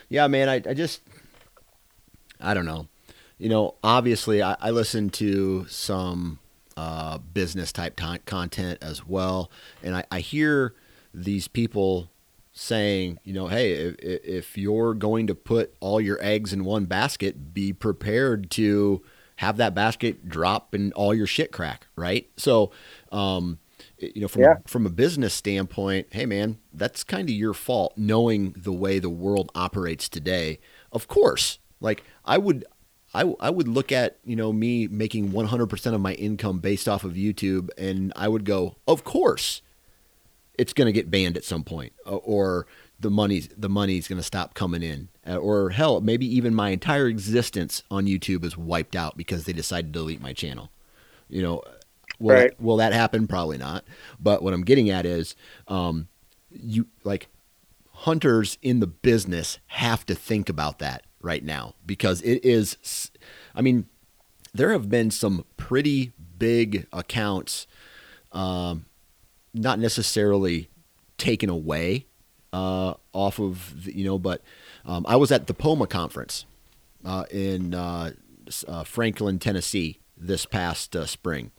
Yeah, 0.09 0.26
man, 0.26 0.48
I, 0.48 0.55
I 0.57 0.74
just, 0.74 1.01
I 2.40 2.53
don't 2.53 2.66
know. 2.66 2.88
You 3.38 3.48
know, 3.48 3.74
obviously, 3.82 4.42
I, 4.42 4.57
I 4.61 4.70
listen 4.70 5.09
to 5.11 5.66
some 5.68 6.40
uh, 6.76 7.18
business 7.18 7.72
type 7.72 7.96
t- 7.96 8.18
content 8.26 8.80
as 8.82 9.07
well, 9.07 9.51
and 9.82 9.96
I, 9.96 10.05
I 10.11 10.20
hear 10.20 10.74
these 11.14 11.48
people 11.48 12.11
saying, 12.61 13.18
you 13.24 13.32
know, 13.32 13.46
hey, 13.48 13.72
if, 13.72 13.96
if 13.98 14.58
you're 14.58 14.92
going 14.92 15.26
to 15.26 15.34
put 15.34 15.74
all 15.80 16.00
your 16.00 16.18
eggs 16.20 16.52
in 16.52 16.64
one 16.64 16.84
basket, 16.84 17.54
be 17.54 17.72
prepared 17.72 18.50
to 18.50 19.02
have 19.36 19.56
that 19.56 19.74
basket 19.74 20.28
drop 20.28 20.74
and 20.74 20.92
all 20.92 21.14
your 21.14 21.26
shit 21.26 21.52
crack, 21.52 21.86
right? 21.96 22.28
So, 22.36 22.70
um, 23.11 23.58
you 23.98 24.20
know 24.20 24.28
from 24.28 24.42
yeah. 24.42 24.54
from 24.66 24.84
a 24.84 24.90
business 24.90 25.32
standpoint 25.32 26.06
hey 26.11 26.26
man 26.26 26.58
that's 26.72 27.02
kind 27.02 27.28
of 27.28 27.34
your 27.34 27.54
fault 27.54 27.94
knowing 27.96 28.52
the 28.56 28.72
way 28.72 28.98
the 28.98 29.08
world 29.08 29.50
operates 29.54 30.06
today 30.08 30.58
of 30.92 31.08
course 31.08 31.58
like 31.80 32.04
i 32.24 32.36
would 32.36 32.64
I, 33.14 33.22
I 33.40 33.50
would 33.50 33.68
look 33.68 33.90
at 33.90 34.18
you 34.24 34.36
know 34.36 34.52
me 34.52 34.86
making 34.86 35.30
100% 35.30 35.94
of 35.94 36.00
my 36.00 36.12
income 36.12 36.61
based 36.61 36.88
off 36.88 37.04
of 37.04 37.14
youtube 37.14 37.70
and 37.78 38.12
i 38.16 38.28
would 38.28 38.44
go 38.44 38.76
of 38.86 39.02
course 39.02 39.62
it's 40.61 40.72
going 40.72 40.86
to 40.86 40.92
get 40.92 41.11
banned 41.11 41.36
at 41.36 41.44
some 41.44 41.64
point 41.64 41.92
or 42.04 42.66
the 42.98 43.11
money's 43.11 43.48
the 43.56 43.68
money's 43.68 44.06
going 44.06 44.18
to 44.18 44.22
stop 44.22 44.54
coming 44.54 44.82
in 44.82 45.08
uh, 45.26 45.36
or 45.36 45.70
hell 45.70 46.00
maybe 46.00 46.26
even 46.26 46.54
my 46.54 46.70
entire 46.70 47.06
existence 47.06 47.82
on 47.90 48.06
youtube 48.06 48.44
is 48.44 48.56
wiped 48.56 48.94
out 48.94 49.16
because 49.16 49.44
they 49.44 49.52
decided 49.52 49.92
to 49.92 49.98
delete 49.98 50.20
my 50.20 50.32
channel 50.32 50.70
you 51.28 51.42
know 51.42 51.62
Will, 52.20 52.34
right. 52.34 52.50
that, 52.50 52.61
will 52.61 52.76
that 52.76 52.92
happen? 52.92 53.26
Probably 53.26 53.56
not. 53.56 53.84
But 54.20 54.42
what 54.42 54.52
I'm 54.52 54.62
getting 54.62 54.90
at 54.90 55.06
is, 55.06 55.34
um, 55.66 56.08
you 56.50 56.86
like 57.02 57.28
hunters 57.92 58.58
in 58.62 58.80
the 58.80 58.86
business 58.86 59.58
have 59.68 60.04
to 60.06 60.14
think 60.14 60.48
about 60.48 60.78
that 60.80 61.02
right 61.22 61.42
now 61.42 61.74
because 61.86 62.20
it 62.22 62.44
is. 62.44 63.11
I 63.54 63.62
mean, 63.62 63.86
there 64.52 64.72
have 64.72 64.90
been 64.90 65.11
some 65.11 65.44
pretty 65.56 66.12
big 66.38 66.86
accounts, 66.92 67.66
um, 68.32 68.84
not 69.53 69.78
necessarily 69.78 70.68
taken 71.18 71.51
away 71.51 72.07
uh, 72.53 72.94
off 73.12 73.38
of 73.38 73.84
the, 73.84 73.96
you 73.96 74.05
know, 74.05 74.18
but 74.18 74.42
um, 74.84 75.05
I 75.09 75.16
was 75.16 75.30
at 75.30 75.46
the 75.46 75.55
POMA 75.55 75.86
conference 75.86 76.46
uh, 77.05 77.24
in 77.30 77.74
uh, 77.74 78.12
uh 78.66 78.84
Franklin, 78.84 79.38
Tennessee 79.38 80.01
this 80.16 80.46
past 80.46 80.94
uh, 80.96 81.07
spring. 81.07 81.51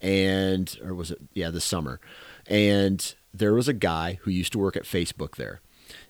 And 0.00 0.76
or 0.84 0.94
was 0.94 1.12
it 1.12 1.18
yeah 1.32 1.50
this 1.50 1.64
summer. 1.64 2.00
And 2.46 3.14
there 3.32 3.54
was 3.54 3.68
a 3.68 3.72
guy 3.72 4.18
who 4.22 4.30
used 4.30 4.52
to 4.52 4.58
work 4.58 4.76
at 4.76 4.82
facebook 4.82 5.36
there. 5.36 5.60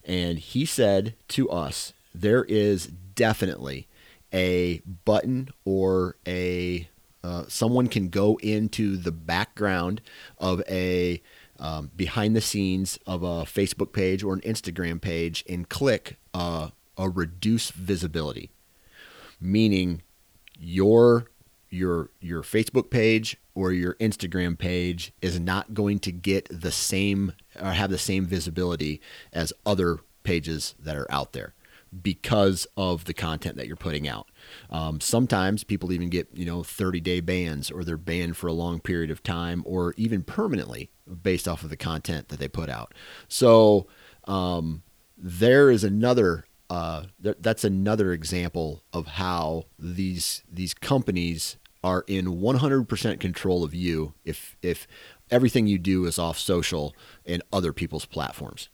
And 0.05 0.39
he 0.39 0.65
said 0.65 1.15
to 1.29 1.49
us 1.51 1.93
there 2.15 2.45
is 2.45 2.87
definitely 2.87 3.87
a 4.33 4.81
button 5.05 5.51
or 5.65 6.17
a 6.27 6.89
uh, 7.25 7.45
someone 7.49 7.87
can 7.87 8.11
go 8.11 8.39
into 8.43 8.99
the 8.99 9.11
background 9.11 10.03
of 10.37 10.63
a 10.69 11.23
um, 11.59 11.91
behind 11.97 12.37
the 12.37 12.41
scenes 12.41 12.99
of 13.07 13.23
a 13.23 13.45
Facebook 13.45 13.95
page 13.95 14.23
or 14.23 14.35
an 14.35 14.43
Instagram 14.43 15.01
page 15.01 15.43
and 15.49 15.69
click 15.69 16.19
uh, 16.35 16.69
a 16.99 17.09
reduce 17.09 17.71
visibility, 17.71 18.51
meaning 19.41 20.03
your 20.59 21.31
your 21.71 22.11
your 22.21 22.43
Facebook 22.43 22.91
page 22.91 23.39
or 23.55 23.73
your 23.73 23.95
Instagram 23.95 24.59
page 24.59 25.13
is 25.23 25.41
not 25.41 25.73
going 25.73 26.01
to 26.01 26.13
get 26.13 26.47
the 26.51 26.73
same 26.73 27.33
or 27.59 27.73
have 27.73 27.91
the 27.91 27.97
same 27.97 28.27
visibility 28.27 29.01
as 29.33 29.51
other 29.65 30.01
pages 30.25 30.75
that 30.79 30.95
are 30.95 31.11
out 31.11 31.33
there 31.33 31.55
because 32.03 32.67
of 32.77 33.07
the 33.07 33.15
content 33.15 33.57
that 33.57 33.67
you're 33.67 33.77
putting 33.77 34.07
out. 34.07 34.29
Um, 34.71 35.01
sometimes 35.01 35.65
people 35.65 35.93
even 35.93 36.09
get 36.09 36.29
you 36.35 36.45
know 36.45 36.63
30 36.63 37.01
day 37.01 37.21
bans 37.21 37.71
or 37.71 37.85
they're 37.85 37.97
banned 37.97 38.37
for 38.37 38.47
a 38.47 38.53
long 38.53 38.81
period 38.81 39.11
of 39.11 39.23
time 39.23 39.63
or 39.67 39.95
even 39.97 40.23
permanently 40.23 40.91
based 41.23 41.47
off 41.47 41.63
of 41.63 41.71
the 41.71 41.77
content 41.77 42.29
that 42.29 42.39
they 42.39 42.49
put 42.49 42.69
out. 42.69 42.95
So 43.29 43.87
um, 44.25 44.83
there 45.17 45.71
is 45.71 45.85
another 45.85 46.47
uh, 46.71 47.05
th- 47.23 47.37
that's 47.41 47.65
another 47.65 48.13
example 48.13 48.83
of 48.93 49.07
how 49.07 49.65
these 49.79 50.43
these 50.51 50.75
companies 50.75 51.57
are 51.83 52.05
in 52.07 52.27
100% 52.27 53.21
control 53.21 53.63
of 53.63 53.75
you 53.75 54.15
if 54.25 54.57
if 54.63 54.87
everything 55.31 55.67
you 55.67 55.79
do 55.79 56.07
is 56.07 56.19
off 56.19 56.39
social 56.39 56.95
and 57.27 57.43
other 57.53 57.73
people's 57.73 58.07
platforms. 58.07 58.71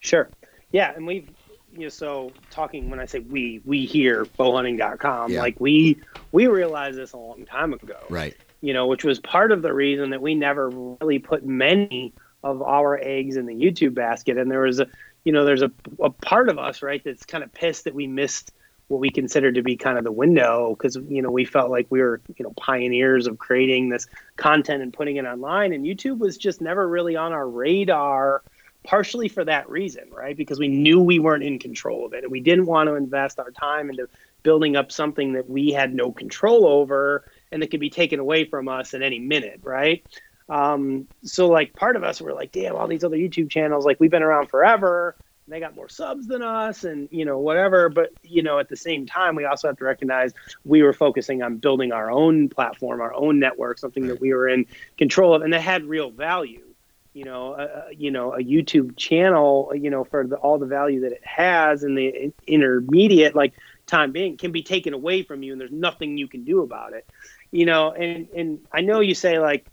Sure. 0.00 0.30
Yeah, 0.72 0.92
and 0.96 1.06
we've 1.06 1.28
you 1.72 1.82
know, 1.82 1.88
so 1.88 2.32
talking 2.50 2.90
when 2.90 3.00
I 3.00 3.06
say 3.06 3.20
we, 3.20 3.60
we 3.64 3.86
here 3.86 4.26
bowhunting.com, 4.38 5.32
yeah. 5.32 5.40
like 5.40 5.60
we 5.60 5.98
we 6.30 6.46
realized 6.46 6.98
this 6.98 7.12
a 7.12 7.16
long 7.16 7.44
time 7.46 7.72
ago. 7.72 7.98
Right. 8.08 8.36
you 8.60 8.72
know, 8.72 8.86
which 8.86 9.04
was 9.04 9.18
part 9.18 9.52
of 9.52 9.62
the 9.62 9.72
reason 9.72 10.10
that 10.10 10.22
we 10.22 10.34
never 10.34 10.70
really 10.70 11.18
put 11.18 11.44
many 11.44 12.12
of 12.42 12.62
our 12.62 12.98
eggs 13.02 13.36
in 13.36 13.46
the 13.46 13.54
YouTube 13.54 13.94
basket. 13.94 14.36
And 14.36 14.50
there 14.50 14.60
was 14.60 14.80
a, 14.80 14.86
you 15.24 15.32
know, 15.32 15.44
there's 15.44 15.62
a, 15.62 15.70
a 16.00 16.10
part 16.10 16.48
of 16.48 16.58
us, 16.58 16.82
right, 16.82 17.02
that's 17.04 17.24
kind 17.24 17.44
of 17.44 17.52
pissed 17.52 17.84
that 17.84 17.94
we 17.94 18.06
missed 18.06 18.52
what 18.88 19.00
we 19.00 19.10
considered 19.10 19.54
to 19.54 19.62
be 19.62 19.76
kind 19.76 19.96
of 19.96 20.04
the 20.04 20.12
window 20.12 20.76
because 20.76 20.96
you 21.08 21.22
know 21.22 21.30
we 21.30 21.44
felt 21.46 21.70
like 21.70 21.86
we 21.88 22.00
were 22.00 22.20
you 22.36 22.44
know 22.44 22.52
pioneers 22.58 23.26
of 23.26 23.38
creating 23.38 23.88
this 23.88 24.06
content 24.36 24.82
and 24.82 24.92
putting 24.92 25.16
it 25.16 25.24
online 25.24 25.72
and 25.72 25.86
youtube 25.86 26.18
was 26.18 26.36
just 26.36 26.60
never 26.60 26.86
really 26.86 27.16
on 27.16 27.32
our 27.32 27.48
radar 27.48 28.42
partially 28.84 29.28
for 29.28 29.44
that 29.44 29.68
reason 29.68 30.10
right? 30.10 30.36
Because 30.36 30.58
we 30.58 30.68
knew 30.68 31.00
we 31.00 31.18
weren't 31.18 31.44
in 31.44 31.58
control 31.58 32.06
of 32.06 32.12
it 32.14 32.24
and 32.24 32.32
we 32.32 32.40
didn't 32.40 32.66
want 32.66 32.88
to 32.88 32.94
invest 32.94 33.38
our 33.38 33.50
time 33.50 33.90
into 33.90 34.08
building 34.42 34.76
up 34.76 34.90
something 34.90 35.34
that 35.34 35.48
we 35.48 35.70
had 35.70 35.94
no 35.94 36.10
control 36.10 36.66
over 36.66 37.24
and 37.50 37.62
that 37.62 37.70
could 37.70 37.80
be 37.80 37.90
taken 37.90 38.18
away 38.18 38.44
from 38.44 38.68
us 38.68 38.94
at 38.94 39.02
any 39.02 39.18
minute 39.18 39.60
right? 39.62 40.04
Um, 40.48 41.06
so 41.22 41.48
like 41.48 41.74
part 41.74 41.96
of 41.96 42.04
us 42.04 42.20
were 42.20 42.32
like 42.32 42.52
damn 42.52 42.74
all 42.74 42.88
these 42.88 43.04
other 43.04 43.16
youtube 43.16 43.50
channels 43.50 43.84
like 43.86 44.00
we've 44.00 44.10
been 44.10 44.22
around 44.22 44.48
forever. 44.48 45.16
They 45.48 45.58
got 45.58 45.74
more 45.74 45.88
subs 45.88 46.28
than 46.28 46.40
us 46.42 46.84
and 46.84 47.08
you 47.10 47.24
know 47.24 47.38
whatever. 47.38 47.88
But 47.88 48.10
you 48.22 48.42
know 48.42 48.58
at 48.58 48.68
the 48.68 48.76
same 48.76 49.06
time 49.06 49.36
we 49.36 49.44
also 49.44 49.68
have 49.68 49.78
to 49.78 49.84
recognize 49.84 50.32
we 50.64 50.82
were 50.82 50.92
focusing 50.92 51.42
on 51.42 51.56
building 51.58 51.92
our 51.92 52.10
own 52.10 52.48
platform 52.48 53.00
our 53.00 53.14
own 53.14 53.38
network 53.38 53.78
something 53.78 54.06
that 54.08 54.20
we 54.20 54.32
were 54.32 54.48
in 54.48 54.66
control 54.98 55.34
of 55.34 55.42
and 55.42 55.52
that 55.52 55.60
had 55.60 55.84
real 55.84 56.10
value 56.10 56.71
you 57.14 57.24
know 57.24 57.52
uh, 57.52 57.86
you 57.96 58.10
know 58.10 58.32
a 58.32 58.38
youtube 58.38 58.96
channel 58.96 59.72
you 59.74 59.90
know 59.90 60.04
for 60.04 60.26
the, 60.26 60.36
all 60.36 60.58
the 60.58 60.66
value 60.66 61.00
that 61.00 61.12
it 61.12 61.24
has 61.24 61.84
in 61.84 61.94
the 61.94 62.32
intermediate 62.46 63.34
like 63.34 63.52
time 63.86 64.12
being 64.12 64.36
can 64.36 64.52
be 64.52 64.62
taken 64.62 64.94
away 64.94 65.22
from 65.22 65.42
you 65.42 65.52
and 65.52 65.60
there's 65.60 65.72
nothing 65.72 66.16
you 66.16 66.26
can 66.26 66.44
do 66.44 66.62
about 66.62 66.92
it 66.92 67.06
you 67.50 67.66
know 67.66 67.92
and 67.92 68.28
and 68.34 68.60
i 68.72 68.80
know 68.80 69.00
you 69.00 69.14
say 69.14 69.38
like 69.38 69.66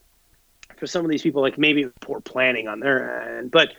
for 0.78 0.88
some 0.88 1.06
of 1.06 1.12
these 1.12 1.22
people 1.22 1.42
like 1.42 1.58
maybe 1.58 1.86
poor 2.02 2.20
planning 2.20 2.68
on 2.68 2.80
their 2.80 3.38
end 3.38 3.52
but 3.52 3.74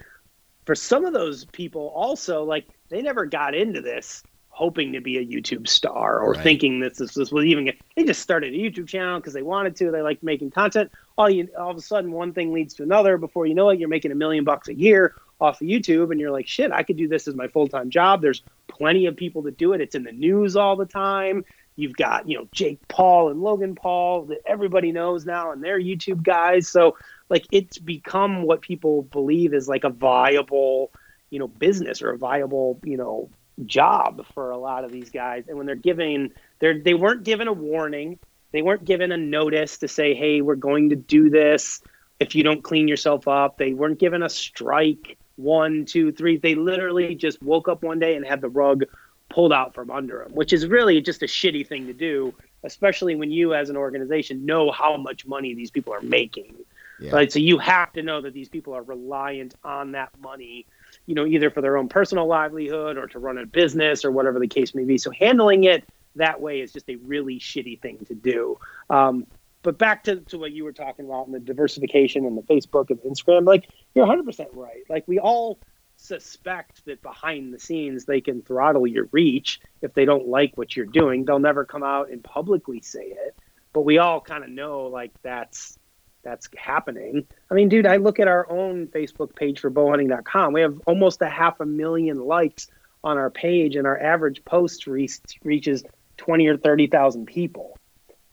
for 0.64 0.74
some 0.74 1.04
of 1.04 1.12
those 1.12 1.44
people 1.46 1.88
also 1.94 2.44
like 2.44 2.66
they 2.88 3.02
never 3.02 3.26
got 3.26 3.54
into 3.54 3.80
this 3.80 4.22
hoping 4.60 4.92
to 4.92 5.00
be 5.00 5.16
a 5.16 5.24
YouTube 5.24 5.66
star 5.66 6.20
or 6.20 6.32
right. 6.32 6.42
thinking 6.42 6.80
that 6.80 6.94
this, 6.96 7.14
this 7.14 7.32
was 7.32 7.46
even 7.46 7.72
they 7.96 8.04
just 8.04 8.20
started 8.20 8.52
a 8.52 8.56
YouTube 8.56 8.86
channel 8.86 9.18
because 9.18 9.32
they 9.32 9.42
wanted 9.42 9.74
to 9.76 9.90
they 9.90 10.02
liked 10.02 10.22
making 10.22 10.50
content 10.50 10.90
all 11.20 11.28
you 11.28 11.48
all 11.58 11.70
of 11.70 11.76
a 11.76 11.82
sudden 11.82 12.10
one 12.12 12.32
thing 12.32 12.52
leads 12.52 12.74
to 12.74 12.82
another. 12.82 13.18
Before 13.18 13.46
you 13.46 13.54
know 13.54 13.68
it 13.68 13.78
you're 13.78 13.88
making 13.88 14.10
a 14.10 14.14
million 14.14 14.44
bucks 14.44 14.68
a 14.68 14.74
year 14.74 15.14
off 15.38 15.60
of 15.60 15.68
YouTube 15.68 16.10
and 16.10 16.18
you're 16.18 16.30
like 16.30 16.48
shit 16.48 16.72
I 16.72 16.82
could 16.82 16.96
do 16.96 17.08
this 17.08 17.28
as 17.28 17.34
my 17.34 17.46
full-time 17.46 17.90
job. 17.90 18.22
There's 18.22 18.42
plenty 18.68 19.06
of 19.06 19.16
people 19.16 19.42
that 19.42 19.58
do 19.58 19.74
it. 19.74 19.80
It's 19.80 19.94
in 19.94 20.02
the 20.02 20.12
news 20.12 20.56
all 20.56 20.76
the 20.76 20.86
time. 20.86 21.44
You've 21.76 21.96
got 21.96 22.26
you 22.28 22.38
know 22.38 22.48
Jake 22.52 22.86
Paul 22.88 23.30
and 23.30 23.42
Logan 23.42 23.74
Paul 23.74 24.22
that 24.26 24.40
everybody 24.46 24.92
knows 24.92 25.26
now 25.26 25.52
and 25.52 25.62
they're 25.62 25.78
YouTube 25.78 26.22
guys. 26.22 26.68
So 26.68 26.96
like 27.28 27.46
it's 27.52 27.76
become 27.76 28.42
what 28.42 28.62
people 28.62 29.02
believe 29.02 29.52
is 29.52 29.68
like 29.68 29.84
a 29.84 29.90
viable 29.90 30.90
you 31.28 31.38
know 31.38 31.48
business 31.48 32.00
or 32.00 32.10
a 32.12 32.18
viable 32.18 32.80
you 32.82 32.96
know 32.96 33.28
job 33.66 34.24
for 34.32 34.50
a 34.50 34.58
lot 34.58 34.84
of 34.84 34.90
these 34.90 35.10
guys. 35.10 35.44
And 35.48 35.58
when 35.58 35.66
they're 35.66 35.74
giving 35.74 36.32
they're 36.60 36.78
they 36.78 36.94
weren't 36.94 37.24
given 37.24 37.46
a 37.46 37.52
warning 37.52 38.18
they 38.52 38.62
weren't 38.62 38.84
given 38.84 39.12
a 39.12 39.16
notice 39.16 39.78
to 39.78 39.88
say 39.88 40.14
hey 40.14 40.40
we're 40.40 40.54
going 40.54 40.90
to 40.90 40.96
do 40.96 41.30
this 41.30 41.80
if 42.18 42.34
you 42.34 42.42
don't 42.42 42.62
clean 42.62 42.88
yourself 42.88 43.28
up 43.28 43.58
they 43.58 43.72
weren't 43.72 43.98
given 43.98 44.22
a 44.22 44.28
strike 44.28 45.16
one 45.36 45.84
two 45.84 46.12
three 46.12 46.36
they 46.36 46.54
literally 46.54 47.14
just 47.14 47.42
woke 47.42 47.68
up 47.68 47.82
one 47.82 47.98
day 47.98 48.16
and 48.16 48.26
had 48.26 48.40
the 48.40 48.48
rug 48.48 48.84
pulled 49.28 49.52
out 49.52 49.74
from 49.74 49.90
under 49.90 50.24
them 50.24 50.34
which 50.34 50.52
is 50.52 50.66
really 50.66 51.00
just 51.00 51.22
a 51.22 51.26
shitty 51.26 51.66
thing 51.66 51.86
to 51.86 51.92
do 51.92 52.34
especially 52.62 53.14
when 53.14 53.30
you 53.30 53.54
as 53.54 53.70
an 53.70 53.76
organization 53.76 54.44
know 54.44 54.70
how 54.70 54.96
much 54.96 55.26
money 55.26 55.54
these 55.54 55.70
people 55.70 55.92
are 55.92 56.02
making 56.02 56.54
yeah. 57.00 57.12
Right. 57.12 57.32
So 57.32 57.38
you 57.38 57.58
have 57.58 57.92
to 57.94 58.02
know 58.02 58.20
that 58.20 58.34
these 58.34 58.48
people 58.48 58.74
are 58.74 58.82
reliant 58.82 59.54
on 59.64 59.92
that 59.92 60.10
money, 60.20 60.66
you 61.06 61.14
know, 61.14 61.24
either 61.24 61.50
for 61.50 61.62
their 61.62 61.78
own 61.78 61.88
personal 61.88 62.26
livelihood 62.26 62.98
or 62.98 63.06
to 63.08 63.18
run 63.18 63.38
a 63.38 63.46
business 63.46 64.04
or 64.04 64.10
whatever 64.10 64.38
the 64.38 64.46
case 64.46 64.74
may 64.74 64.84
be. 64.84 64.98
So 64.98 65.10
handling 65.10 65.64
it 65.64 65.84
that 66.16 66.40
way 66.40 66.60
is 66.60 66.72
just 66.72 66.88
a 66.88 66.96
really 66.96 67.38
shitty 67.38 67.80
thing 67.80 68.04
to 68.06 68.14
do. 68.14 68.58
Um, 68.88 69.26
but 69.62 69.78
back 69.78 70.04
to, 70.04 70.16
to 70.16 70.38
what 70.38 70.52
you 70.52 70.64
were 70.64 70.72
talking 70.72 71.04
about 71.04 71.26
and 71.26 71.34
the 71.34 71.40
diversification 71.40 72.24
and 72.24 72.36
the 72.36 72.42
Facebook 72.42 72.90
and 72.90 72.98
Instagram, 73.00 73.46
like 73.46 73.68
you're 73.94 74.06
100% 74.06 74.46
right. 74.54 74.84
Like 74.88 75.06
we 75.06 75.18
all 75.18 75.58
suspect 75.96 76.84
that 76.86 77.02
behind 77.02 77.52
the 77.52 77.58
scenes 77.58 78.06
they 78.06 78.22
can 78.22 78.40
throttle 78.40 78.86
your 78.86 79.06
reach 79.12 79.60
if 79.82 79.92
they 79.92 80.06
don't 80.06 80.26
like 80.26 80.56
what 80.56 80.74
you're 80.74 80.86
doing. 80.86 81.24
They'll 81.24 81.38
never 81.38 81.64
come 81.64 81.82
out 81.82 82.10
and 82.10 82.24
publicly 82.24 82.80
say 82.80 83.04
it, 83.04 83.36
but 83.72 83.82
we 83.82 83.98
all 83.98 84.20
kind 84.20 84.42
of 84.42 84.50
know 84.50 84.84
like 84.84 85.12
that's 85.22 85.78
that's 86.22 86.48
happening. 86.56 87.26
I 87.50 87.54
mean, 87.54 87.68
dude, 87.68 87.86
I 87.86 87.96
look 87.96 88.20
at 88.20 88.28
our 88.28 88.50
own 88.50 88.88
Facebook 88.88 89.34
page 89.34 89.60
for 89.60 89.70
bowhunting.com. 89.70 90.52
We 90.52 90.60
have 90.60 90.78
almost 90.86 91.22
a 91.22 91.28
half 91.28 91.60
a 91.60 91.66
million 91.66 92.20
likes 92.20 92.68
on 93.02 93.16
our 93.16 93.30
page, 93.30 93.76
and 93.76 93.86
our 93.86 93.98
average 93.98 94.44
post 94.44 94.86
re- 94.86 95.08
reaches 95.42 95.82
20 96.20 96.46
or 96.48 96.56
30,000 96.58 97.26
people. 97.26 97.78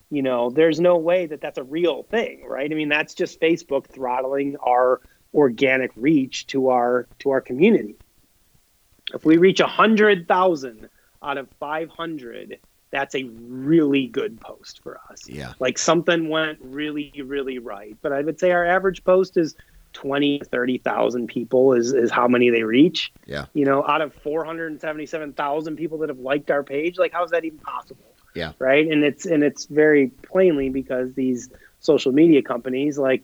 You 0.10 0.22
know, 0.22 0.50
there's 0.50 0.80
no 0.80 0.98
way 0.98 1.26
that 1.26 1.42
that's 1.42 1.58
a 1.58 1.64
real 1.64 2.04
thing, 2.04 2.46
right? 2.46 2.70
I 2.70 2.76
mean, 2.76 2.90
that's 2.90 3.14
just 3.14 3.40
Facebook 3.42 3.88
throttling 3.88 4.58
our 4.58 5.02
organic 5.34 5.92
reach 5.96 6.48
to 6.48 6.70
our 6.70 7.08
to 7.20 7.32
our 7.32 7.42
community. 7.42 7.96
If 9.14 9.24
we 9.26 9.38
reach 9.38 9.62
100,000 9.62 10.90
out 11.24 11.38
of 11.38 11.50
500 11.60 12.60
that's 12.90 13.16
a 13.16 13.24
really 13.24 14.08
good 14.08 14.40
post 14.40 14.82
for 14.82 15.00
us. 15.10 15.28
Yeah. 15.28 15.54
Like 15.60 15.78
something 15.78 16.30
went 16.30 16.60
really, 16.62 17.12
really 17.24 17.60
right. 17.60 17.98
But 18.02 18.14
I 18.14 18.22
would 18.22 18.40
say 18.40 18.52
our 18.52 18.66
average 18.66 19.04
post 19.04 19.36
is 19.38 19.56
20, 19.98 20.42
30,000 20.46 21.28
people 21.28 21.74
is, 21.74 21.92
is 21.92 22.12
how 22.12 22.28
many 22.28 22.52
they 22.52 22.62
reach. 22.62 23.12
Yeah. 23.26 23.46
You 23.54 23.66
know, 23.66 23.84
out 23.88 24.02
of 24.02 24.14
477,000 24.14 25.76
people 25.76 25.98
that 25.98 26.10
have 26.10 26.20
liked 26.20 26.52
our 26.52 26.64
page, 26.64 27.00
like 27.00 27.12
how 27.12 27.24
is 27.24 27.32
that 27.32 27.46
even 27.46 27.58
possible? 27.58 28.06
Yeah. 28.36 28.52
Right. 28.60 28.88
And 28.88 29.04
it's, 29.04 29.26
and 29.26 29.44
it's 29.44 29.66
very 29.66 30.10
plainly 30.10 30.70
because 30.70 31.16
these 31.16 31.50
social 31.80 32.12
media 32.12 32.44
companies, 32.44 33.00
like 33.00 33.24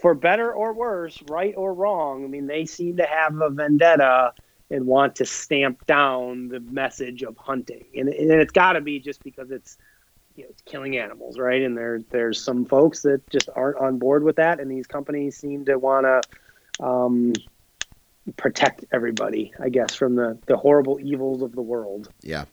for 0.00 0.14
better 0.14 0.50
or 0.50 0.72
worse, 0.72 1.22
right 1.28 1.52
or 1.58 1.74
wrong, 1.74 2.24
I 2.24 2.28
mean, 2.28 2.46
they 2.46 2.64
seem 2.64 2.96
to 2.96 3.04
have 3.04 3.38
a 3.42 3.50
vendetta 3.50 4.32
and 4.70 4.86
want 4.86 5.16
to 5.16 5.26
stamp 5.26 5.84
down 5.84 6.48
the 6.48 6.60
message 6.60 7.22
of 7.22 7.36
hunting. 7.36 7.84
And, 7.94 8.08
and 8.08 8.30
it's 8.30 8.52
got 8.52 8.72
to 8.72 8.80
be 8.80 8.98
just 8.98 9.22
because 9.22 9.50
it's 9.50 9.76
you 10.36 10.44
know 10.44 10.50
it's 10.50 10.62
killing 10.62 10.96
animals, 10.96 11.38
right? 11.38 11.62
And 11.62 11.76
there 11.76 12.00
there's 12.10 12.42
some 12.42 12.64
folks 12.64 13.02
that 13.02 13.28
just 13.30 13.48
aren't 13.54 13.78
on 13.78 13.98
board 13.98 14.22
with 14.24 14.36
that, 14.36 14.60
and 14.60 14.70
these 14.70 14.86
companies 14.86 15.36
seem 15.36 15.64
to 15.66 15.78
want 15.78 16.06
to 16.06 16.84
um, 16.84 17.32
protect 18.36 18.84
everybody, 18.92 19.52
I 19.60 19.68
guess, 19.68 19.94
from 19.94 20.16
the 20.16 20.38
the 20.46 20.56
horrible 20.56 20.98
evils 21.00 21.42
of 21.42 21.52
the 21.52 21.62
world. 21.62 22.08
Yeah. 22.20 22.44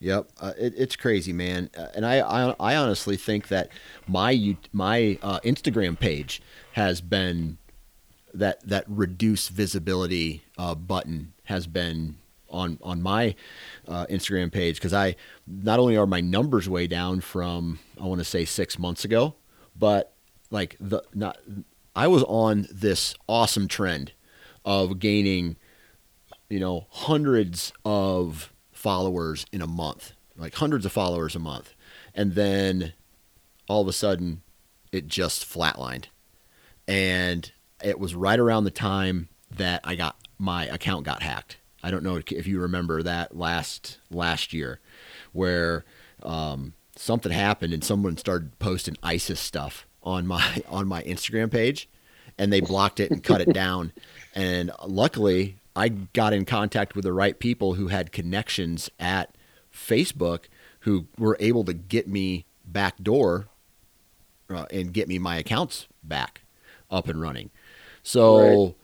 Yep, 0.00 0.28
uh, 0.40 0.52
it, 0.56 0.74
it's 0.76 0.94
crazy, 0.94 1.32
man. 1.32 1.70
Uh, 1.76 1.88
and 1.92 2.06
I, 2.06 2.20
I, 2.20 2.54
I 2.60 2.76
honestly 2.76 3.16
think 3.16 3.48
that 3.48 3.68
my 4.06 4.56
my 4.72 5.18
uh, 5.22 5.40
Instagram 5.40 5.98
page 5.98 6.40
has 6.72 7.00
been 7.00 7.58
that 8.32 8.66
that 8.68 8.84
reduce 8.86 9.48
visibility 9.48 10.44
uh, 10.56 10.76
button 10.76 11.32
has 11.44 11.66
been 11.66 12.16
on 12.50 12.78
on 12.82 13.02
my 13.02 13.34
uh, 13.86 14.06
Instagram 14.06 14.52
page 14.52 14.76
because 14.76 14.94
I 14.94 15.16
not 15.46 15.78
only 15.78 15.96
are 15.96 16.06
my 16.06 16.20
numbers 16.20 16.68
way 16.68 16.86
down 16.86 17.20
from 17.20 17.78
I 18.00 18.04
want 18.04 18.20
to 18.20 18.24
say 18.24 18.44
six 18.44 18.78
months 18.78 19.04
ago, 19.04 19.34
but 19.76 20.14
like 20.50 20.76
the 20.80 21.02
not 21.14 21.38
I 21.94 22.06
was 22.06 22.22
on 22.24 22.68
this 22.72 23.14
awesome 23.28 23.68
trend 23.68 24.12
of 24.64 24.98
gaining, 24.98 25.56
you 26.48 26.60
know, 26.60 26.86
hundreds 26.90 27.72
of 27.84 28.52
followers 28.72 29.46
in 29.52 29.62
a 29.62 29.66
month, 29.66 30.12
like 30.36 30.54
hundreds 30.54 30.86
of 30.86 30.92
followers 30.92 31.34
a 31.34 31.40
month, 31.40 31.74
and 32.14 32.34
then 32.34 32.92
all 33.68 33.82
of 33.82 33.88
a 33.88 33.92
sudden 33.92 34.42
it 34.92 35.08
just 35.08 35.44
flatlined, 35.44 36.06
and 36.86 37.52
it 37.82 37.98
was 37.98 38.14
right 38.14 38.38
around 38.38 38.64
the 38.64 38.70
time 38.70 39.28
that 39.50 39.80
I 39.84 39.94
got 39.94 40.16
my 40.38 40.66
account 40.66 41.04
got 41.04 41.22
hacked. 41.22 41.58
I 41.82 41.90
don't 41.90 42.02
know 42.02 42.20
if 42.30 42.46
you 42.46 42.60
remember 42.60 43.02
that 43.02 43.36
last 43.36 43.98
last 44.10 44.52
year, 44.52 44.80
where 45.32 45.84
um, 46.22 46.74
something 46.96 47.30
happened 47.32 47.72
and 47.72 47.84
someone 47.84 48.16
started 48.16 48.58
posting 48.58 48.96
ISIS 49.02 49.38
stuff 49.38 49.86
on 50.02 50.26
my 50.26 50.62
on 50.68 50.88
my 50.88 51.02
Instagram 51.02 51.50
page, 51.50 51.88
and 52.36 52.52
they 52.52 52.60
blocked 52.60 53.00
it 53.00 53.10
and 53.10 53.22
cut 53.22 53.40
it 53.40 53.52
down. 53.52 53.92
And 54.34 54.72
luckily, 54.86 55.56
I 55.76 55.88
got 55.88 56.32
in 56.32 56.44
contact 56.44 56.96
with 56.96 57.04
the 57.04 57.12
right 57.12 57.38
people 57.38 57.74
who 57.74 57.88
had 57.88 58.12
connections 58.12 58.90
at 58.98 59.36
Facebook 59.72 60.44
who 60.80 61.06
were 61.16 61.36
able 61.40 61.64
to 61.64 61.74
get 61.74 62.08
me 62.08 62.44
back 62.64 62.96
door 62.98 63.48
uh, 64.50 64.66
and 64.70 64.92
get 64.92 65.08
me 65.08 65.18
my 65.18 65.36
accounts 65.36 65.86
back 66.02 66.42
up 66.90 67.08
and 67.08 67.20
running. 67.20 67.50
So. 68.02 68.66
Right 68.66 68.74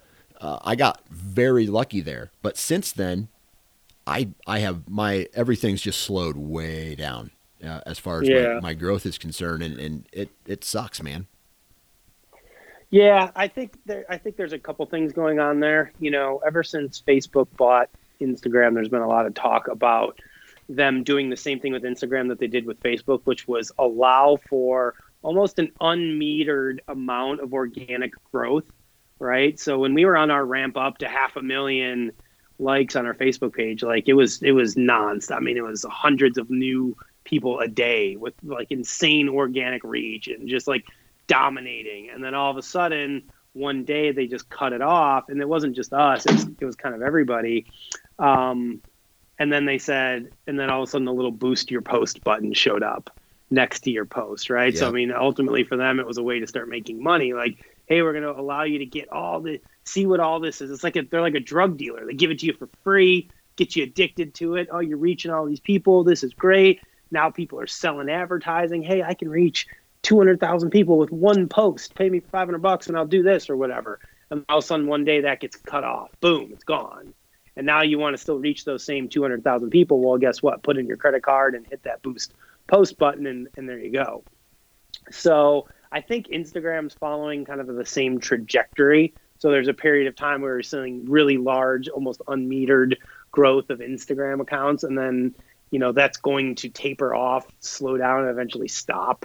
uh, 0.40 0.58
I 0.62 0.74
got 0.76 1.02
very 1.08 1.66
lucky 1.66 2.00
there. 2.00 2.30
But 2.42 2.56
since 2.56 2.92
then, 2.92 3.28
I 4.06 4.28
I 4.46 4.58
have 4.60 4.88
my 4.88 5.28
everything's 5.34 5.80
just 5.82 6.00
slowed 6.00 6.36
way 6.36 6.94
down. 6.94 7.30
uh, 7.64 7.80
as 7.86 7.98
far 7.98 8.20
as 8.20 8.28
Yeah. 8.28 8.54
my, 8.54 8.60
my 8.60 8.74
growth 8.74 9.06
is 9.06 9.16
concerned, 9.16 9.62
and, 9.62 9.78
and 9.78 10.06
it 10.12 10.28
it 10.46 10.64
sucks, 10.64 11.02
man. 11.02 11.26
Yeah, 12.90 13.30
I 13.34 13.48
think 13.48 13.78
there. 13.86 14.04
I 14.08 14.18
think 14.18 14.36
there's 14.36 14.52
a 14.52 14.58
couple 14.58 14.84
things 14.86 15.12
going 15.12 15.40
on 15.40 15.60
there. 15.60 15.92
You 15.98 16.10
know, 16.10 16.40
ever 16.46 16.62
since 16.62 17.02
Facebook 17.06 17.48
bought 17.56 17.88
Instagram, 18.20 18.74
there's 18.74 18.88
been 18.88 19.02
a 19.02 19.08
lot 19.08 19.26
of 19.26 19.34
talk 19.34 19.68
about 19.68 20.20
them 20.68 21.02
doing 21.02 21.28
the 21.30 21.36
same 21.36 21.58
thing 21.60 21.72
with 21.72 21.82
Instagram 21.82 22.28
that 22.28 22.38
they 22.38 22.46
did 22.46 22.66
with 22.66 22.80
Facebook, 22.82 23.22
which 23.24 23.48
was 23.48 23.72
allow 23.78 24.38
for 24.48 24.94
almost 25.22 25.58
an 25.58 25.72
unmetered 25.80 26.78
amount 26.88 27.40
of 27.40 27.52
organic 27.52 28.12
growth, 28.30 28.64
right? 29.24 29.58
So 29.58 29.78
when 29.78 29.94
we 29.94 30.04
were 30.04 30.16
on 30.16 30.30
our 30.30 30.44
ramp 30.44 30.76
up 30.76 30.98
to 30.98 31.08
half 31.08 31.36
a 31.36 31.42
million 31.42 32.12
likes 32.58 32.94
on 32.94 33.06
our 33.06 33.14
Facebook 33.14 33.54
page, 33.54 33.82
like 33.82 34.08
it 34.08 34.12
was 34.12 34.42
it 34.42 34.52
was 34.52 34.76
nonstop. 34.76 35.36
I 35.36 35.40
mean, 35.40 35.56
it 35.56 35.64
was 35.64 35.84
hundreds 35.88 36.38
of 36.38 36.50
new 36.50 36.96
people 37.24 37.58
a 37.60 37.66
day 37.66 38.16
with 38.16 38.34
like 38.44 38.70
insane 38.70 39.28
organic 39.28 39.82
reach 39.82 40.28
and 40.28 40.48
just 40.48 40.68
like 40.68 40.84
dominating. 41.26 42.10
And 42.10 42.22
then 42.22 42.34
all 42.34 42.50
of 42.50 42.56
a 42.56 42.62
sudden, 42.62 43.24
one 43.54 43.84
day 43.84 44.12
they 44.12 44.26
just 44.26 44.48
cut 44.50 44.72
it 44.72 44.82
off, 44.82 45.28
and 45.28 45.40
it 45.40 45.48
wasn't 45.48 45.74
just 45.74 45.92
us; 45.92 46.26
it 46.26 46.32
was, 46.32 46.44
it 46.60 46.64
was 46.64 46.76
kind 46.76 46.94
of 46.94 47.02
everybody. 47.02 47.66
Um, 48.18 48.82
and 49.38 49.52
then 49.52 49.64
they 49.64 49.78
said, 49.78 50.30
and 50.46 50.58
then 50.58 50.70
all 50.70 50.82
of 50.82 50.88
a 50.88 50.90
sudden, 50.90 51.06
the 51.06 51.12
little 51.12 51.32
boost 51.32 51.70
your 51.70 51.82
post 51.82 52.22
button 52.22 52.52
showed 52.52 52.84
up 52.84 53.10
next 53.50 53.80
to 53.80 53.90
your 53.90 54.04
post, 54.04 54.50
right? 54.50 54.76
So 54.76 54.88
I 54.88 54.90
mean, 54.92 55.12
ultimately 55.12 55.64
for 55.64 55.76
them, 55.76 55.98
it 55.98 56.06
was 56.06 56.18
a 56.18 56.22
way 56.22 56.40
to 56.40 56.46
start 56.46 56.68
making 56.68 57.02
money. 57.02 57.32
Like, 57.32 57.64
hey, 57.86 58.02
we're 58.02 58.12
going 58.12 58.24
to 58.24 58.40
allow 58.40 58.62
you 58.64 58.78
to 58.78 58.86
get 58.86 59.10
all 59.10 59.40
the 59.40 59.60
see 59.84 60.06
what 60.06 60.20
all 60.20 60.40
this 60.40 60.60
is. 60.60 60.70
It's 60.70 60.84
like 60.84 60.96
a, 60.96 61.02
they're 61.02 61.20
like 61.20 61.34
a 61.34 61.40
drug 61.40 61.76
dealer. 61.76 62.06
They 62.06 62.14
give 62.14 62.30
it 62.30 62.38
to 62.40 62.46
you 62.46 62.54
for 62.54 62.68
free, 62.82 63.30
get 63.56 63.76
you 63.76 63.82
addicted 63.84 64.34
to 64.34 64.56
it. 64.56 64.68
Oh, 64.70 64.80
you're 64.80 64.98
reaching 64.98 65.30
all 65.30 65.46
these 65.46 65.60
people. 65.60 66.04
This 66.04 66.24
is 66.24 66.32
great. 66.32 66.80
Now 67.10 67.30
people 67.30 67.60
are 67.60 67.66
selling 67.66 68.08
advertising. 68.08 68.82
Hey, 68.82 69.02
I 69.02 69.14
can 69.14 69.28
reach 69.28 69.66
200,000 70.02 70.70
people 70.70 70.98
with 70.98 71.10
one 71.10 71.48
post. 71.48 71.94
Pay 71.94 72.08
me 72.08 72.20
500 72.20 72.58
bucks 72.58 72.86
and 72.86 72.96
I'll 72.96 73.06
do 73.06 73.22
this 73.22 73.50
or 73.50 73.56
whatever. 73.56 74.00
And 74.30 74.44
all 74.48 74.58
of 74.58 74.64
a 74.64 74.66
sudden, 74.66 74.86
one 74.86 75.04
day 75.04 75.20
that 75.20 75.40
gets 75.40 75.56
cut 75.56 75.84
off. 75.84 76.10
Boom, 76.20 76.50
it's 76.52 76.64
gone. 76.64 77.14
And 77.56 77.66
now 77.66 77.82
you 77.82 77.98
want 77.98 78.14
to 78.14 78.18
still 78.20 78.38
reach 78.38 78.64
those 78.64 78.84
same 78.84 79.08
200,000 79.08 79.70
people. 79.70 80.00
Well, 80.00 80.18
guess 80.18 80.42
what? 80.42 80.62
Put 80.62 80.76
in 80.76 80.86
your 80.86 80.96
credit 80.96 81.22
card 81.22 81.54
and 81.54 81.66
hit 81.66 81.84
that 81.84 82.02
boost 82.02 82.34
post 82.66 82.98
button, 82.98 83.26
and, 83.26 83.48
and 83.56 83.68
there 83.68 83.78
you 83.78 83.92
go. 83.92 84.24
So 85.10 85.68
I 85.94 86.00
think 86.00 86.26
Instagram's 86.26 86.92
following 86.92 87.44
kind 87.44 87.60
of 87.60 87.68
the 87.68 87.86
same 87.86 88.18
trajectory. 88.18 89.14
So 89.38 89.52
there's 89.52 89.68
a 89.68 89.74
period 89.74 90.08
of 90.08 90.16
time 90.16 90.42
where 90.42 90.54
we're 90.54 90.62
seeing 90.62 91.08
really 91.08 91.38
large, 91.38 91.88
almost 91.88 92.20
unmetered 92.26 92.96
growth 93.30 93.70
of 93.70 93.78
Instagram 93.78 94.40
accounts, 94.40 94.82
and 94.82 94.98
then 94.98 95.36
you 95.70 95.78
know 95.78 95.92
that's 95.92 96.18
going 96.18 96.56
to 96.56 96.68
taper 96.68 97.14
off, 97.14 97.46
slow 97.60 97.96
down, 97.96 98.22
and 98.22 98.30
eventually 98.30 98.66
stop. 98.66 99.24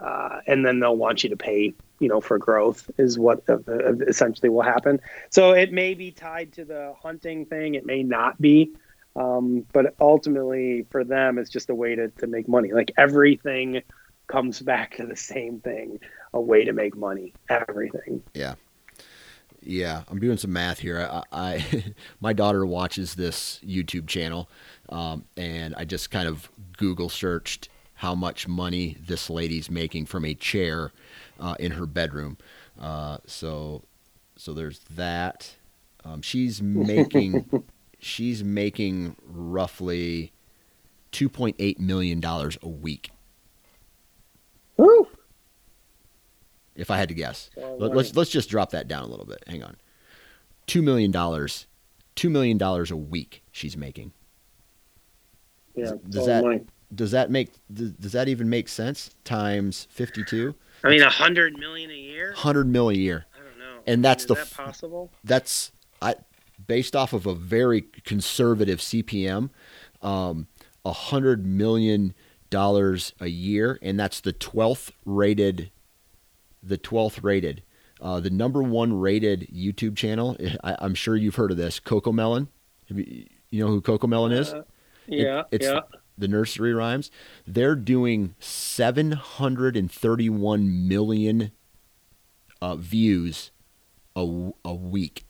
Uh, 0.00 0.40
and 0.46 0.64
then 0.64 0.80
they'll 0.80 0.96
want 0.96 1.22
you 1.22 1.30
to 1.30 1.36
pay, 1.36 1.74
you 2.00 2.08
know, 2.08 2.20
for 2.20 2.38
growth 2.38 2.90
is 2.96 3.18
what 3.18 3.42
uh, 3.48 3.58
uh, 3.68 3.94
essentially 4.06 4.48
will 4.48 4.62
happen. 4.62 5.00
So 5.30 5.52
it 5.52 5.70
may 5.70 5.92
be 5.92 6.12
tied 6.12 6.52
to 6.54 6.64
the 6.64 6.94
hunting 7.00 7.44
thing, 7.44 7.74
it 7.74 7.84
may 7.84 8.02
not 8.02 8.40
be, 8.40 8.72
um, 9.16 9.66
but 9.72 9.94
ultimately 10.00 10.86
for 10.90 11.04
them, 11.04 11.38
it's 11.38 11.50
just 11.50 11.68
a 11.68 11.74
way 11.74 11.94
to 11.94 12.08
to 12.08 12.26
make 12.26 12.48
money. 12.48 12.72
Like 12.72 12.92
everything 12.96 13.82
comes 14.26 14.60
back 14.60 14.96
to 14.96 15.06
the 15.06 15.16
same 15.16 15.60
thing, 15.60 16.00
a 16.32 16.40
way 16.40 16.64
to 16.64 16.72
make 16.72 16.96
money. 16.96 17.32
Everything. 17.48 18.22
Yeah. 18.34 18.54
Yeah, 19.62 20.02
I'm 20.08 20.20
doing 20.20 20.36
some 20.36 20.52
math 20.52 20.78
here. 20.78 21.08
I, 21.10 21.22
I 21.32 21.84
my 22.20 22.32
daughter 22.32 22.64
watches 22.64 23.14
this 23.16 23.60
YouTube 23.66 24.06
channel, 24.06 24.48
um, 24.90 25.24
and 25.36 25.74
I 25.74 25.84
just 25.84 26.10
kind 26.10 26.28
of 26.28 26.48
Google 26.76 27.08
searched 27.08 27.68
how 27.94 28.14
much 28.14 28.46
money 28.46 28.96
this 29.04 29.28
lady's 29.28 29.70
making 29.70 30.06
from 30.06 30.24
a 30.24 30.34
chair 30.34 30.92
uh, 31.40 31.56
in 31.58 31.72
her 31.72 31.86
bedroom. 31.86 32.36
Uh, 32.80 33.18
so, 33.26 33.82
so 34.36 34.52
there's 34.52 34.80
that. 34.90 35.56
Um, 36.04 36.22
she's 36.22 36.62
making 36.62 37.64
she's 37.98 38.44
making 38.44 39.16
roughly 39.26 40.32
two 41.10 41.28
point 41.28 41.56
eight 41.58 41.80
million 41.80 42.20
dollars 42.20 42.58
a 42.62 42.68
week, 42.68 43.10
Woo! 44.76 45.08
if 46.76 46.90
I 46.90 46.98
had 46.98 47.08
to 47.08 47.14
guess. 47.14 47.50
Well, 47.56 47.78
Let, 47.78 47.96
let's 47.96 48.14
let's 48.16 48.30
just 48.30 48.50
drop 48.50 48.70
that 48.70 48.86
down 48.86 49.04
a 49.04 49.06
little 49.06 49.24
bit. 49.24 49.42
Hang 49.46 49.62
on. 49.62 49.76
Two 50.66 50.82
million 50.82 51.10
dollars, 51.10 51.66
two 52.14 52.28
million 52.30 52.58
dollars 52.58 52.90
a 52.90 52.96
week 52.96 53.42
she's 53.50 53.76
making. 53.76 54.12
Yeah. 55.74 55.92
Does 56.08 56.26
that- 56.26 56.44
money. 56.44 56.60
Does 56.94 57.10
that 57.10 57.32
make 57.32 57.50
does, 57.72 57.90
does 57.92 58.12
that 58.12 58.28
even 58.28 58.48
make 58.48 58.68
sense? 58.68 59.10
Times 59.24 59.88
fifty 59.90 60.22
two, 60.22 60.54
I 60.84 60.90
mean, 60.90 61.02
a 61.02 61.10
hundred 61.10 61.58
million 61.58 61.90
a 61.90 61.94
year. 61.94 62.32
Hundred 62.32 62.68
million 62.68 63.00
a 63.00 63.02
year. 63.02 63.26
I 63.34 63.38
don't 63.38 63.58
know. 63.58 63.82
And 63.88 64.04
that's 64.04 64.22
is 64.22 64.28
the 64.28 64.34
that 64.34 64.52
possible. 64.52 65.10
That's 65.24 65.72
I 66.00 66.14
based 66.64 66.94
off 66.94 67.12
of 67.12 67.26
a 67.26 67.34
very 67.34 67.80
conservative 68.04 68.78
CPM, 68.78 69.50
um, 70.00 70.46
a 70.84 70.92
hundred 70.92 71.44
million 71.44 72.14
dollars 72.56 73.12
a 73.20 73.26
year, 73.26 73.78
and 73.82 74.00
that's 74.00 74.22
the 74.22 74.32
twelfth 74.32 74.90
rated, 75.04 75.70
the 76.62 76.78
twelfth 76.78 77.22
rated, 77.22 77.62
uh, 78.00 78.18
the 78.18 78.30
number 78.30 78.62
one 78.62 78.98
rated 78.98 79.46
YouTube 79.54 79.94
channel. 79.94 80.38
I, 80.64 80.74
I'm 80.78 80.94
sure 80.94 81.16
you've 81.16 81.34
heard 81.34 81.50
of 81.50 81.58
this, 81.58 81.78
Cocomelon. 81.80 82.48
Have 82.88 82.98
you, 82.98 83.26
you 83.50 83.62
know 83.62 83.68
who 83.70 83.82
Cocomelon 83.82 84.32
is? 84.32 84.54
Uh, 84.54 84.62
yeah. 85.06 85.42
it's- 85.50 85.70
yeah. 85.70 85.80
the 86.16 86.28
nursery 86.28 86.72
rhymes, 86.72 87.10
they're 87.46 87.76
doing 87.76 88.34
731 88.38 90.88
million 90.88 91.50
uh, 92.62 92.74
views 92.76 93.50
a, 94.16 94.50
a 94.64 94.74
week. 94.74 95.26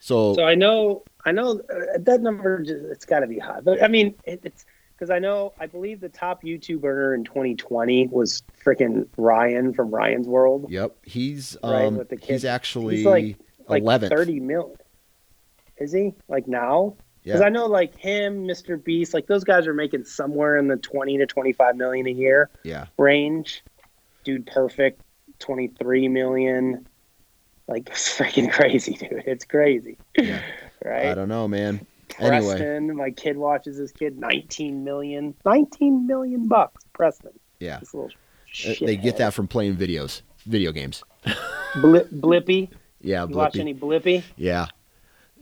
So, 0.00 0.34
So 0.34 0.42
I 0.44 0.56
know, 0.56 1.04
I 1.24 1.32
know 1.32 1.60
uh, 1.60 1.98
that 1.98 2.20
number. 2.20 2.62
It's 2.66 3.04
got 3.04 3.20
to 3.20 3.26
be 3.26 3.38
high, 3.38 3.60
but 3.60 3.82
I 3.82 3.88
mean, 3.88 4.14
it, 4.24 4.40
it's 4.44 4.64
because 4.94 5.10
I 5.10 5.18
know, 5.20 5.52
I 5.60 5.66
believe 5.66 6.00
the 6.00 6.08
top 6.08 6.42
YouTube 6.42 6.82
earner 6.84 7.14
in 7.14 7.22
2020 7.24 8.08
was 8.08 8.42
freaking 8.64 9.06
Ryan 9.16 9.72
from 9.72 9.94
Ryan's 9.94 10.26
World. 10.26 10.66
yep, 10.70 10.96
he's 11.04 11.56
Right, 11.62 11.84
um, 11.84 11.96
with 11.98 12.08
the 12.08 12.16
he's 12.20 12.44
actually 12.44 12.96
He's 12.96 13.06
like- 13.06 13.36
Like 13.68 13.82
11th. 13.84 14.08
30 14.08 14.40
mil. 14.40 14.76
Is 15.76 15.92
he 15.92 16.14
like 16.26 16.48
now? 16.48 16.96
Because 17.22 17.40
yeah, 17.40 17.46
I 17.46 17.50
know 17.50 17.66
like 17.66 17.94
him, 17.96 18.44
Mr. 18.46 18.82
Beast, 18.82 19.12
like 19.14 19.26
those 19.26 19.44
guys 19.44 19.66
are 19.68 19.74
making 19.74 20.04
somewhere 20.04 20.56
in 20.56 20.66
the 20.66 20.76
20 20.78 21.18
to 21.18 21.26
25 21.26 21.76
million 21.76 22.06
a 22.06 22.10
year 22.10 22.48
yeah, 22.64 22.86
range. 22.96 23.62
Dude, 24.24 24.46
perfect, 24.46 25.00
23 25.38 26.08
million. 26.08 26.86
Like 27.68 27.88
it's 27.90 28.16
freaking 28.18 28.50
crazy, 28.50 28.94
dude. 28.94 29.22
It's 29.26 29.44
crazy. 29.44 29.96
Yeah. 30.16 30.40
I 30.84 31.14
don't 31.14 31.28
know, 31.28 31.48
man. 31.48 31.86
Anyway, 32.18 32.40
Preston, 32.56 32.96
my 32.96 33.10
kid 33.10 33.36
watches 33.36 33.76
this 33.78 33.92
kid 33.92 34.18
19 34.18 34.82
million. 34.82 35.34
19 35.44 36.06
million 36.06 36.48
bucks, 36.48 36.84
Preston. 36.92 37.32
yeah, 37.60 37.80
Uh, 37.94 38.08
they 38.80 38.96
get 38.96 39.18
that 39.18 39.34
from 39.34 39.46
playing 39.46 39.76
videos, 39.76 40.22
video 40.46 40.72
games. 40.72 41.02
Blip, 41.76 42.10
Blippi. 42.10 42.70
Yeah, 43.00 43.26
You 43.28 43.36
watch 43.36 43.52
Blippi. 43.54 43.60
any 43.60 43.74
Blippi? 43.74 44.22
Yeah, 44.36 44.66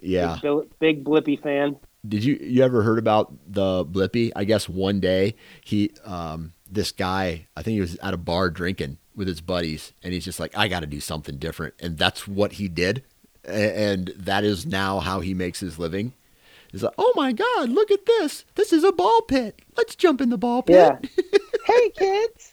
yeah. 0.00 0.38
Big, 0.42 0.78
big 0.80 1.04
Blippi 1.04 1.40
fan. 1.40 1.76
Did 2.06 2.24
you 2.24 2.36
you 2.40 2.62
ever 2.62 2.82
heard 2.82 2.98
about 2.98 3.32
the 3.48 3.84
Blippi? 3.84 4.30
I 4.36 4.44
guess 4.44 4.68
one 4.68 5.00
day 5.00 5.34
he 5.64 5.92
um 6.04 6.52
this 6.70 6.92
guy, 6.92 7.46
I 7.56 7.62
think 7.62 7.74
he 7.74 7.80
was 7.80 7.96
at 7.98 8.12
a 8.12 8.16
bar 8.16 8.50
drinking 8.50 8.98
with 9.14 9.28
his 9.28 9.40
buddies 9.40 9.92
and 10.02 10.12
he's 10.12 10.24
just 10.24 10.38
like 10.40 10.56
I 10.56 10.68
got 10.68 10.80
to 10.80 10.86
do 10.86 11.00
something 11.00 11.36
different 11.38 11.74
and 11.80 11.96
that's 11.96 12.26
what 12.28 12.54
he 12.54 12.68
did. 12.68 13.04
A- 13.46 13.78
And 13.92 14.08
that 14.16 14.44
is 14.44 14.66
now 14.66 14.98
how 15.00 15.20
he 15.20 15.34
makes 15.34 15.60
his 15.60 15.78
living. 15.78 16.12
He's 16.72 16.82
like, 16.82 16.94
"Oh 16.98 17.12
my 17.16 17.32
god, 17.32 17.68
look 17.70 17.90
at 17.90 18.04
this. 18.06 18.44
This 18.54 18.72
is 18.72 18.84
a 18.84 18.92
ball 18.92 19.22
pit. 19.22 19.60
Let's 19.76 19.94
jump 19.94 20.20
in 20.20 20.30
the 20.30 20.38
ball 20.38 20.62
pit." 20.62 20.76
Yeah. 20.76 20.98
hey, 21.66 21.90
kids. 21.90 22.52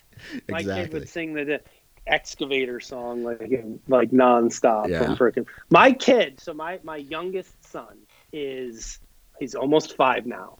My 0.50 0.64
kid 0.64 0.94
would 0.94 1.10
sing 1.10 1.34
the, 1.34 1.44
the 1.44 1.62
excavator 2.08 2.80
song 2.80 3.24
like 3.24 3.40
like 3.88 4.12
nonstop 4.12 4.88
Yeah. 4.90 5.04
from 5.06 5.16
freaking 5.18 5.46
my 5.70 5.92
kid. 5.92 6.40
So 6.40 6.54
my 6.54 6.80
my 6.84 6.98
youngest 6.98 7.64
son 7.66 7.98
is 8.32 9.00
he's 9.40 9.56
almost 9.56 9.96
five 9.96 10.26
now. 10.26 10.58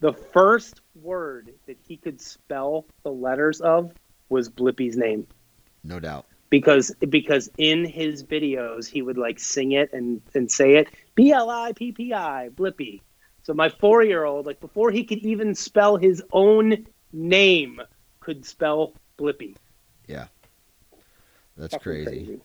The 0.00 0.12
first 0.12 0.80
word 1.02 1.52
that 1.66 1.76
he 1.86 1.96
could 1.96 2.20
spell 2.20 2.86
the 3.02 3.10
letters 3.12 3.60
of 3.60 3.92
was 4.28 4.48
Blippi's 4.48 4.96
name 4.96 5.26
No 5.84 5.98
doubt. 6.00 6.26
Because 6.50 6.94
because 7.08 7.50
in 7.58 7.84
his 7.84 8.24
videos 8.24 8.88
he 8.88 9.02
would 9.02 9.18
like 9.18 9.38
sing 9.38 9.72
it 9.72 9.92
and 9.92 10.22
and 10.34 10.50
say 10.50 10.76
it 10.76 10.88
B 11.14 11.30
L 11.30 11.50
I 11.50 11.72
P 11.72 11.92
P 11.92 12.14
I 12.14 12.48
Blippi. 12.54 13.02
So 13.42 13.52
my 13.54 13.68
four 13.68 14.02
year 14.02 14.24
old 14.24 14.46
like 14.46 14.60
before 14.60 14.90
he 14.90 15.04
could 15.04 15.18
even 15.18 15.54
spell 15.54 15.96
his 15.96 16.22
own 16.32 16.86
name 17.12 17.82
could 18.20 18.46
spell 18.46 18.94
Blippi. 19.18 19.56
Yeah, 20.06 20.28
that's 21.56 21.74
Fucking 21.74 22.04
crazy. 22.04 22.40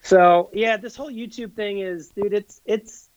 So 0.00 0.50
yeah, 0.52 0.76
this 0.76 0.96
whole 0.96 1.10
YouTube 1.10 1.54
thing 1.54 1.80
is, 1.80 2.08
dude. 2.08 2.32
It's 2.32 2.60
it's 2.64 3.10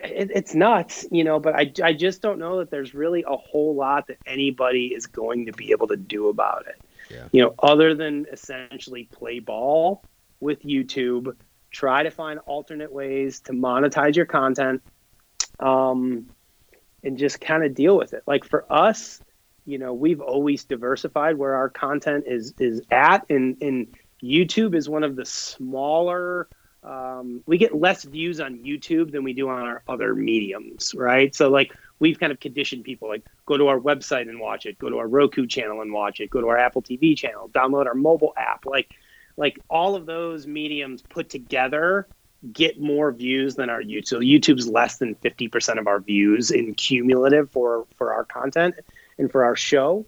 it, 0.00 0.30
it's 0.34 0.54
nuts, 0.54 1.06
you 1.10 1.24
know, 1.24 1.38
but 1.38 1.54
I, 1.54 1.72
I 1.82 1.92
just 1.92 2.22
don't 2.22 2.38
know 2.38 2.58
that 2.58 2.70
there's 2.70 2.94
really 2.94 3.22
a 3.26 3.36
whole 3.36 3.74
lot 3.74 4.06
that 4.08 4.18
anybody 4.26 4.86
is 4.86 5.06
going 5.06 5.46
to 5.46 5.52
be 5.52 5.72
able 5.72 5.88
to 5.88 5.96
do 5.96 6.28
about 6.28 6.66
it. 6.66 6.80
Yeah. 7.10 7.28
You 7.32 7.42
know, 7.42 7.54
other 7.58 7.94
than 7.94 8.26
essentially 8.32 9.04
play 9.04 9.40
ball 9.40 10.04
with 10.40 10.62
YouTube, 10.62 11.36
try 11.70 12.02
to 12.02 12.10
find 12.10 12.38
alternate 12.46 12.92
ways 12.92 13.40
to 13.40 13.52
monetize 13.52 14.16
your 14.16 14.26
content, 14.26 14.82
um, 15.58 16.28
and 17.02 17.18
just 17.18 17.40
kind 17.40 17.64
of 17.64 17.74
deal 17.74 17.96
with 17.96 18.14
it. 18.14 18.22
Like 18.26 18.44
for 18.44 18.64
us, 18.70 19.20
you 19.66 19.78
know, 19.78 19.92
we've 19.92 20.20
always 20.20 20.64
diversified 20.64 21.36
where 21.36 21.54
our 21.54 21.68
content 21.68 22.24
is 22.26 22.54
is 22.58 22.82
at, 22.90 23.26
and 23.30 23.56
and 23.62 23.94
YouTube 24.22 24.74
is 24.74 24.88
one 24.88 25.04
of 25.04 25.16
the 25.16 25.24
smaller 25.24 26.48
um, 26.82 27.42
we 27.46 27.58
get 27.58 27.74
less 27.74 28.04
views 28.04 28.40
on 28.40 28.60
YouTube 28.60 29.12
than 29.12 29.22
we 29.22 29.32
do 29.32 29.48
on 29.48 29.62
our 29.62 29.82
other 29.86 30.14
mediums, 30.14 30.94
right? 30.94 31.34
So 31.34 31.50
like 31.50 31.72
we've 32.00 32.18
kind 32.18 32.32
of 32.32 32.40
conditioned 32.40 32.84
people 32.84 33.08
like 33.08 33.24
go 33.46 33.56
to 33.56 33.68
our 33.68 33.78
website 33.78 34.28
and 34.28 34.40
watch 34.40 34.66
it, 34.66 34.78
go 34.78 34.88
to 34.90 34.98
our 34.98 35.06
Roku 35.06 35.46
channel 35.46 35.80
and 35.80 35.92
watch 35.92 36.20
it, 36.20 36.30
go 36.30 36.40
to 36.40 36.48
our 36.48 36.58
Apple 36.58 36.82
TV 36.82 37.16
channel, 37.16 37.48
download 37.50 37.86
our 37.86 37.94
mobile 37.94 38.32
app, 38.36 38.66
like 38.66 38.90
like 39.36 39.58
all 39.70 39.94
of 39.94 40.06
those 40.06 40.46
mediums 40.46 41.02
put 41.02 41.30
together 41.30 42.08
get 42.52 42.80
more 42.80 43.12
views 43.12 43.54
than 43.54 43.68
our 43.68 43.82
YouTube. 43.82 44.06
So 44.06 44.20
YouTube's 44.20 44.66
less 44.66 44.96
than 44.96 45.14
50% 45.16 45.78
of 45.78 45.86
our 45.86 46.00
views 46.00 46.50
in 46.50 46.74
cumulative 46.74 47.50
for 47.50 47.86
for 47.96 48.12
our 48.12 48.24
content 48.24 48.76
and 49.18 49.30
for 49.30 49.44
our 49.44 49.56
show. 49.56 50.06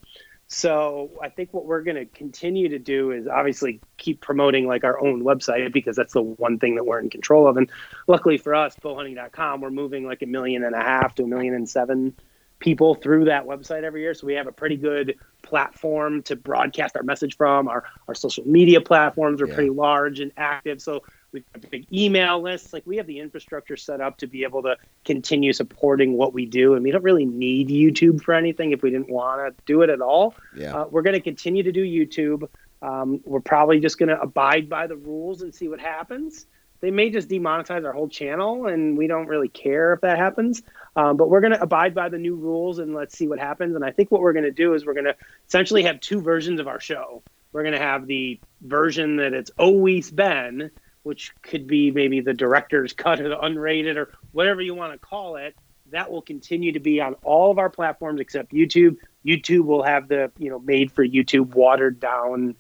So 0.53 1.11
I 1.23 1.31
think 1.31 1.55
what 1.55 1.65
we're 1.65 1.83
going 1.83 1.97
to 1.97 2.05
continue 2.05 2.69
to 2.69 2.79
do 2.79 3.11
is 3.11 3.27
obviously 3.27 3.81
keep 3.97 4.21
promoting 4.21 4.67
like 4.67 4.85
our 4.85 5.03
own 5.03 5.23
website 5.25 5.73
because 5.73 5.97
that's 5.97 6.13
the 6.13 6.21
one 6.21 6.59
thing 6.59 6.75
that 6.75 6.85
we're 6.85 7.01
in 7.01 7.09
control 7.09 7.49
of. 7.49 7.57
And 7.57 7.71
luckily 8.07 8.37
for 8.37 8.55
us, 8.55 8.77
bowhunting.com, 8.85 9.63
we're 9.63 9.71
moving 9.71 10.07
like 10.07 10.21
a 10.21 10.27
million 10.27 10.63
and 10.63 10.75
a 10.75 10.81
half 10.83 11.15
to 11.15 11.23
a 11.23 11.27
million 11.27 11.55
and 11.55 11.67
seven 11.67 12.15
people 12.59 12.95
through 12.95 13.25
that 13.25 13.47
website 13.47 13.83
every 13.83 14.03
year. 14.03 14.13
So 14.13 14.27
we 14.27 14.35
have 14.35 14.47
a 14.47 14.53
pretty 14.53 14.77
good 14.77 15.17
platform 15.41 16.23
to 16.25 16.37
broadcast 16.37 16.97
our 16.97 17.03
message 17.03 17.37
from. 17.39 17.67
Our 17.67 17.85
our 18.07 18.15
social 18.15 18.47
media 18.47 18.83
platforms 18.83 19.41
are 19.41 19.49
Yeah. 19.49 19.55
pretty 19.55 19.71
large 19.71 20.21
and 20.21 20.33
active. 20.37 20.83
So 20.83 21.03
we've 21.33 21.45
got 21.53 21.65
a 21.65 21.69
big 21.69 21.87
email 21.93 22.41
list. 22.41 22.73
Like 22.73 22.87
we 22.87 22.97
have 22.99 23.07
the 23.07 23.19
infrastructure 23.19 23.77
set 23.77 24.01
up 24.01 24.19
to 24.19 24.27
be 24.27 24.45
able 24.45 24.63
to 24.63 24.77
continue 25.05 25.53
supporting 25.53 26.17
what 26.17 26.33
we 26.33 26.47
do. 26.47 26.75
And 26.75 26.85
we 26.85 26.91
don't 26.91 27.03
really 27.03 27.25
need 27.25 27.69
YouTube 27.69 28.23
for 28.23 28.35
anything 28.35 28.73
if 28.73 28.83
we 28.83 28.91
didn't 28.91 29.11
want 29.11 29.41
to 29.41 29.63
do 29.67 29.83
it 29.83 29.91
at 29.91 30.01
all. 30.01 30.35
Yeah. 30.57 30.75
Uh, 30.75 30.87
we're 30.91 31.03
going 31.03 31.15
to 31.15 31.21
continue 31.21 31.63
to 31.63 31.73
do 31.73 31.85
YouTube. 31.85 32.49
Um, 32.83 33.21
we're 33.25 33.41
probably 33.41 33.81
just 33.81 33.99
going 33.99 34.09
to 34.09 34.21
abide 34.21 34.69
by 34.69 34.87
the 34.87 34.97
rules 34.97 35.43
and 35.43 35.55
see 35.55 35.69
what 35.69 35.81
happens. 35.81 36.47
They 36.81 36.91
may 36.91 37.11
just 37.11 37.29
demonetize 37.29 37.85
our 37.85 37.93
whole 37.93 38.09
channel, 38.09 38.67
and 38.67 38.99
we 38.99 39.07
don't 39.07 39.29
really 39.29 39.49
care 39.49 39.93
if 39.93 40.01
that 40.01 40.19
happens. 40.19 40.65
Um, 40.97 41.17
but 41.17 41.31
we're 41.31 41.41
going 41.41 41.53
to 41.53 41.63
abide 41.63 41.95
by 41.95 42.09
the 42.09 42.19
new 42.19 42.35
rules 42.35 42.81
and 42.81 42.93
let's 42.93 43.17
see 43.17 43.29
what 43.29 43.39
happens. 43.39 43.77
And 43.77 43.85
I 43.85 43.93
think 43.93 44.11
what 44.11 44.21
we're 44.21 44.33
going 44.33 44.45
to 44.45 44.51
do 44.51 44.75
is 44.75 44.85
we're 44.85 44.93
going 44.93 45.07
to 45.07 45.15
essentially 45.47 45.85
have 45.85 46.01
two 46.01 46.21
versions 46.21 46.59
of 46.59 46.67
our 46.67 46.81
show. 46.81 47.23
We're 47.53 47.63
going 47.63 47.75
to 47.75 47.81
have 47.81 48.09
the 48.09 48.41
version 48.63 49.17
that 49.17 49.33
it's 49.33 49.51
always 49.59 50.11
been, 50.11 50.73
which 51.03 51.33
could 51.43 51.67
be 51.67 51.91
maybe 51.91 52.21
the 52.21 52.35
director's 52.35 52.93
cut 53.05 53.21
or 53.21 53.29
the 53.29 53.37
unrated 53.37 53.97
or 53.97 54.11
whatever 54.33 54.61
you 54.61 54.75
want 54.75 54.93
to 54.93 54.99
call 54.99 55.37
it. 55.37 55.55
That 55.91 56.11
will 56.11 56.23
continue 56.23 56.73
to 56.73 56.81
be 56.81 57.01
on 57.01 57.15
all 57.23 57.51
of 57.51 57.59
our 57.59 57.69
platforms 57.69 58.21
except 58.21 58.53
YouTube. 58.53 58.97
YouTube 59.27 59.65
will 59.67 59.83
have 59.83 60.09
the 60.09 60.31
you 60.39 60.49
know 60.51 60.59
made 60.59 60.91
for 60.91 61.07
YouTube 61.07 61.55
watered 61.55 62.01
down, 62.01 62.55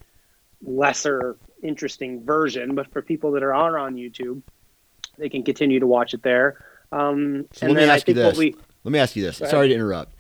lesser 0.62 1.36
interesting 1.62 2.24
version. 2.24 2.74
But 2.74 2.93
for 2.93 3.02
people 3.02 3.32
that 3.32 3.43
are 3.43 3.55
on 3.55 3.94
YouTube, 3.97 4.43
they 5.19 5.28
can 5.28 5.43
continue 5.44 5.81
to 5.81 5.86
watch 5.86 6.14
it 6.14 6.23
there. 6.23 6.64
Um, 6.90 7.47
So 7.52 7.66
and 7.66 7.74
let 7.74 7.81
me 7.81 7.86
then 7.86 7.90
I 7.90 7.94
ask 7.94 8.09
you 8.09 8.14
this. 8.14 8.36
we 8.36 8.55
Let 8.85 8.93
me 8.93 8.98
ask 8.98 9.16
you 9.16 9.23
this. 9.23 9.39
Sorry 9.39 9.69
to 9.69 9.74
interrupt, 9.74 10.14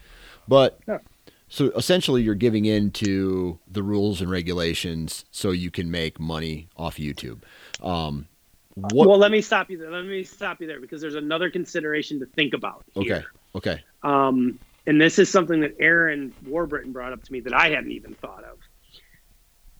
but 0.48 0.80
No. 0.86 1.00
so 1.48 1.66
essentially 1.76 2.22
you're 2.22 2.34
giving 2.34 2.64
in 2.64 2.90
to 2.92 3.58
the 3.68 3.82
rules 3.82 4.20
and 4.22 4.30
regulations 4.30 5.24
so 5.30 5.50
you 5.50 5.70
can 5.70 5.90
make 5.90 6.18
money 6.18 6.68
off 6.76 6.96
YouTube. 6.96 7.42
Um, 7.82 8.26
what? 8.74 9.08
well, 9.08 9.18
let 9.18 9.30
me 9.30 9.42
stop 9.42 9.70
you 9.70 9.76
there. 9.76 9.90
Let 9.90 10.04
me 10.06 10.24
stop 10.24 10.60
you 10.60 10.66
there 10.66 10.80
because 10.80 11.00
there's 11.00 11.14
another 11.14 11.50
consideration 11.50 12.18
to 12.20 12.26
think 12.26 12.54
about. 12.54 12.84
Here. 12.94 13.16
okay. 13.16 13.24
Okay. 13.54 13.84
Um, 14.02 14.58
and 14.86 15.00
this 15.00 15.18
is 15.18 15.28
something 15.28 15.60
that 15.60 15.76
Aaron 15.78 16.34
Warburton 16.46 16.92
brought 16.92 17.12
up 17.12 17.22
to 17.22 17.32
me 17.32 17.40
that 17.40 17.54
I 17.54 17.68
hadn't 17.68 17.92
even 17.92 18.14
thought 18.14 18.44
of. 18.44 18.58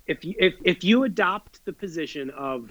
If 0.07 0.24
you, 0.24 0.35
if, 0.39 0.55
if 0.65 0.85
you 0.85 1.05
adopt 1.05 1.65
the 1.65 1.73
position 1.73 2.31
of 2.31 2.70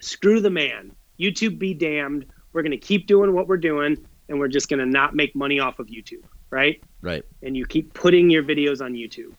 screw 0.00 0.40
the 0.40 0.50
man, 0.50 0.92
YouTube 1.20 1.58
be 1.58 1.74
damned, 1.74 2.26
we're 2.52 2.62
going 2.62 2.72
to 2.72 2.78
keep 2.78 3.06
doing 3.06 3.32
what 3.34 3.46
we're 3.46 3.56
doing 3.58 3.96
and 4.28 4.38
we're 4.38 4.48
just 4.48 4.68
going 4.68 4.80
to 4.80 4.86
not 4.86 5.14
make 5.14 5.34
money 5.36 5.60
off 5.60 5.78
of 5.78 5.86
YouTube, 5.86 6.24
right? 6.50 6.82
Right. 7.02 7.24
and 7.42 7.56
you 7.56 7.66
keep 7.66 7.94
putting 7.94 8.30
your 8.30 8.42
videos 8.42 8.84
on 8.84 8.94
YouTube. 8.94 9.34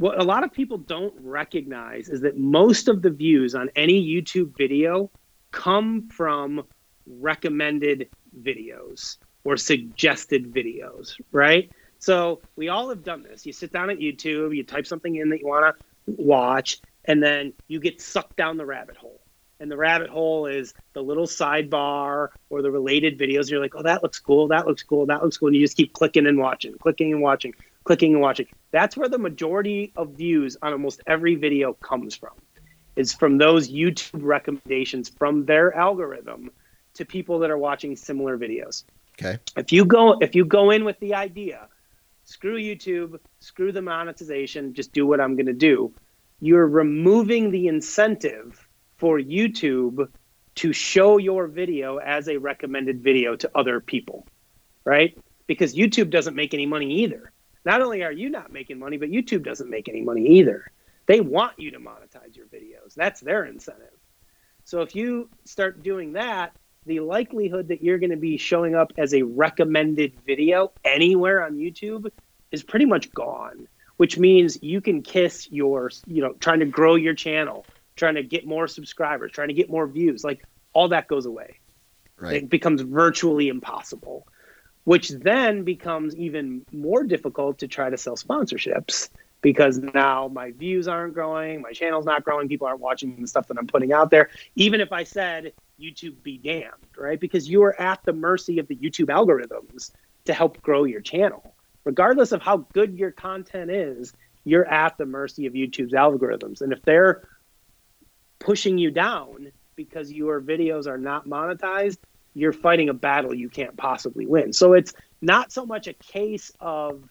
What 0.00 0.18
a 0.18 0.24
lot 0.24 0.44
of 0.44 0.50
people 0.50 0.78
don't 0.78 1.12
recognize 1.20 2.08
is 2.08 2.22
that 2.22 2.38
most 2.38 2.88
of 2.88 3.02
the 3.02 3.10
views 3.10 3.54
on 3.54 3.68
any 3.76 4.02
YouTube 4.02 4.56
video 4.56 5.10
come 5.50 6.08
from 6.08 6.64
recommended 7.06 8.08
videos 8.42 9.18
or 9.44 9.58
suggested 9.58 10.54
videos, 10.54 11.20
right? 11.32 11.70
So 11.98 12.40
we 12.56 12.70
all 12.70 12.88
have 12.88 13.04
done 13.04 13.22
this. 13.22 13.44
You 13.44 13.52
sit 13.52 13.74
down 13.74 13.90
at 13.90 13.98
YouTube, 13.98 14.56
you 14.56 14.64
type 14.64 14.86
something 14.86 15.16
in 15.16 15.28
that 15.28 15.40
you 15.40 15.46
want 15.46 15.76
to 15.76 15.84
watch, 16.06 16.80
and 17.04 17.22
then 17.22 17.52
you 17.68 17.78
get 17.78 18.00
sucked 18.00 18.36
down 18.36 18.56
the 18.56 18.64
rabbit 18.64 18.96
hole. 18.96 19.20
And 19.60 19.70
the 19.70 19.76
rabbit 19.76 20.08
hole 20.08 20.46
is 20.46 20.72
the 20.94 21.02
little 21.02 21.26
sidebar 21.26 22.28
or 22.48 22.62
the 22.62 22.70
related 22.70 23.18
videos. 23.18 23.50
You're 23.50 23.60
like, 23.60 23.74
oh, 23.74 23.82
that 23.82 24.02
looks 24.02 24.18
cool. 24.18 24.48
That 24.48 24.66
looks 24.66 24.82
cool. 24.82 25.04
That 25.04 25.22
looks 25.22 25.36
cool. 25.36 25.48
And 25.48 25.56
you 25.56 25.62
just 25.62 25.76
keep 25.76 25.92
clicking 25.92 26.26
and 26.26 26.38
watching, 26.38 26.72
clicking 26.78 27.12
and 27.12 27.20
watching, 27.20 27.54
clicking 27.90 28.12
and 28.12 28.22
watching. 28.22 28.46
That's 28.70 28.96
where 28.96 29.08
the 29.08 29.18
majority 29.18 29.92
of 29.96 30.10
views 30.10 30.56
on 30.62 30.70
almost 30.72 31.00
every 31.08 31.34
video 31.34 31.72
comes 31.72 32.14
from, 32.14 32.34
is 32.94 33.12
from 33.12 33.36
those 33.36 33.68
YouTube 33.68 34.22
recommendations 34.22 35.08
from 35.08 35.44
their 35.44 35.74
algorithm 35.76 36.50
to 36.94 37.04
people 37.04 37.40
that 37.40 37.50
are 37.50 37.58
watching 37.58 37.96
similar 37.96 38.38
videos 38.38 38.84
Okay. 39.20 39.38
if 39.56 39.72
you 39.72 39.84
go 39.84 40.18
if 40.20 40.36
you 40.36 40.44
go 40.44 40.70
in 40.70 40.84
with 40.84 40.98
the 41.00 41.14
idea 41.14 41.68
screw 42.24 42.58
youtube 42.58 43.18
screw 43.40 43.70
the 43.70 43.82
monetization 43.82 44.72
just 44.72 44.92
do 44.92 45.06
what 45.06 45.20
i'm 45.20 45.36
going 45.36 45.46
to 45.46 45.52
do 45.52 45.92
you're 46.40 46.66
removing 46.66 47.50
the 47.50 47.66
incentive 47.66 48.66
for 48.96 49.18
youtube 49.18 50.08
to 50.54 50.72
show 50.72 51.18
your 51.18 51.46
video 51.46 51.98
as 51.98 52.28
a 52.28 52.36
recommended 52.38 53.02
video 53.02 53.36
to 53.36 53.50
other 53.54 53.78
people 53.78 54.26
right 54.84 55.18
because 55.46 55.74
youtube 55.74 56.10
doesn't 56.10 56.34
make 56.34 56.54
any 56.54 56.66
money 56.66 56.90
either 57.04 57.30
not 57.64 57.82
only 57.82 58.02
are 58.02 58.12
you 58.12 58.30
not 58.30 58.52
making 58.52 58.78
money 58.78 58.96
but 58.96 59.10
youtube 59.10 59.44
doesn't 59.44 59.70
make 59.70 59.88
any 59.88 60.00
money 60.00 60.26
either 60.38 60.70
they 61.06 61.20
want 61.20 61.58
you 61.58 61.70
to 61.70 61.78
monetize 61.78 62.36
your 62.36 62.46
videos 62.46 62.94
that's 62.94 63.20
their 63.20 63.44
incentive 63.44 63.88
so 64.64 64.82
if 64.82 64.94
you 64.94 65.28
start 65.44 65.82
doing 65.82 66.12
that 66.12 66.52
the 66.86 67.00
likelihood 67.00 67.68
that 67.68 67.82
you're 67.82 67.98
going 67.98 68.10
to 68.10 68.16
be 68.16 68.36
showing 68.36 68.74
up 68.74 68.92
as 68.96 69.14
a 69.14 69.22
recommended 69.22 70.18
video 70.26 70.72
anywhere 70.84 71.44
on 71.44 71.56
YouTube 71.56 72.10
is 72.50 72.62
pretty 72.62 72.86
much 72.86 73.12
gone, 73.12 73.68
which 73.96 74.18
means 74.18 74.62
you 74.62 74.80
can 74.80 75.02
kiss 75.02 75.48
your, 75.50 75.90
you 76.06 76.22
know, 76.22 76.32
trying 76.32 76.60
to 76.60 76.66
grow 76.66 76.94
your 76.94 77.14
channel, 77.14 77.66
trying 77.96 78.14
to 78.14 78.22
get 78.22 78.46
more 78.46 78.66
subscribers, 78.66 79.32
trying 79.32 79.48
to 79.48 79.54
get 79.54 79.70
more 79.70 79.86
views. 79.86 80.24
Like 80.24 80.44
all 80.72 80.88
that 80.88 81.06
goes 81.06 81.26
away. 81.26 81.58
Right. 82.18 82.36
It 82.36 82.50
becomes 82.50 82.82
virtually 82.82 83.48
impossible, 83.48 84.26
which 84.84 85.10
then 85.10 85.64
becomes 85.64 86.16
even 86.16 86.64
more 86.72 87.04
difficult 87.04 87.58
to 87.58 87.68
try 87.68 87.90
to 87.90 87.96
sell 87.96 88.16
sponsorships 88.16 89.08
because 89.42 89.78
now 89.78 90.28
my 90.28 90.50
views 90.52 90.86
aren't 90.88 91.14
growing, 91.14 91.62
my 91.62 91.72
channel's 91.72 92.04
not 92.04 92.24
growing, 92.24 92.48
people 92.48 92.66
aren't 92.66 92.80
watching 92.80 93.20
the 93.20 93.26
stuff 93.26 93.48
that 93.48 93.58
I'm 93.58 93.66
putting 93.66 93.92
out 93.92 94.10
there. 94.10 94.28
Even 94.54 94.80
if 94.80 94.92
I 94.92 95.04
said 95.04 95.52
YouTube 95.80 96.22
be 96.22 96.38
damned, 96.38 96.74
right? 96.96 97.18
Because 97.18 97.48
you 97.48 97.62
are 97.62 97.78
at 97.80 98.02
the 98.04 98.12
mercy 98.12 98.58
of 98.58 98.68
the 98.68 98.76
YouTube 98.76 99.06
algorithms 99.06 99.92
to 100.26 100.34
help 100.34 100.60
grow 100.62 100.84
your 100.84 101.00
channel. 101.00 101.54
Regardless 101.84 102.32
of 102.32 102.42
how 102.42 102.58
good 102.72 102.98
your 102.98 103.10
content 103.10 103.70
is, 103.70 104.12
you're 104.44 104.66
at 104.66 104.98
the 104.98 105.06
mercy 105.06 105.46
of 105.46 105.54
YouTube's 105.54 105.92
algorithms. 105.92 106.60
And 106.60 106.72
if 106.72 106.82
they're 106.82 107.26
pushing 108.38 108.78
you 108.78 108.90
down 108.90 109.52
because 109.76 110.12
your 110.12 110.40
videos 110.40 110.86
are 110.86 110.98
not 110.98 111.26
monetized, 111.26 111.98
you're 112.34 112.52
fighting 112.52 112.88
a 112.88 112.94
battle 112.94 113.34
you 113.34 113.48
can't 113.48 113.76
possibly 113.76 114.26
win. 114.26 114.52
So 114.52 114.72
it's 114.74 114.92
not 115.20 115.52
so 115.52 115.66
much 115.66 115.86
a 115.86 115.92
case 115.92 116.52
of 116.60 117.02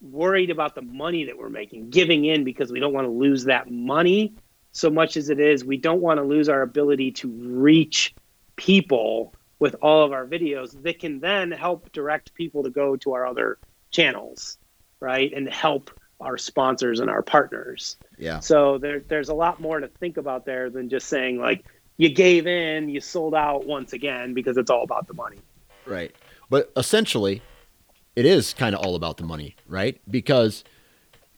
worried 0.00 0.50
about 0.50 0.74
the 0.74 0.82
money 0.82 1.24
that 1.24 1.38
we're 1.38 1.48
making, 1.48 1.90
giving 1.90 2.24
in 2.24 2.44
because 2.44 2.70
we 2.70 2.80
don't 2.80 2.92
want 2.92 3.06
to 3.06 3.12
lose 3.12 3.44
that 3.44 3.70
money 3.70 4.34
so 4.72 4.90
much 4.90 5.16
as 5.16 5.28
it 5.28 5.38
is 5.38 5.64
we 5.64 5.76
don't 5.76 6.00
want 6.00 6.18
to 6.18 6.24
lose 6.24 6.48
our 6.48 6.62
ability 6.62 7.12
to 7.12 7.28
reach 7.28 8.14
people 8.56 9.34
with 9.58 9.76
all 9.80 10.04
of 10.04 10.12
our 10.12 10.26
videos 10.26 10.80
that 10.82 10.98
can 10.98 11.20
then 11.20 11.52
help 11.52 11.92
direct 11.92 12.34
people 12.34 12.64
to 12.64 12.70
go 12.70 12.96
to 12.96 13.12
our 13.12 13.26
other 13.26 13.58
channels, 13.90 14.58
right? 14.98 15.32
And 15.32 15.48
help 15.48 15.90
our 16.20 16.36
sponsors 16.36 17.00
and 17.00 17.10
our 17.10 17.22
partners. 17.22 17.96
Yeah. 18.18 18.40
So 18.40 18.78
there, 18.78 19.00
there's 19.00 19.28
a 19.28 19.34
lot 19.34 19.60
more 19.60 19.78
to 19.78 19.88
think 19.88 20.16
about 20.16 20.46
there 20.46 20.70
than 20.70 20.88
just 20.88 21.06
saying 21.06 21.38
like 21.38 21.64
you 22.02 22.08
gave 22.08 22.48
in, 22.48 22.88
you 22.88 23.00
sold 23.00 23.32
out 23.32 23.64
once 23.64 23.92
again 23.92 24.34
because 24.34 24.56
it's 24.56 24.70
all 24.70 24.82
about 24.82 25.06
the 25.06 25.14
money. 25.14 25.38
Right. 25.86 26.12
But 26.50 26.72
essentially, 26.76 27.42
it 28.16 28.26
is 28.26 28.54
kind 28.54 28.74
of 28.74 28.84
all 28.84 28.96
about 28.96 29.18
the 29.18 29.22
money, 29.22 29.54
right? 29.68 30.00
Because 30.10 30.64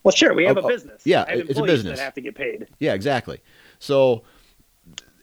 well, 0.03 0.13
sure, 0.13 0.33
we 0.33 0.47
have 0.47 0.57
a 0.57 0.63
business. 0.63 1.03
Yeah, 1.05 1.25
it's 1.29 1.59
a 1.59 1.63
business 1.63 1.99
that 1.99 2.05
have 2.05 2.15
to 2.15 2.23
get 2.23 2.35
paid. 2.35 2.69
Yeah, 2.79 2.95
exactly. 2.95 3.41
So 3.79 4.23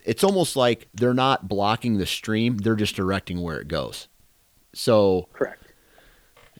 it's 0.06 0.24
almost 0.24 0.56
like 0.56 0.88
they're 0.94 1.16
not 1.16 1.48
blocking 1.48 1.98
the 1.98 2.06
stream; 2.06 2.58
they're 2.58 2.76
just 2.76 2.96
directing 2.96 3.42
where 3.42 3.60
it 3.60 3.68
goes. 3.68 4.08
So 4.74 5.28
correct. 5.34 5.66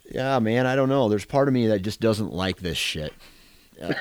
Yeah, 0.10 0.40
man, 0.40 0.66
I 0.66 0.76
don't 0.76 0.90
know. 0.90 1.08
There's 1.08 1.24
part 1.24 1.48
of 1.48 1.54
me 1.54 1.68
that 1.68 1.84
just 1.84 2.00
doesn't 2.00 2.34
like 2.34 2.58
this 2.58 2.78
shit. 2.78 3.14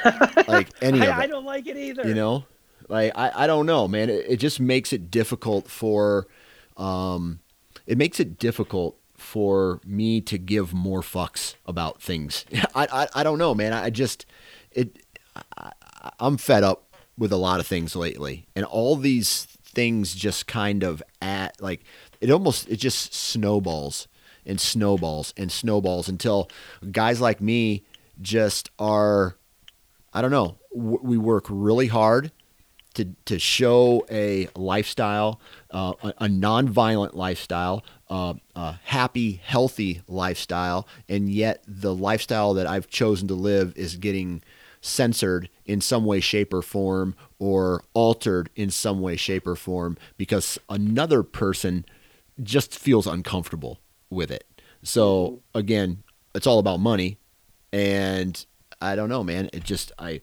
Like 0.48 0.68
any 0.82 0.98
of 0.98 1.04
it. 1.04 1.10
I 1.10 1.26
don't 1.26 1.44
like 1.44 1.66
it 1.66 1.76
either. 1.76 2.06
You 2.06 2.14
know, 2.14 2.44
like 2.90 3.12
I, 3.14 3.44
I 3.44 3.46
don't 3.46 3.66
know, 3.66 3.88
man. 3.88 4.10
It, 4.10 4.26
it 4.28 4.36
just 4.36 4.60
makes 4.60 4.92
it 4.92 5.10
difficult 5.10 5.68
for, 5.68 6.26
um, 6.76 7.40
it 7.86 7.96
makes 7.96 8.20
it 8.20 8.38
difficult 8.38 8.98
for 9.14 9.80
me 9.84 10.20
to 10.22 10.38
give 10.38 10.74
more 10.74 11.00
fucks 11.00 11.54
about 11.66 12.02
things. 12.02 12.44
I, 12.74 12.86
I, 12.92 13.20
I 13.20 13.22
don't 13.22 13.38
know, 13.38 13.54
man. 13.54 13.72
I 13.72 13.90
just, 13.90 14.26
it, 14.72 14.98
I, 15.52 15.72
I'm 16.18 16.36
fed 16.36 16.64
up 16.64 16.94
with 17.16 17.32
a 17.32 17.36
lot 17.36 17.60
of 17.60 17.66
things 17.66 17.94
lately, 17.94 18.46
and 18.56 18.64
all 18.64 18.96
these 18.96 19.44
things 19.44 20.14
just 20.14 20.48
kind 20.48 20.82
of 20.82 21.00
at 21.22 21.60
like 21.62 21.84
it 22.20 22.30
almost 22.30 22.68
it 22.68 22.76
just 22.76 23.14
snowballs 23.14 24.08
and 24.44 24.60
snowballs 24.60 25.32
and 25.36 25.52
snowballs 25.52 26.08
until 26.08 26.50
guys 26.90 27.20
like 27.20 27.40
me 27.40 27.84
just 28.20 28.70
are 28.80 29.36
I 30.12 30.22
don't 30.22 30.32
know 30.32 30.58
we 30.74 31.16
work 31.16 31.46
really 31.48 31.86
hard 31.86 32.32
to 32.94 33.14
to 33.24 33.38
show 33.38 34.04
a 34.10 34.48
lifestyle 34.56 35.40
uh, 35.70 35.92
a, 36.02 36.14
a 36.18 36.28
non-violent 36.28 37.14
lifestyle 37.14 37.84
uh, 38.08 38.34
a 38.56 38.78
happy 38.84 39.40
healthy 39.44 40.02
lifestyle 40.08 40.88
and 41.08 41.28
yet 41.28 41.62
the 41.66 41.94
lifestyle 41.94 42.54
that 42.54 42.66
I've 42.66 42.88
chosen 42.88 43.28
to 43.28 43.34
live 43.34 43.72
is 43.76 43.96
getting 43.96 44.42
censored 44.80 45.48
in 45.66 45.80
some 45.80 46.04
way, 46.04 46.20
shape, 46.20 46.52
or 46.52 46.62
form, 46.62 47.14
or 47.38 47.84
altered 47.94 48.50
in 48.56 48.70
some 48.70 49.00
way, 49.00 49.16
shape, 49.16 49.46
or 49.46 49.56
form 49.56 49.96
because 50.16 50.58
another 50.68 51.22
person 51.22 51.84
just 52.42 52.78
feels 52.78 53.06
uncomfortable 53.06 53.78
with 54.08 54.30
it. 54.30 54.44
So 54.82 55.42
again, 55.54 56.02
it's 56.34 56.46
all 56.46 56.58
about 56.58 56.80
money, 56.80 57.18
and 57.72 58.44
I 58.80 58.96
don't 58.96 59.08
know, 59.08 59.22
man. 59.22 59.50
It 59.52 59.64
just 59.64 59.92
I, 59.98 60.20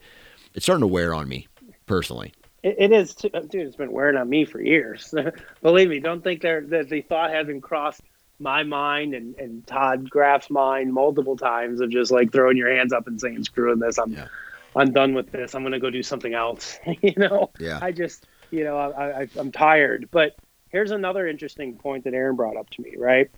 it's 0.53 0.65
starting 0.65 0.81
to 0.81 0.87
wear 0.87 1.13
on 1.13 1.27
me 1.27 1.47
personally. 1.85 2.33
It, 2.67 2.75
it 2.79 2.91
is, 2.91 3.15
too, 3.15 3.29
uh, 3.33 3.41
dude. 3.41 3.67
It's 3.67 3.75
been 3.75 3.91
wearing 3.91 4.17
on 4.17 4.29
me 4.29 4.45
for 4.45 4.61
years. 4.61 5.13
Believe 5.61 5.89
me, 5.89 5.99
don't 5.99 6.23
think 6.23 6.41
there 6.41 6.61
that 6.61 6.89
the 6.89 7.01
thought 7.01 7.31
hasn't 7.31 7.63
crossed 7.63 8.01
my 8.39 8.63
mind 8.63 9.13
and, 9.13 9.35
and 9.35 9.65
Todd 9.65 10.09
Graf's 10.09 10.49
mind 10.49 10.93
multiple 10.93 11.37
times 11.37 11.81
of 11.81 11.89
just 11.89 12.11
like 12.11 12.31
throwing 12.31 12.57
your 12.57 12.73
hands 12.75 12.93
up 12.93 13.07
and 13.07 13.19
saying, 13.19 13.43
screwing 13.43 13.79
this. 13.79 13.97
I'm 13.97 14.13
yeah. 14.13 14.27
I'm 14.75 14.91
done 14.91 15.15
with 15.15 15.31
this. 15.31 15.55
I'm 15.55 15.63
going 15.63 15.71
to 15.71 15.79
go 15.79 15.89
do 15.89 16.03
something 16.03 16.33
else. 16.33 16.77
you 17.01 17.13
know, 17.17 17.49
yeah. 17.59 17.79
I 17.81 17.91
just, 17.91 18.27
you 18.51 18.63
know, 18.63 18.77
I, 18.77 19.21
I, 19.21 19.27
I'm 19.37 19.51
tired. 19.51 20.09
But 20.11 20.35
here's 20.69 20.91
another 20.91 21.27
interesting 21.27 21.77
point 21.77 22.03
that 22.03 22.13
Aaron 22.13 22.35
brought 22.35 22.57
up 22.57 22.69
to 22.71 22.81
me, 22.81 22.93
right? 22.97 23.29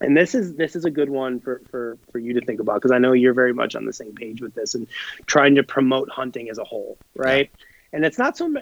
And 0.00 0.16
this 0.16 0.34
is 0.34 0.56
this 0.56 0.76
is 0.76 0.84
a 0.84 0.90
good 0.90 1.08
one 1.08 1.40
for 1.40 1.62
for 1.70 1.96
for 2.10 2.18
you 2.18 2.34
to 2.34 2.44
think 2.44 2.60
about 2.60 2.74
because 2.74 2.92
I 2.92 2.98
know 2.98 3.12
you're 3.12 3.32
very 3.32 3.54
much 3.54 3.74
on 3.74 3.86
the 3.86 3.94
same 3.94 4.14
page 4.14 4.42
with 4.42 4.54
this 4.54 4.74
and 4.74 4.86
trying 5.24 5.54
to 5.54 5.62
promote 5.62 6.10
hunting 6.10 6.50
as 6.50 6.58
a 6.58 6.64
whole, 6.64 6.98
right? 7.14 7.50
Yeah. 7.58 7.65
And 7.96 8.04
it's 8.04 8.18
not 8.18 8.36
so 8.36 8.54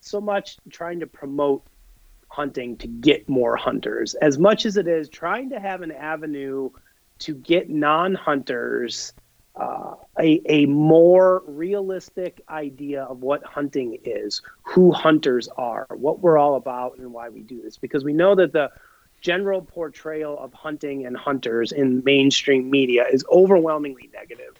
so 0.00 0.18
much 0.18 0.56
trying 0.70 1.00
to 1.00 1.06
promote 1.06 1.62
hunting 2.28 2.74
to 2.78 2.86
get 2.86 3.28
more 3.28 3.54
hunters 3.54 4.14
as 4.14 4.38
much 4.38 4.64
as 4.64 4.78
it 4.78 4.88
is 4.88 5.10
trying 5.10 5.50
to 5.50 5.60
have 5.60 5.82
an 5.82 5.92
avenue 5.92 6.70
to 7.18 7.34
get 7.34 7.68
non-hunters 7.68 9.12
uh, 9.56 9.94
a, 10.18 10.40
a 10.46 10.64
more 10.64 11.42
realistic 11.46 12.40
idea 12.48 13.02
of 13.02 13.20
what 13.20 13.44
hunting 13.44 13.98
is, 14.04 14.40
who 14.62 14.90
hunters 14.90 15.48
are, 15.58 15.86
what 15.90 16.20
we're 16.20 16.38
all 16.38 16.54
about, 16.54 16.96
and 16.96 17.12
why 17.12 17.28
we 17.28 17.40
do 17.40 17.60
this. 17.60 17.76
Because 17.76 18.04
we 18.04 18.14
know 18.14 18.36
that 18.36 18.54
the 18.54 18.70
general 19.20 19.60
portrayal 19.60 20.38
of 20.38 20.54
hunting 20.54 21.04
and 21.04 21.14
hunters 21.14 21.72
in 21.72 22.02
mainstream 22.04 22.70
media 22.70 23.04
is 23.12 23.22
overwhelmingly 23.30 24.08
negative, 24.14 24.56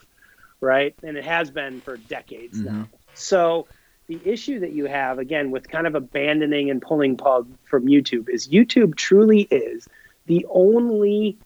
right? 0.61 0.95
And 1.03 1.17
it 1.17 1.25
has 1.25 1.51
been 1.51 1.81
for 1.81 1.97
decades 1.97 2.59
mm-hmm. 2.59 2.81
now. 2.81 2.89
So 3.15 3.67
the 4.09 4.21
issue 4.25 4.61
that 4.61 4.73
you 4.73 4.87
have, 4.87 5.19
again, 5.19 5.51
with 5.51 5.69
kind 5.69 5.87
of 5.87 5.95
abandoning 5.95 6.71
and 6.71 6.81
pulling 6.81 7.17
pub 7.17 7.49
from 7.65 7.87
YouTube 7.87 8.29
is 8.29 8.49
YouTube 8.49 8.97
truly 8.97 9.43
is 9.43 9.87
the 10.27 10.47
only 10.51 11.39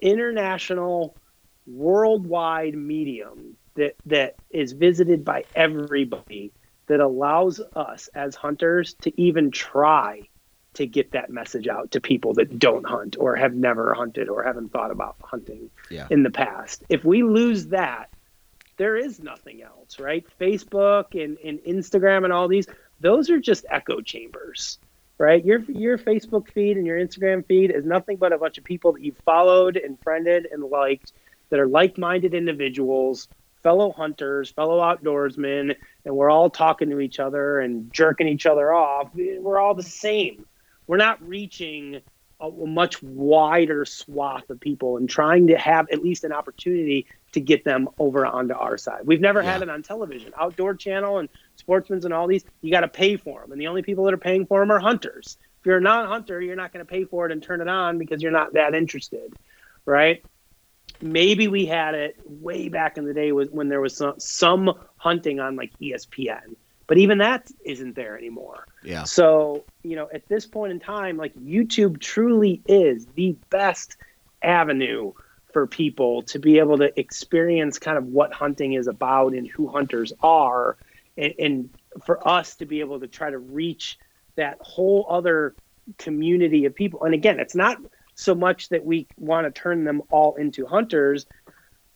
international 0.00 1.16
worldwide 1.66 2.74
medium 2.74 3.56
that 3.74 3.94
that 4.04 4.34
is 4.50 4.72
visited 4.72 5.24
by 5.24 5.44
everybody 5.54 6.52
that 6.86 7.00
allows 7.00 7.60
us 7.74 8.08
as 8.14 8.34
hunters 8.34 8.94
to 8.94 9.20
even 9.20 9.50
try 9.50 10.20
to 10.74 10.86
get 10.86 11.12
that 11.12 11.30
message 11.30 11.68
out 11.68 11.92
to 11.92 12.00
people 12.00 12.34
that 12.34 12.58
don't 12.58 12.86
hunt 12.86 13.16
or 13.18 13.36
have 13.36 13.54
never 13.54 13.94
hunted 13.94 14.28
or 14.28 14.42
haven't 14.42 14.72
thought 14.72 14.90
about 14.90 15.16
hunting 15.22 15.70
yeah. 15.90 16.06
in 16.10 16.22
the 16.22 16.30
past. 16.30 16.82
If 16.88 17.04
we 17.04 17.22
lose 17.22 17.68
that, 17.68 18.10
there 18.76 18.96
is 18.96 19.20
nothing 19.20 19.62
else, 19.62 19.98
right? 19.98 20.24
Facebook 20.40 21.22
and, 21.22 21.38
and 21.38 21.58
Instagram 21.60 22.24
and 22.24 22.32
all 22.32 22.48
these, 22.48 22.66
those 23.00 23.30
are 23.30 23.38
just 23.38 23.64
echo 23.70 24.00
chambers, 24.00 24.78
right? 25.18 25.44
Your 25.44 25.60
your 25.68 25.98
Facebook 25.98 26.50
feed 26.52 26.76
and 26.76 26.86
your 26.86 26.98
Instagram 26.98 27.44
feed 27.46 27.70
is 27.70 27.84
nothing 27.84 28.16
but 28.16 28.32
a 28.32 28.38
bunch 28.38 28.58
of 28.58 28.64
people 28.64 28.92
that 28.92 29.02
you've 29.02 29.18
followed 29.24 29.76
and 29.76 29.98
friended 30.02 30.46
and 30.50 30.62
liked 30.64 31.12
that 31.50 31.60
are 31.60 31.66
like-minded 31.66 32.32
individuals, 32.34 33.28
fellow 33.62 33.92
hunters, 33.92 34.50
fellow 34.50 34.80
outdoorsmen, 34.80 35.76
and 36.04 36.16
we're 36.16 36.30
all 36.30 36.50
talking 36.50 36.90
to 36.90 37.00
each 37.00 37.20
other 37.20 37.60
and 37.60 37.92
jerking 37.92 38.26
each 38.26 38.46
other 38.46 38.72
off. 38.72 39.10
We're 39.14 39.58
all 39.58 39.74
the 39.74 39.82
same. 39.82 40.46
We're 40.86 40.96
not 40.96 41.26
reaching 41.26 42.00
a, 42.42 42.50
much 42.50 43.02
wider 43.02 43.84
swath 43.84 44.50
of 44.50 44.60
people 44.60 44.96
and 44.96 45.08
trying 45.08 45.46
to 45.46 45.56
have 45.56 45.88
at 45.90 46.02
least 46.02 46.24
an 46.24 46.32
opportunity 46.32 47.06
to 47.32 47.40
get 47.40 47.64
them 47.64 47.88
over 47.98 48.26
onto 48.26 48.54
our 48.54 48.76
side. 48.76 49.00
We've 49.04 49.20
never 49.20 49.42
yeah. 49.42 49.52
had 49.52 49.62
it 49.62 49.70
on 49.70 49.82
television. 49.82 50.32
Outdoor 50.38 50.74
Channel 50.74 51.18
and 51.18 51.28
Sportsman's 51.56 52.04
and 52.04 52.12
all 52.12 52.26
these, 52.26 52.44
you 52.60 52.70
got 52.70 52.80
to 52.80 52.88
pay 52.88 53.16
for 53.16 53.40
them. 53.40 53.52
And 53.52 53.60
the 53.60 53.68
only 53.68 53.82
people 53.82 54.04
that 54.04 54.14
are 54.14 54.18
paying 54.18 54.44
for 54.44 54.60
them 54.60 54.70
are 54.70 54.80
hunters. 54.80 55.38
If 55.60 55.66
you're 55.66 55.78
a 55.78 55.80
non 55.80 56.06
hunter, 56.08 56.42
you're 56.42 56.56
not 56.56 56.72
going 56.72 56.84
to 56.84 56.90
pay 56.90 57.04
for 57.04 57.24
it 57.24 57.32
and 57.32 57.42
turn 57.42 57.60
it 57.60 57.68
on 57.68 57.98
because 57.98 58.20
you're 58.20 58.32
not 58.32 58.54
that 58.54 58.74
interested. 58.74 59.32
Right 59.84 60.22
maybe 61.02 61.48
we 61.48 61.66
had 61.66 61.94
it 61.94 62.16
way 62.24 62.68
back 62.68 62.96
in 62.96 63.04
the 63.04 63.12
day 63.12 63.32
when 63.32 63.68
there 63.68 63.80
was 63.80 63.96
some, 63.96 64.14
some 64.18 64.72
hunting 64.96 65.40
on 65.40 65.56
like 65.56 65.72
ESPN, 65.80 66.54
but 66.86 66.98
even 66.98 67.18
that 67.18 67.50
isn't 67.64 67.94
there 67.94 68.16
anymore. 68.16 68.66
Yeah. 68.82 69.04
So, 69.04 69.64
you 69.82 69.96
know, 69.96 70.08
at 70.12 70.28
this 70.28 70.46
point 70.46 70.72
in 70.72 70.80
time, 70.80 71.16
like 71.16 71.34
YouTube 71.36 72.00
truly 72.00 72.60
is 72.66 73.06
the 73.14 73.36
best 73.50 73.96
avenue 74.42 75.12
for 75.52 75.66
people 75.66 76.22
to 76.22 76.38
be 76.38 76.58
able 76.58 76.78
to 76.78 76.98
experience 76.98 77.78
kind 77.78 77.98
of 77.98 78.06
what 78.06 78.32
hunting 78.32 78.72
is 78.72 78.86
about 78.86 79.34
and 79.34 79.46
who 79.46 79.68
hunters 79.68 80.12
are 80.22 80.76
and, 81.16 81.34
and 81.38 81.70
for 82.04 82.26
us 82.26 82.56
to 82.56 82.66
be 82.66 82.80
able 82.80 82.98
to 83.00 83.06
try 83.06 83.30
to 83.30 83.38
reach 83.38 83.98
that 84.36 84.58
whole 84.60 85.06
other 85.08 85.54
community 85.98 86.64
of 86.64 86.74
people 86.74 87.02
and 87.04 87.12
again 87.12 87.40
it's 87.40 87.54
not 87.54 87.76
so 88.14 88.34
much 88.34 88.68
that 88.68 88.84
we 88.84 89.06
want 89.18 89.46
to 89.46 89.60
turn 89.60 89.84
them 89.84 90.00
all 90.10 90.34
into 90.36 90.64
hunters 90.64 91.26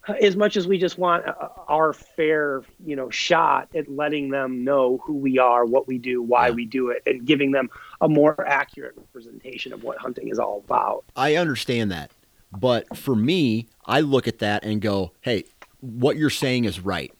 as 0.09 0.37
much 0.37 0.57
as 0.57 0.67
we 0.67 0.79
just 0.79 0.99
want 0.99 1.27
uh, 1.27 1.49
our 1.69 1.93
fair 1.93 2.63
you 2.85 2.97
know 2.97 3.11
shot 3.11 3.69
at 3.75 3.89
letting 3.91 4.31
them 4.31 4.65
know 4.65 4.99
who 5.05 5.15
we 5.15 5.39
are 5.39 5.65
what 5.65 5.87
we 5.87 5.99
do 5.99 6.23
why 6.23 6.49
yeah. 6.49 6.55
we 6.55 6.65
do 6.65 6.91
it 6.91 7.03
and 7.07 7.25
giving 7.25 7.51
them 7.51 7.69
a 8.01 8.09
more 8.09 8.47
accurate 8.47 8.95
representation 8.97 9.73
of 9.73 9.83
what 9.83 9.99
hunting 9.99 10.29
is 10.29 10.39
all 10.39 10.63
about. 10.65 11.05
I 11.17 11.37
understand 11.37 11.91
that. 11.93 12.11
But 12.53 12.97
for 12.97 13.17
me 13.17 13.69
i 13.87 14.01
look 14.01 14.29
at 14.29 14.39
that 14.39 14.65
and 14.65 14.81
go 14.81 15.13
hey 15.21 15.45
what 15.81 16.17
you're 16.17 16.31
saying 16.31 16.65
is 16.65 16.81
right. 16.81 17.13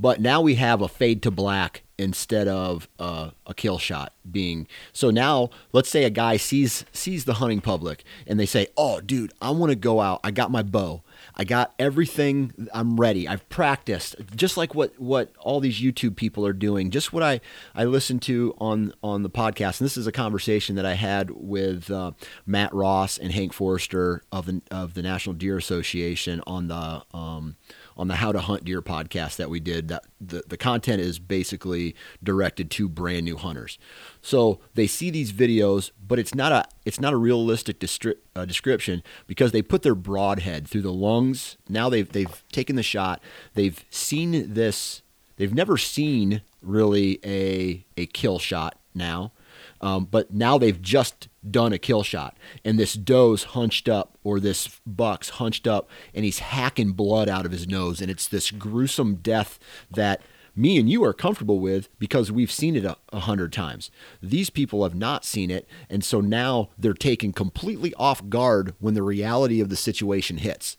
But 0.00 0.20
now 0.20 0.40
we 0.40 0.54
have 0.54 0.80
a 0.80 0.88
fade 0.88 1.22
to 1.24 1.30
black 1.32 1.82
instead 1.98 2.46
of 2.46 2.88
uh, 3.00 3.30
a 3.46 3.54
kill 3.54 3.78
shot 3.78 4.12
being 4.30 4.68
so 4.92 5.10
now 5.10 5.50
let's 5.72 5.88
say 5.88 6.04
a 6.04 6.10
guy 6.10 6.36
sees 6.36 6.84
sees 6.92 7.24
the 7.24 7.34
hunting 7.34 7.60
public 7.60 8.04
and 8.26 8.38
they 8.38 8.46
say 8.46 8.68
oh 8.76 9.00
dude 9.00 9.32
i 9.42 9.50
want 9.50 9.70
to 9.70 9.76
go 9.76 10.00
out. 10.00 10.20
I 10.22 10.30
got 10.30 10.50
my 10.50 10.62
bow 10.62 11.02
i 11.38 11.44
got 11.44 11.74
everything. 11.78 12.68
I'm 12.74 12.98
ready. 12.98 13.28
I've 13.28 13.48
practiced 13.48 14.16
just 14.34 14.56
like 14.56 14.74
what 14.74 14.98
what 14.98 15.32
all 15.38 15.60
these 15.60 15.80
youtube 15.80 16.16
people 16.16 16.44
are 16.46 16.52
doing 16.52 16.90
just 16.90 17.12
what 17.12 17.22
i 17.22 17.40
i 17.74 17.84
listened 17.84 18.22
to 18.22 18.54
on 18.58 18.92
on 19.02 19.22
the 19.22 19.30
podcast. 19.30 19.80
And 19.80 19.86
this 19.86 19.96
is 19.96 20.06
a 20.06 20.12
conversation 20.12 20.76
that 20.76 20.86
i 20.86 20.94
had 20.94 21.30
with 21.30 21.90
uh, 21.90 22.12
matt 22.46 22.74
ross 22.74 23.18
and 23.18 23.32
hank 23.32 23.52
forester 23.52 24.22
of 24.32 24.46
the 24.46 24.62
of 24.70 24.94
the 24.94 25.02
national 25.02 25.34
deer 25.34 25.56
association 25.56 26.42
on 26.46 26.68
the 26.68 27.02
um, 27.16 27.56
on 27.98 28.08
the 28.08 28.16
How 28.16 28.32
to 28.32 28.40
Hunt 28.40 28.64
Deer 28.64 28.80
podcast 28.80 29.36
that 29.36 29.50
we 29.50 29.60
did. 29.60 29.88
That 29.88 30.04
the, 30.20 30.44
the 30.46 30.56
content 30.56 31.00
is 31.00 31.18
basically 31.18 31.94
directed 32.22 32.70
to 32.72 32.88
brand 32.88 33.24
new 33.24 33.36
hunters. 33.36 33.78
So 34.22 34.60
they 34.74 34.86
see 34.86 35.10
these 35.10 35.32
videos, 35.32 35.90
but 36.06 36.18
it's 36.18 36.34
not 36.34 36.52
a 36.52 36.64
it's 36.84 37.00
not 37.00 37.12
a 37.12 37.16
realistic 37.16 37.80
distri- 37.80 38.16
uh, 38.36 38.44
description 38.44 39.02
because 39.26 39.52
they 39.52 39.62
put 39.62 39.82
their 39.82 39.94
broadhead 39.94 40.68
through 40.68 40.82
the 40.82 40.92
lungs. 40.92 41.56
Now 41.68 41.88
they've 41.88 42.10
they've 42.10 42.42
taken 42.52 42.76
the 42.76 42.82
shot. 42.82 43.20
They've 43.54 43.84
seen 43.90 44.54
this. 44.54 45.02
They've 45.36 45.54
never 45.54 45.76
seen 45.76 46.42
really 46.62 47.18
a 47.24 47.84
a 47.96 48.06
kill 48.06 48.38
shot 48.38 48.78
now. 48.94 49.32
Um, 49.80 50.06
but 50.10 50.32
now 50.32 50.58
they've 50.58 50.80
just 50.80 51.28
done 51.48 51.72
a 51.72 51.78
kill 51.78 52.02
shot, 52.02 52.36
and 52.64 52.78
this 52.78 52.94
doe's 52.94 53.44
hunched 53.44 53.88
up, 53.88 54.18
or 54.24 54.40
this 54.40 54.80
buck's 54.86 55.30
hunched 55.30 55.66
up, 55.66 55.88
and 56.14 56.24
he's 56.24 56.40
hacking 56.40 56.92
blood 56.92 57.28
out 57.28 57.46
of 57.46 57.52
his 57.52 57.66
nose, 57.66 58.00
and 58.00 58.10
it's 58.10 58.28
this 58.28 58.50
gruesome 58.50 59.16
death 59.16 59.58
that 59.90 60.20
me 60.58 60.76
and 60.76 60.90
you 60.90 61.04
are 61.04 61.14
comfortable 61.14 61.60
with 61.60 61.88
because 62.00 62.32
we've 62.32 62.50
seen 62.50 62.74
it 62.74 62.84
a, 62.84 62.96
a, 63.12 63.20
hundred 63.20 63.52
times. 63.52 63.92
These 64.20 64.50
people 64.50 64.82
have 64.82 64.94
not 64.94 65.24
seen 65.24 65.50
it, 65.50 65.68
and 65.88 66.02
so 66.02 66.20
now 66.20 66.70
they're 66.76 66.94
taken 66.94 67.32
completely 67.32 67.94
off 67.94 68.28
guard 68.28 68.74
when 68.80 68.94
the 68.94 69.02
reality 69.04 69.60
of 69.60 69.68
the 69.68 69.76
situation 69.76 70.38
hits. 70.38 70.76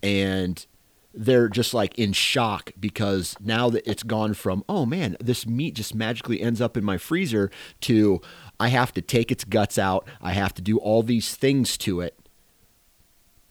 And 0.00 0.64
they're 1.16 1.48
just 1.48 1.72
like 1.72 1.98
in 1.98 2.12
shock 2.12 2.72
because 2.78 3.34
now 3.40 3.70
that 3.70 3.88
it's 3.90 4.02
gone 4.02 4.34
from 4.34 4.62
oh 4.68 4.84
man 4.84 5.16
this 5.18 5.46
meat 5.46 5.74
just 5.74 5.94
magically 5.94 6.42
ends 6.42 6.60
up 6.60 6.76
in 6.76 6.84
my 6.84 6.98
freezer 6.98 7.50
to 7.80 8.20
i 8.60 8.68
have 8.68 8.92
to 8.92 9.00
take 9.00 9.32
its 9.32 9.42
guts 9.42 9.78
out. 9.78 10.06
I 10.20 10.32
have 10.32 10.52
to 10.54 10.62
do 10.62 10.76
all 10.78 11.02
these 11.02 11.34
things 11.34 11.76
to 11.78 12.00
it. 12.00 12.18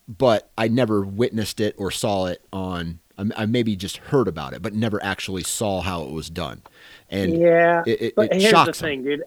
But 0.07 0.51
i 0.57 0.67
never 0.67 1.01
witnessed 1.01 1.59
it 1.59 1.75
or 1.77 1.89
saw 1.89 2.27
it 2.27 2.45
on 2.53 2.99
i 3.35 3.45
maybe 3.45 3.75
just 3.75 3.97
heard 3.97 4.27
about 4.27 4.53
it 4.53 4.61
but 4.61 4.73
never 4.73 5.01
actually 5.03 5.43
saw 5.43 5.81
how 5.81 6.03
it 6.03 6.11
was 6.11 6.29
done. 6.29 6.61
And 7.09 7.37
yeah 7.39 7.83
it, 7.87 8.01
it, 8.01 8.15
but 8.15 8.31
it 8.31 8.41
here's 8.41 8.65
the 8.65 8.73
thing 8.73 9.03
them. 9.03 9.19
dude. 9.19 9.23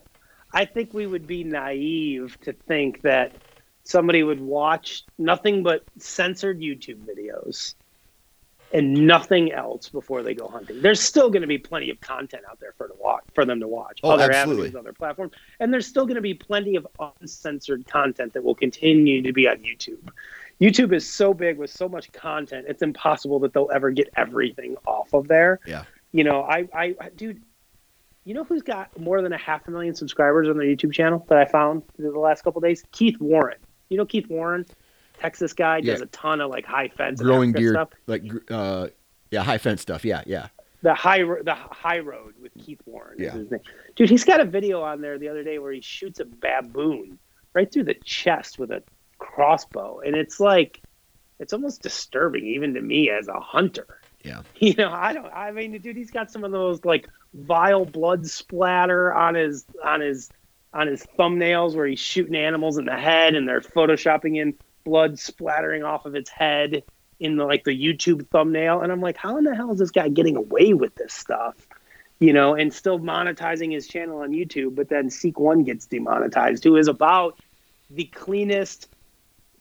I 0.54 0.64
think 0.64 0.94
we 0.94 1.06
would 1.06 1.26
be 1.26 1.44
naive 1.44 2.38
to 2.42 2.52
think 2.52 3.02
that 3.02 3.32
somebody 3.82 4.22
would 4.22 4.40
watch 4.40 5.04
nothing 5.18 5.62
but 5.62 5.82
censored 5.98 6.60
youtube 6.60 7.00
videos 7.04 7.74
and 8.72 9.06
nothing 9.06 9.52
else 9.52 9.88
before 9.88 10.22
they 10.22 10.34
go 10.34 10.48
hunting. 10.48 10.82
There's 10.82 11.00
still 11.00 11.30
going 11.30 11.42
to 11.42 11.48
be 11.48 11.58
plenty 11.58 11.90
of 11.90 12.00
content 12.00 12.44
out 12.50 12.60
there 12.60 12.72
for 12.76 12.88
to 12.88 12.94
watch 12.98 13.24
for 13.34 13.44
them 13.44 13.60
to 13.60 13.68
watch. 13.68 14.00
Oh, 14.02 14.10
other 14.10 14.30
absolutely. 14.30 14.66
avenues, 14.66 14.76
other 14.76 14.92
platforms, 14.92 15.32
and 15.60 15.72
there's 15.72 15.86
still 15.86 16.04
going 16.04 16.16
to 16.16 16.22
be 16.22 16.34
plenty 16.34 16.76
of 16.76 16.86
uncensored 17.20 17.86
content 17.86 18.32
that 18.34 18.44
will 18.44 18.54
continue 18.54 19.22
to 19.22 19.32
be 19.32 19.48
on 19.48 19.58
YouTube. 19.58 20.10
YouTube 20.60 20.92
is 20.92 21.08
so 21.08 21.32
big 21.32 21.58
with 21.58 21.70
so 21.70 21.88
much 21.88 22.12
content; 22.12 22.66
it's 22.68 22.82
impossible 22.82 23.38
that 23.40 23.52
they'll 23.52 23.70
ever 23.72 23.90
get 23.90 24.08
everything 24.16 24.76
off 24.86 25.12
of 25.14 25.28
there. 25.28 25.60
Yeah. 25.66 25.84
You 26.12 26.24
know, 26.24 26.42
I, 26.42 26.68
I, 26.72 26.94
dude, 27.16 27.42
you 28.24 28.34
know 28.34 28.44
who's 28.44 28.62
got 28.62 28.98
more 28.98 29.22
than 29.22 29.32
a 29.32 29.38
half 29.38 29.66
a 29.68 29.70
million 29.70 29.94
subscribers 29.94 30.48
on 30.48 30.58
their 30.58 30.66
YouTube 30.66 30.92
channel 30.92 31.24
that 31.28 31.38
I 31.38 31.44
found 31.44 31.82
the 31.98 32.10
last 32.10 32.42
couple 32.44 32.60
days? 32.60 32.84
Keith 32.92 33.18
Warren. 33.20 33.58
You 33.88 33.96
know 33.96 34.06
Keith 34.06 34.28
Warren? 34.28 34.66
Texas 35.18 35.52
guy 35.52 35.80
does 35.80 35.98
Yeah. 36.00 36.04
a 36.04 36.06
ton 36.06 36.40
of 36.40 36.50
like 36.50 36.64
high 36.64 36.88
fence 36.88 37.20
growing 37.20 37.52
deer 37.52 37.72
stuff. 37.72 37.88
like 38.06 38.22
uh 38.50 38.88
yeah 39.30 39.42
high 39.42 39.58
fence 39.58 39.82
stuff 39.82 40.04
yeah 40.04 40.22
yeah 40.26 40.48
the 40.82 40.94
high 40.94 41.22
the 41.24 41.54
high 41.54 41.98
road 41.98 42.34
with 42.40 42.52
Keith 42.64 42.80
Warren. 42.86 43.18
is 43.18 43.24
Yeah. 43.24 43.32
his 43.32 43.50
name. 43.50 43.60
Dude, 43.96 44.08
he's 44.10 44.24
got 44.24 44.40
a 44.40 44.44
video 44.44 44.80
on 44.82 45.00
there 45.00 45.18
the 45.18 45.28
other 45.28 45.42
day 45.42 45.58
where 45.58 45.72
he 45.72 45.80
shoots 45.80 46.20
a 46.20 46.24
baboon 46.24 47.18
right 47.52 47.70
through 47.72 47.82
the 47.84 47.94
chest 48.04 48.58
with 48.60 48.70
a 48.70 48.82
crossbow, 49.18 50.00
and 50.06 50.14
it's 50.14 50.38
like 50.40 50.80
it's 51.40 51.52
almost 51.52 51.82
disturbing 51.82 52.44
even 52.46 52.74
to 52.74 52.80
me 52.80 53.10
as 53.10 53.26
a 53.28 53.40
hunter. 53.40 53.86
Yeah. 54.24 54.42
You 54.60 54.74
know, 54.74 54.90
I 54.92 55.12
don't. 55.12 55.26
I 55.32 55.50
mean, 55.50 55.76
dude, 55.80 55.96
he's 55.96 56.10
got 56.12 56.30
some 56.30 56.44
of 56.44 56.52
those 56.52 56.84
like 56.84 57.08
vile 57.34 57.84
blood 57.84 58.26
splatter 58.26 59.12
on 59.12 59.34
his 59.34 59.64
on 59.84 60.00
his 60.00 60.30
on 60.72 60.86
his 60.86 61.04
thumbnails 61.18 61.74
where 61.74 61.86
he's 61.86 61.98
shooting 62.00 62.36
animals 62.36 62.78
in 62.78 62.84
the 62.84 62.96
head, 62.96 63.34
and 63.34 63.48
they're 63.48 63.60
photoshopping 63.60 64.36
in 64.40 64.54
blood 64.88 65.18
splattering 65.18 65.84
off 65.84 66.06
of 66.06 66.14
its 66.14 66.30
head 66.30 66.82
in 67.20 67.36
the 67.36 67.44
like 67.44 67.64
the 67.64 67.78
YouTube 67.78 68.26
thumbnail, 68.28 68.80
and 68.80 68.90
I'm 68.90 69.02
like, 69.02 69.18
how 69.18 69.36
in 69.36 69.44
the 69.44 69.54
hell 69.54 69.70
is 69.70 69.78
this 69.78 69.90
guy 69.90 70.08
getting 70.08 70.36
away 70.36 70.72
with 70.72 70.94
this 70.94 71.12
stuff? 71.12 71.54
You 72.20 72.32
know, 72.32 72.54
and 72.54 72.72
still 72.72 72.98
monetizing 72.98 73.72
his 73.72 73.86
channel 73.86 74.20
on 74.20 74.30
YouTube, 74.30 74.74
but 74.74 74.88
then 74.88 75.10
Seek 75.10 75.38
One 75.38 75.62
gets 75.62 75.86
demonetized, 75.86 76.64
who 76.64 76.76
is 76.76 76.88
about 76.88 77.38
the 77.90 78.04
cleanest, 78.04 78.88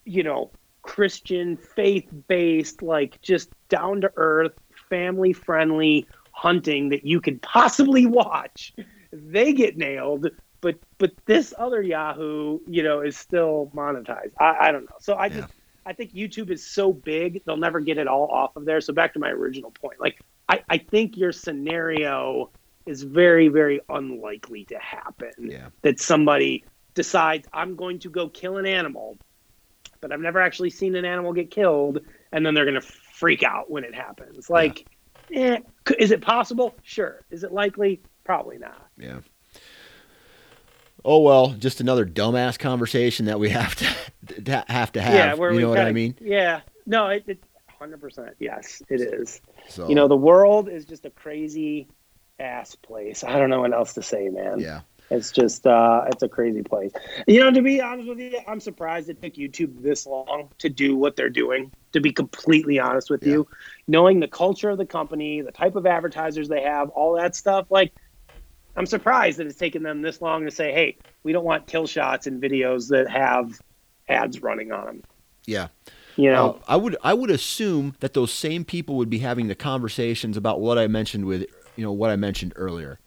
you 0.05 0.23
know, 0.23 0.49
Christian 0.81 1.57
faith 1.57 2.07
based, 2.27 2.81
like 2.81 3.21
just 3.21 3.49
down 3.67 4.01
to 4.01 4.11
earth, 4.15 4.53
family 4.89 5.33
friendly 5.33 6.07
hunting 6.31 6.89
that 6.89 7.05
you 7.05 7.19
could 7.19 7.41
possibly 7.41 8.05
watch. 8.05 8.73
They 9.11 9.51
get 9.51 9.77
nailed, 9.77 10.27
but 10.61 10.75
but 10.97 11.11
this 11.25 11.53
other 11.57 11.81
Yahoo, 11.81 12.59
you 12.67 12.83
know, 12.83 13.01
is 13.01 13.17
still 13.17 13.71
monetized. 13.75 14.31
I, 14.39 14.57
I 14.61 14.71
don't 14.71 14.83
know. 14.83 14.97
So 14.99 15.15
I 15.15 15.29
just 15.29 15.49
I 15.85 15.93
think 15.93 16.13
YouTube 16.13 16.49
is 16.49 16.65
so 16.65 16.91
big 16.91 17.43
they'll 17.45 17.57
never 17.57 17.79
get 17.79 17.97
it 17.97 18.07
all 18.07 18.27
off 18.27 18.55
of 18.55 18.65
there. 18.65 18.81
So 18.81 18.93
back 18.93 19.13
to 19.13 19.19
my 19.19 19.29
original 19.29 19.71
point, 19.71 19.99
like 19.99 20.19
I, 20.49 20.61
I 20.69 20.77
think 20.77 21.17
your 21.17 21.31
scenario 21.31 22.49
is 22.85 23.03
very 23.03 23.47
very 23.47 23.81
unlikely 23.89 24.65
to 24.65 24.77
happen. 24.79 25.31
Yeah. 25.39 25.69
That 25.81 25.99
somebody 25.99 26.63
decides 26.93 27.47
I'm 27.53 27.75
going 27.75 27.99
to 27.99 28.09
go 28.09 28.27
kill 28.27 28.57
an 28.57 28.65
animal, 28.65 29.17
but 30.01 30.11
I've 30.11 30.19
never 30.19 30.41
actually 30.41 30.71
seen 30.71 30.95
an 30.95 31.05
animal 31.05 31.31
get 31.33 31.51
killed, 31.51 31.99
and 32.31 32.45
then 32.45 32.53
they're 32.53 32.65
going 32.65 32.81
to 32.81 32.87
freak 33.13 33.43
out 33.43 33.69
when 33.69 33.83
it 33.83 33.95
happens. 33.95 34.49
Like, 34.49 34.87
eh, 35.33 35.59
is 35.99 36.11
it 36.11 36.21
possible? 36.21 36.75
Sure. 36.83 37.23
Is 37.29 37.43
it 37.43 37.51
likely? 37.51 38.01
Probably 38.23 38.57
not. 38.57 38.87
Yeah. 38.97 39.19
Oh 41.09 41.19
well, 41.19 41.51
just 41.51 41.79
another 41.79 42.05
dumbass 42.05 42.59
conversation 42.59 43.27
that 43.27 43.39
we 43.39 43.49
have 43.49 43.75
to, 43.75 43.85
to 44.43 44.65
have 44.67 44.91
to 44.91 45.01
have. 45.01 45.13
yeah, 45.13 45.33
where 45.35 45.51
you 45.51 45.55
we 45.57 45.63
know 45.63 45.69
what 45.69 45.77
I 45.79 45.85
kinda- 45.85 45.93
mean? 45.93 46.15
Yeah. 46.19 46.59
No, 46.85 47.07
it, 47.07 47.23
it 47.27 47.41
100%. 47.81 48.33
Yes, 48.39 48.81
it 48.89 48.99
is. 48.99 49.39
So 49.69 49.87
You 49.87 49.95
know, 49.95 50.09
the 50.09 50.17
world 50.17 50.67
is 50.67 50.83
just 50.83 51.05
a 51.05 51.09
crazy 51.09 51.87
ass 52.39 52.75
place. 52.75 53.23
I 53.23 53.39
don't 53.39 53.49
know 53.49 53.61
what 53.61 53.73
else 53.73 53.93
to 53.93 54.03
say, 54.03 54.27
man. 54.27 54.59
yeah, 54.59 54.81
It's 55.09 55.31
just 55.31 55.65
uh 55.65 56.03
it's 56.07 56.23
a 56.23 56.27
crazy 56.29 56.61
place. 56.61 56.91
You 57.25 57.39
know, 57.39 57.51
to 57.51 57.61
be 57.61 57.81
honest 57.81 58.09
with 58.09 58.19
you, 58.19 58.39
I'm 58.45 58.59
surprised 58.59 59.09
it 59.09 59.21
took 59.21 59.33
YouTube 59.35 59.81
this 59.81 60.05
long 60.05 60.49
to 60.59 60.67
do 60.69 60.97
what 60.97 61.15
they're 61.15 61.29
doing. 61.29 61.71
To 61.93 62.01
be 62.01 62.11
completely 62.11 62.79
honest 62.79 63.09
with 63.09 63.23
Yeah. 63.23 63.31
you, 63.33 63.47
knowing 63.87 64.19
the 64.19 64.27
culture 64.27 64.69
of 64.69 64.77
the 64.77 64.85
company, 64.85 65.39
the 65.41 65.53
type 65.53 65.75
of 65.77 65.85
advertisers 65.85 66.49
they 66.49 66.63
have, 66.63 66.89
all 66.89 67.13
that 67.15 67.33
stuff, 67.33 67.67
like 67.71 67.93
I'm 68.77 68.85
surprised 68.85 69.39
that 69.39 69.47
it's 69.47 69.57
taken 69.57 69.83
them 69.83 70.01
this 70.01 70.21
long 70.21 70.45
to 70.45 70.51
say, 70.51 70.71
"Hey, 70.71 70.97
we 71.23 71.33
don't 71.33 71.43
want 71.43 71.67
kill 71.67 71.87
shots 71.87 72.27
in 72.27 72.39
videos 72.39 72.89
that 72.89 73.09
have 73.09 73.59
ads 74.07 74.41
running 74.41 74.71
on 74.71 74.85
them." 74.85 75.03
yeah. 75.45 75.67
You 76.15 76.31
know, 76.31 76.59
Uh, 76.61 76.73
I 76.73 76.75
would 76.77 76.97
I 77.03 77.13
would 77.13 77.29
assume 77.29 77.95
that 77.99 78.13
those 78.13 78.31
same 78.33 78.65
people 78.65 78.95
would 78.95 79.09
be 79.09 79.19
having 79.19 79.47
the 79.47 79.55
conversations 79.55 80.35
about 80.35 80.59
what 80.59 80.77
I 80.77 80.87
mentioned 80.87 81.25
with 81.25 81.45
you 81.75 81.83
know 81.83 81.91
what 81.91 82.09
I 82.09 82.15
mentioned 82.15 82.53
earlier 82.55 82.99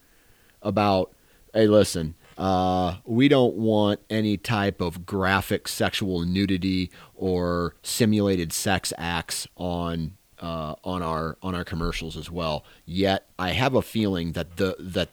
about 0.62 1.12
hey 1.52 1.66
listen 1.66 2.14
uh, 2.38 2.96
we 3.04 3.28
don't 3.28 3.54
want 3.54 4.00
any 4.08 4.38
type 4.38 4.80
of 4.80 5.04
graphic 5.04 5.68
sexual 5.68 6.20
nudity 6.24 6.90
or 7.14 7.74
simulated 7.82 8.52
sex 8.52 8.94
acts 8.96 9.46
on 9.56 10.12
uh, 10.38 10.74
on 10.82 11.02
our 11.02 11.36
on 11.42 11.54
our 11.54 11.64
commercials 11.64 12.16
as 12.16 12.30
well. 12.30 12.64
Yet 12.86 13.28
I 13.38 13.50
have 13.50 13.74
a 13.74 13.82
feeling 13.82 14.32
that 14.32 14.56
the 14.56 14.74
that 14.78 15.10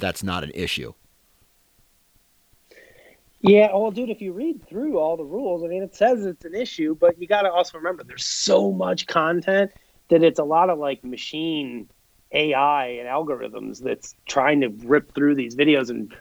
that's 0.00 0.22
not 0.22 0.44
an 0.44 0.50
issue. 0.54 0.92
Yeah, 3.42 3.68
well, 3.72 3.90
dude, 3.90 4.10
if 4.10 4.20
you 4.20 4.32
read 4.32 4.66
through 4.68 4.98
all 4.98 5.16
the 5.16 5.24
rules, 5.24 5.64
I 5.64 5.68
mean, 5.68 5.82
it 5.82 5.94
says 5.94 6.26
it's 6.26 6.44
an 6.44 6.54
issue, 6.54 6.94
but 6.94 7.18
you 7.18 7.26
got 7.26 7.42
to 7.42 7.50
also 7.50 7.78
remember 7.78 8.04
there's 8.04 8.24
so 8.24 8.70
much 8.70 9.06
content 9.06 9.72
that 10.08 10.22
it's 10.22 10.38
a 10.38 10.44
lot 10.44 10.68
of 10.68 10.78
like 10.78 11.02
machine 11.02 11.88
AI 12.32 12.86
and 12.86 13.08
algorithms 13.08 13.82
that's 13.82 14.14
trying 14.26 14.60
to 14.60 14.68
rip 14.68 15.14
through 15.14 15.36
these 15.36 15.56
videos 15.56 15.88
and 15.88 16.14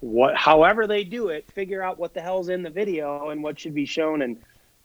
what, 0.00 0.36
however 0.36 0.86
they 0.86 1.04
do 1.04 1.28
it, 1.28 1.50
figure 1.52 1.82
out 1.82 1.98
what 1.98 2.14
the 2.14 2.20
hell's 2.20 2.48
in 2.48 2.62
the 2.62 2.70
video 2.70 3.28
and 3.28 3.42
what 3.42 3.58
should 3.58 3.74
be 3.74 3.84
shown 3.84 4.22
and 4.22 4.38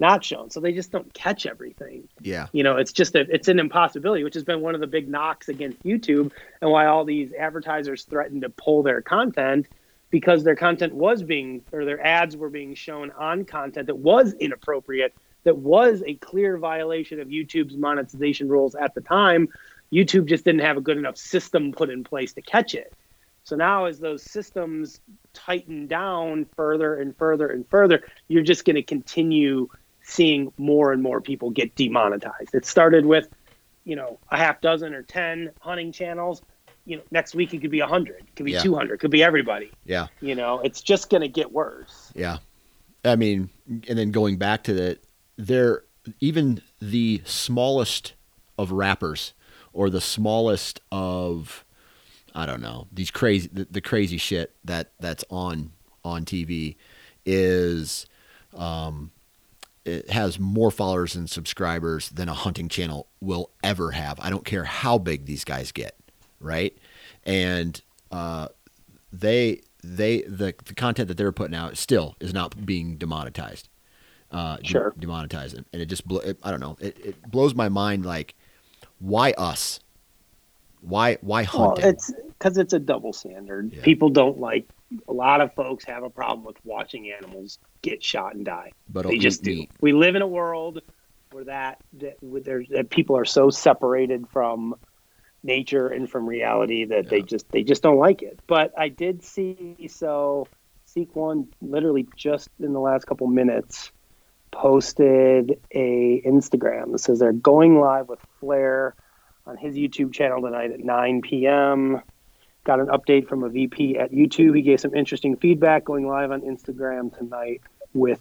not 0.04 0.24
shown. 0.24 0.50
So 0.50 0.60
they 0.60 0.74
just 0.74 0.92
don't 0.92 1.12
catch 1.14 1.46
everything. 1.46 2.08
Yeah, 2.22 2.48
you 2.52 2.64
know 2.64 2.78
it's 2.78 2.92
just 2.92 3.16
a, 3.16 3.22
it's 3.34 3.48
an 3.48 3.60
impossibility 3.60 4.24
which 4.24 4.34
has 4.34 4.44
been 4.44 4.62
one 4.62 4.76
of 4.76 4.82
the 4.82 4.88
big 4.88 5.10
knocks 5.10 5.50
against 5.50 5.82
youtube 5.84 6.32
and 6.62 6.70
why 6.70 6.86
all 6.86 7.06
these 7.06 7.34
advertisers 7.34 8.04
threatened 8.04 8.42
to 8.42 8.50
pull 8.50 8.84
their 8.84 9.02
content 9.02 9.68
because 10.10 10.44
their 10.44 10.56
content 10.56 10.94
was 10.94 11.24
being 11.24 11.62
or 11.72 11.86
their 11.86 12.06
ads 12.06 12.38
were 12.38 12.50
being 12.50 12.76
shown 12.76 13.12
on 13.12 13.46
content 13.46 13.88
that 13.88 13.98
was 13.98 14.34
inappropriate 14.34 15.14
that 15.44 15.58
was 15.58 16.04
a 16.06 16.16
clear 16.16 16.58
violation 16.58 17.20
of 17.20 17.28
youtube's 17.28 17.76
monetization 17.76 18.48
rules 18.48 18.76
at 18.76 18.94
the 18.94 19.02
time. 19.02 19.50
Youtube 19.92 20.26
just 20.26 20.46
didn't 20.46 20.62
have 20.62 20.78
a 20.78 20.82
good 20.82 20.98
enough 20.98 21.18
system 21.18 21.72
put 21.72 21.90
in 21.90 22.04
place 22.04 22.34
to 22.34 22.42
catch 22.42 22.74
it. 22.74 22.94
So 23.44 23.58
now 23.58 23.86
as 23.86 24.00
those 24.00 24.24
systems 24.24 25.02
tighten 25.34 25.88
down 25.88 26.46
further 26.56 26.96
and 26.96 27.16
further 27.18 27.50
and 27.50 27.68
further 27.68 28.04
you're 28.30 28.44
just 28.44 28.64
going 28.64 28.78
to 28.78 28.84
continue 28.84 29.68
seeing 30.04 30.54
more 30.58 30.92
and 30.92 31.02
more 31.02 31.22
people 31.22 31.50
get 31.50 31.76
demonetized. 31.76 32.54
It 32.54 32.66
started 32.66 33.06
with 33.06 33.30
you 33.84 33.96
know, 33.96 34.20
a 34.32 34.38
half 34.38 34.62
dozen 34.62 34.94
or 34.94 35.04
10 35.04 35.52
hunting 35.60 35.92
channels, 35.92 36.42
you 36.86 36.98
know, 36.98 37.04
next 37.12 37.36
week 37.36 37.54
it 37.54 37.60
could 37.60 37.72
be 37.72 37.82
100, 37.82 38.20
it 38.20 38.36
could 38.36 38.46
be 38.46 38.54
Yeah. 38.54 38.62
200, 38.62 39.00
could 39.00 39.12
be 39.12 39.24
everybody. 39.24 39.72
Yeah. 39.86 40.08
You 40.22 40.36
know, 40.36 40.60
it's 40.62 40.82
just 40.82 41.10
going 41.10 41.22
to 41.22 41.28
get 41.28 41.52
worse. 41.52 42.12
Yeah. 42.16 42.38
I 43.06 43.16
mean, 43.16 43.50
and 43.68 43.98
then 43.98 44.12
going 44.12 44.38
back 44.38 44.64
to 44.64 44.74
the, 44.74 45.00
they're 45.38 45.84
even 46.20 46.62
the 46.82 47.22
smallest 47.26 48.14
of 48.58 48.72
rappers 48.72 49.34
or 49.74 49.90
the 49.90 50.02
smallest 50.02 50.82
of, 50.92 51.66
I 52.36 52.46
don't 52.46 52.62
know, 52.62 52.88
these 52.92 53.12
crazy, 53.12 53.50
the, 53.52 53.68
the 53.70 53.82
crazy 53.82 54.18
shit 54.18 54.56
that 54.64 54.92
that's 55.00 55.26
on, 55.30 55.72
on 56.06 56.26
TV 56.26 56.76
is, 57.26 58.06
um, 58.56 59.12
it 59.86 60.10
has 60.10 60.40
more 60.40 60.72
followers 60.72 61.16
and 61.16 61.30
subscribers 61.30 62.10
than 62.10 62.30
a 62.30 62.34
hunting 62.34 62.70
channel 62.70 63.08
will 63.20 63.50
ever 63.64 63.92
have. 63.92 64.20
I 64.20 64.30
don't 64.30 64.46
care 64.46 64.64
how 64.64 64.98
big 64.98 65.26
these 65.26 65.44
guys 65.44 65.72
get, 65.72 65.96
right? 66.40 66.78
And 67.26 67.82
uh, 68.12 68.48
they 69.12 69.62
they 69.84 70.22
the, 70.22 70.54
the 70.66 70.74
content 70.76 71.08
that 71.10 71.18
they're 71.18 71.32
putting 71.32 71.56
out 71.56 71.78
still 71.78 72.16
is 72.20 72.34
not 72.34 72.66
being 72.66 72.96
demonetized. 72.98 73.68
Uh, 74.32 74.58
Sure. 74.64 74.94
demonetized, 74.98 75.56
and 75.56 75.66
it 75.74 75.86
just 75.86 76.08
blo- 76.08 76.20
it, 76.22 76.40
I 76.42 76.50
don't 76.50 76.60
know. 76.60 76.76
It, 76.80 76.98
it 77.06 77.32
blows 77.32 77.54
my 77.54 77.70
mind. 77.70 78.04
Like, 78.04 78.34
why 78.98 79.34
us? 79.38 79.80
Why 80.82 81.18
why 81.22 81.48
Well, 81.54 81.70
hunting? 81.76 81.86
it's 81.86 82.12
because 82.30 82.58
it's 82.58 82.74
a 82.74 82.80
double 82.80 83.14
standard. 83.14 83.74
Yeah. 83.74 83.82
People 83.84 84.10
don't 84.10 84.40
like, 84.40 84.68
a 85.08 85.14
lot 85.14 85.42
of 85.42 85.54
folks 85.54 85.86
have 85.86 86.04
a 86.04 86.10
problem 86.10 86.46
with 86.46 86.58
watching 86.64 87.12
animals 87.12 87.60
get 87.82 88.04
shot 88.04 88.36
and 88.36 88.46
die. 88.46 88.72
but 88.90 89.06
they 89.06 89.18
just 89.18 89.44
do. 89.44 89.66
We 89.82 89.94
live 89.94 90.16
in 90.16 90.22
a 90.22 90.28
world 90.28 90.82
where 91.32 91.46
that 91.46 91.82
that, 91.94 92.18
where 92.22 92.42
there's, 92.42 92.68
that 92.70 92.90
people 92.90 93.18
are 93.18 93.26
so 93.26 93.50
separated 93.50 94.28
from 94.30 94.76
nature 95.44 95.88
and 95.88 96.10
from 96.10 96.28
reality 96.28 96.86
that 96.86 97.10
they 97.10 97.22
just 97.22 97.50
they 97.52 97.64
just 97.64 97.84
don't 97.84 97.98
like 97.98 98.22
it. 98.22 98.40
But 98.48 98.74
I 98.78 98.90
did 98.90 99.24
see 99.24 99.88
so 99.90 100.48
Seek 100.86 101.16
One 101.16 101.48
literally 101.62 102.08
just 102.16 102.50
in 102.60 102.74
the 102.74 102.80
last 102.80 103.06
couple 103.06 103.28
minutes 103.28 103.92
posted 104.52 105.60
a 105.72 106.22
Instagram 106.26 106.92
that 106.92 107.00
says 107.00 107.20
they're 107.20 107.34
going 107.34 107.80
live 107.80 108.08
with 108.08 108.20
Flair 108.40 108.96
on 109.46 109.58
his 109.58 109.76
YouTube 109.76 110.14
channel 110.14 110.42
tonight 110.42 110.72
at 110.72 110.80
9 110.80 111.22
p.m. 111.22 112.02
Got 112.64 112.80
an 112.80 112.88
update 112.88 113.28
from 113.28 113.44
a 113.44 113.50
VP 113.50 113.98
at 113.98 114.12
YouTube. 114.12 114.56
He 114.56 114.62
gave 114.62 114.80
some 114.80 114.96
interesting 114.96 115.36
feedback 115.36 115.84
going 115.84 116.08
live 116.08 116.32
on 116.32 116.42
Instagram 116.42 117.16
tonight 117.18 117.62
with 117.94 118.20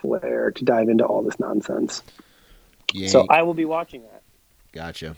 Flair 0.00 0.50
to 0.50 0.64
dive 0.64 0.88
into 0.88 1.04
all 1.04 1.22
this 1.22 1.38
nonsense. 1.38 2.02
Yank. 2.92 3.10
So 3.10 3.26
I 3.30 3.42
will 3.42 3.54
be 3.54 3.64
watching 3.64 4.02
that. 4.02 4.22
gotcha. 4.72 5.16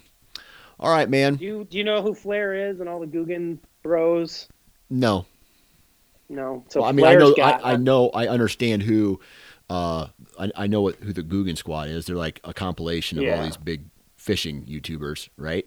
All 0.80 0.90
right, 0.90 1.08
man. 1.08 1.36
Do 1.36 1.44
you 1.44 1.66
do 1.68 1.78
you 1.78 1.84
know 1.84 2.02
who 2.02 2.14
Flair 2.14 2.54
is 2.70 2.80
and 2.80 2.88
all 2.88 3.00
the 3.00 3.06
Googan 3.06 3.58
Bros? 3.82 4.48
No, 4.90 5.26
No. 6.28 6.64
So 6.68 6.80
well, 6.80 6.88
I 6.88 6.92
mean, 6.92 7.06
I 7.06 7.14
know, 7.14 7.34
got, 7.34 7.64
I, 7.64 7.72
I 7.72 7.76
know, 7.76 8.10
I 8.10 8.28
understand 8.28 8.82
who. 8.82 9.20
Uh, 9.70 10.08
I, 10.38 10.50
I 10.56 10.66
know 10.66 10.80
what 10.80 10.96
who 10.96 11.12
the 11.12 11.22
Googan 11.22 11.56
Squad 11.56 11.88
is. 11.88 12.06
They're 12.06 12.16
like 12.16 12.40
a 12.44 12.54
compilation 12.54 13.18
of 13.18 13.28
all 13.28 13.44
these 13.44 13.56
big 13.56 13.82
fishing 14.16 14.64
YouTubers, 14.64 15.28
right? 15.36 15.66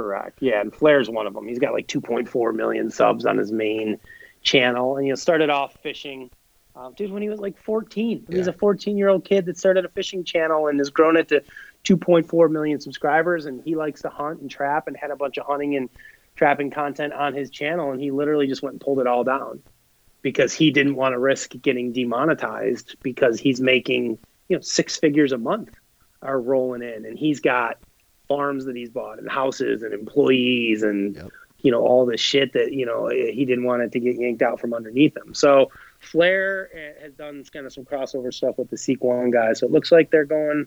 Correct. 0.00 0.38
Yeah, 0.40 0.62
and 0.62 0.74
Flair's 0.74 1.10
one 1.10 1.26
of 1.26 1.34
them. 1.34 1.46
He's 1.46 1.58
got 1.58 1.74
like 1.74 1.86
2.4 1.86 2.54
million 2.54 2.90
subs 2.90 3.26
on 3.26 3.36
his 3.36 3.52
main 3.52 4.00
channel, 4.42 4.96
and 4.96 5.06
you 5.06 5.12
know, 5.12 5.16
started 5.16 5.50
off 5.50 5.74
fishing, 5.82 6.30
um, 6.74 6.94
dude, 6.94 7.12
when 7.12 7.20
he 7.20 7.28
was 7.28 7.38
like 7.38 7.62
14. 7.62 8.26
He's 8.30 8.46
a 8.46 8.52
14 8.54 8.96
year 8.96 9.10
old 9.10 9.26
kid 9.26 9.44
that 9.44 9.58
started 9.58 9.84
a 9.84 9.90
fishing 9.90 10.24
channel 10.24 10.68
and 10.68 10.78
has 10.78 10.88
grown 10.88 11.18
it 11.18 11.28
to 11.28 11.42
2.4 11.84 12.50
million 12.50 12.80
subscribers. 12.80 13.44
And 13.44 13.62
he 13.62 13.76
likes 13.76 14.00
to 14.00 14.08
hunt 14.08 14.40
and 14.40 14.50
trap, 14.50 14.86
and 14.86 14.96
had 14.96 15.10
a 15.10 15.16
bunch 15.16 15.36
of 15.36 15.44
hunting 15.44 15.76
and 15.76 15.90
trapping 16.34 16.70
content 16.70 17.12
on 17.12 17.34
his 17.34 17.50
channel, 17.50 17.92
and 17.92 18.00
he 18.00 18.10
literally 18.10 18.46
just 18.46 18.62
went 18.62 18.72
and 18.72 18.80
pulled 18.80 19.00
it 19.00 19.06
all 19.06 19.22
down 19.22 19.62
because 20.22 20.54
he 20.54 20.70
didn't 20.70 20.96
want 20.96 21.12
to 21.12 21.18
risk 21.18 21.52
getting 21.60 21.92
demonetized 21.92 22.96
because 23.02 23.38
he's 23.38 23.60
making 23.60 24.18
you 24.48 24.56
know 24.56 24.62
six 24.62 24.96
figures 24.96 25.32
a 25.32 25.38
month 25.38 25.74
are 26.22 26.40
rolling 26.40 26.82
in, 26.82 27.04
and 27.04 27.18
he's 27.18 27.40
got 27.40 27.76
farms 28.30 28.64
that 28.66 28.76
he's 28.76 28.90
bought 28.90 29.18
and 29.18 29.28
houses 29.28 29.82
and 29.82 29.92
employees 29.92 30.84
and 30.84 31.16
Yep. 31.16 31.30
you 31.62 31.72
know 31.72 31.82
all 31.84 32.06
the 32.06 32.16
shit 32.16 32.52
that 32.52 32.72
you 32.72 32.86
know 32.86 33.08
he 33.08 33.44
didn't 33.44 33.64
want 33.64 33.82
it 33.82 33.90
to 33.92 33.98
get 34.00 34.14
yanked 34.16 34.40
out 34.40 34.60
from 34.60 34.72
underneath 34.72 35.16
him. 35.16 35.34
So 35.34 35.70
Flair 35.98 36.70
eh, 36.72 37.02
has 37.02 37.12
done 37.14 37.44
kind 37.52 37.66
of 37.66 37.72
some 37.72 37.84
crossover 37.84 38.32
stuff 38.32 38.56
with 38.56 38.70
the 38.70 38.78
Seek 38.78 39.02
One 39.02 39.32
guys. 39.32 39.58
So 39.58 39.66
it 39.66 39.72
looks 39.72 39.90
like 39.90 40.12
they're 40.12 40.24
going 40.24 40.66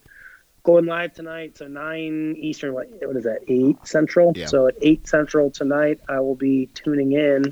going 0.64 0.86
live 0.86 1.14
tonight. 1.14 1.58
So 1.58 1.68
nine 1.68 2.36
Eastern. 2.38 2.74
What, 2.74 2.90
what 3.02 3.16
is 3.16 3.24
that? 3.24 3.40
Eight 3.48 3.78
Central. 3.88 4.34
Yeah. 4.36 4.48
So 4.48 4.68
at 4.68 4.76
eight 4.82 5.08
Central 5.08 5.50
tonight, 5.50 6.02
I 6.10 6.20
will 6.20 6.36
be 6.36 6.68
tuning 6.74 7.14
in, 7.14 7.46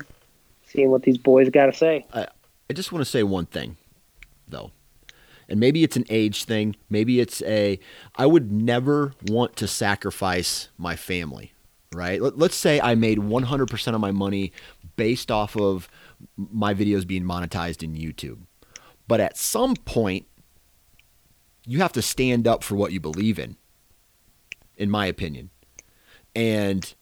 seeing 0.66 0.90
what 0.90 1.02
these 1.02 1.18
boys 1.18 1.48
got 1.48 1.66
to 1.66 1.72
say. 1.72 2.06
I 2.12 2.26
just 2.74 2.92
want 2.92 3.04
to 3.04 3.10
say 3.10 3.22
one 3.22 3.46
thing, 3.46 3.76
though. 4.46 4.70
And 5.48 5.60
maybe 5.60 5.84
it's 5.84 5.96
an 5.96 6.06
age 6.08 6.44
thing. 6.44 6.76
Maybe 6.88 7.20
it's 7.20 7.42
a. 7.42 7.78
I 8.16 8.26
would 8.26 8.50
never 8.50 9.12
want 9.26 9.56
to 9.56 9.68
sacrifice 9.68 10.68
my 10.78 10.96
family, 10.96 11.52
right? 11.92 12.20
Let, 12.20 12.38
let's 12.38 12.56
say 12.56 12.80
I 12.80 12.94
made 12.94 13.18
100% 13.18 13.94
of 13.94 14.00
my 14.00 14.12
money 14.12 14.52
based 14.96 15.30
off 15.30 15.56
of 15.56 15.88
my 16.36 16.74
videos 16.74 17.06
being 17.06 17.24
monetized 17.24 17.82
in 17.82 17.94
YouTube. 17.94 18.42
But 19.08 19.20
at 19.20 19.36
some 19.36 19.76
point, 19.76 20.26
you 21.66 21.78
have 21.78 21.92
to 21.92 22.02
stand 22.02 22.46
up 22.46 22.62
for 22.62 22.76
what 22.76 22.92
you 22.92 23.00
believe 23.00 23.38
in, 23.38 23.56
in 24.76 24.90
my 24.90 25.06
opinion. 25.06 25.50
And 26.34 26.94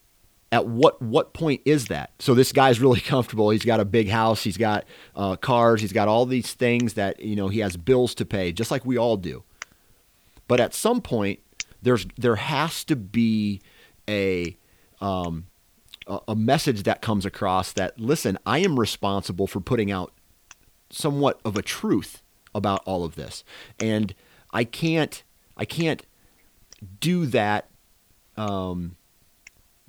at 0.51 0.67
what 0.67 1.01
what 1.01 1.33
point 1.33 1.61
is 1.65 1.87
that? 1.87 2.11
So 2.19 2.33
this 2.33 2.51
guy's 2.51 2.79
really 2.79 2.99
comfortable. 3.01 3.49
He's 3.49 3.65
got 3.65 3.79
a 3.79 3.85
big 3.85 4.09
house. 4.09 4.43
He's 4.43 4.57
got 4.57 4.85
uh, 5.15 5.35
cars. 5.37 5.81
He's 5.81 5.93
got 5.93 6.07
all 6.07 6.25
these 6.25 6.53
things 6.53 6.93
that 6.95 7.21
you 7.21 7.35
know 7.35 7.47
he 7.47 7.59
has 7.59 7.77
bills 7.77 8.13
to 8.15 8.25
pay, 8.25 8.51
just 8.51 8.71
like 8.71 8.85
we 8.85 8.97
all 8.97 9.17
do. 9.17 9.43
But 10.47 10.59
at 10.59 10.73
some 10.73 11.01
point, 11.01 11.39
there's 11.81 12.05
there 12.17 12.35
has 12.35 12.83
to 12.85 12.95
be 12.95 13.61
a 14.09 14.57
um, 14.99 15.47
a 16.27 16.35
message 16.35 16.83
that 16.83 17.01
comes 17.01 17.25
across 17.25 17.71
that 17.73 17.99
listen, 17.99 18.37
I 18.45 18.59
am 18.59 18.79
responsible 18.79 19.47
for 19.47 19.61
putting 19.61 19.91
out 19.91 20.11
somewhat 20.89 21.39
of 21.45 21.55
a 21.55 21.61
truth 21.61 22.21
about 22.53 22.81
all 22.85 23.05
of 23.05 23.15
this, 23.15 23.43
and 23.79 24.13
I 24.51 24.65
can't 24.65 25.23
I 25.55 25.65
can't 25.65 26.05
do 26.99 27.25
that. 27.27 27.69
Um, 28.37 28.95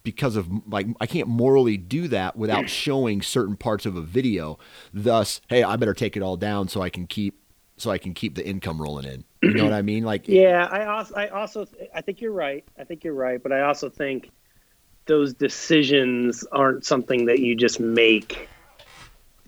because 0.02 0.36
of 0.36 0.48
like 0.66 0.86
I 1.00 1.06
can't 1.06 1.28
morally 1.28 1.76
do 1.76 2.08
that 2.08 2.36
without 2.36 2.68
showing 2.68 3.22
certain 3.22 3.56
parts 3.56 3.86
of 3.86 3.96
a 3.96 4.02
video. 4.02 4.58
Thus, 4.92 5.40
hey, 5.48 5.62
I 5.62 5.76
better 5.76 5.94
take 5.94 6.16
it 6.16 6.22
all 6.22 6.36
down 6.36 6.68
so 6.68 6.82
I 6.82 6.90
can 6.90 7.06
keep 7.06 7.38
so 7.76 7.90
I 7.90 7.98
can 7.98 8.14
keep 8.14 8.34
the 8.34 8.46
income 8.46 8.80
rolling 8.80 9.04
in. 9.06 9.24
You 9.42 9.54
know 9.54 9.64
what 9.64 9.72
I 9.72 9.82
mean? 9.82 10.04
Like 10.04 10.24
Yeah, 10.28 10.68
I 10.70 10.86
also, 10.86 11.14
I 11.14 11.28
also, 11.28 11.66
I 11.94 12.00
think 12.00 12.20
you're 12.20 12.32
right. 12.32 12.64
I 12.78 12.84
think 12.84 13.04
you're 13.04 13.14
right, 13.14 13.42
but 13.42 13.52
I 13.52 13.62
also 13.62 13.88
think 13.88 14.30
those 15.06 15.34
decisions 15.34 16.44
aren't 16.52 16.86
something 16.86 17.26
that 17.26 17.40
you 17.40 17.56
just 17.56 17.80
make 17.80 18.48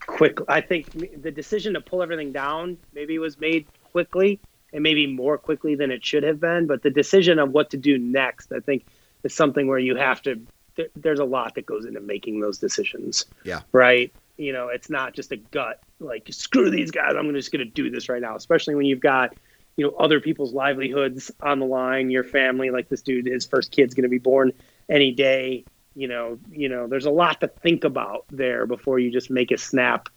quick. 0.07 0.39
I 0.49 0.61
think 0.61 0.91
the 1.23 1.31
decision 1.31 1.75
to 1.75 1.81
pull 1.81 2.03
everything 2.03 2.33
down 2.33 2.77
maybe 2.93 3.19
was 3.19 3.39
made 3.39 3.67
quickly 3.93 4.41
and 4.73 4.83
maybe 4.83 5.07
more 5.07 5.39
quickly 5.39 5.77
than 5.77 5.91
it 5.93 6.05
should 6.05 6.25
have 6.25 6.41
been. 6.41 6.67
But 6.67 6.83
the 6.83 6.91
decision 6.91 7.39
of 7.39 7.53
what 7.53 7.71
to 7.71 7.77
do 7.77 7.99
next, 7.99 8.53
I 8.53 8.59
think, 8.59 8.85
is 9.25 9.35
something 9.35 9.67
where 9.67 9.79
you 9.79 9.97
have 9.97 10.23
to. 10.23 10.41
There, 10.77 10.89
there's 10.97 11.21
a 11.21 11.25
lot 11.25 11.55
that 11.55 11.67
goes 11.67 11.85
into 11.85 12.01
making 12.01 12.41
those 12.41 12.59
decisions. 12.59 13.27
Yeah. 13.45 13.61
Right. 13.73 14.13
You 14.37 14.53
know, 14.53 14.69
it's 14.69 14.91
not 14.91 15.15
just 15.15 15.33
a 15.33 15.37
gut 15.37 15.81
like 16.01 16.29
screw 16.31 16.71
these 16.71 16.91
guys. 16.91 17.15
I'm 17.17 17.33
just 17.35 17.53
going 17.53 17.65
to 17.65 17.71
do 17.73 17.91
this 17.91 18.09
right 18.09 18.21
now. 18.21 18.35
Especially 18.37 18.75
when 18.75 18.87
you've 18.87 19.01
got 19.01 19.35
you 19.77 19.85
know 19.85 19.97
other 19.97 20.21
people's 20.21 20.53
livelihoods 20.53 21.31
on 21.41 21.59
the 21.59 21.67
line 21.67 22.11
your 22.11 22.25
family 22.25 22.71
like 22.71 22.89
this 22.89 23.03
dude 23.03 23.27
his 23.27 23.47
first 23.47 23.73
kid's 23.73 23.95
going 23.95 24.05
to 24.05 24.09
be 24.09 24.19
born 24.19 24.53
any 24.89 25.11
day 25.11 25.65
you 25.95 26.09
know 26.09 26.39
you 26.51 26.69
know 26.69 26.87
there's 26.87 27.07
a 27.07 27.11
lot 27.11 27.41
to 27.41 27.49
think 27.49 27.85
about 27.85 28.25
there 28.31 28.67
before 28.67 28.99
you 28.99 29.11
just 29.11 29.31
make 29.31 29.51
a 29.51 29.59
snap 29.59 30.09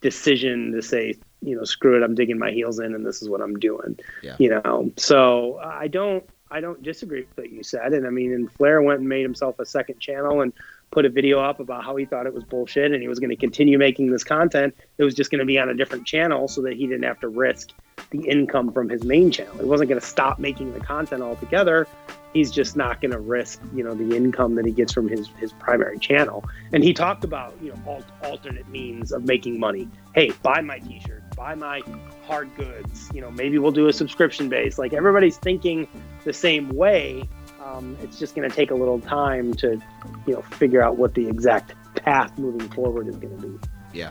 decision 0.00 0.72
to 0.72 0.82
say 0.82 1.14
you 1.42 1.56
know 1.56 1.64
screw 1.64 1.96
it 1.96 2.02
i'm 2.02 2.14
digging 2.14 2.38
my 2.38 2.50
heels 2.50 2.78
in 2.78 2.94
and 2.94 3.06
this 3.06 3.22
is 3.22 3.28
what 3.28 3.40
i'm 3.40 3.58
doing 3.58 3.98
Yeah. 4.22 4.36
you 4.38 4.50
know 4.50 4.90
so 4.96 5.58
i 5.62 5.88
don't 5.88 6.28
i 6.50 6.60
don't 6.60 6.82
disagree 6.82 7.20
with 7.20 7.36
what 7.36 7.50
you 7.50 7.62
said. 7.62 7.92
And 7.92 8.06
i 8.06 8.10
mean 8.10 8.32
and 8.32 8.50
flair 8.52 8.82
went 8.82 9.00
and 9.00 9.08
made 9.08 9.22
himself 9.22 9.58
a 9.58 9.66
second 9.66 9.98
channel 10.00 10.40
and 10.40 10.52
put 10.90 11.04
a 11.04 11.08
video 11.08 11.40
up 11.40 11.60
about 11.60 11.84
how 11.84 11.96
he 11.96 12.04
thought 12.04 12.26
it 12.26 12.34
was 12.34 12.44
bullshit 12.44 12.92
and 12.92 13.02
he 13.02 13.08
was 13.08 13.18
going 13.18 13.30
to 13.30 13.36
continue 13.36 13.78
making 13.78 14.12
this 14.12 14.22
content. 14.22 14.76
It 14.96 15.02
was 15.02 15.12
just 15.12 15.30
going 15.30 15.40
to 15.40 15.44
be 15.44 15.58
on 15.58 15.68
a 15.68 15.74
different 15.74 16.06
channel 16.06 16.46
so 16.46 16.62
that 16.62 16.74
he 16.74 16.86
didn't 16.86 17.02
have 17.02 17.18
to 17.20 17.28
risk 17.28 17.70
the 18.16 18.28
income 18.28 18.72
from 18.72 18.88
his 18.88 19.04
main 19.04 19.30
channel. 19.30 19.56
He 19.58 19.64
wasn't 19.64 19.88
going 19.88 20.00
to 20.00 20.06
stop 20.06 20.38
making 20.38 20.72
the 20.72 20.80
content 20.80 21.22
altogether. 21.22 21.86
He's 22.32 22.50
just 22.50 22.76
not 22.76 23.00
going 23.00 23.12
to 23.12 23.20
risk, 23.20 23.60
you 23.74 23.84
know, 23.84 23.94
the 23.94 24.16
income 24.16 24.56
that 24.56 24.66
he 24.66 24.72
gets 24.72 24.92
from 24.92 25.08
his 25.08 25.28
his 25.38 25.52
primary 25.52 25.98
channel. 25.98 26.44
And 26.72 26.82
he 26.82 26.92
talked 26.92 27.22
about, 27.22 27.54
you 27.62 27.70
know, 27.70 27.80
alt- 27.86 28.10
alternate 28.24 28.68
means 28.68 29.12
of 29.12 29.24
making 29.24 29.60
money. 29.60 29.88
Hey, 30.14 30.32
buy 30.42 30.60
my 30.60 30.80
T-shirt, 30.80 31.22
buy 31.36 31.54
my 31.54 31.80
hard 32.26 32.54
goods. 32.56 33.08
You 33.14 33.20
know, 33.20 33.30
maybe 33.30 33.58
we'll 33.58 33.72
do 33.72 33.86
a 33.86 33.92
subscription 33.92 34.48
base. 34.48 34.78
Like 34.78 34.92
everybody's 34.92 35.36
thinking 35.36 35.86
the 36.24 36.32
same 36.32 36.70
way. 36.70 37.28
Um, 37.64 37.96
it's 38.02 38.18
just 38.18 38.34
going 38.34 38.48
to 38.48 38.54
take 38.54 38.70
a 38.72 38.74
little 38.74 39.00
time 39.00 39.54
to, 39.54 39.80
you 40.26 40.34
know, 40.34 40.42
figure 40.42 40.82
out 40.82 40.98
what 40.98 41.14
the 41.14 41.28
exact 41.28 41.72
path 41.94 42.36
moving 42.36 42.68
forward 42.70 43.06
is 43.08 43.16
going 43.16 43.40
to 43.40 43.46
be. 43.46 43.68
Yeah. 43.92 44.10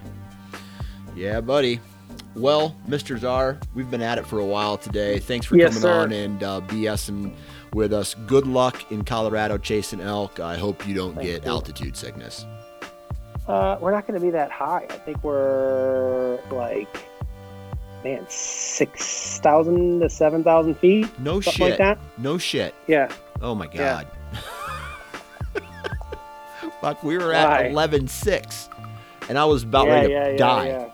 Yeah, 1.16 1.42
buddy. 1.42 1.80
Well, 2.36 2.76
Mr. 2.88 3.18
Zarr, 3.20 3.62
we've 3.76 3.90
been 3.92 4.02
at 4.02 4.18
it 4.18 4.26
for 4.26 4.40
a 4.40 4.46
while 4.46 4.78
today. 4.78 5.20
Thanks 5.20 5.46
for 5.46 5.56
Yes, 5.56 5.70
coming 5.74 5.82
sir. 5.82 6.02
on 6.02 6.12
and 6.12 6.44
uh, 6.44 6.62
BSing 6.68 7.36
with 7.74 7.94
us. 7.94 8.16
Good 8.26 8.48
luck 8.48 8.92
in 8.92 9.04
Colorado 9.06 9.58
chasing 9.60 10.02
elk. 10.02 10.40
I 10.40 10.58
hope 10.58 10.88
you 10.88 10.96
don't 10.96 11.14
Thank 11.14 11.28
get 11.28 11.44
you. 11.46 11.50
altitude 11.52 11.96
sickness. 11.96 12.46
Uh, 13.48 13.78
we're 13.82 13.92
not 13.92 14.08
going 14.08 14.20
to 14.20 14.26
be 14.26 14.32
that 14.32 14.50
high. 14.50 14.88
I 14.90 14.98
think 15.00 15.24
we're 15.24 16.40
like, 16.50 16.88
man, 18.04 18.26
6,000 18.28 20.00
to 20.00 20.10
7,000 20.10 20.76
feet, 20.76 21.20
No 21.20 21.40
something 21.40 21.52
shit. 21.54 21.70
like 21.72 21.78
that. 21.78 22.00
No 22.18 22.38
shit. 22.40 22.74
Yeah. 22.88 23.12
Oh 23.42 23.54
my 23.54 23.68
Yeah. 23.74 24.04
god. 24.04 24.08
Fuck, 26.82 27.04
we 27.04 27.18
were 27.18 27.32
at 27.34 27.48
Why? 27.48 27.64
eleven 27.68 28.08
six, 28.10 28.68
and 29.30 29.38
I 29.38 29.46
was 29.46 29.64
about 29.64 29.88
yeah, 29.88 29.94
ready 29.94 30.08
to 30.08 30.14
yeah, 30.14 30.30
yeah, 30.32 30.38
die. 30.38 30.93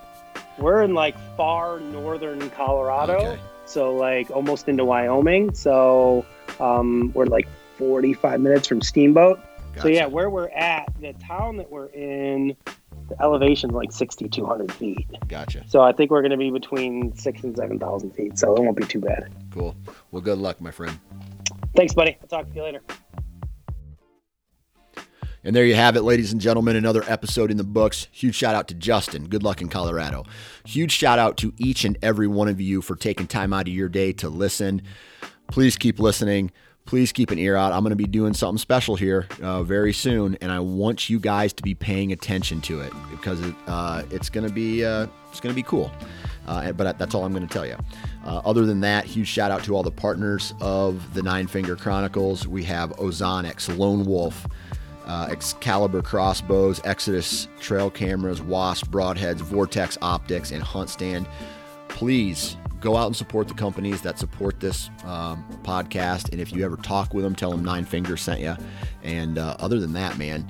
We're 0.60 0.84
in 0.84 0.94
like 0.94 1.16
far 1.36 1.80
northern 1.80 2.50
Colorado. 2.52 3.18
Okay. 3.18 3.40
so 3.66 3.96
like 3.96 4.30
almost 4.32 4.68
into 4.68 4.86
Wyoming. 4.86 5.54
So 5.54 6.26
um, 6.60 7.12
we're 7.14 7.26
like 7.26 7.48
45 7.78 8.42
minutes 8.42 8.68
from 8.68 8.82
Steamboat. 8.82 9.40
So 9.82 9.88
yeah, 9.88 10.08
where 10.08 10.30
we're 10.30 10.50
at, 10.50 10.92
the 11.00 11.14
town 11.14 11.56
that 11.58 11.72
we're 11.72 11.88
in, 11.88 12.58
the 13.08 13.22
elevation's 13.22 13.72
like 13.72 13.92
6,200 13.94 14.72
feet. 14.74 15.08
Gotcha. 15.28 15.64
So 15.68 15.82
I 15.82 15.94
think 15.94 16.12
we're 16.12 16.22
going 16.22 16.32
to 16.32 16.38
be 16.38 16.52
between 16.52 17.16
six 17.16 17.44
and 17.44 17.56
7,000 17.56 18.12
feet. 18.12 18.38
So 18.38 18.54
it 18.56 18.62
won't 18.62 18.76
be 18.76 18.84
too 18.86 19.00
bad. 19.00 19.32
Cool. 19.52 19.76
Well, 20.12 20.22
good 20.22 20.38
luck, 20.38 20.60
my 20.60 20.72
friend. 20.72 21.00
Thanks, 21.76 21.94
buddy. 21.94 22.18
I'll 22.22 22.28
talk 22.28 22.50
to 22.50 22.56
you 22.56 22.64
later. 22.64 22.82
And 25.44 25.56
there 25.56 25.66
you 25.66 25.76
have 25.76 25.96
it, 25.96 26.02
ladies 26.02 26.34
and 26.34 26.42
gentlemen. 26.42 26.76
Another 26.76 27.04
episode 27.08 27.50
in 27.50 27.58
the 27.58 27.64
books. 27.64 28.08
Huge 28.12 28.36
shout 28.36 28.56
out 28.56 28.68
to 28.68 28.74
Justin. 28.74 29.28
Good 29.28 29.42
luck 29.42 29.62
in 29.62 29.70
Colorado. 29.70 30.26
Huge 30.66 30.92
shout 30.92 31.18
out 31.18 31.38
to 31.38 31.54
each 31.58 31.86
and 31.86 31.98
every 32.02 32.28
one 32.28 32.50
of 32.50 32.60
you 32.60 32.82
for 32.82 32.96
taking 32.96 33.26
time 33.26 33.54
out 33.54 33.68
of 33.68 33.74
your 33.74 33.88
day 33.88 34.12
to 34.14 34.28
listen. 34.28 34.82
Please 35.48 35.78
keep 35.78 35.98
listening. 35.98 36.52
Please 36.86 37.12
keep 37.12 37.32
an 37.32 37.38
ear 37.38 37.56
out. 37.56 37.72
I'm 37.72 37.84
going 37.84 37.92
to 37.92 37.96
be 37.96 38.08
doing 38.08 38.34
something 38.34 38.58
special 38.58 38.96
here 38.96 39.28
uh, 39.42 39.64
very 39.64 39.94
soon, 39.94 40.38
and 40.42 40.52
I 40.52 40.60
want 40.60 41.10
you 41.10 41.20
guys 41.20 41.54
to 41.54 41.64
be 41.64 41.76
paying 41.76 42.12
attention 42.12 42.62
to 42.62 42.82
it 42.82 42.92
because 43.12 43.40
it, 43.42 43.54
uh, 43.68 44.04
it's 44.10 44.30
going 44.30 44.48
to 44.48 44.54
be 44.54 44.84
uh, 44.84 45.06
it's 45.30 45.40
going 45.40 45.54
to 45.54 45.56
be 45.56 45.64
cool. 45.64 45.92
Uh, 46.48 46.72
but 46.72 46.98
that's 46.98 47.14
all 47.14 47.24
I'm 47.24 47.32
going 47.32 47.48
to 47.48 47.54
tell 47.54 47.66
you. 47.66 47.76
Uh, 48.26 48.42
other 48.44 48.66
than 48.66 48.82
that, 48.82 49.06
huge 49.06 49.28
shout 49.28 49.52
out 49.52 49.64
to 49.66 49.76
all 49.76 49.84
the 49.84 49.92
partners 49.92 50.56
of 50.62 51.14
the 51.14 51.22
Nine 51.22 51.46
Finger 51.46 51.76
Chronicles. 51.76 52.48
We 52.48 52.64
have 52.64 52.90
Ozonics, 52.94 53.78
Lone 53.78 54.04
Wolf, 54.04 54.48
uh, 55.10 55.28
Excalibur 55.32 56.04
crossbows, 56.04 56.80
Exodus 56.84 57.48
trail 57.60 57.90
cameras, 57.90 58.42
Wasp 58.42 58.86
broadheads, 58.88 59.38
Vortex 59.38 59.98
optics, 60.04 60.52
and 60.52 60.64
HuntStand. 60.64 61.28
Please 61.88 62.56
go 62.80 62.96
out 62.96 63.08
and 63.08 63.16
support 63.16 63.48
the 63.48 63.56
companies 63.56 64.02
that 64.04 64.20
support 64.20 64.60
this 64.60 64.92
um, 65.06 65.44
podcast. 65.64 66.32
And 66.32 66.40
if 66.40 66.54
you 66.54 66.64
ever 66.64 66.78
talk 66.78 67.14
with 67.14 67.24
them, 67.24 67.36
tell 67.36 67.50
them 67.50 67.66
Nine 67.66 67.86
Fingers 67.86 68.22
sent 68.22 68.40
you. 68.40 68.56
And 69.02 69.40
uh, 69.40 69.56
other 69.60 69.80
than 69.80 69.94
that, 69.94 70.20
man, 70.20 70.50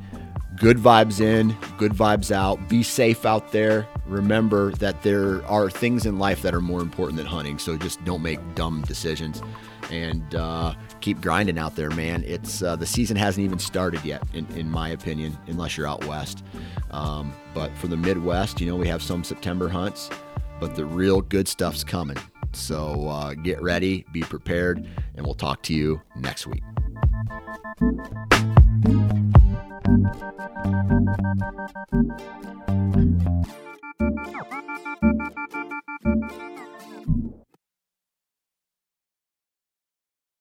good 0.58 0.78
vibes 0.78 1.22
in, 1.22 1.56
good 1.78 1.94
vibes 1.94 2.30
out. 2.30 2.68
Be 2.68 2.84
safe 2.84 3.26
out 3.26 3.54
there. 3.54 3.88
Remember 4.08 4.74
that 4.74 5.02
there 5.04 5.44
are 5.46 5.70
things 5.70 6.06
in 6.06 6.20
life 6.20 6.42
that 6.42 6.54
are 6.54 6.62
more 6.62 6.82
important 6.82 7.16
than 7.16 7.26
hunting. 7.26 7.60
So 7.60 7.78
just 7.78 8.04
don't 8.04 8.22
make 8.22 8.40
dumb 8.56 8.82
decisions 8.82 9.42
and 9.90 10.36
uh, 10.36 10.74
keep 11.02 11.22
grinding 11.22 11.58
out 11.58 11.76
there, 11.76 11.90
man. 11.92 12.24
It's 12.26 12.62
uh, 12.62 12.76
the 12.76 12.86
season 12.86 13.18
hasn't 13.18 13.44
even 13.44 13.60
started 13.60 14.04
yet, 14.04 14.24
in, 14.34 14.46
in 14.56 14.70
my 14.70 14.90
opinion, 14.90 15.38
unless 15.48 15.78
you're 15.78 15.88
out 15.88 16.06
west. 16.06 16.44
Um, 16.92 17.34
but 17.54 17.76
for 17.78 17.88
the 17.88 17.98
Midwest, 17.98 18.60
you 18.62 18.68
know, 18.68 18.76
we 18.76 18.88
have 18.88 19.02
some 19.02 19.24
September 19.24 19.70
hunts, 19.70 20.10
but 20.60 20.76
the 20.76 20.86
real 20.86 21.22
good 21.22 21.48
stuff's 21.48 21.84
coming. 21.84 22.18
So 22.54 23.08
uh, 23.08 23.34
get 23.34 23.62
ready, 23.62 24.06
be 24.12 24.22
prepared, 24.22 24.88
and 25.16 25.26
we'll 25.26 25.36
talk 25.36 25.62
to 25.64 25.74
you 25.74 26.02
next 26.16 26.48
week. 26.48 26.64